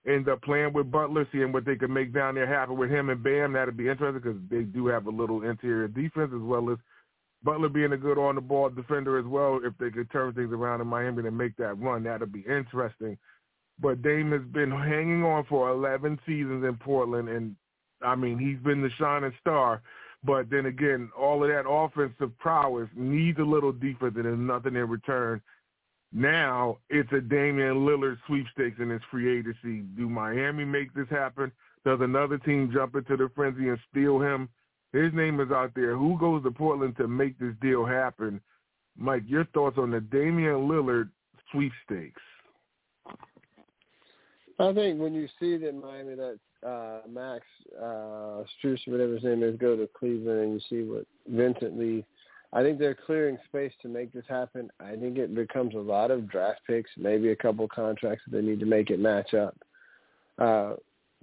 end 0.07 0.29
up 0.29 0.41
playing 0.41 0.73
with 0.73 0.91
Butler, 0.91 1.27
seeing 1.31 1.51
what 1.51 1.65
they 1.65 1.75
can 1.75 1.91
make 1.91 2.13
down 2.13 2.35
there 2.35 2.47
happen 2.47 2.77
with 2.77 2.89
him 2.89 3.09
and 3.09 3.23
Bam. 3.23 3.53
That'd 3.53 3.77
be 3.77 3.89
interesting 3.89 4.21
because 4.21 4.39
they 4.49 4.63
do 4.63 4.87
have 4.87 5.07
a 5.07 5.11
little 5.11 5.43
interior 5.43 5.87
defense 5.87 6.31
as 6.33 6.41
well 6.41 6.69
as 6.69 6.77
Butler 7.43 7.69
being 7.69 7.93
a 7.93 7.97
good 7.97 8.17
on 8.17 8.35
the 8.35 8.41
ball 8.41 8.69
defender 8.69 9.17
as 9.17 9.25
well. 9.25 9.59
If 9.63 9.73
they 9.77 9.89
could 9.89 10.11
turn 10.11 10.33
things 10.33 10.51
around 10.51 10.81
in 10.81 10.87
Miami 10.87 11.25
and 11.25 11.37
make 11.37 11.55
that 11.57 11.79
run, 11.79 12.03
that'd 12.03 12.31
be 12.31 12.45
interesting. 12.49 13.17
But 13.81 14.01
Dame 14.01 14.31
has 14.31 14.41
been 14.51 14.71
hanging 14.71 15.23
on 15.23 15.45
for 15.45 15.69
11 15.69 16.19
seasons 16.25 16.65
in 16.65 16.75
Portland, 16.75 17.29
and 17.29 17.55
I 18.01 18.15
mean 18.15 18.37
he's 18.37 18.59
been 18.63 18.81
the 18.81 18.89
shining 18.97 19.33
star. 19.39 19.81
But 20.23 20.49
then 20.49 20.65
again, 20.65 21.09
all 21.17 21.43
of 21.43 21.49
that 21.49 21.69
offensive 21.69 22.37
prowess 22.39 22.89
needs 22.93 23.39
a 23.39 23.43
little 23.43 23.71
defense, 23.71 24.15
and 24.15 24.25
there's 24.25 24.37
nothing 24.37 24.75
in 24.75 24.89
return. 24.89 25.41
Now 26.11 26.77
it's 26.89 27.11
a 27.11 27.21
Damian 27.21 27.85
Lillard 27.85 28.17
sweepstakes 28.25 28.79
in 28.79 28.89
his 28.89 29.01
free 29.11 29.39
agency. 29.39 29.83
Do 29.95 30.09
Miami 30.09 30.65
make 30.65 30.93
this 30.93 31.09
happen? 31.09 31.51
Does 31.85 31.99
another 32.01 32.37
team 32.37 32.71
jump 32.73 32.95
into 32.95 33.15
the 33.15 33.29
frenzy 33.35 33.69
and 33.69 33.79
steal 33.91 34.19
him? 34.19 34.49
His 34.91 35.13
name 35.13 35.39
is 35.39 35.51
out 35.51 35.71
there. 35.75 35.95
Who 35.95 36.17
goes 36.19 36.43
to 36.43 36.51
Portland 36.51 36.97
to 36.97 37.07
make 37.07 37.37
this 37.37 37.53
deal 37.61 37.85
happen? 37.85 38.41
Mike, 38.97 39.23
your 39.27 39.45
thoughts 39.45 39.77
on 39.77 39.91
the 39.91 40.01
Damian 40.01 40.67
Lillard 40.67 41.09
sweepstakes? 41.51 42.21
I 44.59 44.73
think 44.73 44.99
when 44.99 45.13
you 45.13 45.27
see 45.39 45.57
that 45.57 45.73
Miami, 45.73 46.15
that 46.15 46.39
uh, 46.67 47.07
Max 47.07 47.45
uh, 47.81 48.43
Strus, 48.57 48.79
whatever 48.87 49.13
his 49.13 49.23
name 49.23 49.41
is, 49.41 49.55
go 49.57 49.77
to 49.77 49.87
Cleveland, 49.97 50.41
and 50.41 50.53
you 50.53 50.59
see 50.69 50.89
what 50.89 51.05
Vincent 51.27 51.79
Lee, 51.79 52.03
I 52.51 52.63
think 52.63 52.79
they're 52.79 52.97
clearing 53.05 53.37
space 53.45 53.73
to 53.81 53.87
make 53.87 54.11
this 54.11 54.25
happen. 54.27 54.69
I 54.79 54.95
think 54.95 55.17
it 55.17 55.35
becomes 55.35 55.75
a 55.75 55.79
lot 55.79 56.09
of 56.09 56.29
draft 56.29 56.61
picks, 56.65 56.89
maybe 56.97 57.29
a 57.29 57.35
couple 57.35 57.67
contracts 57.67 58.23
that 58.25 58.35
they 58.35 58.43
need 58.43 58.59
to 58.59 58.65
make 58.65 58.89
it 58.89 58.99
match 58.99 59.33
up. 59.33 59.55
Uh, 60.37 60.73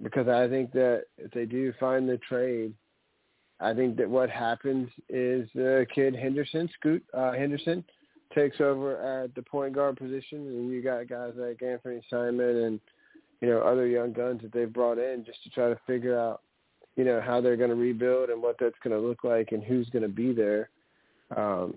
because 0.01 0.27
I 0.27 0.47
think 0.47 0.71
that 0.73 1.05
if 1.17 1.31
they 1.31 1.45
do 1.45 1.73
find 1.79 2.07
the 2.07 2.17
trade, 2.17 2.73
I 3.59 3.73
think 3.73 3.97
that 3.97 4.09
what 4.09 4.29
happens 4.29 4.89
is 5.09 5.49
the 5.55 5.85
kid 5.93 6.15
Henderson, 6.15 6.69
Scoot 6.79 7.03
uh, 7.13 7.33
Henderson, 7.33 7.83
takes 8.33 8.61
over 8.61 9.23
at 9.23 9.33
the 9.35 9.41
point 9.41 9.73
guard 9.73 9.97
position, 9.97 10.39
and 10.39 10.69
you 10.69 10.81
got 10.81 11.09
guys 11.09 11.33
like 11.35 11.61
Anthony 11.61 12.01
Simon 12.09 12.63
and– 12.63 12.79
you 13.41 13.47
know, 13.47 13.59
other 13.59 13.87
young 13.87 14.13
guns 14.13 14.41
that 14.41 14.51
they've 14.51 14.71
brought 14.71 14.97
in 14.97 15.23
just 15.25 15.43
to 15.43 15.49
try 15.49 15.69
to 15.69 15.79
figure 15.85 16.17
out, 16.17 16.41
you 16.95 17.03
know, 17.03 17.21
how 17.21 17.39
they're 17.39 17.57
going 17.57 17.69
to 17.69 17.75
rebuild 17.75 18.29
and 18.29 18.41
what 18.41 18.57
that's 18.59 18.75
going 18.83 18.99
to 18.99 19.07
look 19.07 19.23
like 19.23 19.51
and 19.51 19.63
who's 19.63 19.89
going 19.89 20.03
to 20.03 20.09
be 20.09 20.33
there. 20.33 20.69
Um, 21.35 21.75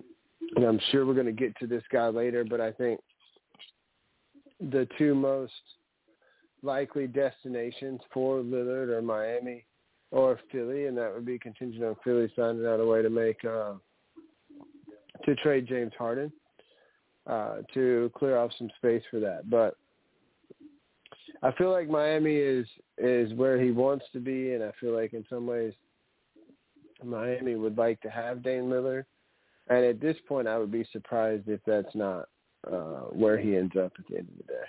and 0.55 0.65
I'm 0.65 0.79
sure 0.91 1.05
we're 1.05 1.13
going 1.13 1.25
to 1.25 1.31
get 1.31 1.57
to 1.59 1.67
this 1.67 1.83
guy 1.91 2.07
later, 2.07 2.43
but 2.43 2.61
I 2.61 2.71
think 2.71 2.99
the 4.59 4.87
two 4.97 5.15
most 5.15 5.53
likely 6.61 7.07
destinations 7.07 8.01
for 8.13 8.37
Lillard 8.39 8.89
are 8.89 9.01
Miami 9.01 9.65
or 10.11 10.39
Philly, 10.51 10.85
and 10.85 10.97
that 10.97 11.13
would 11.13 11.25
be 11.25 11.39
contingent 11.39 11.83
on 11.83 11.95
Philly 12.03 12.31
finding 12.35 12.65
out 12.65 12.79
a 12.79 12.85
way 12.85 13.01
to 13.01 13.09
make 13.09 13.43
uh, 13.45 13.73
to 15.25 15.35
trade 15.35 15.67
James 15.67 15.93
Harden 15.97 16.31
uh, 17.27 17.57
to 17.73 18.11
clear 18.15 18.37
off 18.37 18.51
some 18.57 18.69
space 18.77 19.03
for 19.09 19.19
that. 19.19 19.49
But 19.49 19.77
I 21.43 21.51
feel 21.53 21.71
like 21.71 21.89
Miami 21.89 22.35
is 22.35 22.67
is 22.97 23.33
where 23.33 23.59
he 23.59 23.71
wants 23.71 24.05
to 24.13 24.19
be, 24.19 24.53
and 24.53 24.63
I 24.63 24.71
feel 24.79 24.93
like 24.93 25.13
in 25.13 25.25
some 25.29 25.47
ways 25.47 25.73
Miami 27.03 27.55
would 27.55 27.77
like 27.77 27.99
to 28.01 28.09
have 28.09 28.43
Dame 28.43 28.65
Lillard. 28.65 29.05
And 29.71 29.85
at 29.85 30.01
this 30.01 30.17
point, 30.27 30.49
I 30.49 30.57
would 30.57 30.71
be 30.71 30.85
surprised 30.91 31.47
if 31.47 31.61
that's 31.65 31.95
not 31.95 32.27
uh, 32.69 33.05
where 33.13 33.37
he 33.37 33.55
ends 33.55 33.73
up 33.77 33.93
at 33.97 34.05
the 34.09 34.17
end 34.17 34.27
of 34.27 34.37
the 34.45 34.53
day. 34.53 34.65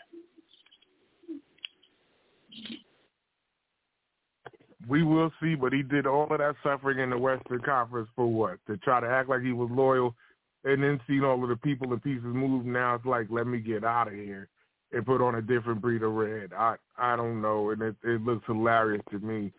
We 4.87 5.03
will 5.03 5.33
see, 5.43 5.57
but 5.57 5.73
he 5.73 5.83
did 5.83 6.07
all 6.07 6.31
of 6.31 6.39
that 6.39 6.55
suffering 6.63 7.01
in 7.01 7.11
the 7.11 7.19
Western 7.19 7.61
Conference 7.63 8.09
for 8.15 8.29
what? 8.29 8.59
To 8.69 8.77
try 8.77 9.01
to 9.01 9.09
act 9.09 9.29
like 9.29 9.43
he 9.43 9.53
was 9.53 9.71
loyal, 9.73 10.15
and 10.63 10.81
then 10.81 11.01
seeing 11.09 11.25
all 11.25 11.43
of 11.43 11.49
the 11.49 11.57
people 11.57 11.93
and 11.93 12.01
pieces 12.01 12.23
move. 12.25 12.65
Now 12.65 12.95
it's 12.95 13.05
like, 13.05 13.27
let 13.29 13.49
me 13.49 13.59
get 13.59 13.83
out 13.83 14.07
of 14.07 14.15
here 14.15 14.49
and 14.93 15.05
put 15.05 15.21
on 15.21 15.35
a 15.35 15.43
different 15.43 15.81
breed 15.81 16.05
of 16.05 16.13
red. 16.13 16.53
I 16.53 16.77
I 16.97 17.17
don't 17.17 17.43
know, 17.43 17.71
and 17.71 17.83
it, 17.83 17.97
it 18.05 18.23
looks 18.23 18.47
hilarious 18.47 19.03
to 19.11 19.19
me. 19.19 19.51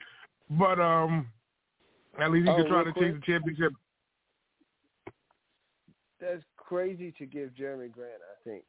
But 0.51 0.79
um, 0.79 1.27
at 2.17 2.31
least 2.31 2.47
he 2.47 2.53
oh, 2.53 2.55
could 2.55 2.67
try 2.67 2.83
to 2.85 2.93
quick. 2.93 3.11
chase 3.11 3.21
the 3.25 3.33
championship. 3.33 3.73
That's 6.23 6.43
crazy 6.55 7.13
to 7.17 7.25
give 7.25 7.49
Jerami 7.49 7.91
Grant. 7.91 8.21
I 8.21 8.49
think 8.49 8.63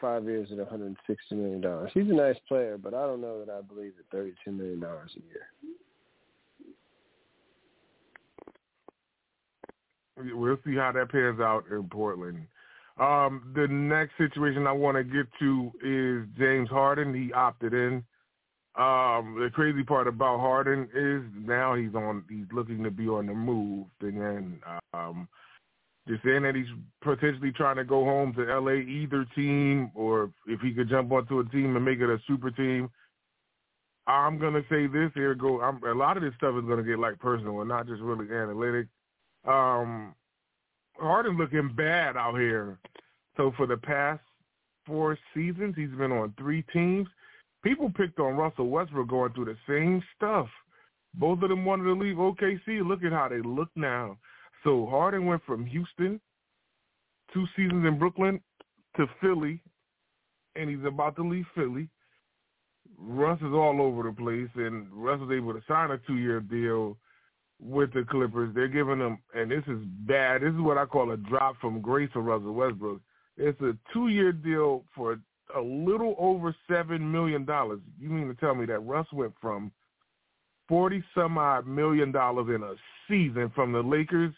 five 0.00 0.24
years 0.24 0.48
at 0.50 0.58
160 0.58 1.34
million 1.34 1.60
dollars. 1.60 1.90
He's 1.94 2.08
a 2.10 2.14
nice 2.14 2.36
player, 2.48 2.76
but 2.76 2.92
I 2.92 3.06
don't 3.06 3.20
know 3.20 3.44
that 3.44 3.50
I 3.50 3.62
believe 3.62 3.92
at 3.98 4.10
32 4.10 4.50
million 4.52 4.80
dollars 4.80 5.10
a 5.16 5.20
year. 5.20 5.46
We'll 10.34 10.58
see 10.64 10.74
how 10.74 10.92
that 10.92 11.10
pans 11.10 11.40
out 11.40 11.64
in 11.70 11.88
Portland. 11.88 12.46
Um, 12.98 13.52
the 13.54 13.68
next 13.68 14.12
situation 14.16 14.66
I 14.66 14.72
want 14.72 14.96
to 14.96 15.04
get 15.04 15.26
to 15.38 15.70
is 15.82 16.26
James 16.38 16.70
Harden. 16.70 17.14
He 17.14 17.32
opted 17.32 17.74
in. 17.74 18.02
Um, 18.78 19.38
the 19.40 19.50
crazy 19.52 19.82
part 19.82 20.06
about 20.08 20.40
Harden 20.40 20.88
is 20.94 21.22
now 21.46 21.74
he's 21.74 21.94
on. 21.94 22.24
He's 22.28 22.46
looking 22.52 22.82
to 22.84 22.90
be 22.90 23.08
on 23.08 23.26
the 23.26 23.34
move, 23.34 23.86
and 24.00 24.20
then 24.20 24.60
um, 24.92 25.28
just 26.08 26.22
saying 26.22 26.42
that 26.42 26.54
he's 26.54 26.66
potentially 27.02 27.52
trying 27.52 27.76
to 27.76 27.84
go 27.84 28.04
home 28.04 28.32
to 28.34 28.42
LA, 28.42 28.74
either 28.74 29.26
team, 29.34 29.90
or 29.94 30.30
if 30.46 30.60
he 30.60 30.72
could 30.72 30.88
jump 30.88 31.10
onto 31.10 31.40
a 31.40 31.44
team 31.46 31.74
and 31.74 31.84
make 31.84 31.98
it 31.98 32.08
a 32.08 32.18
super 32.26 32.50
team. 32.50 32.88
I'm 34.06 34.38
gonna 34.38 34.62
say 34.70 34.86
this 34.86 35.10
here. 35.14 35.34
Go. 35.34 35.60
I'm, 35.60 35.82
a 35.82 35.92
lot 35.92 36.16
of 36.16 36.22
this 36.22 36.32
stuff 36.36 36.54
is 36.56 36.68
gonna 36.68 36.84
get 36.84 36.98
like 37.00 37.18
personal 37.18 37.60
and 37.60 37.68
not 37.68 37.88
just 37.88 38.00
really 38.00 38.32
analytic. 38.32 38.86
Um, 39.46 40.14
Harden 40.98 41.36
looking 41.36 41.72
bad 41.76 42.16
out 42.16 42.38
here. 42.38 42.78
So 43.36 43.52
for 43.56 43.66
the 43.66 43.76
past 43.76 44.22
four 44.86 45.18
seasons, 45.34 45.74
he's 45.76 45.90
been 45.90 46.12
on 46.12 46.34
three 46.38 46.62
teams. 46.72 47.08
People 47.62 47.90
picked 47.90 48.20
on 48.20 48.36
Russell 48.36 48.68
Westbrook 48.68 49.08
going 49.08 49.32
through 49.32 49.46
the 49.46 49.56
same 49.68 50.02
stuff. 50.14 50.46
Both 51.14 51.42
of 51.42 51.48
them 51.48 51.64
wanted 51.64 51.84
to 51.84 51.94
leave 51.94 52.16
OKC. 52.16 52.86
Look 52.86 53.02
at 53.02 53.12
how 53.12 53.28
they 53.28 53.40
look 53.40 53.70
now. 53.74 54.16
So 54.66 54.84
Harden 54.90 55.26
went 55.26 55.44
from 55.44 55.64
Houston, 55.64 56.20
two 57.32 57.44
seasons 57.54 57.86
in 57.86 58.00
Brooklyn, 58.00 58.40
to 58.96 59.06
Philly, 59.20 59.60
and 60.56 60.68
he's 60.68 60.84
about 60.84 61.14
to 61.16 61.22
leave 61.22 61.44
Philly. 61.54 61.88
Russ 62.98 63.38
is 63.38 63.52
all 63.52 63.80
over 63.80 64.02
the 64.02 64.12
place, 64.12 64.48
and 64.56 64.88
Russ 64.90 65.20
was 65.20 65.30
able 65.30 65.52
to 65.52 65.62
sign 65.68 65.92
a 65.92 65.98
two-year 65.98 66.40
deal 66.40 66.96
with 67.60 67.92
the 67.94 68.04
Clippers. 68.10 68.52
They're 68.56 68.66
giving 68.66 68.98
him, 68.98 69.18
and 69.36 69.48
this 69.48 69.62
is 69.68 69.78
bad. 70.00 70.42
This 70.42 70.52
is 70.52 70.60
what 70.60 70.78
I 70.78 70.84
call 70.84 71.12
a 71.12 71.16
drop 71.16 71.54
from 71.60 71.80
grace 71.80 72.10
for 72.12 72.22
Russell 72.22 72.52
Westbrook. 72.52 73.00
It's 73.36 73.60
a 73.60 73.76
two-year 73.92 74.32
deal 74.32 74.82
for 74.96 75.16
a 75.54 75.60
little 75.60 76.16
over 76.18 76.52
seven 76.68 77.12
million 77.12 77.44
dollars. 77.44 77.78
You 78.00 78.08
mean 78.08 78.26
to 78.26 78.34
tell 78.34 78.56
me 78.56 78.66
that 78.66 78.80
Russ 78.80 79.06
went 79.12 79.32
from 79.40 79.70
forty 80.68 81.04
some 81.14 81.38
odd 81.38 81.68
million 81.68 82.10
dollars 82.10 82.48
in 82.52 82.64
a 82.64 82.74
season 83.08 83.52
from 83.54 83.70
the 83.70 83.80
Lakers 83.80 84.34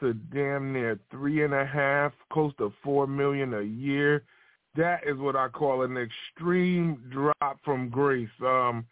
to 0.00 0.14
damn 0.14 0.72
near 0.72 0.98
three 1.10 1.44
and 1.44 1.54
a 1.54 1.64
half, 1.64 2.12
close 2.32 2.52
to 2.58 2.72
four 2.82 3.06
million 3.06 3.54
a 3.54 3.62
year. 3.62 4.24
That 4.76 5.00
is 5.06 5.18
what 5.18 5.36
I 5.36 5.48
call 5.48 5.82
an 5.82 5.96
extreme 5.96 7.02
drop 7.10 7.58
from 7.64 7.88
grace. 7.88 8.28
Um, 8.40 8.86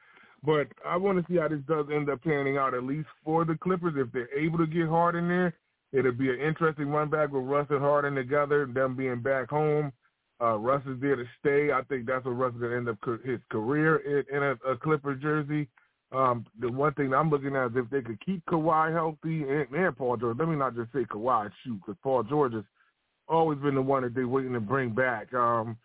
but 0.45 0.69
I 0.87 0.97
want 0.97 1.19
to 1.19 1.33
see 1.33 1.39
how 1.39 1.49
this 1.49 1.61
does 1.69 1.87
end 1.93 2.09
up 2.11 2.23
panning 2.23 2.57
out, 2.57 2.75
at 2.75 2.85
least 2.85 3.09
for 3.25 3.45
the 3.45 3.57
Clippers. 3.57 3.95
If 3.97 4.13
they're 4.13 4.33
able 4.37 4.59
to 4.59 4.67
get 4.67 4.89
Harden 4.89 5.29
there, 5.29 5.55
it'll 5.93 6.13
be 6.13 6.31
an 6.31 6.41
interesting 6.41 6.89
run 6.89 7.11
back 7.11 7.33
with 7.33 7.45
Russ 7.45 7.67
and 7.71 7.81
Harden 7.81 8.15
together, 8.15 8.67
them 8.67 8.97
being 8.97 9.21
back 9.21 9.51
home. 9.51 9.93
Uh, 10.41 10.57
Russ 10.57 10.83
is 10.87 11.01
there 11.01 11.17
to 11.17 11.25
stay. 11.41 11.73
I 11.73 11.83
think 11.89 12.07
that's 12.07 12.25
what 12.25 12.39
Russ 12.39 12.55
is 12.55 12.61
going 12.61 12.71
to 12.71 12.77
end 12.77 12.89
up 12.89 12.99
his 13.25 13.41
career 13.51 13.97
in, 13.97 14.37
in 14.37 14.43
a, 14.43 14.73
a 14.73 14.77
Clippers 14.77 15.21
jersey. 15.21 15.69
Um, 16.11 16.47
the 16.59 16.71
one 16.73 16.95
thing 16.95 17.13
I'm 17.13 17.29
looking 17.29 17.55
at 17.55 17.67
is 17.67 17.73
if 17.77 17.91
they 17.91 18.01
could 18.01 18.25
keep 18.25 18.45
Kawhi 18.47 18.93
healthy 18.93 19.43
and, 19.43 19.67
and 19.71 19.97
Paul 19.97 20.17
George. 20.17 20.39
Let 20.39 20.49
me 20.49 20.57
not 20.57 20.75
just 20.75 20.93
say 20.93 21.05
Kawhi, 21.05 21.51
shoot, 21.63 21.81
because 21.85 21.99
Paul 22.03 22.23
George 22.23 22.55
has 22.55 22.65
always 23.29 23.59
been 23.59 23.75
the 23.75 23.83
one 23.83 24.03
that 24.03 24.15
they're 24.15 24.27
waiting 24.27 24.55
to 24.55 24.61
bring 24.61 24.91
back. 24.91 25.33
Um, 25.35 25.77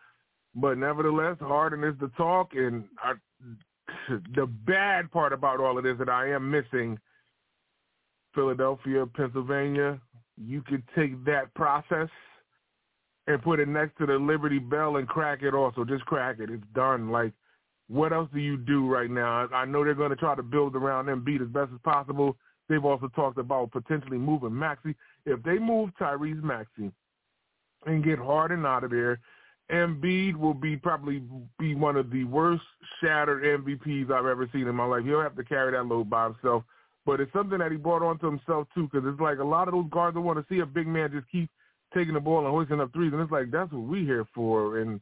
but 0.56 0.78
nevertheless, 0.78 1.38
Harden 1.40 1.84
is 1.84 1.96
the 2.00 2.10
talk, 2.16 2.52
and 2.54 2.86
I, 3.04 3.14
the 4.36 4.46
bad 4.46 5.12
part 5.12 5.34
about 5.34 5.60
all 5.60 5.78
of 5.78 5.84
this 5.84 5.98
that 6.00 6.10
I 6.10 6.30
am 6.30 6.50
missing 6.50 6.98
Philadelphia, 8.34 9.06
Pennsylvania. 9.06 10.00
You 10.38 10.62
could 10.62 10.84
take 10.96 11.24
that 11.26 11.54
process 11.54 12.10
and 13.28 13.42
put 13.42 13.60
it 13.60 13.68
next 13.68 13.98
to 13.98 14.06
the 14.06 14.14
Liberty 14.14 14.60
Bell 14.60 14.98
and 14.98 15.08
crack 15.08 15.44
it 15.44 15.54
also. 15.54 15.84
Just 15.84 16.06
crack 16.06 16.38
it. 16.40 16.50
It's 16.50 16.64
done. 16.74 17.10
Like 17.10 17.34
what 17.94 18.12
else 18.12 18.28
do 18.34 18.39
you 18.39 18.58
do 18.58 18.88
right 18.88 19.10
now? 19.10 19.48
I 19.54 19.66
know 19.66 19.84
they're 19.84 19.94
going 19.94 20.10
to 20.10 20.16
try 20.16 20.34
to 20.34 20.41
build 20.41 20.76
around 20.76 21.06
Embiid 21.06 21.44
as 21.44 21.48
best 21.48 21.70
as 21.72 21.80
possible. 21.84 22.36
They've 22.68 22.84
also 22.84 23.08
talked 23.10 23.38
about 23.38 23.72
potentially 23.72 24.18
moving 24.18 24.58
Maxey. 24.58 24.96
If 25.28 25.44
they 25.44 25.60
move 25.60 25.91
Tyrese 26.02 26.41
Maxey 26.41 26.91
and 27.86 28.04
get 28.04 28.18
Harden 28.18 28.66
out 28.66 28.84
of 28.84 28.89
there, 28.89 29.20
Embiid 29.72 30.36
will 30.36 30.56
be 30.56 30.76
probably 30.76 31.22
be 31.60 31.76
one 31.76 31.96
of 31.96 32.10
the 32.10 32.24
worst 32.24 32.64
shattered 33.00 33.44
MVPs 33.44 34.12
I've 34.12 34.26
ever 34.26 34.50
seen 34.52 34.68
in 34.68 34.76
my 34.76 34.86
life. 34.86 35.04
He'll 35.06 35.22
have 35.22 35.36
to 35.36 35.44
carry 35.44 35.74
that 35.74 35.86
load 35.86 36.10
by 36.10 36.26
himself. 36.26 36.64
But 37.06 37.20
it's 37.20 37.32
something 37.32 37.60
that 37.60 37.72
he 37.72 37.78
brought 37.78 38.02
onto 38.02 38.26
himself 38.26 38.68
too, 38.74 38.89
because 38.91 39.08
it's 39.08 39.22
like 39.22 39.38
a 39.38 39.44
lot 39.44 39.68
of 39.68 39.76
those 39.76 39.89
guards 39.91 40.16
that 40.16 40.22
want 40.22 40.39
to 40.39 40.54
see 40.54 40.62
a 40.62 40.66
big 40.66 40.88
man 40.88 41.12
just 41.12 41.30
keep 41.32 41.50
taking 41.94 42.16
the 42.16 42.20
ball 42.20 42.39
and 42.39 42.48
hoisting 42.48 42.82
up 42.82 42.91
threes, 42.91 43.14
and 43.14 43.22
it's 43.22 43.32
like 43.32 43.52
that's 43.52 43.72
what 43.72 43.84
we 43.84 44.04
here 44.04 44.26
for. 44.34 44.80
And 44.80 45.00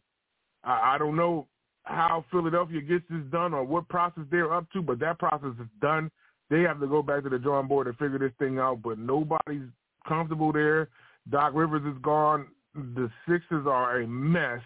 I, 0.63 0.95
I 0.95 0.97
don't 0.97 1.15
know 1.15 1.47
how 1.83 2.25
Philadelphia 2.31 2.81
gets 2.81 3.05
this 3.09 3.23
done 3.31 3.53
or 3.53 3.63
what 3.63 3.87
process 3.89 4.23
they're 4.29 4.53
up 4.53 4.69
to, 4.71 4.81
but 4.81 4.99
that 4.99 5.19
process 5.19 5.53
is 5.59 5.67
done. 5.81 6.11
They 6.49 6.61
have 6.61 6.79
to 6.79 6.87
go 6.87 7.01
back 7.01 7.23
to 7.23 7.29
the 7.29 7.39
drawing 7.39 7.67
board 7.67 7.87
and 7.87 7.97
figure 7.97 8.19
this 8.19 8.33
thing 8.37 8.59
out, 8.59 8.81
but 8.81 8.99
nobody's 8.99 9.67
comfortable 10.07 10.51
there. 10.51 10.89
Doc 11.29 11.53
Rivers 11.55 11.83
is 11.85 11.99
gone. 12.01 12.47
The 12.75 13.09
Sixers 13.27 13.65
are 13.67 14.01
a 14.01 14.07
mess, 14.07 14.61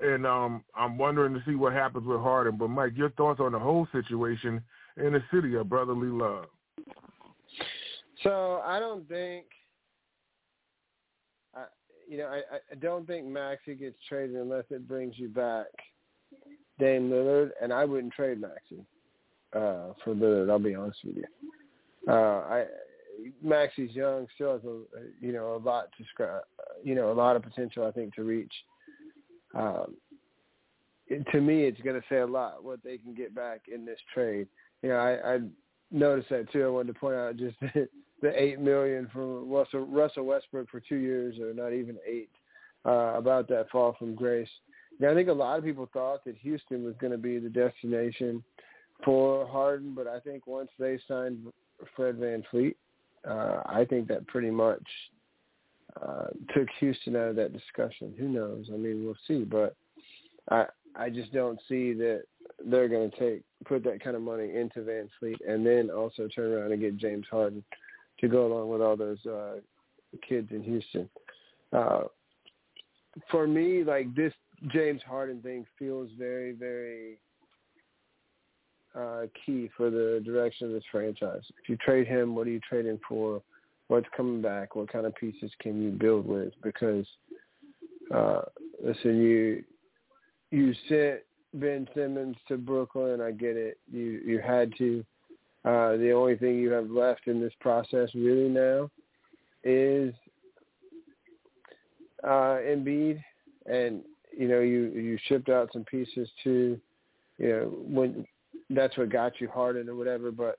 and 0.00 0.26
um, 0.26 0.64
I'm 0.74 0.98
wondering 0.98 1.34
to 1.34 1.42
see 1.46 1.54
what 1.54 1.72
happens 1.72 2.06
with 2.06 2.20
Harden. 2.20 2.56
But 2.56 2.68
Mike, 2.68 2.92
your 2.96 3.10
thoughts 3.10 3.40
on 3.40 3.52
the 3.52 3.58
whole 3.58 3.86
situation 3.92 4.62
in 4.96 5.12
the 5.12 5.22
city 5.32 5.54
of 5.56 5.68
brotherly 5.68 6.08
love? 6.08 6.46
So 8.22 8.62
I 8.64 8.78
don't 8.78 9.06
think, 9.08 9.46
I, 11.54 11.64
you 12.08 12.18
know, 12.18 12.26
I, 12.26 12.56
I 12.72 12.74
don't 12.80 13.06
think 13.06 13.26
Maxey 13.26 13.74
gets 13.74 13.96
traded 14.08 14.36
unless 14.36 14.64
it 14.70 14.88
brings 14.88 15.18
you 15.18 15.28
back 15.28 15.66
Dame 16.78 17.10
Lillard, 17.10 17.50
and 17.62 17.72
I 17.72 17.84
wouldn't 17.84 18.12
trade 18.12 18.40
Maxey 18.40 18.84
uh, 19.52 19.92
for 20.04 20.14
Lillard. 20.14 20.50
I'll 20.50 20.58
be 20.58 20.74
honest 20.74 20.98
with 21.04 21.16
you. 21.16 21.24
Uh, 22.08 22.44
I 22.48 22.64
Maxey's 23.42 23.94
young, 23.94 24.26
still 24.34 24.52
has 24.52 24.64
a 24.64 25.24
you 25.24 25.32
know 25.32 25.56
a 25.56 25.62
lot 25.66 25.88
to 25.96 26.04
scrap, 26.12 26.42
you 26.84 26.94
know 26.94 27.10
a 27.10 27.14
lot 27.14 27.36
of 27.36 27.42
potential. 27.42 27.86
I 27.86 27.92
think 27.92 28.14
to 28.14 28.24
reach. 28.24 28.52
Um, 29.54 29.96
it, 31.08 31.26
to 31.32 31.40
me, 31.40 31.64
it's 31.64 31.80
going 31.80 32.00
to 32.00 32.06
say 32.08 32.18
a 32.18 32.26
lot 32.26 32.64
what 32.64 32.82
they 32.82 32.98
can 32.98 33.14
get 33.14 33.34
back 33.34 33.62
in 33.72 33.84
this 33.84 33.98
trade. 34.12 34.48
You 34.82 34.90
know, 34.90 34.96
I, 34.96 35.34
I 35.34 35.38
noticed 35.90 36.30
that 36.30 36.50
too. 36.52 36.64
I 36.64 36.68
wanted 36.68 36.94
to 36.94 36.98
point 36.98 37.16
out 37.16 37.36
just 37.36 37.56
the, 37.60 37.88
the 38.22 38.42
eight 38.42 38.60
million 38.60 39.08
from 39.12 39.48
Russell, 39.50 39.86
Russell 39.86 40.26
Westbrook 40.26 40.68
for 40.70 40.80
two 40.80 40.96
years, 40.96 41.38
or 41.38 41.54
not 41.54 41.72
even 41.72 41.96
eight, 42.06 42.30
uh, 42.84 43.14
about 43.16 43.48
that 43.48 43.70
fall 43.70 43.94
from 43.98 44.14
grace. 44.14 44.48
I 45.04 45.14
think 45.14 45.28
a 45.28 45.32
lot 45.32 45.58
of 45.58 45.64
people 45.64 45.88
thought 45.92 46.24
that 46.24 46.36
Houston 46.38 46.84
was 46.84 46.94
going 47.00 47.12
to 47.12 47.18
be 47.18 47.38
the 47.38 47.50
destination 47.50 48.42
for 49.04 49.46
Harden, 49.46 49.94
but 49.94 50.06
I 50.06 50.20
think 50.20 50.46
once 50.46 50.70
they 50.78 50.98
signed 51.06 51.46
Fred 51.94 52.16
VanVleet, 52.16 52.74
uh, 53.28 53.62
I 53.66 53.84
think 53.88 54.08
that 54.08 54.26
pretty 54.26 54.50
much 54.50 54.82
uh, 56.00 56.28
took 56.54 56.68
Houston 56.80 57.16
out 57.16 57.28
of 57.28 57.36
that 57.36 57.52
discussion. 57.52 58.14
Who 58.18 58.28
knows? 58.28 58.66
I 58.72 58.76
mean, 58.76 59.04
we'll 59.04 59.16
see, 59.26 59.44
but 59.44 59.76
I 60.50 60.66
I 60.94 61.10
just 61.10 61.32
don't 61.32 61.60
see 61.68 61.92
that 61.94 62.22
they're 62.64 62.88
going 62.88 63.10
to 63.10 63.18
take 63.18 63.42
put 63.66 63.84
that 63.84 64.02
kind 64.02 64.16
of 64.16 64.22
money 64.22 64.54
into 64.54 64.82
Van 64.82 65.08
Fleet 65.18 65.38
and 65.46 65.66
then 65.66 65.90
also 65.90 66.28
turn 66.28 66.52
around 66.52 66.72
and 66.72 66.80
get 66.80 66.96
James 66.96 67.26
Harden 67.30 67.62
to 68.20 68.28
go 68.28 68.46
along 68.46 68.70
with 68.70 68.80
all 68.80 68.96
those 68.96 69.24
uh, 69.26 69.56
kids 70.26 70.48
in 70.52 70.62
Houston. 70.62 71.08
Uh, 71.72 72.02
for 73.30 73.46
me, 73.46 73.82
like 73.84 74.14
this 74.14 74.32
James 74.68 75.02
Harden 75.06 75.40
thing 75.42 75.66
feels 75.78 76.08
very, 76.18 76.52
very 76.52 77.18
uh, 78.96 79.26
key 79.44 79.70
for 79.76 79.90
the 79.90 80.22
direction 80.24 80.66
of 80.66 80.72
this 80.72 80.84
franchise. 80.90 81.42
If 81.62 81.68
you 81.68 81.76
trade 81.76 82.06
him, 82.06 82.34
what 82.34 82.46
are 82.46 82.50
you 82.50 82.60
trading 82.68 82.98
for? 83.08 83.42
What's 83.88 84.06
coming 84.16 84.42
back? 84.42 84.74
What 84.74 84.90
kind 84.90 85.06
of 85.06 85.14
pieces 85.14 85.50
can 85.60 85.80
you 85.82 85.90
build 85.90 86.26
with? 86.26 86.52
Because 86.62 87.06
uh, 88.12 88.42
listen, 88.82 89.22
you 89.22 89.64
you 90.50 90.74
sent 90.88 91.20
Ben 91.54 91.88
Simmons 91.94 92.36
to 92.48 92.56
Brooklyn. 92.56 93.20
I 93.20 93.30
get 93.30 93.56
it. 93.56 93.78
You 93.92 94.20
you 94.24 94.40
had 94.40 94.72
to. 94.78 95.04
Uh, 95.64 95.96
the 95.96 96.12
only 96.12 96.36
thing 96.36 96.58
you 96.58 96.70
have 96.70 96.90
left 96.90 97.26
in 97.26 97.40
this 97.40 97.52
process 97.60 98.08
really 98.14 98.48
now 98.48 98.88
is 99.64 100.14
uh, 102.24 102.58
Embiid, 102.62 103.20
and 103.66 104.02
you 104.36 104.48
know, 104.48 104.60
you 104.60 104.90
you 104.90 105.18
shipped 105.28 105.48
out 105.48 105.70
some 105.72 105.84
pieces 105.84 106.28
to, 106.44 106.78
you 107.38 107.48
know, 107.48 107.72
when 107.86 108.26
that's 108.70 108.96
what 108.96 109.10
got 109.10 109.40
you 109.40 109.48
Harden 109.48 109.88
or 109.88 109.94
whatever. 109.94 110.30
But 110.30 110.58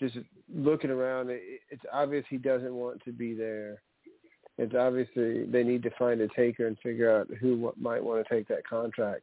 just 0.00 0.16
looking 0.52 0.90
around, 0.90 1.30
it, 1.30 1.42
it's 1.70 1.84
obvious 1.92 2.24
he 2.28 2.38
doesn't 2.38 2.74
want 2.74 3.02
to 3.04 3.12
be 3.12 3.34
there. 3.34 3.82
It's 4.58 4.74
obviously 4.74 5.44
they 5.44 5.62
need 5.62 5.82
to 5.84 5.90
find 5.98 6.20
a 6.20 6.28
taker 6.28 6.66
and 6.66 6.78
figure 6.80 7.14
out 7.14 7.28
who 7.40 7.72
might 7.80 8.02
want 8.02 8.26
to 8.26 8.34
take 8.34 8.48
that 8.48 8.66
contract. 8.66 9.22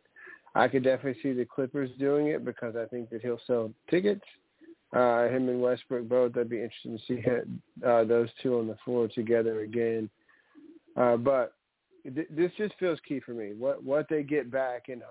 I 0.55 0.67
could 0.67 0.83
definitely 0.83 1.21
see 1.21 1.33
the 1.33 1.45
Clippers 1.45 1.91
doing 1.99 2.27
it 2.27 2.43
because 2.43 2.75
I 2.75 2.85
think 2.85 3.09
that 3.11 3.21
he'll 3.21 3.39
sell 3.45 3.71
tickets. 3.89 4.23
Uh, 4.91 5.27
him 5.27 5.47
and 5.49 5.61
Westbrook 5.61 6.09
both. 6.09 6.35
I'd 6.35 6.49
be 6.49 6.63
interested 6.63 6.97
to 6.97 7.05
see 7.07 7.23
uh, 7.85 8.03
those 8.05 8.29
two 8.41 8.57
on 8.57 8.67
the 8.67 8.77
floor 8.83 9.07
together 9.07 9.59
again. 9.59 10.09
Uh, 10.97 11.15
but 11.15 11.53
this 12.05 12.51
just 12.57 12.73
feels 12.79 12.99
key 13.07 13.19
for 13.19 13.31
me. 13.31 13.53
What 13.57 13.83
what 13.83 14.07
they 14.09 14.23
get 14.23 14.51
back 14.51 14.89
in 14.89 15.01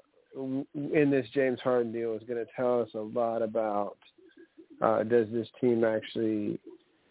in 0.74 1.10
this 1.10 1.26
James 1.34 1.60
Harden 1.60 1.92
deal 1.92 2.14
is 2.14 2.22
going 2.28 2.44
to 2.44 2.50
tell 2.56 2.80
us 2.82 2.88
a 2.94 2.98
lot 2.98 3.42
about 3.42 3.98
uh, 4.80 5.02
does 5.02 5.26
this 5.32 5.48
team 5.60 5.84
actually 5.84 6.58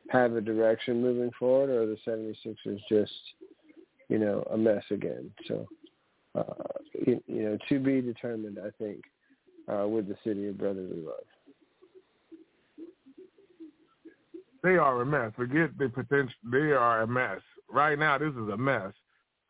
have 0.10 0.34
a 0.34 0.42
direction 0.42 1.02
moving 1.02 1.32
forward, 1.38 1.70
or 1.70 1.86
the 1.86 1.98
76ers 2.08 2.80
just 2.90 3.12
you 4.10 4.20
know 4.20 4.46
a 4.52 4.58
mess 4.58 4.84
again? 4.92 5.32
So 5.48 5.68
uh, 6.36 6.44
you, 7.06 7.22
you 7.28 7.44
know 7.44 7.58
to 7.70 7.80
be 7.80 8.02
determined, 8.02 8.58
I 8.60 8.70
think. 8.82 9.04
uh, 9.68 9.88
with 9.88 10.08
the 10.08 10.16
city 10.24 10.48
of 10.48 10.58
brotherly 10.58 11.02
love. 11.02 11.16
They 14.64 14.78
are 14.78 15.02
a 15.02 15.06
mess. 15.06 15.32
Forget 15.36 15.78
the 15.78 15.90
potential. 15.90 16.34
They 16.52 16.72
are 16.72 17.02
a 17.02 17.08
mess. 17.08 17.42
Right 17.70 17.98
now, 17.98 18.18
this 18.18 18.32
is 18.32 18.50
a 18.52 18.58
mess. 18.58 18.92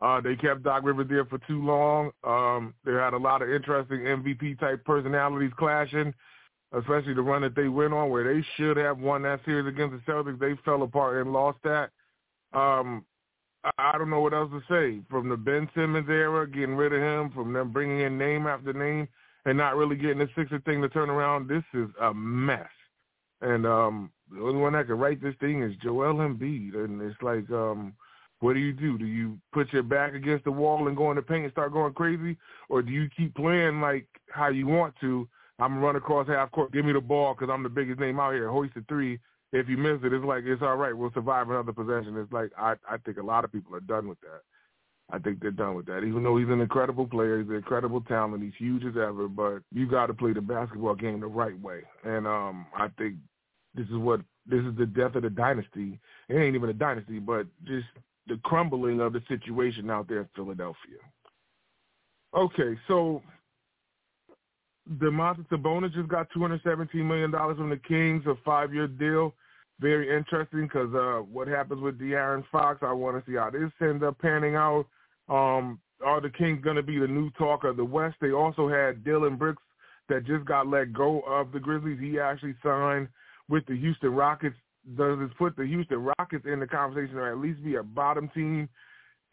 Uh, 0.01 0.21
they 0.21 0.35
kept 0.35 0.63
Doc 0.63 0.83
Rivers 0.83 1.07
there 1.09 1.25
for 1.25 1.39
too 1.47 1.63
long. 1.63 2.11
Um, 2.23 2.73
they 2.85 2.91
had 2.91 3.13
a 3.13 3.17
lot 3.17 3.41
of 3.41 3.49
interesting 3.49 4.01
MVP 4.01 4.59
type 4.59 4.85
personalities 4.85 5.51
clashing, 5.57 6.13
especially 6.71 7.15
the 7.15 7.21
run 7.21 7.41
that 7.41 7.55
they 7.55 7.67
went 7.67 7.93
on 7.93 8.09
where 8.09 8.23
they 8.23 8.45
should 8.55 8.77
have 8.77 8.99
won 8.99 9.23
that 9.23 9.39
series 9.43 9.67
against 9.67 9.95
the 10.05 10.11
Celtics. 10.11 10.39
They 10.39 10.53
fell 10.63 10.83
apart 10.83 11.21
and 11.21 11.33
lost 11.33 11.57
that. 11.63 11.89
Um, 12.53 13.05
I 13.77 13.97
don't 13.97 14.09
know 14.09 14.21
what 14.21 14.33
else 14.33 14.51
to 14.51 14.61
say. 14.69 15.01
From 15.09 15.29
the 15.29 15.37
Ben 15.37 15.67
Simmons 15.75 16.07
era, 16.09 16.47
getting 16.47 16.75
rid 16.75 16.93
of 16.93 17.01
him, 17.01 17.31
from 17.31 17.53
them 17.53 17.71
bringing 17.71 18.01
in 18.01 18.17
name 18.17 18.47
after 18.47 18.73
name, 18.73 19.07
and 19.45 19.57
not 19.57 19.75
really 19.75 19.95
getting 19.95 20.19
the 20.19 20.29
Sixer 20.35 20.59
thing 20.59 20.81
to 20.81 20.89
turn 20.89 21.09
around, 21.09 21.47
this 21.47 21.63
is 21.73 21.89
a 22.01 22.13
mess. 22.13 22.69
And 23.41 23.65
um, 23.65 24.11
the 24.31 24.41
only 24.41 24.59
one 24.59 24.73
that 24.73 24.87
can 24.87 24.97
write 24.99 25.21
this 25.21 25.35
thing 25.39 25.63
is 25.63 25.75
Joel 25.81 26.15
Embiid, 26.15 26.75
and 26.75 27.01
it's 27.01 27.21
like, 27.21 27.49
um, 27.51 27.93
what 28.39 28.53
do 28.53 28.59
you 28.59 28.73
do? 28.73 28.97
Do 28.97 29.05
you 29.05 29.37
put 29.51 29.73
your 29.73 29.83
back 29.83 30.13
against 30.13 30.45
the 30.45 30.51
wall 30.51 30.87
and 30.87 30.97
go 30.97 31.09
in 31.09 31.15
the 31.15 31.21
paint 31.21 31.43
and 31.43 31.51
start 31.51 31.73
going 31.73 31.93
crazy, 31.93 32.37
or 32.69 32.81
do 32.81 32.91
you 32.91 33.09
keep 33.15 33.35
playing 33.35 33.81
like 33.81 34.07
how 34.29 34.49
you 34.49 34.67
want 34.67 34.93
to? 35.01 35.27
I'm 35.59 35.73
gonna 35.73 35.85
run 35.85 35.95
across 35.95 36.27
half 36.27 36.51
court, 36.51 36.71
give 36.71 36.85
me 36.85 36.93
the 36.93 37.01
ball 37.01 37.33
because 37.33 37.51
I'm 37.51 37.63
the 37.63 37.69
biggest 37.69 37.99
name 37.99 38.19
out 38.19 38.33
here. 38.33 38.49
Hoist 38.49 38.77
a 38.77 38.81
three. 38.87 39.19
If 39.53 39.69
you 39.69 39.77
miss 39.77 39.99
it, 40.03 40.13
it's 40.13 40.25
like 40.25 40.43
it's 40.45 40.61
all 40.61 40.75
right. 40.75 40.95
We'll 40.95 41.13
survive 41.13 41.49
another 41.49 41.73
possession. 41.73 42.17
It's 42.17 42.31
like 42.31 42.51
I 42.57 42.75
I 42.89 42.97
think 42.97 43.17
a 43.17 43.23
lot 43.23 43.43
of 43.43 43.51
people 43.51 43.75
are 43.75 43.81
done 43.81 44.07
with 44.07 44.19
that. 44.21 44.41
I 45.09 45.19
think 45.19 45.39
they're 45.39 45.51
done 45.51 45.75
with 45.75 45.85
that. 45.85 46.03
Even 46.03 46.23
though 46.23 46.37
he's 46.37 46.49
an 46.49 46.59
incredible 46.59 47.07
player, 47.07 47.39
he's 47.39 47.49
an 47.49 47.55
incredible 47.55 48.01
talent, 48.01 48.43
he's 48.43 48.51
huge 48.57 48.83
as 48.83 48.97
ever, 48.97 49.29
but 49.29 49.59
you 49.71 49.87
got 49.87 50.07
to 50.07 50.13
play 50.13 50.33
the 50.33 50.41
basketball 50.41 50.95
game 50.95 51.21
the 51.21 51.27
right 51.27 51.57
way. 51.61 51.83
And 52.03 52.27
um, 52.27 52.67
I 52.75 52.89
think 52.97 53.15
this 53.73 53.87
is 53.87 53.95
what 53.95 54.19
this 54.45 54.63
is 54.63 54.75
the 54.77 54.85
death 54.85 55.15
of 55.15 55.23
the 55.23 55.29
dynasty. 55.29 55.99
It 56.27 56.35
ain't 56.35 56.55
even 56.55 56.69
a 56.69 56.73
dynasty, 56.73 57.19
but 57.19 57.47
just 57.65 57.87
the 58.27 58.39
crumbling 58.43 58.99
of 58.99 59.13
the 59.13 59.21
situation 59.27 59.89
out 59.89 60.07
there 60.07 60.19
in 60.19 60.29
Philadelphia. 60.35 60.97
Okay, 62.35 62.77
so 62.87 63.21
Domantas 64.99 65.47
Sabonis 65.49 65.93
just 65.93 66.09
got 66.09 66.27
$217 66.31 66.93
million 66.95 67.31
from 67.31 67.69
the 67.69 67.79
Kings, 67.87 68.23
a 68.27 68.35
five-year 68.45 68.87
deal. 68.87 69.33
Very 69.79 70.15
interesting 70.15 70.63
because 70.63 70.93
uh, 70.93 71.21
what 71.31 71.47
happens 71.47 71.81
with 71.81 71.99
De'Aaron 71.99 72.43
Fox, 72.51 72.79
I 72.81 72.91
want 72.91 73.23
to 73.23 73.31
see 73.31 73.37
how 73.37 73.49
this 73.49 73.71
ends 73.81 74.03
up 74.03 74.17
panning 74.19 74.55
out. 74.55 74.85
Um, 75.29 75.79
are 76.03 76.21
the 76.21 76.29
Kings 76.29 76.63
going 76.63 76.75
to 76.75 76.83
be 76.83 76.99
the 76.99 77.07
new 77.07 77.29
talk 77.31 77.63
of 77.63 77.77
the 77.77 77.85
West? 77.85 78.15
They 78.21 78.31
also 78.31 78.67
had 78.67 79.03
Dillon 79.03 79.35
Brooks 79.35 79.61
that 80.09 80.25
just 80.25 80.45
got 80.45 80.67
let 80.67 80.93
go 80.93 81.21
of 81.21 81.51
the 81.51 81.59
Grizzlies. 81.59 81.99
He 81.99 82.19
actually 82.19 82.55
signed 82.63 83.07
with 83.49 83.65
the 83.67 83.77
Houston 83.77 84.13
Rockets. 84.13 84.55
Does 84.95 85.19
this 85.19 85.29
put 85.37 85.55
the 85.55 85.65
Houston 85.65 86.09
Rockets 86.17 86.45
in 86.45 86.59
the 86.59 86.67
conversation 86.67 87.17
or 87.17 87.31
at 87.31 87.39
least 87.39 87.63
be 87.63 87.75
a 87.75 87.83
bottom 87.83 88.29
team 88.33 88.69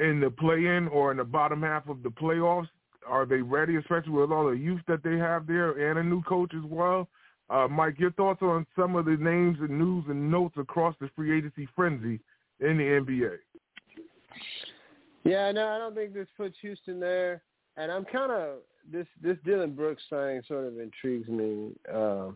in 0.01 0.21
the 0.21 0.31
play-in 0.31 0.89
or 0.89 1.11
in 1.11 1.19
the 1.19 1.25
bottom 1.25 1.63
half 1.63 1.89
of 1.89 2.03
the 2.03 2.09
playoffs? 2.09 2.69
Are 3.07 3.27
they 3.27 3.43
ready, 3.43 3.77
especially 3.77 4.13
with 4.13 4.33
all 4.33 4.51
the 4.51 4.57
youth 4.57 4.81
that 4.89 5.03
they 5.05 5.17
have 5.19 5.47
there 5.47 5.91
and 5.91 5.99
a 5.99 6.03
new 6.03 6.23
coach 6.23 6.53
as 6.57 6.65
well? 6.65 7.09
Uh, 7.51 7.69
Mike, 7.69 7.99
your 7.99 8.13
thoughts 8.13 8.41
on 8.43 8.67
some 8.75 8.97
of 8.97 9.05
the 9.05 9.17
names 9.19 9.59
and 9.61 9.79
news 9.79 10.05
and 10.09 10.31
notes 10.31 10.55
across 10.59 10.95
the 11.01 11.11
free 11.15 11.37
agency 11.37 11.69
frenzy 11.77 12.19
in 12.61 12.79
the 12.79 12.83
NBA? 12.83 13.37
Yeah, 15.25 15.53
no, 15.53 15.69
I 15.69 15.79
don't 15.79 15.95
think 15.95 16.15
this 16.15 16.29
puts 16.37 16.57
Houston 16.63 16.99
there, 16.99 17.43
and 17.77 17.93
I'm 17.93 18.05
kind 18.05 18.33
of 18.33 18.57
this 18.91 19.07
this 19.23 19.37
Dillon 19.45 19.75
Brooks 19.75 20.03
signing 20.11 20.43
sort 20.47 20.67
of 20.67 20.79
intrigues 20.79 21.29
me. 21.29 21.73
Uh, 21.93 22.29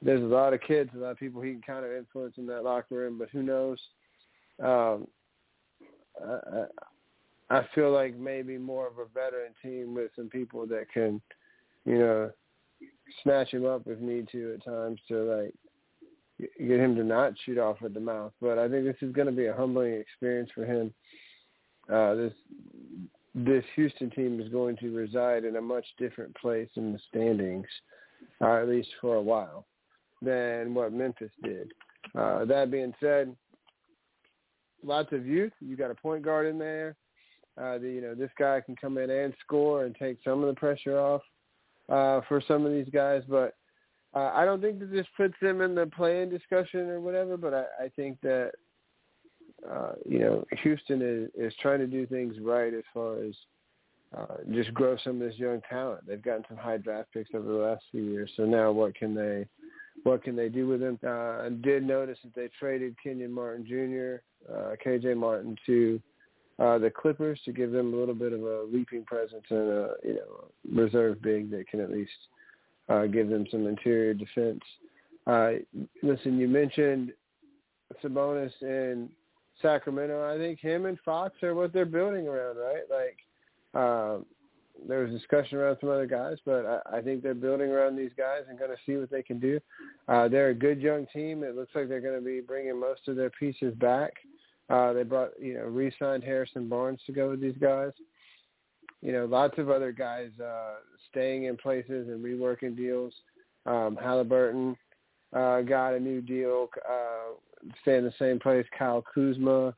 there's 0.00 0.22
a 0.22 0.26
lot 0.26 0.54
of 0.54 0.60
kids, 0.60 0.90
a 0.94 0.98
lot 0.98 1.10
of 1.10 1.18
people 1.18 1.42
he 1.42 1.52
can 1.52 1.62
kind 1.62 1.84
of 1.84 1.92
influence 1.92 2.34
in 2.38 2.46
that 2.46 2.64
locker 2.64 2.94
room, 2.94 3.18
but 3.18 3.30
who 3.30 3.42
knows? 3.42 3.78
Um, 4.62 5.06
I, 6.24 6.64
I 7.50 7.66
feel 7.74 7.92
like 7.92 8.16
maybe 8.16 8.58
more 8.58 8.86
of 8.86 8.98
a 8.98 9.06
veteran 9.06 9.52
team 9.62 9.94
with 9.94 10.10
some 10.16 10.28
people 10.28 10.66
that 10.66 10.86
can, 10.92 11.20
you 11.84 11.98
know, 11.98 12.30
snatch 13.22 13.52
him 13.52 13.64
up 13.64 13.82
if 13.86 13.98
need 14.00 14.28
to 14.32 14.54
at 14.54 14.64
times 14.64 15.00
to 15.08 15.22
like 15.22 15.54
get 16.38 16.78
him 16.78 16.94
to 16.94 17.04
not 17.04 17.32
shoot 17.44 17.58
off 17.58 17.78
at 17.84 17.94
the 17.94 18.00
mouth. 18.00 18.32
But 18.40 18.58
I 18.58 18.68
think 18.68 18.84
this 18.84 18.96
is 19.00 19.14
going 19.14 19.26
to 19.26 19.32
be 19.32 19.46
a 19.46 19.54
humbling 19.54 19.94
experience 19.94 20.50
for 20.54 20.64
him. 20.64 20.92
Uh, 21.92 22.14
this 22.14 22.32
this 23.34 23.64
Houston 23.76 24.10
team 24.10 24.40
is 24.40 24.48
going 24.48 24.76
to 24.78 24.94
reside 24.94 25.44
in 25.44 25.56
a 25.56 25.60
much 25.60 25.86
different 25.96 26.34
place 26.36 26.68
in 26.76 26.92
the 26.92 26.98
standings, 27.08 27.66
uh, 28.40 28.54
at 28.54 28.68
least 28.68 28.88
for 29.00 29.16
a 29.16 29.22
while, 29.22 29.66
than 30.22 30.74
what 30.74 30.92
Memphis 30.92 31.30
did. 31.42 31.72
Uh, 32.16 32.44
that 32.44 32.70
being 32.70 32.94
said, 33.00 33.34
lots 34.82 35.12
of 35.12 35.26
youth. 35.26 35.52
You 35.60 35.76
got 35.76 35.90
a 35.90 35.94
point 35.94 36.24
guard 36.24 36.46
in 36.46 36.58
there. 36.58 36.96
Uh, 37.60 37.78
the, 37.78 37.88
you 37.88 38.00
know, 38.00 38.14
this 38.14 38.30
guy 38.38 38.60
can 38.60 38.76
come 38.76 38.98
in 38.98 39.10
and 39.10 39.34
score 39.44 39.84
and 39.84 39.94
take 39.96 40.18
some 40.24 40.42
of 40.42 40.48
the 40.48 40.58
pressure 40.58 40.98
off 40.98 41.22
uh, 41.88 42.20
for 42.28 42.40
some 42.46 42.64
of 42.64 42.72
these 42.72 42.88
guys. 42.92 43.22
But 43.28 43.54
uh, 44.14 44.30
I 44.34 44.44
don't 44.44 44.60
think 44.60 44.78
that 44.78 44.92
this 44.92 45.06
puts 45.16 45.34
them 45.42 45.60
in 45.60 45.74
the 45.74 45.86
playing 45.86 46.30
discussion 46.30 46.88
or 46.88 47.00
whatever. 47.00 47.36
But 47.36 47.54
I, 47.54 47.84
I 47.84 47.88
think 47.96 48.20
that 48.22 48.52
uh, 49.68 49.92
you 50.08 50.20
know 50.20 50.44
Houston 50.62 51.02
is 51.02 51.30
is 51.36 51.52
trying 51.60 51.80
to 51.80 51.86
do 51.86 52.06
things 52.06 52.36
right 52.40 52.72
as 52.72 52.84
far 52.94 53.22
as 53.22 53.34
uh, 54.16 54.36
just 54.52 54.72
grow 54.72 54.96
some 55.04 55.20
of 55.20 55.28
this 55.28 55.38
young 55.38 55.60
talent. 55.68 56.06
They've 56.06 56.22
gotten 56.22 56.44
some 56.48 56.56
high 56.56 56.78
draft 56.78 57.12
picks 57.12 57.30
over 57.34 57.46
the 57.46 57.58
last 57.58 57.84
few 57.90 58.02
years. 58.02 58.30
So 58.36 58.44
now 58.44 58.72
what 58.72 58.94
can 58.94 59.14
they 59.14 59.46
what 60.04 60.22
can 60.22 60.36
they 60.36 60.48
do 60.48 60.66
with 60.66 60.80
them? 60.80 60.98
Uh, 61.04 61.08
I 61.44 61.48
did 61.60 61.84
notice 61.84 62.18
that 62.22 62.34
they 62.34 62.48
traded 62.58 62.96
Kenyon 63.02 63.32
Martin 63.32 63.66
Jr., 63.66 64.52
uh, 64.52 64.76
KJ 64.84 65.16
Martin 65.16 65.56
to 65.66 66.00
uh, 66.58 66.78
the 66.78 66.90
Clippers 66.90 67.40
to 67.44 67.52
give 67.52 67.70
them 67.70 67.92
a 67.92 67.96
little 67.96 68.14
bit 68.14 68.32
of 68.32 68.40
a 68.42 68.64
leaping 68.72 69.04
presence 69.04 69.44
and 69.50 69.58
a 69.58 69.90
you 70.04 70.14
know 70.14 70.50
reserve 70.72 71.20
big 71.20 71.50
that 71.50 71.68
can 71.68 71.80
at 71.80 71.90
least 71.90 72.10
uh, 72.88 73.06
give 73.06 73.28
them 73.28 73.46
some 73.50 73.66
interior 73.66 74.14
defense. 74.14 74.62
Uh, 75.26 75.50
listen, 76.02 76.38
you 76.38 76.48
mentioned 76.48 77.12
Sabonis 78.02 78.52
in 78.62 79.08
Sacramento. 79.60 80.34
I 80.34 80.38
think 80.38 80.60
him 80.60 80.86
and 80.86 80.98
Fox 81.04 81.34
are 81.42 81.54
what 81.54 81.72
they're 81.72 81.84
building 81.84 82.26
around, 82.26 82.56
right? 82.56 82.84
Like 82.90 83.18
uh, 83.74 84.18
there 84.86 85.00
was 85.00 85.10
discussion 85.10 85.58
around 85.58 85.76
some 85.80 85.90
other 85.90 86.06
guys, 86.06 86.36
but 86.44 86.64
I, 86.64 86.98
I 86.98 87.00
think 87.02 87.22
they're 87.22 87.34
building 87.34 87.70
around 87.70 87.96
these 87.96 88.12
guys 88.16 88.42
and 88.48 88.58
going 88.58 88.70
to 88.70 88.76
see 88.86 88.96
what 88.96 89.10
they 89.10 89.22
can 89.22 89.40
do. 89.40 89.58
Uh, 90.06 90.28
they're 90.28 90.50
a 90.50 90.54
good 90.54 90.80
young 90.80 91.06
team. 91.12 91.42
It 91.42 91.56
looks 91.56 91.74
like 91.74 91.88
they're 91.88 92.00
going 92.00 92.18
to 92.18 92.24
be 92.24 92.40
bringing 92.40 92.78
most 92.78 93.08
of 93.08 93.16
their 93.16 93.30
pieces 93.30 93.74
back. 93.74 94.12
Uh, 94.70 94.92
they 94.92 95.02
brought, 95.02 95.30
you 95.40 95.54
know, 95.54 95.64
re-signed 95.64 96.22
Harrison 96.22 96.68
Barnes 96.68 97.00
to 97.06 97.12
go 97.12 97.30
with 97.30 97.40
these 97.40 97.56
guys. 97.60 97.92
You 99.00 99.12
know, 99.12 99.24
lots 99.26 99.58
of 99.58 99.70
other 99.70 99.92
guys 99.92 100.30
uh, 100.42 100.76
staying 101.10 101.44
in 101.44 101.56
places 101.56 102.08
and 102.08 102.24
reworking 102.24 102.76
deals. 102.76 103.14
Um, 103.64 103.96
Halliburton 104.00 104.76
uh, 105.32 105.60
got 105.62 105.94
a 105.94 106.00
new 106.00 106.20
deal, 106.20 106.68
uh, 106.88 107.34
staying 107.82 107.98
in 107.98 108.04
the 108.04 108.12
same 108.18 108.38
place. 108.38 108.66
Kyle 108.76 109.04
Kuzma 109.14 109.74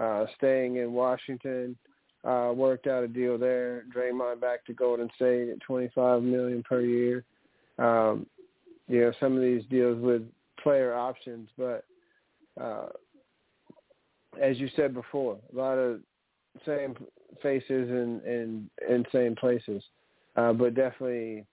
uh, 0.00 0.26
staying 0.36 0.76
in 0.76 0.92
Washington, 0.92 1.76
worked 2.24 2.86
out 2.86 3.04
a 3.04 3.08
deal 3.08 3.38
there. 3.38 3.84
Draymond 3.94 4.40
back 4.40 4.64
to 4.66 4.74
Golden 4.74 5.08
State 5.16 5.48
at 5.48 5.60
25 5.60 6.22
million 6.22 6.62
per 6.62 6.80
year. 6.80 7.24
Um, 7.78 8.26
you 8.88 9.00
know, 9.00 9.12
some 9.20 9.36
of 9.36 9.42
these 9.42 9.62
deals 9.70 10.00
with 10.00 10.22
player 10.62 10.94
options, 10.94 11.48
but 11.56 11.84
uh, 12.60 12.88
as 14.40 14.58
you 14.58 14.68
said 14.76 14.92
before, 14.94 15.38
a 15.52 15.56
lot 15.56 15.74
of 15.74 16.00
same 16.66 16.96
faces 17.42 17.88
and 17.88 18.20
and 18.22 18.70
in 18.88 19.04
same 19.12 19.34
places, 19.36 19.82
uh, 20.36 20.52
but 20.52 20.74
definitely 20.74 21.44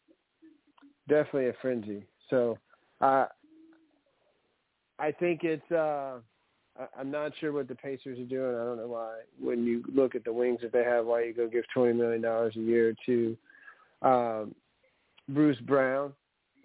definitely 1.07 1.49
a 1.49 1.53
frenzy. 1.61 2.03
So 2.29 2.57
uh, 3.01 3.25
I 4.99 5.11
think 5.11 5.43
it's. 5.43 5.71
I'm 6.97 7.11
not 7.11 7.31
sure 7.39 7.51
what 7.51 7.67
the 7.67 7.75
Pacers 7.75 8.19
are 8.19 8.23
doing. 8.23 8.55
I 8.55 8.63
don't 8.63 8.77
know 8.77 8.87
why. 8.87 9.19
When 9.39 9.63
you 9.63 9.83
look 9.93 10.15
at 10.15 10.23
the 10.23 10.33
wings 10.33 10.59
that 10.61 10.71
they 10.71 10.83
have, 10.83 11.05
why 11.05 11.23
you 11.23 11.33
go 11.33 11.47
give 11.47 11.65
twenty 11.73 11.93
million 11.93 12.21
dollars 12.21 12.55
a 12.55 12.59
year 12.59 12.93
to 13.05 13.37
um, 14.01 14.55
Bruce 15.29 15.59
Brown, 15.61 16.13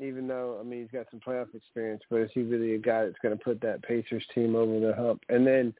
even 0.01 0.28
though 0.28 0.59
I 0.60 0.64
mean 0.64 0.82
he's 0.82 0.90
got 0.90 1.06
some 1.10 1.20
playoff 1.20 1.55
experience, 1.55 2.02
but 2.10 2.20
is 2.20 2.30
he 2.34 2.43
really 2.43 2.74
a 2.74 2.78
guy 2.78 3.05
that's 3.05 3.18
going 3.22 3.36
to 3.36 3.43
put 3.43 3.60
that 3.62 3.82
Pacers 3.82 4.24
team 4.34 4.55
over 4.55 4.80
the 4.80 4.94
hump? 4.94 5.22
And 5.28 5.47
then 5.47 5.74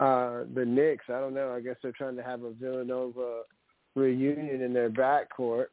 uh, 0.00 0.44
the 0.54 0.64
Knicks, 0.64 1.06
I 1.08 1.20
don't 1.20 1.34
know. 1.34 1.52
I 1.52 1.60
guess 1.60 1.76
they're 1.82 1.92
trying 1.92 2.16
to 2.16 2.22
have 2.22 2.42
a 2.42 2.52
Villanova 2.52 3.42
reunion 3.94 4.62
in 4.62 4.72
their 4.72 4.90
backcourt. 4.90 5.66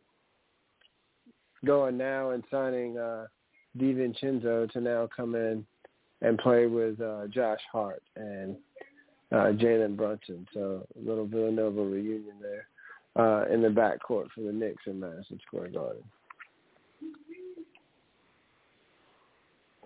Going 1.65 1.97
now 1.97 2.31
and 2.31 2.43
signing 2.51 2.97
uh, 2.97 3.25
DiVincenzo 3.79 4.71
to 4.71 4.81
now 4.81 5.09
come 5.15 5.33
in 5.33 5.65
and 6.21 6.37
play 6.37 6.65
with 6.65 6.99
uh, 7.01 7.27
Josh 7.27 7.59
Hart 7.71 8.03
and 8.15 8.55
uh, 9.31 9.51
Jalen 9.53 9.95
Brunson. 9.95 10.47
So 10.53 10.87
a 10.95 11.07
little 11.07 11.25
Villanova 11.25 11.81
reunion 11.81 12.35
there 12.41 12.67
uh, 13.15 13.45
in 13.51 13.61
the 13.61 13.69
backcourt 13.69 14.29
for 14.33 14.41
the 14.41 14.51
Knicks 14.51 14.83
in 14.87 14.99
Madison 14.99 15.39
Square 15.45 15.69
Garden. 15.69 16.03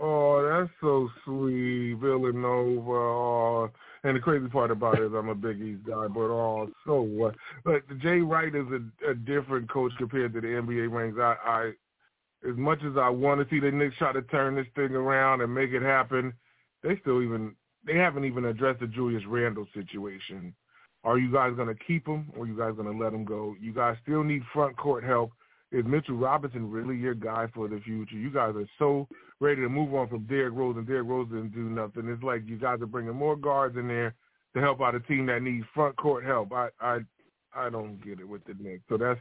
Oh, 0.01 0.41
that's 0.49 0.71
so 0.79 1.09
sweet, 1.25 1.95
Villanova. 1.95 3.65
Uh, 3.65 3.69
and 4.03 4.15
the 4.15 4.21
crazy 4.21 4.47
part 4.47 4.71
about 4.71 4.97
it 4.97 5.03
is 5.03 5.11
I'm 5.13 5.27
a 5.27 5.35
Big 5.35 5.61
East 5.61 5.83
guy, 5.85 6.07
but 6.07 6.21
oh, 6.21 6.69
so 6.85 7.01
what? 7.01 7.35
But 7.65 7.81
Jay 7.99 8.19
Wright 8.19 8.55
is 8.55 8.67
a, 8.71 9.11
a 9.11 9.13
different 9.13 9.69
coach 9.69 9.91
compared 9.97 10.33
to 10.33 10.41
the 10.41 10.47
NBA 10.47 10.89
ranks 10.89 11.19
I, 11.19 11.71
as 12.47 12.55
much 12.55 12.79
as 12.83 12.97
I 12.97 13.09
want 13.09 13.41
to 13.41 13.53
see 13.53 13.59
the 13.59 13.71
Knicks 13.71 13.97
try 13.97 14.13
to 14.13 14.21
turn 14.23 14.55
this 14.55 14.67
thing 14.75 14.95
around 14.95 15.41
and 15.41 15.53
make 15.53 15.71
it 15.71 15.81
happen, 15.81 16.33
they 16.83 16.97
still 17.01 17.21
even 17.21 17.55
they 17.85 17.95
haven't 17.95 18.25
even 18.25 18.45
addressed 18.45 18.79
the 18.81 18.87
Julius 18.87 19.23
Randle 19.27 19.67
situation. 19.73 20.53
Are 21.03 21.17
you 21.17 21.31
guys 21.31 21.53
going 21.55 21.73
to 21.73 21.83
keep 21.85 22.05
him 22.05 22.31
or 22.35 22.43
are 22.43 22.47
you 22.47 22.57
guys 22.57 22.75
going 22.75 22.91
to 22.91 23.03
let 23.03 23.13
him 23.13 23.23
go? 23.23 23.55
You 23.59 23.73
guys 23.73 23.95
still 24.03 24.23
need 24.23 24.43
front 24.53 24.75
court 24.77 25.03
help. 25.03 25.31
Is 25.71 25.85
Mitchell 25.85 26.15
Robinson 26.15 26.69
really 26.69 26.97
your 26.97 27.13
guy 27.13 27.47
for 27.53 27.67
the 27.67 27.79
future? 27.79 28.15
You 28.15 28.31
guys 28.31 28.55
are 28.55 28.67
so 28.79 29.07
ready 29.39 29.61
to 29.61 29.69
move 29.69 29.93
on 29.93 30.09
from 30.09 30.25
Derrick 30.25 30.53
Rose, 30.55 30.75
and 30.77 30.87
Derrick 30.87 31.07
Rose 31.07 31.29
didn't 31.29 31.53
do 31.53 31.69
nothing. 31.69 32.07
It's 32.07 32.23
like 32.23 32.41
you 32.47 32.57
guys 32.57 32.81
are 32.81 32.87
bringing 32.87 33.13
more 33.13 33.35
guards 33.35 33.77
in 33.77 33.87
there 33.87 34.15
to 34.55 34.59
help 34.59 34.81
out 34.81 34.95
a 34.95 34.99
team 35.01 35.27
that 35.27 35.43
needs 35.43 35.65
front 35.73 35.95
court 35.95 36.25
help. 36.25 36.51
I 36.51 36.69
I 36.81 36.99
I 37.55 37.69
don't 37.69 38.03
get 38.03 38.19
it 38.19 38.27
with 38.27 38.43
the 38.45 38.53
Knicks. 38.59 38.83
So 38.89 38.97
that's 38.97 39.19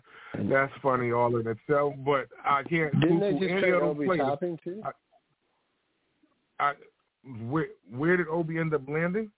that's 0.50 0.72
funny 0.82 1.12
all 1.12 1.36
in 1.36 1.46
itself. 1.46 1.94
But 2.05 2.28
I 2.44 2.62
can't. 2.62 2.98
Didn't 3.00 3.20
they 3.20 3.32
just 3.32 3.60
trade 3.60 3.74
Obi 3.74 4.06
players. 4.06 4.20
Toppin 4.20 4.59
too? 4.62 4.82
I, 4.84 6.64
I 6.64 6.72
where 7.48 7.68
where 7.90 8.16
did 8.16 8.28
Obi 8.28 8.59
end 8.59 8.74
up 8.74 8.82
landing? 8.88 9.30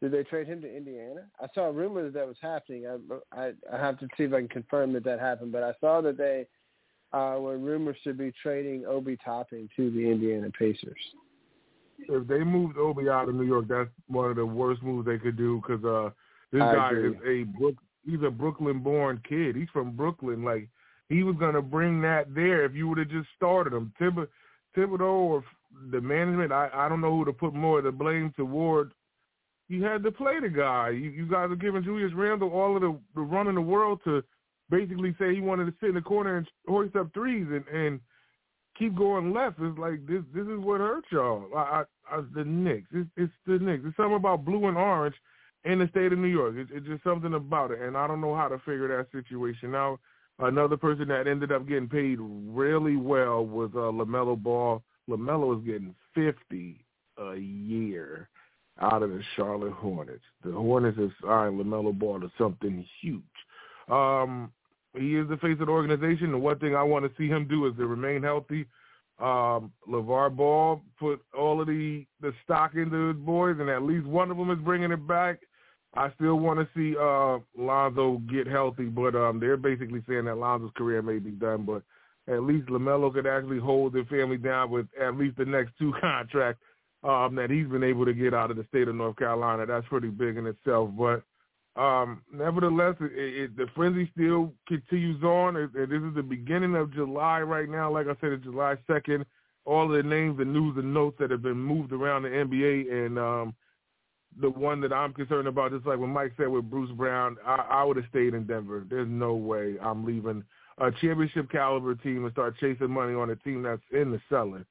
Did 0.00 0.12
they 0.12 0.24
trade 0.24 0.48
him 0.48 0.60
to 0.62 0.76
Indiana? 0.76 1.26
I 1.40 1.46
saw 1.54 1.66
rumors 1.66 2.12
that 2.14 2.26
was 2.26 2.36
happening. 2.40 2.86
I, 2.86 3.40
I 3.40 3.52
I 3.72 3.78
have 3.78 3.98
to 4.00 4.08
see 4.16 4.24
if 4.24 4.32
I 4.32 4.38
can 4.38 4.48
confirm 4.48 4.92
that 4.94 5.04
that 5.04 5.20
happened. 5.20 5.52
But 5.52 5.62
I 5.62 5.72
saw 5.80 6.00
that 6.00 6.16
they 6.16 6.46
uh, 7.12 7.38
were 7.38 7.58
rumors 7.58 7.96
to 8.04 8.14
be 8.14 8.32
trading 8.42 8.84
Obi 8.86 9.16
Toppin 9.24 9.68
to 9.76 9.90
the 9.90 10.10
Indiana 10.10 10.50
Pacers. 10.58 10.98
If 12.08 12.26
they 12.26 12.42
moved 12.42 12.78
Obi 12.78 13.08
out 13.08 13.28
of 13.28 13.34
New 13.36 13.44
York, 13.44 13.66
that's 13.68 13.90
one 14.08 14.28
of 14.28 14.36
the 14.36 14.46
worst 14.46 14.82
moves 14.82 15.06
they 15.06 15.18
could 15.18 15.36
do 15.36 15.62
because 15.62 15.84
uh, 15.84 16.10
this 16.52 16.62
I 16.62 16.74
guy 16.74 16.90
agree. 16.90 17.10
is 17.10 17.16
a 17.26 17.58
Brook. 17.58 17.74
He's 18.04 18.22
a 18.24 18.30
Brooklyn-born 18.30 19.22
kid. 19.28 19.56
He's 19.56 19.68
from 19.72 19.96
Brooklyn. 19.96 20.44
Like 20.44 20.68
he 21.08 21.22
was 21.22 21.36
gonna 21.38 21.62
bring 21.62 22.00
that 22.02 22.34
there 22.34 22.64
if 22.64 22.74
you 22.74 22.88
would 22.88 22.98
have 22.98 23.10
just 23.10 23.28
started 23.36 23.72
him. 23.72 23.92
Thib- 23.98 24.28
Thibodeau 24.76 25.02
or 25.02 25.44
the 25.90 26.00
management, 26.00 26.52
I 26.52 26.68
I 26.72 26.88
don't 26.88 27.00
know 27.00 27.16
who 27.16 27.24
to 27.24 27.32
put 27.32 27.54
more 27.54 27.78
of 27.78 27.84
the 27.84 27.92
blame 27.92 28.32
toward. 28.36 28.92
You 29.68 29.84
had 29.84 30.02
to 30.02 30.12
play 30.12 30.38
the 30.40 30.48
guy. 30.48 30.90
You, 30.90 31.10
you 31.10 31.26
guys 31.26 31.50
are 31.50 31.56
giving 31.56 31.82
Julius 31.82 32.12
Randle 32.14 32.50
all 32.50 32.76
of 32.76 32.82
the, 32.82 32.98
the 33.14 33.22
run 33.22 33.48
in 33.48 33.54
the 33.54 33.60
world 33.60 34.00
to 34.04 34.22
basically 34.68 35.14
say 35.18 35.34
he 35.34 35.40
wanted 35.40 35.66
to 35.66 35.74
sit 35.80 35.90
in 35.90 35.94
the 35.94 36.02
corner 36.02 36.36
and 36.36 36.46
hoist 36.68 36.96
up 36.96 37.12
threes 37.14 37.46
and 37.50 37.66
and 37.68 38.00
keep 38.78 38.96
going 38.96 39.32
left. 39.32 39.58
It's 39.60 39.78
like 39.78 40.06
this. 40.06 40.22
This 40.34 40.46
is 40.46 40.58
what 40.58 40.80
hurt 40.80 41.04
y'all. 41.10 41.46
I, 41.56 41.84
I, 42.10 42.16
I 42.16 42.20
the 42.34 42.44
Knicks. 42.44 42.88
It's, 42.92 43.08
it's 43.16 43.32
the 43.46 43.58
Knicks. 43.58 43.84
It's 43.86 43.96
something 43.96 44.16
about 44.16 44.44
blue 44.44 44.66
and 44.66 44.76
orange 44.76 45.14
in 45.64 45.78
the 45.78 45.88
state 45.88 46.12
of 46.12 46.18
New 46.18 46.28
York. 46.28 46.54
It's, 46.56 46.70
it's 46.74 46.86
just 46.86 47.04
something 47.04 47.34
about 47.34 47.70
it, 47.70 47.80
and 47.80 47.96
I 47.96 48.06
don't 48.06 48.20
know 48.20 48.34
how 48.34 48.48
to 48.48 48.58
figure 48.58 48.88
that 48.88 49.10
situation 49.12 49.74
out. 49.74 50.00
Another 50.38 50.76
person 50.76 51.08
that 51.08 51.26
ended 51.26 51.52
up 51.52 51.68
getting 51.68 51.88
paid 51.88 52.18
really 52.20 52.96
well 52.96 53.44
was 53.46 53.70
uh, 53.74 53.92
LaMelo 53.92 54.36
Ball. 54.36 54.82
LaMelo 55.08 55.58
is 55.58 55.64
getting 55.64 55.94
fifty 56.14 56.84
a 57.18 57.36
year 57.36 58.28
out 58.80 59.02
of 59.02 59.10
the 59.10 59.22
Charlotte 59.36 59.74
Hornets. 59.74 60.24
The 60.44 60.52
Hornets 60.52 60.98
have 60.98 61.12
signed 61.22 61.60
LaMelo 61.60 61.96
Ball 61.96 62.20
to 62.20 62.30
something 62.38 62.84
huge. 63.00 63.22
Um, 63.88 64.50
he 64.96 65.16
is 65.16 65.28
the 65.28 65.36
face 65.36 65.58
of 65.60 65.66
the 65.66 65.72
organization. 65.72 66.32
The 66.32 66.38
one 66.38 66.58
thing 66.58 66.74
I 66.74 66.82
want 66.82 67.04
to 67.04 67.12
see 67.16 67.28
him 67.28 67.46
do 67.46 67.66
is 67.66 67.76
to 67.76 67.86
remain 67.86 68.22
healthy. 68.22 68.66
Um, 69.20 69.72
LeVar 69.88 70.34
Ball 70.34 70.82
put 70.98 71.22
all 71.38 71.60
of 71.60 71.66
the, 71.66 72.04
the 72.20 72.32
stock 72.42 72.74
into 72.74 73.08
his 73.08 73.16
boys, 73.18 73.56
and 73.60 73.68
at 73.68 73.82
least 73.82 74.06
one 74.06 74.30
of 74.30 74.36
them 74.36 74.50
is 74.50 74.58
bringing 74.58 74.90
it 74.90 75.06
back. 75.06 75.40
I 75.94 76.10
still 76.14 76.36
want 76.36 76.58
to 76.58 76.68
see 76.74 76.96
uh, 76.96 77.38
Lonzo 77.60 78.22
get 78.30 78.46
healthy, 78.46 78.86
but 78.86 79.14
um, 79.14 79.38
they're 79.40 79.58
basically 79.58 80.02
saying 80.08 80.24
that 80.24 80.38
Lonzo's 80.38 80.72
career 80.76 81.02
may 81.02 81.18
be 81.18 81.32
done. 81.32 81.64
But 81.64 81.82
at 82.32 82.42
least 82.42 82.68
LaMelo 82.68 83.12
could 83.12 83.26
actually 83.26 83.58
hold 83.58 83.92
their 83.92 84.04
family 84.04 84.38
down 84.38 84.70
with 84.70 84.86
at 85.00 85.16
least 85.16 85.36
the 85.36 85.44
next 85.44 85.72
two 85.78 85.92
contracts 86.00 86.62
um, 87.04 87.34
that 87.34 87.50
he's 87.50 87.66
been 87.66 87.84
able 87.84 88.04
to 88.06 88.14
get 88.14 88.32
out 88.32 88.50
of 88.50 88.56
the 88.56 88.64
state 88.68 88.88
of 88.88 88.94
North 88.94 89.16
Carolina. 89.16 89.66
That's 89.66 89.86
pretty 89.88 90.08
big 90.08 90.36
in 90.36 90.46
itself. 90.46 90.90
But 90.96 91.22
um, 91.80 92.22
nevertheless, 92.32 92.94
it, 93.00 93.12
it, 93.14 93.56
the 93.56 93.66
frenzy 93.74 94.10
still 94.14 94.52
continues 94.68 95.22
on. 95.22 95.56
It, 95.56 95.70
it, 95.74 95.90
this 95.90 96.02
is 96.02 96.14
the 96.14 96.22
beginning 96.22 96.74
of 96.74 96.94
July 96.94 97.40
right 97.40 97.68
now. 97.68 97.92
Like 97.92 98.06
I 98.06 98.16
said, 98.20 98.32
it's 98.32 98.44
July 98.44 98.76
2nd. 98.88 99.24
All 99.64 99.88
the 99.88 100.02
names 100.02 100.40
and 100.40 100.52
news 100.52 100.76
and 100.76 100.92
notes 100.92 101.16
that 101.20 101.30
have 101.30 101.42
been 101.42 101.58
moved 101.58 101.92
around 101.92 102.22
the 102.22 102.28
NBA 102.28 103.06
and 103.06 103.18
um, 103.18 103.54
the 104.40 104.50
one 104.50 104.80
that 104.80 104.92
I'm 104.92 105.12
concerned 105.12 105.48
about, 105.48 105.72
just 105.72 105.86
like 105.86 105.98
when 105.98 106.10
Mike 106.10 106.32
said 106.36 106.48
with 106.48 106.70
Bruce 106.70 106.90
Brown, 106.92 107.36
I, 107.44 107.66
I 107.70 107.84
would 107.84 107.96
have 107.96 108.06
stayed 108.10 108.34
in 108.34 108.46
Denver. 108.46 108.84
There's 108.88 109.08
no 109.08 109.34
way 109.34 109.76
I'm 109.80 110.04
leaving 110.04 110.44
a 110.78 110.90
championship 110.90 111.50
caliber 111.50 111.94
team 111.94 112.24
and 112.24 112.32
start 112.32 112.56
chasing 112.58 112.90
money 112.90 113.14
on 113.14 113.30
a 113.30 113.36
team 113.36 113.62
that's 113.62 113.82
in 113.92 114.10
the 114.10 114.20
cellar. 114.28 114.64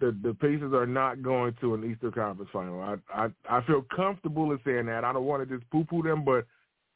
The 0.00 0.16
the 0.22 0.34
Pacers 0.34 0.72
are 0.72 0.86
not 0.86 1.22
going 1.22 1.54
to 1.60 1.74
an 1.74 1.90
Eastern 1.90 2.12
Conference 2.12 2.50
final. 2.52 2.80
I 2.80 2.96
I, 3.14 3.28
I 3.48 3.60
feel 3.64 3.84
comfortable 3.94 4.50
in 4.52 4.58
saying 4.64 4.86
that. 4.86 5.04
I 5.04 5.12
don't 5.12 5.24
want 5.24 5.48
to 5.48 5.56
just 5.56 5.70
poo 5.70 5.84
poo 5.84 6.02
them, 6.02 6.24
but 6.24 6.46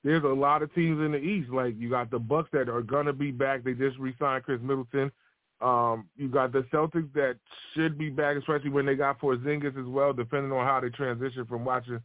there's 0.03 0.25
a 0.25 0.29
lot 0.29 0.63
of 0.63 0.75
teams 0.75 1.01
in 1.01 1.13
the 1.13 1.19
East. 1.19 1.51
Like 1.51 1.75
you 1.79 1.91
got 1.91 2.11
the 2.11 2.19
Bucks 2.19 2.49
that 2.53 2.69
are 2.69 2.83
gonna 2.83 3.13
be 3.13 3.31
back. 3.31 3.63
They 3.63 3.75
just 3.75 3.99
re-signed 3.99 4.45
Khris 4.45 4.61
Middleton. 4.61 5.13
Um, 5.61 6.09
you 6.17 6.29
got 6.29 6.53
the 6.53 6.63
Celtics 6.73 7.13
that 7.15 7.37
should 7.75 7.99
be 7.99 8.11
back, 8.11 8.37
especially 8.37 8.71
when 8.71 8.87
they 8.87 8.95
got 8.95 9.21
Porzingis 9.21 9.79
as 9.79 9.87
well, 9.87 10.13
depending 10.13 10.53
on 10.53 10.65
how 10.65 10.81
they 10.81 10.89
transition 10.91 11.45
from 11.47 11.65
watching 11.65 12.01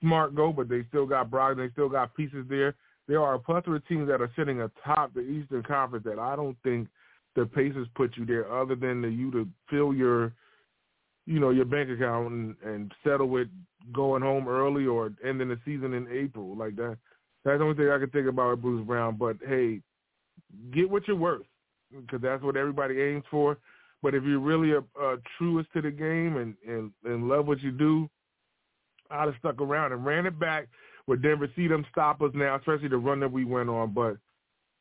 Smart 0.00 0.34
go, 0.34 0.52
but 0.52 0.68
they 0.68 0.84
still 0.88 1.06
got 1.06 1.30
Brogdon, 1.30 1.56
they 1.56 1.72
still 1.72 1.88
got 1.88 2.14
pieces 2.14 2.44
there. 2.48 2.74
There 3.08 3.22
are 3.22 3.34
a 3.34 3.38
plethora 3.38 3.76
of 3.76 3.88
teams 3.88 4.08
that 4.08 4.20
are 4.20 4.30
sitting 4.36 4.60
atop 4.60 5.14
the 5.14 5.22
Eastern 5.22 5.62
Conference 5.62 6.04
that 6.04 6.18
I 6.18 6.36
don't 6.36 6.56
think 6.62 6.88
the 7.34 7.46
Pacers 7.46 7.88
put 7.94 8.16
you 8.16 8.26
there, 8.26 8.52
other 8.52 8.74
than 8.74 9.00
the, 9.00 9.08
you 9.08 9.30
to 9.32 9.48
fill 9.70 9.94
your, 9.94 10.34
you 11.26 11.40
know, 11.40 11.50
your 11.50 11.64
bank 11.64 11.88
account 11.88 12.30
and, 12.30 12.56
and 12.64 12.92
settle 13.02 13.28
with 13.28 13.48
going 13.92 14.22
home 14.22 14.48
early 14.48 14.86
or 14.86 15.12
ending 15.24 15.48
the 15.48 15.58
season 15.64 15.94
in 15.94 16.06
April 16.08 16.54
like 16.56 16.76
that. 16.76 16.98
That's 17.44 17.58
the 17.58 17.64
only 17.64 17.76
thing 17.76 17.88
I 17.88 17.98
can 17.98 18.10
think 18.10 18.28
about 18.28 18.50
with 18.50 18.62
Bruce 18.62 18.86
Brown. 18.86 19.16
But 19.16 19.38
hey, 19.46 19.80
get 20.72 20.90
what 20.90 21.08
you're 21.08 21.16
worth 21.16 21.46
because 21.90 22.20
that's 22.20 22.42
what 22.42 22.56
everybody 22.56 23.00
aims 23.00 23.24
for. 23.30 23.58
But 24.02 24.14
if 24.14 24.22
you're 24.24 24.38
really 24.38 24.72
a, 24.72 25.02
a 25.02 25.16
truest 25.36 25.68
to 25.74 25.82
the 25.82 25.90
game 25.90 26.36
and, 26.36 26.54
and, 26.66 26.92
and 27.04 27.28
love 27.28 27.46
what 27.46 27.60
you 27.62 27.72
do, 27.72 28.08
I'd 29.10 29.26
have 29.26 29.34
stuck 29.38 29.60
around 29.60 29.92
and 29.92 30.04
ran 30.04 30.26
it 30.26 30.38
back 30.38 30.68
with 31.06 31.22
Denver. 31.22 31.48
See 31.56 31.66
them 31.66 31.84
stop 31.90 32.22
us 32.22 32.30
now, 32.34 32.56
especially 32.56 32.88
the 32.88 32.96
run 32.96 33.20
that 33.20 33.32
we 33.32 33.44
went 33.44 33.68
on. 33.68 33.92
But 33.92 34.18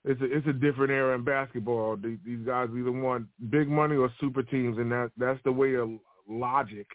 it's 0.03 0.21
a, 0.21 0.25
it's 0.25 0.47
a 0.47 0.53
different 0.53 0.91
era 0.91 1.15
in 1.15 1.23
basketball. 1.23 1.97
These, 1.97 2.19
these 2.25 2.45
guys 2.45 2.69
either 2.77 2.91
want 2.91 3.27
big 3.49 3.67
money 3.67 3.95
or 3.95 4.11
super 4.19 4.43
teams, 4.43 4.77
and 4.77 4.91
that 4.91 5.11
that's 5.17 5.39
the 5.43 5.51
way 5.51 5.75
of 5.75 5.89
logic 6.29 6.87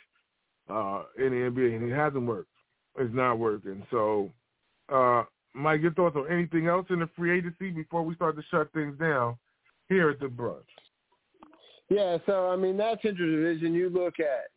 uh, 0.70 1.02
in 1.18 1.30
the 1.30 1.51
NBA, 1.51 1.76
and 1.76 1.90
it 1.90 1.94
hasn't 1.94 2.26
worked. 2.26 2.48
It's 2.98 3.14
not 3.14 3.39
working. 3.39 3.84
So, 3.90 4.30
uh, 4.93 5.24
Mike, 5.55 5.80
your 5.80 5.94
thoughts 5.94 6.16
on 6.16 6.30
anything 6.30 6.68
else 6.68 6.86
in 6.90 7.01
the 7.01 7.09
free 7.16 7.36
agency 7.36 7.70
before 7.70 8.02
we 8.02 8.14
start 8.14 8.36
to 8.36 8.43
shut 8.51 8.72
things 8.72 8.98
down 8.98 9.36
here 9.93 10.10
at 10.10 10.20
the 10.20 10.27
brunch? 10.27 10.62
Yeah, 11.89 12.16
so 12.27 12.48
I 12.48 12.56
mean 12.56 12.77
that 12.78 13.02
Central 13.02 13.31
Division. 13.31 13.74
You 13.74 13.90
look 13.90 14.14
at 14.19 14.51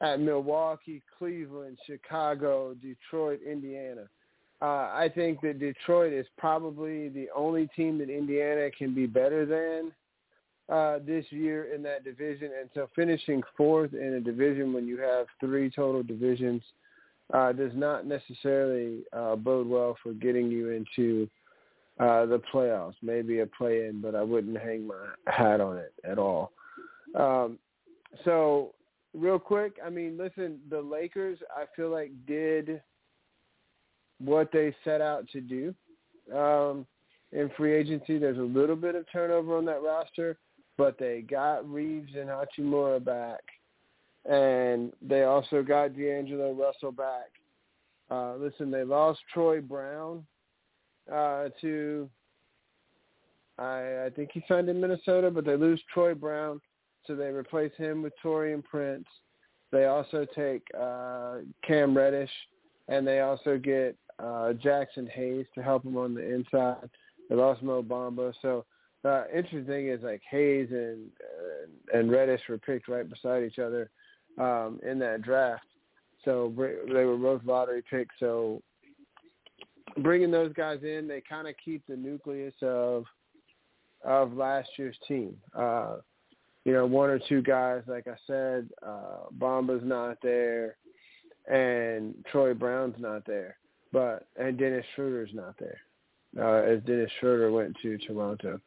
at 0.00 0.20
Milwaukee, 0.20 1.02
Cleveland, 1.18 1.78
Chicago, 1.84 2.74
Detroit, 2.74 3.40
Indiana. 3.44 4.04
Uh, 4.60 4.90
I 4.92 5.10
think 5.12 5.40
that 5.40 5.58
Detroit 5.58 6.12
is 6.12 6.26
probably 6.36 7.08
the 7.08 7.28
only 7.34 7.68
team 7.76 7.98
that 7.98 8.10
Indiana 8.10 8.70
can 8.76 8.94
be 8.94 9.06
better 9.06 9.46
than 9.46 9.92
uh, 10.68 10.98
this 11.04 11.24
year 11.30 11.72
in 11.74 11.82
that 11.84 12.04
division. 12.04 12.50
And 12.60 12.68
so 12.74 12.88
finishing 12.94 13.42
fourth 13.56 13.94
in 13.94 14.14
a 14.14 14.20
division 14.20 14.72
when 14.72 14.86
you 14.86 14.98
have 14.98 15.26
three 15.40 15.70
total 15.70 16.02
divisions 16.02 16.62
uh, 17.32 17.52
does 17.52 17.72
not 17.74 18.06
necessarily 18.06 19.02
uh, 19.12 19.36
bode 19.36 19.66
well 19.66 19.96
for 20.02 20.12
getting 20.12 20.50
you 20.50 20.70
into 20.70 21.28
uh, 21.98 22.26
the 22.26 22.40
playoffs. 22.52 22.94
Maybe 23.02 23.40
a 23.40 23.46
play-in, 23.46 24.00
but 24.00 24.14
I 24.14 24.22
wouldn't 24.22 24.58
hang 24.58 24.86
my 24.86 24.94
hat 25.26 25.60
on 25.60 25.76
it 25.78 25.92
at 26.04 26.18
all. 26.18 26.52
Um, 27.14 27.58
so 28.24 28.74
real 29.14 29.38
quick, 29.38 29.74
I 29.84 29.90
mean, 29.90 30.16
listen, 30.18 30.58
the 30.70 30.80
Lakers, 30.80 31.38
I 31.56 31.64
feel 31.74 31.90
like 31.90 32.10
did 32.26 32.80
what 34.20 34.50
they 34.52 34.74
set 34.84 35.00
out 35.00 35.28
to 35.32 35.40
do 35.40 35.74
um, 36.34 36.86
in 37.32 37.50
free 37.56 37.74
agency. 37.74 38.18
There's 38.18 38.38
a 38.38 38.40
little 38.40 38.76
bit 38.76 38.94
of 38.94 39.04
turnover 39.12 39.56
on 39.56 39.64
that 39.66 39.82
roster, 39.82 40.36
but 40.76 40.98
they 40.98 41.22
got 41.22 41.68
Reaves 41.70 42.12
and 42.16 42.28
Hachimura 42.28 43.04
back, 43.04 43.40
and 44.28 44.92
they 45.02 45.24
also 45.24 45.62
got 45.62 45.96
D'Angelo 45.96 46.52
Russell 46.52 46.92
back. 46.92 47.30
Uh, 48.10 48.36
listen, 48.36 48.70
they 48.70 48.84
lost 48.84 49.20
Troy 49.32 49.60
Brown 49.60 50.24
uh, 51.12 51.48
to, 51.60 52.08
I, 53.58 54.06
I 54.06 54.10
think 54.14 54.30
he 54.32 54.42
signed 54.48 54.68
in 54.68 54.80
Minnesota, 54.80 55.30
but 55.30 55.44
they 55.44 55.56
lose 55.56 55.82
Troy 55.92 56.14
Brown. 56.14 56.60
so 57.06 57.14
they 57.14 57.28
replace 57.28 57.72
him 57.76 58.02
with 58.02 58.12
Taurean 58.22 58.62
Prince. 58.64 59.06
They 59.70 59.86
also 59.86 60.26
take 60.34 60.62
uh, 60.78 61.38
Cam 61.66 61.96
Reddish, 61.96 62.30
and 62.88 63.06
they 63.06 63.20
also 63.20 63.58
get 63.58 63.96
uh, 64.18 64.52
Jaxson 64.64 65.08
Hayes 65.10 65.46
to 65.54 65.62
help 65.62 65.84
him 65.84 65.96
on 65.96 66.14
the 66.14 66.22
inside. 66.22 66.88
They 67.28 67.36
lost 67.36 67.62
Mo 67.62 67.82
Bamba. 67.82 68.32
So 68.40 68.64
uh, 69.04 69.24
interesting 69.28 69.66
thing 69.66 69.88
is 69.88 70.02
like 70.02 70.22
Hayes 70.30 70.68
and 70.70 71.08
uh, 71.20 71.98
and 71.98 72.10
Reddish 72.10 72.40
were 72.48 72.58
picked 72.58 72.88
right 72.88 73.08
beside 73.08 73.44
each 73.44 73.58
other 73.58 73.90
um, 74.38 74.80
in 74.86 74.98
that 75.00 75.22
draft. 75.22 75.64
So 76.24 76.52
they 76.56 77.04
were 77.04 77.16
both 77.16 77.42
lottery 77.44 77.82
picks. 77.88 78.14
So 78.18 78.62
bringing 80.02 80.30
those 80.30 80.52
guys 80.52 80.80
in, 80.82 81.08
they 81.08 81.22
kind 81.28 81.48
of 81.48 81.54
keep 81.62 81.82
the 81.86 81.96
nucleus 81.96 82.54
of 82.62 83.04
of 84.04 84.32
last 84.34 84.68
year's 84.76 84.96
team. 85.06 85.36
Uh, 85.54 85.96
you 86.64 86.72
know, 86.72 86.86
one 86.86 87.10
or 87.10 87.18
two 87.18 87.42
guys, 87.42 87.82
like 87.86 88.06
I 88.06 88.16
said, 88.26 88.68
uh, 88.86 89.26
Bamba's 89.32 89.82
not 89.84 90.18
there, 90.22 90.76
and 91.50 92.14
Troy 92.30 92.54
Brown's 92.54 92.96
not 92.98 93.24
there, 93.26 93.56
but 93.92 94.26
and 94.38 94.58
Dennis 94.58 94.84
Schroeder's 94.94 95.30
not 95.32 95.54
there, 95.58 95.80
uh, 96.38 96.62
as 96.70 96.82
Dennis 96.84 97.10
Schroeder 97.20 97.50
went 97.50 97.74
to 97.82 97.98
Toronto. 97.98 98.60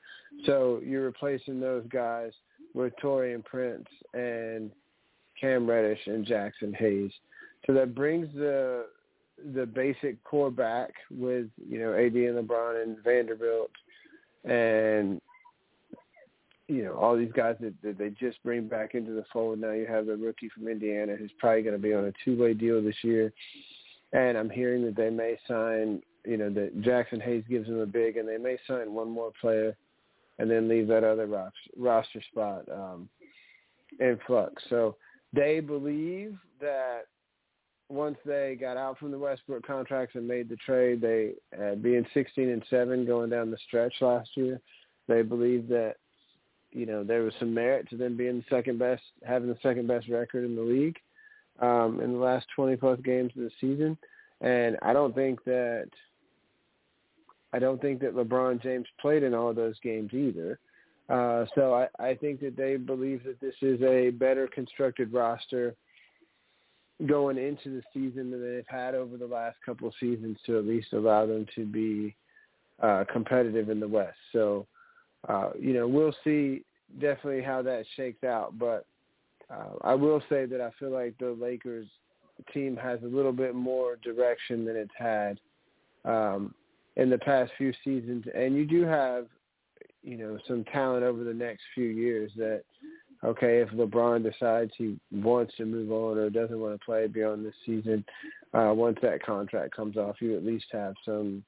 So 0.46 0.82
you're 0.84 1.06
replacing 1.06 1.60
those 1.60 1.86
guys 1.90 2.32
with 2.74 2.94
Taurean 3.04 3.44
Prince 3.44 3.88
and 4.14 4.72
Cam 5.40 5.70
Reddish 5.70 6.00
and 6.08 6.26
Jaxson 6.26 6.76
Hayes. 6.76 7.12
So 7.66 7.74
that 7.74 7.94
brings 7.94 8.34
the 8.34 8.86
the 9.54 9.66
basic 9.66 10.24
core 10.24 10.52
back 10.52 10.92
with 11.10 11.48
you 11.68 11.80
know 11.80 11.94
AD 11.94 12.14
and 12.14 12.48
LeBron 12.48 12.84
and 12.84 12.98
Vanderbilt 13.04 13.72
and 14.44 15.22
you 16.68 16.84
know 16.84 16.94
all 16.94 17.18
these 17.18 17.32
guys 17.36 17.56
that, 17.60 17.74
that 17.84 17.98
they 17.98 18.10
just 18.10 18.42
bring 18.44 18.68
back 18.68 18.96
into 18.96 19.12
the 19.12 19.26
fold. 19.32 19.60
Now 19.60 19.72
you 19.72 19.86
have 19.88 20.06
the 20.06 20.16
rookie 20.16 20.50
from 20.50 20.68
Indiana 20.68 21.16
who's 21.16 21.32
probably 21.38 21.64
going 21.64 21.76
to 21.76 21.82
be 21.82 21.94
on 21.94 22.06
a 22.06 22.14
two 22.24 22.38
way 22.38 22.54
deal 22.54 22.82
this 22.82 22.96
year, 23.04 23.34
and 24.14 24.38
I'm 24.38 24.50
hearing 24.50 24.86
that 24.86 24.96
they 24.96 25.10
may 25.10 25.38
sign. 25.48 26.02
You 26.26 26.38
know 26.38 26.50
that 26.52 26.82
Jaxson 26.82 27.22
Hayes 27.22 27.44
gives 27.50 27.68
them 27.68 27.80
a 27.80 27.86
big, 27.86 28.18
and 28.18 28.28
they 28.28 28.38
may 28.38 28.58
sign 28.68 28.94
one 28.94 29.10
more 29.10 29.32
player, 29.42 29.76
and 30.40 30.50
then 30.50 30.70
leave 30.70 30.88
that 30.88 31.04
other 31.04 31.28
roster 31.78 32.22
spot 32.32 32.64
um, 32.72 33.10
in 34.00 34.20
flux. 34.28 34.62
So 34.70 34.96
they 35.34 35.60
believe 35.60 36.38
that 36.60 37.04
once 37.92 38.18
they 38.26 38.58
got 38.60 38.78
out 38.78 38.98
from 38.98 39.12
the 39.12 39.20
Westbrook 39.20 39.66
contracts 39.66 40.16
and 40.16 40.28
made 40.28 40.50
the 40.50 40.56
trade, 40.58 41.02
they 41.02 41.34
uh, 41.62 41.76
being 41.76 42.06
16 42.14 42.50
and 42.50 42.64
seven 42.70 43.06
going 43.06 43.30
down 43.30 43.52
the 43.52 43.58
stretch 43.68 43.94
last 44.02 44.30
year, 44.36 44.60
they 45.08 45.22
believe 45.22 45.68
that 45.68 45.96
you 46.72 46.86
know 46.86 47.04
there 47.04 47.24
was 47.24 47.34
some 47.40 47.54
merit 47.54 47.90
to 47.90 47.98
them 47.98 48.16
being 48.16 48.38
the 48.38 48.56
second 48.56 48.80
best, 48.80 49.04
having 49.24 49.50
the 49.50 49.58
second 49.62 49.88
best 49.88 50.08
record 50.08 50.46
in 50.46 50.56
the 50.56 50.62
league 50.62 50.98
um, 51.60 52.00
in 52.02 52.14
the 52.14 52.20
last 52.20 52.48
20 52.56 52.78
plus 52.78 53.00
games 53.02 53.32
of 53.36 53.44
the 53.44 53.52
season, 53.60 53.98
and 54.40 54.78
I 54.82 54.94
don't 54.94 55.14
think 55.14 55.44
that 55.44 55.90
I 57.54 57.60
don't 57.60 57.82
think 57.82 58.00
that 58.02 58.16
LeBron 58.16 58.64
James 58.64 58.88
played 59.02 59.24
in 59.24 59.34
all 59.34 59.50
of 59.50 59.56
those 59.58 59.80
games 59.84 60.14
either. 60.14 60.60
Uh, 61.10 61.46
so 61.56 61.74
I, 61.74 61.88
I 62.00 62.16
think 62.16 62.40
that 62.40 62.56
they 62.56 62.78
believe 62.78 63.26
that 63.26 63.42
this 63.42 63.56
is 63.62 63.82
a 63.82 64.12
better 64.12 64.48
constructed 64.48 65.12
roster 65.12 65.76
going 67.08 67.38
into 67.38 67.70
the 67.70 67.84
season 67.94 68.32
that 68.32 68.38
they've 68.38 68.66
had 68.68 68.96
over 68.96 69.18
the 69.18 69.26
last 69.26 69.58
couple 69.66 69.88
of 69.88 69.94
seasons 70.00 70.38
to 70.46 70.58
at 70.58 70.66
least 70.66 70.94
allow 70.94 71.26
them 71.26 71.46
to 71.56 71.66
be 71.66 72.16
uh, 72.82 73.04
competitive 73.12 73.70
in 73.70 73.80
the 73.80 73.88
West. 73.88 74.18
So, 74.32 74.68
uh, 75.28 75.52
you 75.60 75.74
know, 75.74 75.88
we'll 75.88 76.16
see 76.24 76.64
definitely 77.00 77.42
how 77.42 77.62
that 77.64 77.86
shakes 77.96 78.24
out. 78.24 78.58
But 78.58 78.86
uh, 79.50 79.76
I 79.84 79.96
will 79.96 80.22
say 80.30 80.46
that 80.46 80.62
I 80.62 80.72
feel 80.80 80.92
like 80.92 81.18
the 81.18 81.38
Lakers 81.40 81.88
team 82.54 82.76
has 82.78 83.00
a 83.04 83.08
little 83.08 83.34
bit 83.34 83.56
more 83.56 83.98
direction 83.98 84.66
than 84.66 84.76
it's 84.76 84.92
had 84.98 85.40
um, 86.06 86.54
in 86.96 87.10
the 87.10 87.20
past 87.20 87.52
few 87.58 87.74
seasons. 87.84 88.26
And 88.34 88.56
you 88.56 88.66
do 88.66 88.84
have, 88.84 89.28
you 90.04 90.18
know, 90.18 90.38
some 90.48 90.64
talent 90.66 91.04
over 91.04 91.24
the 91.24 91.34
next 91.34 91.62
few 91.74 91.88
years 91.88 92.32
that– 92.38 92.64
okay, 93.24 93.60
if 93.60 93.70
LeBron 93.70 94.24
decides 94.24 94.72
he 94.78 95.00
wants 95.12 95.54
to 95.58 95.66
move 95.66 95.92
on 95.92 96.18
or 96.18 96.30
doesn't 96.30 96.60
want 96.60 96.80
to 96.80 96.86
play 96.86 97.08
beyond 97.08 97.46
this 97.46 97.54
season, 97.66 98.04
uh, 98.54 98.72
once 98.74 98.98
that 99.02 99.24
contract 99.24 99.76
comes 99.76 99.98
off, 99.98 100.16
you 100.20 100.36
at 100.36 100.46
least 100.46 100.66
have 100.72 100.94
some 101.06 101.44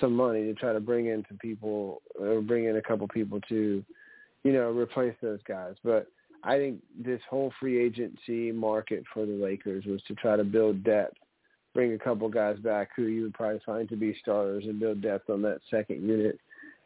some 0.00 0.14
money 0.14 0.44
to 0.44 0.54
try 0.54 0.72
to 0.72 0.80
bring 0.80 1.06
in 1.06 1.24
some 1.28 1.38
people 1.38 2.02
or 2.20 2.40
bring 2.40 2.66
in 2.66 2.76
a 2.76 2.82
couple 2.82 3.08
people 3.08 3.40
to, 3.48 3.84
you 4.44 4.52
know, 4.52 4.70
replace 4.70 5.14
those 5.20 5.40
guys. 5.48 5.74
But 5.82 6.06
I 6.44 6.56
think 6.56 6.80
this 6.96 7.20
whole 7.28 7.52
free 7.58 7.84
agency 7.84 8.52
market 8.52 9.02
for 9.12 9.26
the 9.26 9.32
Lakers 9.32 9.86
was 9.86 10.00
to 10.06 10.14
try 10.14 10.36
to 10.36 10.44
build 10.44 10.84
depth, 10.84 11.16
bring 11.74 11.94
a 11.94 11.98
couple 11.98 12.28
guys 12.28 12.58
back 12.58 12.90
who 12.94 13.04
you 13.04 13.22
would 13.22 13.34
probably 13.34 13.60
find 13.66 13.88
to 13.88 13.96
be 13.96 14.16
starters 14.20 14.64
and 14.64 14.78
build 14.78 15.02
depth 15.02 15.30
on 15.30 15.42
that 15.42 15.60
second 15.68 16.06
unit 16.06 16.38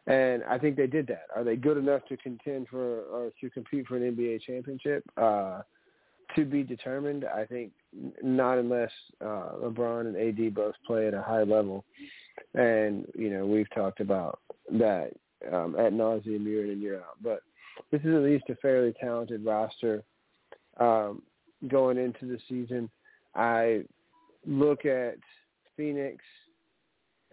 and 0.07 0.43
I 0.43 0.57
think 0.57 0.75
they 0.75 0.87
did 0.87 1.07
that. 1.07 1.27
Are 1.35 1.43
they 1.43 1.55
good 1.55 1.77
enough 1.77 2.01
to 2.09 2.17
contend 2.17 2.67
for 2.69 3.01
or 3.03 3.31
to 3.39 3.49
compete 3.49 3.87
for 3.87 3.95
an 3.97 4.15
NBA 4.15 4.41
championship? 4.41 5.03
Uh, 5.17 5.61
to 6.35 6.45
be 6.45 6.63
determined. 6.63 7.25
I 7.25 7.45
think 7.45 7.71
not 8.21 8.57
unless 8.57 8.91
uh, 9.21 9.51
LeBron 9.61 10.07
and 10.07 10.17
AD 10.17 10.55
both 10.55 10.73
play 10.85 11.07
at 11.07 11.13
a 11.13 11.21
high 11.21 11.43
level. 11.43 11.85
And 12.55 13.05
you 13.15 13.29
know 13.29 13.45
we've 13.45 13.69
talked 13.73 13.99
about 13.99 14.39
that 14.71 15.11
um, 15.51 15.75
at 15.77 15.93
nauseum 15.93 16.45
year 16.45 16.65
in 16.65 16.71
and 16.71 16.81
year 16.81 16.97
out. 16.97 17.17
But 17.21 17.41
this 17.91 18.01
is 18.01 18.13
at 18.15 18.23
least 18.23 18.45
a 18.49 18.55
fairly 18.55 18.93
talented 18.99 19.45
roster 19.45 20.03
um, 20.79 21.21
going 21.67 21.97
into 21.97 22.25
the 22.25 22.39
season. 22.49 22.89
I 23.35 23.83
look 24.45 24.85
at 24.85 25.15
Phoenix 25.77 26.23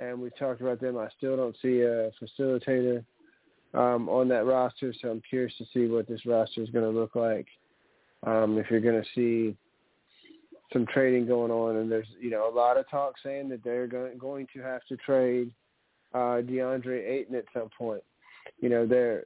and 0.01 0.20
we 0.20 0.31
talked 0.31 0.60
about 0.60 0.81
them. 0.81 0.98
I 0.98 1.09
still 1.16 1.36
don't 1.36 1.56
see 1.62 1.82
a 1.82 2.10
facilitator 2.20 3.05
um, 3.74 4.09
on 4.09 4.28
that 4.28 4.47
roster, 4.47 4.93
so 5.01 5.09
I'm 5.09 5.22
curious 5.28 5.52
to 5.59 5.64
see 5.72 5.86
what 5.86 6.09
this 6.09 6.27
roster 6.27 6.62
is 6.62 6.70
going 6.70 6.90
to 6.90 6.98
look 6.98 7.14
like. 7.14 7.47
Um, 8.27 8.59
if 8.59 8.70
you're 8.70 8.81
going 8.81 9.01
to 9.01 9.09
see 9.14 9.56
some 10.72 10.86
trading 10.86 11.27
going 11.27 11.51
on, 11.51 11.77
and 11.77 11.90
there's 11.90 12.06
you 12.20 12.31
know 12.31 12.48
a 12.48 12.55
lot 12.55 12.77
of 12.77 12.89
talk 12.90 13.14
saying 13.22 13.48
that 13.51 13.62
they're 13.62 13.86
going 13.86 14.18
going 14.18 14.47
to 14.55 14.60
have 14.60 14.85
to 14.89 14.97
trade 14.97 15.52
uh, 16.14 16.43
DeAndre 16.43 17.09
Ayton 17.09 17.35
at 17.36 17.44
some 17.55 17.70
point. 17.77 18.02
You 18.60 18.68
know, 18.68 18.86
there 18.86 19.24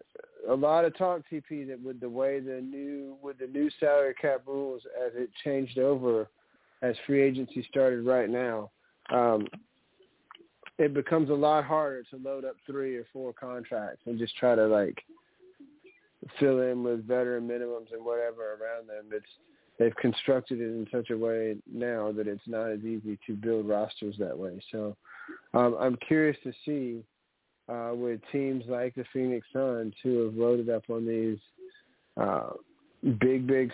a 0.48 0.54
lot 0.54 0.84
of 0.84 0.96
talk 0.96 1.22
TP 1.30 1.66
that 1.68 1.82
with 1.82 2.00
the 2.00 2.08
way 2.08 2.40
the 2.40 2.60
new 2.60 3.16
with 3.22 3.38
the 3.38 3.46
new 3.46 3.68
salary 3.80 4.14
cap 4.20 4.42
rules 4.46 4.82
as 5.04 5.12
it 5.14 5.30
changed 5.44 5.78
over 5.78 6.28
as 6.82 6.94
free 7.06 7.22
agency 7.22 7.66
started 7.68 8.06
right 8.06 8.28
now. 8.28 8.70
Um, 9.10 9.46
it 10.78 10.94
becomes 10.94 11.30
a 11.30 11.34
lot 11.34 11.64
harder 11.64 12.02
to 12.10 12.16
load 12.16 12.44
up 12.44 12.56
three 12.66 12.96
or 12.96 13.06
four 13.12 13.32
contracts 13.32 14.02
and 14.06 14.18
just 14.18 14.36
try 14.36 14.54
to 14.54 14.66
like 14.66 15.02
fill 16.38 16.60
in 16.62 16.82
with 16.82 17.06
veteran 17.06 17.46
minimums 17.46 17.92
and 17.92 18.04
whatever 18.04 18.52
around 18.52 18.88
them. 18.88 19.10
It's 19.12 19.26
they've 19.78 19.94
constructed 19.96 20.60
it 20.60 20.64
in 20.64 20.86
such 20.92 21.10
a 21.10 21.16
way 21.16 21.56
now 21.72 22.12
that 22.12 22.26
it's 22.26 22.46
not 22.46 22.70
as 22.70 22.80
easy 22.80 23.18
to 23.26 23.34
build 23.34 23.68
rosters 23.68 24.16
that 24.18 24.36
way. 24.36 24.60
So 24.72 24.96
um, 25.52 25.76
I'm 25.78 25.96
curious 26.06 26.36
to 26.44 26.52
see 26.64 27.04
uh, 27.68 27.92
with 27.94 28.20
teams 28.30 28.64
like 28.68 28.94
the 28.94 29.04
Phoenix 29.12 29.46
Suns 29.52 29.94
who 30.02 30.24
have 30.24 30.34
loaded 30.34 30.70
up 30.70 30.84
on 30.90 31.06
these 31.06 31.38
uh, 32.20 32.50
big, 33.20 33.46
big 33.46 33.72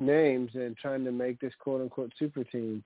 names 0.00 0.50
and 0.54 0.76
trying 0.76 1.04
to 1.04 1.12
make 1.12 1.40
this 1.40 1.52
quote 1.58 1.80
unquote 1.80 2.12
super 2.18 2.44
team 2.44 2.84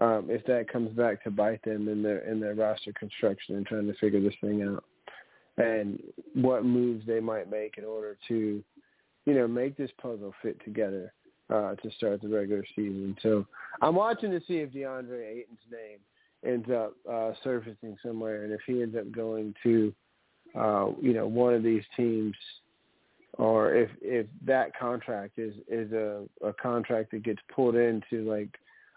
um, 0.00 0.26
if 0.28 0.44
that 0.46 0.70
comes 0.70 0.90
back 0.90 1.22
to 1.24 1.30
bite 1.30 1.62
them 1.64 1.88
in 1.88 2.02
their 2.02 2.18
in 2.30 2.40
their 2.40 2.54
roster 2.54 2.92
construction 2.92 3.56
and 3.56 3.66
trying 3.66 3.86
to 3.86 3.94
figure 3.94 4.20
this 4.20 4.34
thing 4.40 4.62
out, 4.62 4.84
and 5.56 6.02
what 6.34 6.64
moves 6.64 7.06
they 7.06 7.20
might 7.20 7.50
make 7.50 7.78
in 7.78 7.84
order 7.84 8.16
to, 8.28 8.62
you 9.24 9.34
know, 9.34 9.48
make 9.48 9.76
this 9.76 9.90
puzzle 10.00 10.34
fit 10.42 10.62
together 10.64 11.12
uh, 11.48 11.74
to 11.76 11.90
start 11.96 12.20
the 12.20 12.28
regular 12.28 12.64
season. 12.74 13.16
So 13.22 13.46
I'm 13.80 13.94
watching 13.94 14.30
to 14.32 14.40
see 14.40 14.58
if 14.58 14.70
DeAndre 14.70 15.26
Ayton's 15.26 15.58
name 15.70 15.98
ends 16.44 16.68
up 16.70 16.94
uh, 17.10 17.32
surfacing 17.42 17.96
somewhere, 18.04 18.44
and 18.44 18.52
if 18.52 18.60
he 18.66 18.82
ends 18.82 18.96
up 18.96 19.10
going 19.12 19.54
to, 19.62 19.94
uh, 20.54 20.90
you 21.00 21.14
know, 21.14 21.26
one 21.26 21.54
of 21.54 21.62
these 21.62 21.84
teams 21.96 22.34
or 23.38 23.74
if 23.74 23.90
if 24.00 24.26
that 24.44 24.76
contract 24.78 25.38
is 25.38 25.54
is 25.68 25.92
a, 25.92 26.22
a 26.44 26.52
contract 26.54 27.10
that 27.10 27.22
gets 27.22 27.40
pulled 27.54 27.76
into 27.76 28.28
like 28.28 28.48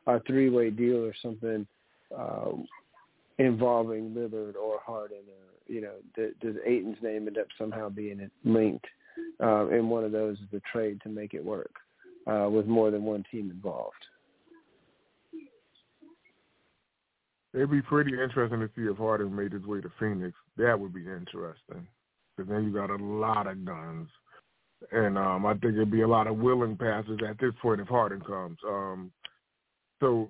a 0.07 0.19
three 0.21 0.49
way 0.49 0.69
deal 0.69 1.03
or 1.03 1.13
something 1.21 1.65
uh, 2.17 2.51
involving 3.37 4.11
Lillard 4.11 4.55
or 4.55 4.79
Harden 4.85 5.17
or 5.27 5.73
you 5.73 5.81
know 5.81 5.93
does 6.15 6.55
Ayton's 6.65 6.97
name 7.01 7.27
end 7.27 7.37
up 7.37 7.47
somehow 7.57 7.89
being 7.89 8.29
linked 8.43 8.85
uh, 9.41 9.67
in 9.67 9.89
one 9.89 10.03
of 10.03 10.11
those 10.11 10.37
as 10.41 10.57
a 10.57 10.61
trade 10.71 10.99
to 11.03 11.09
make 11.09 11.33
it 11.33 11.43
work 11.43 11.71
uh, 12.27 12.47
with 12.49 12.65
more 12.65 12.91
than 12.91 13.03
one 13.03 13.23
team 13.31 13.51
involved. 13.51 13.93
It'd 17.53 17.71
be 17.71 17.81
pretty 17.81 18.11
interesting 18.11 18.59
to 18.59 18.69
see 18.75 18.83
if 18.83 18.97
Harden 18.97 19.35
made 19.35 19.53
his 19.53 19.65
way 19.65 19.81
to 19.81 19.91
Phoenix. 19.99 20.37
That 20.57 20.79
would 20.79 20.93
be 20.93 21.01
interesting 21.01 21.87
because 22.37 22.49
then 22.49 22.63
you 22.63 22.71
got 22.71 22.91
a 22.91 23.03
lot 23.03 23.47
of 23.47 23.65
guns 23.65 24.07
and 24.91 25.17
um, 25.17 25.45
I 25.45 25.53
think 25.53 25.73
it'd 25.75 25.91
be 25.91 26.01
a 26.01 26.07
lot 26.07 26.27
of 26.27 26.37
willing 26.37 26.77
passes 26.77 27.19
at 27.27 27.37
this 27.39 27.53
point 27.61 27.81
if 27.81 27.87
Harden 27.87 28.21
comes. 28.21 28.57
Um, 28.65 29.11
so 29.99 30.29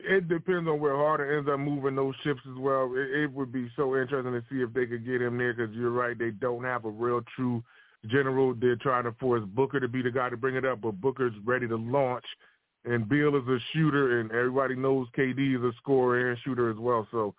it 0.00 0.28
depends 0.28 0.68
on 0.68 0.80
where 0.80 0.96
Harden 0.96 1.36
ends 1.36 1.48
up 1.52 1.58
moving 1.58 1.96
those 1.96 2.14
ships 2.22 2.40
as 2.50 2.58
well. 2.58 2.92
It, 2.94 3.22
it 3.22 3.32
would 3.32 3.52
be 3.52 3.70
so 3.76 3.96
interesting 3.96 4.32
to 4.32 4.42
see 4.50 4.62
if 4.62 4.72
they 4.72 4.86
could 4.86 5.04
get 5.04 5.22
him 5.22 5.38
there 5.38 5.52
because 5.52 5.74
you're 5.74 5.90
right, 5.90 6.18
they 6.18 6.30
don't 6.30 6.64
have 6.64 6.84
a 6.84 6.90
real 6.90 7.20
true 7.36 7.62
general. 8.06 8.54
They're 8.54 8.76
trying 8.76 9.04
to 9.04 9.12
force 9.12 9.42
Booker 9.46 9.80
to 9.80 9.88
be 9.88 10.02
the 10.02 10.10
guy 10.10 10.30
to 10.30 10.36
bring 10.36 10.56
it 10.56 10.64
up, 10.64 10.80
but 10.80 11.00
Booker's 11.00 11.34
ready 11.44 11.66
to 11.68 11.76
launch, 11.76 12.24
and 12.84 13.08
Beal 13.08 13.36
is 13.36 13.48
a 13.48 13.58
shooter, 13.72 14.20
and 14.20 14.30
everybody 14.30 14.76
knows 14.76 15.08
KD 15.16 15.56
is 15.56 15.62
a 15.62 15.72
scorer 15.78 16.30
and 16.30 16.38
shooter 16.44 16.70
as 16.70 16.76
well. 16.78 17.06
So 17.10 17.34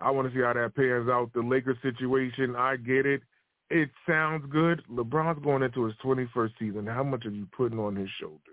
I 0.00 0.10
want 0.10 0.28
to 0.28 0.34
see 0.34 0.42
how 0.42 0.52
that 0.52 0.74
pans 0.76 1.08
out. 1.08 1.32
The 1.32 1.40
Lakers 1.40 1.78
situation, 1.82 2.54
I 2.56 2.76
get 2.76 3.06
it. 3.06 3.22
It 3.70 3.88
sounds 4.06 4.44
good. 4.50 4.82
LeBron's 4.92 5.42
going 5.42 5.62
into 5.62 5.84
his 5.84 5.94
21st 6.04 6.50
season. 6.58 6.86
How 6.86 7.02
much 7.02 7.24
are 7.24 7.30
you 7.30 7.48
putting 7.56 7.78
on 7.78 7.96
his 7.96 8.10
shoulders? 8.20 8.51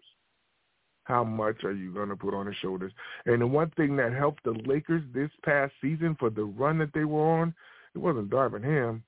How 1.10 1.24
much 1.24 1.64
are 1.64 1.74
you 1.74 1.92
going 1.92 2.10
to 2.10 2.16
put 2.16 2.36
on 2.36 2.46
his 2.46 2.56
shoulders? 2.62 2.94
And 3.26 3.42
the 3.42 3.48
one 3.48 3.72
thing 3.72 3.96
that 3.96 4.14
helped 4.14 4.44
the 4.44 4.52
Lakers 4.68 5.02
this 5.12 5.32
past 5.44 5.74
season 5.82 6.16
for 6.20 6.30
the 6.30 6.44
run 6.44 6.78
that 6.78 6.94
they 6.94 7.04
were 7.04 7.42
on, 7.42 7.54
it 7.96 7.98
wasn't 7.98 8.30
Darvin 8.30 8.64
Ham. 8.64 9.02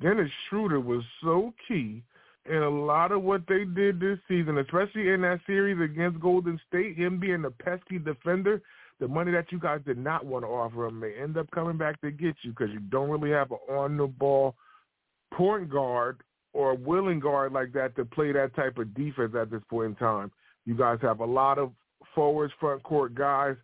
Dennis 0.00 0.30
Schroeder 0.48 0.80
was 0.80 1.02
so 1.22 1.52
key 1.68 2.02
in 2.48 2.62
a 2.62 2.70
lot 2.70 3.12
of 3.12 3.22
what 3.22 3.42
they 3.46 3.66
did 3.66 4.00
this 4.00 4.18
season, 4.28 4.56
especially 4.56 5.10
in 5.10 5.20
that 5.20 5.40
series 5.46 5.78
against 5.78 6.20
Golden 6.20 6.58
State, 6.66 6.96
him 6.96 7.20
being 7.20 7.42
the 7.42 7.50
pesky 7.50 7.98
defender, 7.98 8.62
the 8.98 9.08
money 9.08 9.30
that 9.30 9.52
you 9.52 9.58
guys 9.58 9.80
did 9.84 9.98
not 9.98 10.24
want 10.24 10.42
to 10.44 10.48
offer 10.48 10.86
him 10.86 10.98
may 10.98 11.12
end 11.14 11.36
up 11.36 11.50
coming 11.50 11.76
back 11.76 12.00
to 12.00 12.10
get 12.10 12.34
you 12.40 12.52
because 12.52 12.72
you 12.72 12.80
don't 12.80 13.10
really 13.10 13.30
have 13.30 13.50
an 13.50 13.58
on-the-ball 13.68 14.54
point 15.34 15.68
guard 15.68 16.22
or 16.54 16.70
a 16.70 16.76
willing 16.76 17.20
guard 17.20 17.52
like 17.52 17.74
that 17.74 17.94
to 17.96 18.06
play 18.06 18.32
that 18.32 18.56
type 18.56 18.78
of 18.78 18.94
defense 18.94 19.34
at 19.38 19.50
this 19.50 19.62
point 19.68 19.90
in 19.90 19.94
time. 19.96 20.32
You 20.68 20.74
guys 20.74 20.98
have 21.00 21.20
a 21.20 21.24
lot 21.24 21.58
of 21.58 21.72
forwards, 22.14 22.52
front 22.60 22.82
court 22.82 23.14
guys, 23.14 23.56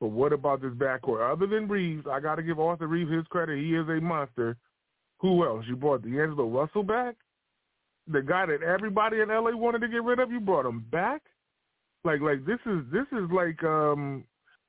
but 0.00 0.12
what 0.12 0.32
about 0.32 0.62
this 0.62 0.70
backcourt? 0.70 1.32
Other 1.32 1.48
than 1.48 1.66
Reaves, 1.66 2.06
I 2.08 2.20
got 2.20 2.36
to 2.36 2.44
give 2.44 2.60
Arthur 2.60 2.86
Reaves 2.86 3.10
his 3.10 3.26
credit. 3.26 3.58
He 3.58 3.74
is 3.74 3.88
a 3.88 4.00
monster. 4.00 4.56
Who 5.18 5.44
else? 5.44 5.64
You 5.66 5.74
brought 5.74 6.02
D'Angelo 6.02 6.46
Russell 6.46 6.84
back? 6.84 7.16
The 8.06 8.22
guy 8.22 8.46
that 8.46 8.62
everybody 8.62 9.20
in 9.20 9.30
LA 9.30 9.50
wanted 9.50 9.80
to 9.80 9.88
get 9.88 10.04
rid 10.04 10.20
of, 10.20 10.30
you 10.30 10.38
brought 10.38 10.64
him 10.64 10.86
back? 10.92 11.22
Like 12.04 12.20
like 12.20 12.46
this 12.46 12.60
is 12.66 12.84
this 12.92 13.06
is 13.10 13.28
like 13.34 13.60
um 13.64 14.22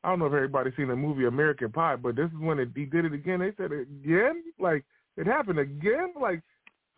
I 0.03 0.09
don't 0.09 0.17
know 0.17 0.25
if 0.25 0.33
everybody's 0.33 0.73
seen 0.75 0.87
the 0.87 0.95
movie 0.95 1.25
American 1.25 1.71
Pie, 1.71 1.97
but 1.97 2.15
this 2.15 2.31
is 2.31 2.39
when 2.39 2.57
it, 2.57 2.69
he 2.75 2.85
did 2.85 3.05
it 3.05 3.13
again. 3.13 3.41
They 3.41 3.51
said 3.57 3.71
again, 3.71 4.41
like 4.57 4.85
it 5.17 5.27
happened 5.27 5.59
again. 5.59 6.13
Like 6.19 6.41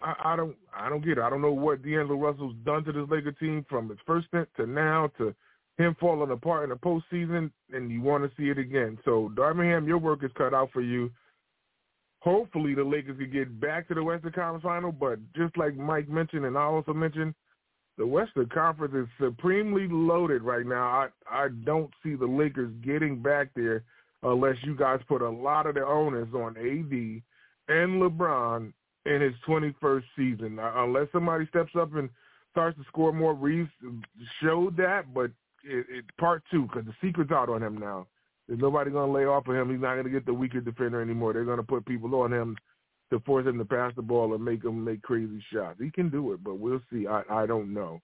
I, 0.01 0.13
I 0.25 0.35
don't 0.35 0.55
I 0.75 0.89
don't 0.89 1.03
get 1.03 1.17
it. 1.17 1.23
I 1.23 1.29
don't 1.29 1.41
know 1.41 1.51
what 1.51 1.81
D'Angelo 1.81 2.19
Russell's 2.19 2.55
done 2.63 2.83
to 2.85 2.91
this 2.91 3.09
Laker 3.09 3.31
team 3.31 3.65
from 3.69 3.89
his 3.89 3.99
first 4.05 4.27
stint 4.27 4.47
to 4.57 4.65
now 4.65 5.09
to 5.17 5.33
him 5.77 5.95
falling 5.99 6.31
apart 6.31 6.63
in 6.63 6.69
the 6.69 6.75
postseason, 6.75 7.51
and 7.71 7.91
you 7.91 8.01
want 8.01 8.23
to 8.23 8.31
see 8.35 8.49
it 8.49 8.57
again. 8.57 8.97
So 9.05 9.31
Darvin 9.35 9.71
Ham, 9.71 9.87
your 9.87 9.99
work 9.99 10.23
is 10.23 10.31
cut 10.35 10.53
out 10.53 10.69
for 10.71 10.81
you 10.81 11.11
hopefully 12.27 12.75
the 12.75 12.83
Lakers 12.83 13.17
can 13.17 13.31
get 13.31 13.59
back 13.59 13.87
to 13.87 13.93
the 13.93 14.03
Western 14.03 14.31
Conference 14.31 14.63
Final. 14.63 14.91
But 14.91 15.19
just 15.35 15.57
like 15.57 15.75
Mike 15.75 16.09
mentioned, 16.09 16.45
and 16.45 16.57
I 16.57 16.63
also 16.63 16.93
mentioned, 16.93 17.33
the 17.97 18.05
Western 18.05 18.47
Conference 18.49 18.93
is 18.93 19.07
supremely 19.19 19.87
loaded 19.89 20.43
right 20.43 20.65
now. 20.65 20.83
I 20.83 21.07
I 21.29 21.47
don't 21.63 21.89
see 22.03 22.15
the 22.15 22.25
Lakers 22.25 22.71
getting 22.83 23.21
back 23.21 23.49
there 23.55 23.83
unless 24.23 24.55
you 24.63 24.75
guys 24.75 24.99
put 25.07 25.21
a 25.21 25.29
lot 25.29 25.65
of 25.65 25.75
the 25.75 25.85
onus 25.85 26.27
on 26.33 26.57
AD 26.57 27.75
and 27.75 28.01
LeBron 28.01 28.73
in 29.07 29.21
his 29.21 29.33
21st 29.47 30.03
season. 30.15 30.59
Unless 30.59 31.07
somebody 31.11 31.45
steps 31.47 31.71
up 31.79 31.95
and 31.95 32.09
starts 32.51 32.77
to 32.77 32.83
score 32.87 33.13
more. 33.13 33.33
Reaves 33.33 33.69
showed 34.41 34.75
that, 34.77 35.13
but 35.13 35.31
it, 35.63 35.85
it 35.89 36.05
part 36.19 36.43
two 36.51 36.63
because 36.63 36.85
the 36.85 37.07
secret's 37.07 37.31
out 37.31 37.49
on 37.49 37.61
him 37.61 37.77
now. 37.77 38.07
There's 38.47 38.59
nobody 38.59 38.91
going 38.91 39.11
to 39.11 39.17
lay 39.17 39.25
off 39.25 39.47
of 39.47 39.55
him. 39.55 39.69
He's 39.69 39.81
not 39.81 39.93
going 39.93 40.05
to 40.05 40.11
get 40.11 40.25
the 40.25 40.33
weaker 40.33 40.61
defender 40.61 41.01
anymore. 41.01 41.33
They're 41.33 41.45
going 41.45 41.57
to 41.57 41.63
put 41.63 41.85
people 41.85 42.15
on 42.15 42.31
him 42.31 42.55
to 43.11 43.19
force 43.21 43.45
him 43.45 43.57
to 43.57 43.65
pass 43.65 43.93
the 43.95 44.01
ball 44.01 44.33
and 44.33 44.43
make 44.43 44.63
him 44.63 44.83
make 44.83 45.01
crazy 45.01 45.43
shots. 45.53 45.79
He 45.79 45.91
can 45.91 46.09
do 46.09 46.33
it, 46.33 46.43
but 46.43 46.59
we'll 46.59 46.81
see. 46.91 47.07
I 47.07 47.23
I 47.29 47.45
don't 47.45 47.73
know. 47.73 48.01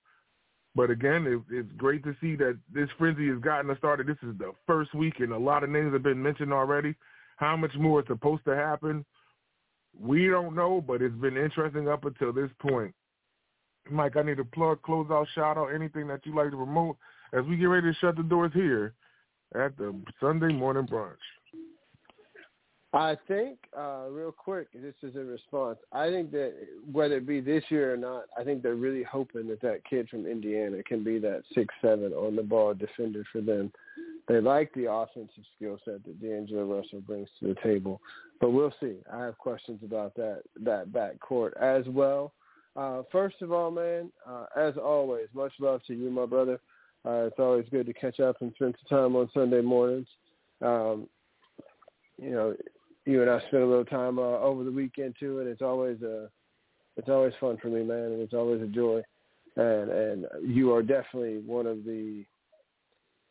But 0.75 0.89
again, 0.89 1.25
it, 1.27 1.55
it's 1.55 1.71
great 1.77 2.03
to 2.03 2.15
see 2.19 2.35
that 2.37 2.57
this 2.73 2.89
frenzy 2.97 3.27
has 3.29 3.39
gotten 3.39 3.75
started. 3.77 4.07
This 4.07 4.17
is 4.23 4.37
the 4.37 4.53
first 4.65 4.93
week, 4.93 5.19
and 5.19 5.31
a 5.31 5.37
lot 5.37 5.63
of 5.63 5.69
names 5.69 5.93
have 5.93 6.03
been 6.03 6.21
mentioned 6.21 6.51
already. 6.51 6.95
How 7.37 7.55
much 7.55 7.73
more 7.75 8.01
is 8.01 8.07
supposed 8.07 8.45
to 8.45 8.55
happen? 8.55 9.05
We 9.99 10.27
don't 10.27 10.55
know, 10.55 10.81
but 10.81 11.01
it's 11.01 11.15
been 11.15 11.37
interesting 11.37 11.87
up 11.87 12.05
until 12.05 12.33
this 12.33 12.49
point. 12.59 12.93
Mike, 13.89 14.15
I 14.15 14.23
need 14.23 14.37
to 14.37 14.45
plug, 14.45 14.81
close 14.81 15.07
out, 15.11 15.27
shout 15.35 15.57
out, 15.57 15.67
anything 15.67 16.07
that 16.07 16.25
you 16.25 16.35
like 16.35 16.51
to 16.51 16.57
promote 16.57 16.97
as 17.33 17.45
we 17.45 17.57
get 17.57 17.65
ready 17.65 17.91
to 17.91 17.99
shut 17.99 18.15
the 18.15 18.23
doors 18.23 18.51
here 18.53 18.93
at 19.55 19.77
the 19.77 19.93
Sunday 20.19 20.53
morning 20.53 20.87
brunch? 20.87 21.15
I 22.93 23.17
think, 23.27 23.57
uh, 23.75 24.05
real 24.11 24.31
quick, 24.31 24.67
this 24.71 24.93
is 25.01 25.15
a 25.15 25.23
response. 25.23 25.79
I 25.91 26.09
think 26.09 26.31
that 26.31 26.53
whether 26.91 27.17
it 27.17 27.25
be 27.25 27.41
this 27.41 27.63
year 27.69 27.91
or 27.91 27.97
not, 27.97 28.25
I 28.37 28.43
think 28.43 28.61
they're 28.61 28.75
really 28.75 29.01
hoping 29.01 29.47
that 29.47 29.61
that 29.61 29.83
kid 29.89 30.07
from 30.09 30.27
Indiana 30.27 30.83
can 30.83 31.03
be 31.03 31.17
that 31.19 31.41
six 31.55 31.73
seven 31.81 32.13
on 32.13 32.35
the 32.35 32.43
ball 32.43 32.75
defender 32.75 33.23
for 33.31 33.41
them. 33.41 33.71
They 34.27 34.39
like 34.39 34.71
the 34.73 34.91
offensive 34.91 35.43
skill 35.55 35.79
set 35.83 36.03
that 36.05 36.21
D'Angelo 36.21 36.65
Russell 36.65 37.01
brings 37.01 37.29
to 37.39 37.47
the 37.47 37.61
table, 37.61 37.99
but 38.39 38.51
we'll 38.51 38.73
see. 38.79 38.97
I 39.11 39.23
have 39.23 39.39
questions 39.39 39.79
about 39.83 40.13
that 40.15 40.43
that 40.63 40.93
back 40.93 41.19
court 41.19 41.55
as 41.59 41.85
well. 41.87 42.31
Uh, 42.75 43.01
first 43.11 43.41
of 43.41 43.51
all, 43.51 43.71
man, 43.71 44.11
uh, 44.27 44.45
as 44.55 44.75
always, 44.77 45.27
much 45.33 45.53
love 45.59 45.81
to 45.87 45.95
you, 45.95 46.11
my 46.11 46.27
brother. 46.27 46.59
Uh, 47.05 47.25
it's 47.25 47.39
always 47.39 47.65
good 47.69 47.87
to 47.87 47.93
catch 47.93 48.19
up 48.19 48.41
and 48.41 48.53
spend 48.53 48.75
some 48.87 48.97
time 48.97 49.15
on 49.15 49.29
Sunday 49.33 49.61
mornings. 49.61 50.07
Um, 50.61 51.07
you 52.21 52.31
know, 52.31 52.55
you 53.05 53.21
and 53.21 53.29
I 53.29 53.39
spent 53.47 53.63
a 53.63 53.67
little 53.67 53.85
time 53.85 54.17
uh, 54.17 54.39
over 54.39 54.63
the 54.63 54.71
weekend 54.71 55.15
too, 55.19 55.39
and 55.39 55.47
it's 55.47 55.61
always 55.61 56.01
a, 56.01 56.29
it's 56.95 57.09
always 57.09 57.33
fun 57.39 57.57
for 57.61 57.67
me, 57.67 57.83
man, 57.83 58.11
and 58.11 58.21
it's 58.21 58.33
always 58.33 58.61
a 58.61 58.67
joy. 58.67 59.01
And 59.55 59.89
and 59.89 60.25
you 60.43 60.73
are 60.73 60.81
definitely 60.81 61.39
one 61.39 61.67
of 61.67 61.83
the 61.83 62.23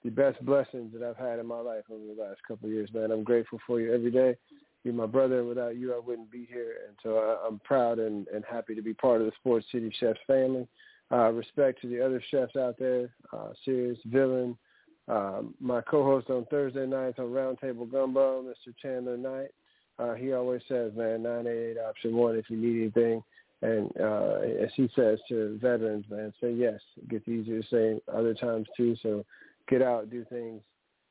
the 0.05 0.11
best 0.11 0.45
blessings 0.45 0.93
that 0.93 1.03
I've 1.03 1.17
had 1.17 1.39
in 1.39 1.47
my 1.47 1.61
life 1.61 1.85
over 1.91 2.03
the 2.05 2.21
last 2.21 2.41
couple 2.47 2.69
of 2.69 2.75
years, 2.75 2.91
man. 2.93 3.11
I'm 3.11 3.25
grateful 3.25 3.61
for 3.67 3.81
you 3.81 3.95
every 3.95 4.11
day. 4.11 4.37
You're 4.85 4.95
my 4.95 5.07
brother, 5.07 5.45
without 5.45 5.77
you, 5.77 5.95
I 5.95 6.01
wouldn't 6.01 6.31
be 6.31 6.49
here. 6.51 6.75
And 6.89 6.97
so 7.05 7.19
I, 7.19 7.47
I'm 7.47 7.61
proud 7.61 8.01
and, 8.01 8.27
and 8.29 8.45
happy 8.51 8.75
to 8.75 8.83
be 8.83 8.95
part 8.95 9.21
of 9.21 9.29
the 9.29 9.33
Sports 9.39 9.67
City 9.71 9.95
Chefs 10.01 10.19
family. 10.27 10.67
Uh, 11.13 11.31
respect 11.31 11.81
to 11.83 11.89
the 11.89 12.05
other 12.05 12.23
chefs 12.31 12.57
out 12.57 12.77
there, 12.79 13.11
uh, 13.33 13.51
Serious 13.65 13.99
Villain, 14.07 14.57
um, 15.09 15.55
my 15.61 15.81
co-host 15.83 16.31
on 16.31 16.47
Thursday 16.47 16.87
nights 16.87 17.19
on 17.19 17.27
Roundtable 17.27 17.91
Gumbo, 17.91 18.43
Mr. 18.43 18.75
Chandler 18.81 19.17
Knight. 19.17 19.51
Uh, 19.99 20.15
he 20.15 20.33
always 20.33 20.63
says, 20.69 20.93
man, 20.97 21.23
988 21.23 21.77
option 21.79 22.17
one 22.17 22.37
if 22.37 22.49
you 22.49 22.57
need 22.57 22.81
anything. 22.81 23.23
And 23.63 23.93
uh, 24.01 24.39
as 24.63 24.71
he 24.75 24.89
says 24.97 25.21
to 25.29 25.59
veterans, 25.63 26.05
man, 26.11 26.33
say 26.41 26.53
yes. 26.53 26.81
It 26.97 27.09
gets 27.09 27.29
easier 27.29 27.63
to 27.63 27.69
say 27.69 28.01
other 28.13 28.35
times 28.35 28.67
too. 28.77 28.97
So 29.03 29.25
get 29.69 29.83
out, 29.83 30.11
do 30.11 30.25
things. 30.29 30.63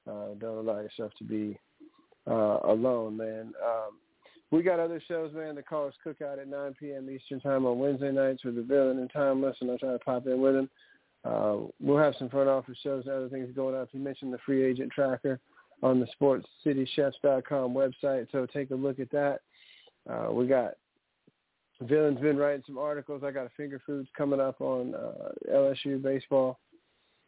Uh, 0.09 0.33
don't 0.39 0.57
allow 0.57 0.79
yourself 0.81 1.13
to 1.19 1.23
be 1.23 1.57
uh, 2.27 2.59
alone, 2.63 3.15
man. 3.17 3.53
Um, 3.65 3.97
we 4.51 4.63
got 4.63 4.79
other 4.79 5.01
shows, 5.07 5.33
man. 5.33 5.55
The 5.55 5.63
Callers 5.63 5.93
Cookout 6.05 6.41
at 6.41 6.47
9 6.47 6.75
p.m. 6.77 7.09
Eastern 7.09 7.39
Time 7.39 7.65
on 7.65 7.79
Wednesday 7.79 8.11
nights 8.11 8.43
with 8.43 8.55
the 8.55 8.63
villain 8.63 8.99
and 8.99 9.09
Tymeless, 9.13 9.55
and 9.61 9.71
I'll 9.71 9.77
try 9.77 9.93
to 9.93 9.99
pop 9.99 10.27
in 10.27 10.41
with 10.41 10.55
him. 10.55 10.69
Uh, 11.23 11.57
we'll 11.79 11.97
have 11.97 12.15
some 12.19 12.29
front 12.29 12.49
office 12.49 12.77
shows 12.83 13.05
and 13.05 13.13
other 13.13 13.29
things 13.29 13.55
going 13.55 13.75
up. 13.75 13.87
You 13.93 14.01
mentioned 14.01 14.33
the 14.33 14.39
free 14.45 14.65
agent 14.65 14.91
tracker 14.91 15.39
on 15.83 15.99
the 15.99 16.07
sportscitychefs.com 16.19 17.73
website, 17.73 18.27
so 18.31 18.45
take 18.45 18.71
a 18.71 18.75
look 18.75 18.99
at 18.99 19.11
that. 19.11 19.39
Uh, 20.09 20.31
we 20.31 20.47
got 20.47 20.73
Villain's 21.81 22.19
been 22.19 22.37
writing 22.37 22.63
some 22.65 22.77
articles. 22.77 23.23
I 23.25 23.31
got 23.31 23.47
a 23.47 23.51
Finger 23.57 23.81
Foods 23.85 24.07
coming 24.15 24.39
up 24.39 24.61
on 24.61 24.93
uh, 24.93 25.29
LSU 25.51 26.01
baseball 26.01 26.59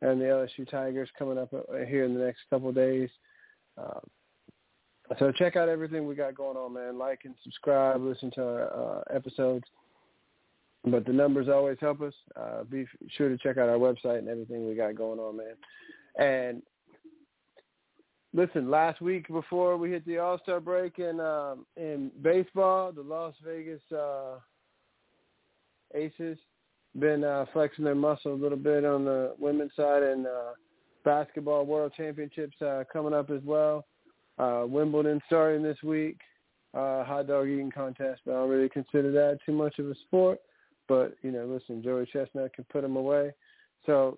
and 0.02 0.22
the 0.22 0.26
LSU 0.26 0.70
Tigers 0.70 1.10
coming 1.18 1.38
up 1.38 1.54
uh, 1.54 1.86
here 1.88 2.04
in 2.06 2.14
the 2.14 2.24
next 2.24 2.42
couple 2.50 2.70
of 2.70 2.76
days. 2.76 3.10
Uh, 3.82 4.00
so 5.18 5.32
check 5.32 5.56
out 5.56 5.70
everything 5.70 6.08
we 6.08 6.16
got 6.16 6.36
going 6.36 6.58
on, 6.58 6.74
man. 6.74 6.98
Like 6.98 7.22
and 7.24 7.36
subscribe. 7.44 8.02
Listen 8.02 8.32
to 8.32 8.44
our 8.44 9.00
uh, 9.00 9.02
episodes. 9.16 9.66
But 10.86 11.06
the 11.06 11.14
numbers 11.14 11.48
always 11.48 11.78
help 11.80 12.02
us. 12.02 12.14
Uh, 12.36 12.64
be 12.64 12.86
sure 13.18 13.30
to 13.30 13.38
check 13.38 13.58
out 13.58 13.70
our 13.70 13.78
website 13.78 14.20
and 14.20 14.28
everything 14.28 14.68
we 14.68 14.76
got 14.76 14.96
going 14.96 15.20
on, 15.20 15.38
man. 15.38 15.56
And 16.20 16.62
listen, 18.34 18.70
last 18.70 19.02
week 19.02 19.28
before 19.28 19.78
we 19.78 19.92
hit 19.92 20.06
the 20.06 20.18
All 20.18 20.40
Star 20.40 20.60
break 20.60 21.00
in 21.00 21.20
um, 21.20 21.66
in 21.78 22.12
baseball, 22.22 22.92
the 22.92 23.02
Las 23.02 23.34
Vegas 23.46 23.82
uh, 23.92 24.36
Aces 25.94 26.38
been 27.00 27.24
uh, 27.24 27.46
flexing 27.54 27.86
their 27.86 27.96
muscle 27.96 28.34
a 28.34 28.36
little 28.36 28.58
bit 28.58 28.86
on 28.86 29.06
the 29.06 29.36
women's 29.40 29.72
side, 29.76 30.04
and 30.04 30.28
uh, 30.28 30.52
basketball 31.04 31.66
World 31.66 31.94
Championships 31.96 32.62
uh, 32.62 32.84
coming 32.92 33.14
up 33.14 33.30
as 33.30 33.42
well. 33.44 33.86
Uh, 34.38 34.64
Wimbledon 34.68 35.22
starting 35.28 35.64
this 35.64 35.82
week. 35.84 36.18
Uh, 36.74 37.04
hot 37.04 37.28
dog 37.28 37.48
eating 37.48 37.70
contest, 37.70 38.22
but 38.26 38.32
I 38.32 38.36
don't 38.36 38.50
really 38.50 38.70
consider 38.70 39.12
that 39.12 39.38
too 39.46 39.52
much 39.52 39.78
of 39.78 39.88
a 39.92 39.96
sport. 40.08 40.40
but 40.88 41.16
you 41.22 41.32
know, 41.32 41.46
listen, 41.46 41.84
Joey 41.84 42.08
Chestnut 42.12 42.54
can 42.54 42.64
put 42.72 42.82
them 42.82 42.96
away. 42.96 43.32
So, 43.86 44.18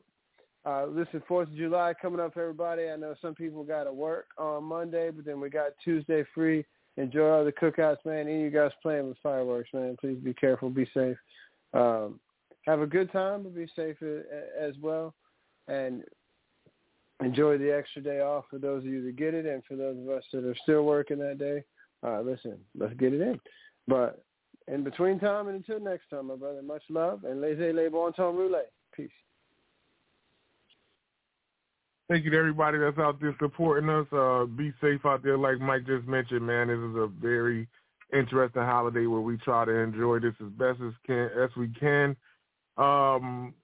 uh, 0.65 0.85
listen, 0.87 1.21
Fourth 1.27 1.49
of 1.49 1.55
July 1.55 1.93
coming 2.01 2.19
up, 2.19 2.37
everybody. 2.37 2.89
I 2.89 2.95
know 2.95 3.15
some 3.21 3.35
people 3.35 3.63
got 3.63 3.83
to 3.83 3.93
work 3.93 4.27
on 4.37 4.63
Monday, 4.63 5.11
but 5.11 5.25
then 5.25 5.39
we 5.39 5.49
got 5.49 5.71
Tuesday 5.83 6.23
free. 6.33 6.65
Enjoy 6.97 7.29
all 7.29 7.45
the 7.45 7.51
cookouts, 7.51 8.03
man. 8.05 8.27
Any 8.27 8.37
of 8.37 8.41
you 8.41 8.49
guys 8.49 8.71
playing 8.81 9.07
with 9.07 9.17
fireworks, 9.21 9.69
man, 9.73 9.97
please 9.99 10.17
be 10.17 10.33
careful, 10.33 10.69
be 10.69 10.89
safe. 10.93 11.17
Um, 11.73 12.19
have 12.65 12.81
a 12.81 12.87
good 12.87 13.11
time, 13.11 13.43
but 13.43 13.53
be 13.53 13.67
safe 13.75 13.97
as 14.59 14.73
well, 14.81 15.13
and 15.67 16.03
enjoy 17.23 17.57
the 17.57 17.71
extra 17.75 18.01
day 18.01 18.21
off 18.21 18.45
for 18.49 18.57
those 18.57 18.83
of 18.83 18.89
you 18.89 19.03
that 19.05 19.15
get 19.17 19.33
it, 19.33 19.45
and 19.45 19.63
for 19.67 19.75
those 19.75 19.97
of 19.97 20.09
us 20.09 20.23
that 20.33 20.45
are 20.45 20.55
still 20.63 20.83
working 20.83 21.19
that 21.19 21.37
day. 21.37 21.63
Uh, 22.01 22.21
listen, 22.21 22.57
let's 22.77 22.93
get 22.95 23.13
it 23.13 23.21
in. 23.21 23.39
But 23.87 24.23
in 24.67 24.83
between 24.83 25.19
time 25.19 25.47
and 25.47 25.57
until 25.57 25.79
next 25.79 26.09
time, 26.09 26.27
my 26.27 26.35
brother, 26.35 26.61
much 26.61 26.83
love 26.89 27.23
and 27.23 27.41
laissez 27.41 27.71
les 27.71 27.89
bon 27.89 28.11
temps 28.13 28.35
roulés. 28.35 28.65
Thank 32.07 32.23
you 32.23 32.29
to 32.31 32.37
everybody 32.37 32.77
that's 32.77 32.99
out 32.99 33.19
there 33.19 33.35
supporting 33.39 33.89
us. 33.89 34.05
Uh, 34.11 34.45
be 34.45 34.71
safe 34.79 35.05
out 35.05 35.23
there, 35.23 35.39
like 35.39 35.59
Mike 35.59 35.87
just 35.87 36.07
mentioned, 36.07 36.45
man. 36.45 36.67
This 36.67 36.77
is 36.77 36.95
a 36.95 37.07
very 37.19 37.67
interesting 38.13 38.61
holiday 38.61 39.07
where 39.07 39.21
we 39.21 39.37
try 39.37 39.65
to 39.65 39.71
enjoy 39.71 40.19
this 40.19 40.35
as 40.39 40.51
best 40.51 40.79
as 40.85 40.93
can 41.07 41.29
as 41.35 41.49
we 41.57 41.69
can. 41.79 42.15
Um, 42.77 43.55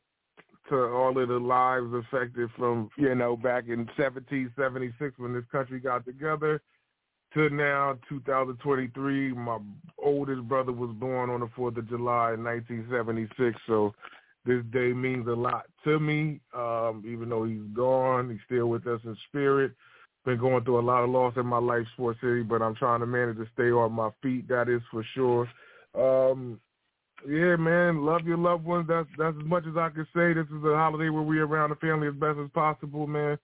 to 0.70 0.76
all 0.76 1.16
of 1.22 1.28
the 1.28 1.38
lives 1.38 1.94
affected 1.94 2.50
from 2.58 2.90
you 2.98 3.14
know 3.14 3.36
back 3.38 3.66
in 3.68 3.80
1776 3.98 5.20
when 5.20 5.34
this 5.34 5.44
country 5.52 5.80
got 5.80 6.06
together 6.06 6.62
to 7.36 7.50
now 7.50 7.98
2023. 8.10 9.34
My 9.34 9.60
oldest 10.00 10.48
brother 10.48 10.72
was 10.72 10.92
born 10.96 11.30
on 11.30 11.42
the 11.42 11.48
4th 11.48 11.78
of 11.78 11.90
July 11.90 12.34
in 12.34 12.44
1976, 12.44 13.60
so 13.68 13.94
this 14.46 14.64
day 14.72 14.94
means 14.94 15.28
a 15.28 15.32
lot 15.32 15.66
to 15.84 16.00
me. 16.00 16.40
Um, 16.54 17.04
even 17.06 17.30
though 17.30 17.44
he's 17.44 17.62
gone, 17.74 18.30
he's 18.30 18.40
still 18.46 18.68
with 18.68 18.88
us 18.88 19.02
in 19.04 19.16
spirit. 19.28 19.74
Been 20.26 20.40
going 20.40 20.64
through 20.64 20.80
a 20.80 20.82
lot 20.82 21.04
of 21.04 21.10
loss 21.10 21.34
in 21.38 21.46
my 21.46 21.58
life, 21.58 21.86
Sports 21.94 22.20
City, 22.22 22.44
but 22.44 22.62
I'm 22.62 22.76
trying 22.76 23.00
to 23.00 23.08
manage 23.08 23.38
to 23.38 23.48
stay 23.54 23.72
on 23.72 23.92
my 23.92 24.10
feet. 24.22 24.48
That 24.48 24.70
is 24.70 24.82
for 24.92 25.04
sure. 25.16 25.50
Um, 25.96 26.60
yeah, 27.28 27.56
man, 27.56 28.06
love 28.06 28.22
your 28.26 28.38
loved 28.38 28.64
ones. 28.64 28.88
That's 28.88 29.08
that's 29.18 29.36
as 29.38 29.48
much 29.48 29.64
as 29.68 29.78
I 29.78 29.90
can 29.90 30.08
say. 30.16 30.34
This 30.34 30.46
is 30.48 30.64
a 30.64 30.76
holiday 30.76 31.10
where 31.10 31.24
we're 31.24 31.46
around 31.46 31.72
the 31.72 31.76
family 31.76 32.08
as 32.08 32.14
best 32.14 32.38
as 32.40 32.50
possible, 32.52 33.08
man 33.08 33.38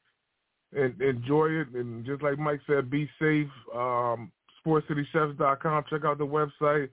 and 0.73 0.99
enjoy 1.01 1.47
it. 1.47 1.69
And 1.73 2.05
just 2.05 2.21
like 2.21 2.37
Mike 2.37 2.61
said, 2.67 2.89
be 2.89 3.09
safe. 3.19 3.47
Um, 3.75 4.31
SportsCityChefs.com. 4.65 5.85
Check 5.89 6.03
out 6.05 6.17
the 6.17 6.25
website, 6.25 6.89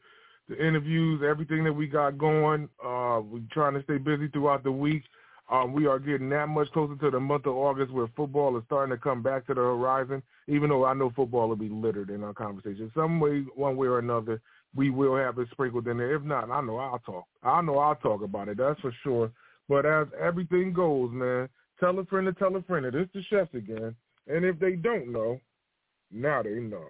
the 0.48 0.56
interviews, 0.56 1.22
everything 1.28 1.64
that 1.64 1.72
we 1.72 1.86
got 1.86 2.18
going. 2.18 2.68
Uh, 2.84 3.20
we're 3.20 3.42
trying 3.52 3.74
to 3.74 3.82
stay 3.84 3.98
busy 3.98 4.28
throughout 4.28 4.64
the 4.64 4.72
week. 4.72 5.02
Um, 5.50 5.72
we 5.72 5.86
are 5.86 5.98
getting 5.98 6.30
that 6.30 6.48
much 6.48 6.70
closer 6.72 6.96
to 6.96 7.10
the 7.10 7.20
month 7.20 7.46
of 7.46 7.54
August 7.54 7.92
where 7.92 8.08
football 8.16 8.56
is 8.56 8.64
starting 8.66 8.96
to 8.96 9.02
come 9.02 9.22
back 9.22 9.46
to 9.46 9.54
the 9.54 9.60
horizon, 9.60 10.22
even 10.48 10.70
though 10.70 10.86
I 10.86 10.94
know 10.94 11.12
football 11.14 11.48
will 11.48 11.56
be 11.56 11.68
littered 11.68 12.08
in 12.08 12.24
our 12.24 12.32
conversation. 12.32 12.90
Some 12.94 13.20
way, 13.20 13.44
one 13.54 13.76
way 13.76 13.88
or 13.88 13.98
another, 13.98 14.40
we 14.74 14.90
will 14.90 15.16
have 15.16 15.38
it 15.38 15.48
sprinkled 15.50 15.86
in 15.86 15.98
there. 15.98 16.14
If 16.14 16.22
not, 16.22 16.50
I 16.50 16.62
know 16.62 16.78
I'll 16.78 16.98
talk. 17.00 17.24
I 17.42 17.60
know 17.60 17.78
I'll 17.78 17.94
talk 17.96 18.22
about 18.22 18.48
it. 18.48 18.56
That's 18.56 18.80
for 18.80 18.92
sure. 19.02 19.30
But 19.68 19.84
as 19.84 20.06
everything 20.18 20.72
goes, 20.72 21.10
man, 21.12 21.48
Tell 21.80 21.98
a 21.98 22.04
friend 22.04 22.26
to 22.26 22.32
tell 22.32 22.54
a 22.54 22.62
friend. 22.62 22.86
It 22.86 22.94
is 22.94 23.08
the 23.12 23.22
chefs 23.28 23.52
again. 23.52 23.94
And 24.28 24.44
if 24.44 24.58
they 24.58 24.72
don't 24.72 25.12
know, 25.12 25.40
now 26.12 26.42
they 26.42 26.60
know. 26.60 26.86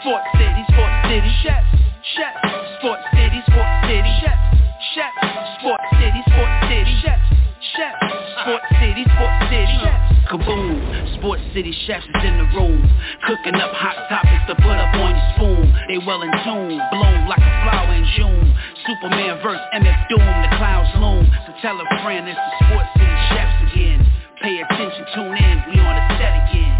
Sports 0.00 0.26
City, 0.34 0.64
Sports 0.72 1.08
City, 1.08 1.30
chefs, 1.42 1.79
chefs. 2.16 2.40
Sports 2.80 3.04
City, 3.12 3.40
Sports 3.46 3.76
City, 3.86 4.12
chefs, 4.24 4.46
chefs. 4.94 5.20
Sports 5.60 5.88
City, 6.00 6.20
Sports 6.32 6.56
City, 6.68 6.94
chefs, 7.04 7.28
chefs. 7.76 8.00
Sports 8.40 8.68
City, 8.80 9.04
Sports 9.04 9.38
City, 9.52 9.74
chefs. 9.84 10.10
Kaboom, 10.30 10.78
Sports 11.18 11.42
City 11.52 11.74
chefs 11.86 12.06
is 12.06 12.22
in 12.22 12.38
the 12.38 12.46
room 12.54 12.78
Cooking 13.26 13.58
up 13.58 13.74
hot 13.74 13.98
topics 14.06 14.46
to 14.46 14.54
put 14.62 14.78
up 14.78 14.94
on 14.94 15.10
your 15.10 15.26
spoon 15.34 15.66
They 15.90 15.98
well 15.98 16.22
in 16.22 16.30
tune, 16.46 16.78
bloom 16.94 17.26
like 17.26 17.42
a 17.42 17.52
flower 17.66 17.90
in 17.98 18.06
June 18.14 18.54
Superman 18.86 19.42
verse 19.42 19.58
MF 19.74 19.98
Doom, 20.06 20.22
the 20.22 20.50
clouds 20.54 20.86
loom 21.02 21.26
So 21.46 21.50
tell 21.58 21.74
a 21.82 21.86
friend 22.06 22.30
it's 22.30 22.38
the 22.38 22.52
Sports 22.62 22.90
City 22.94 23.18
chefs 23.34 23.58
again 23.74 23.98
Pay 24.38 24.62
attention, 24.62 25.02
tune 25.18 25.34
in, 25.34 25.56
we 25.66 25.82
on 25.82 25.98
the 25.98 26.04
set 26.14 26.46
again 26.46 26.78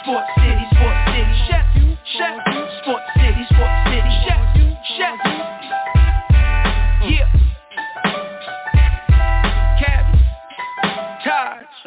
Sports 0.00 0.32
City, 0.40 0.47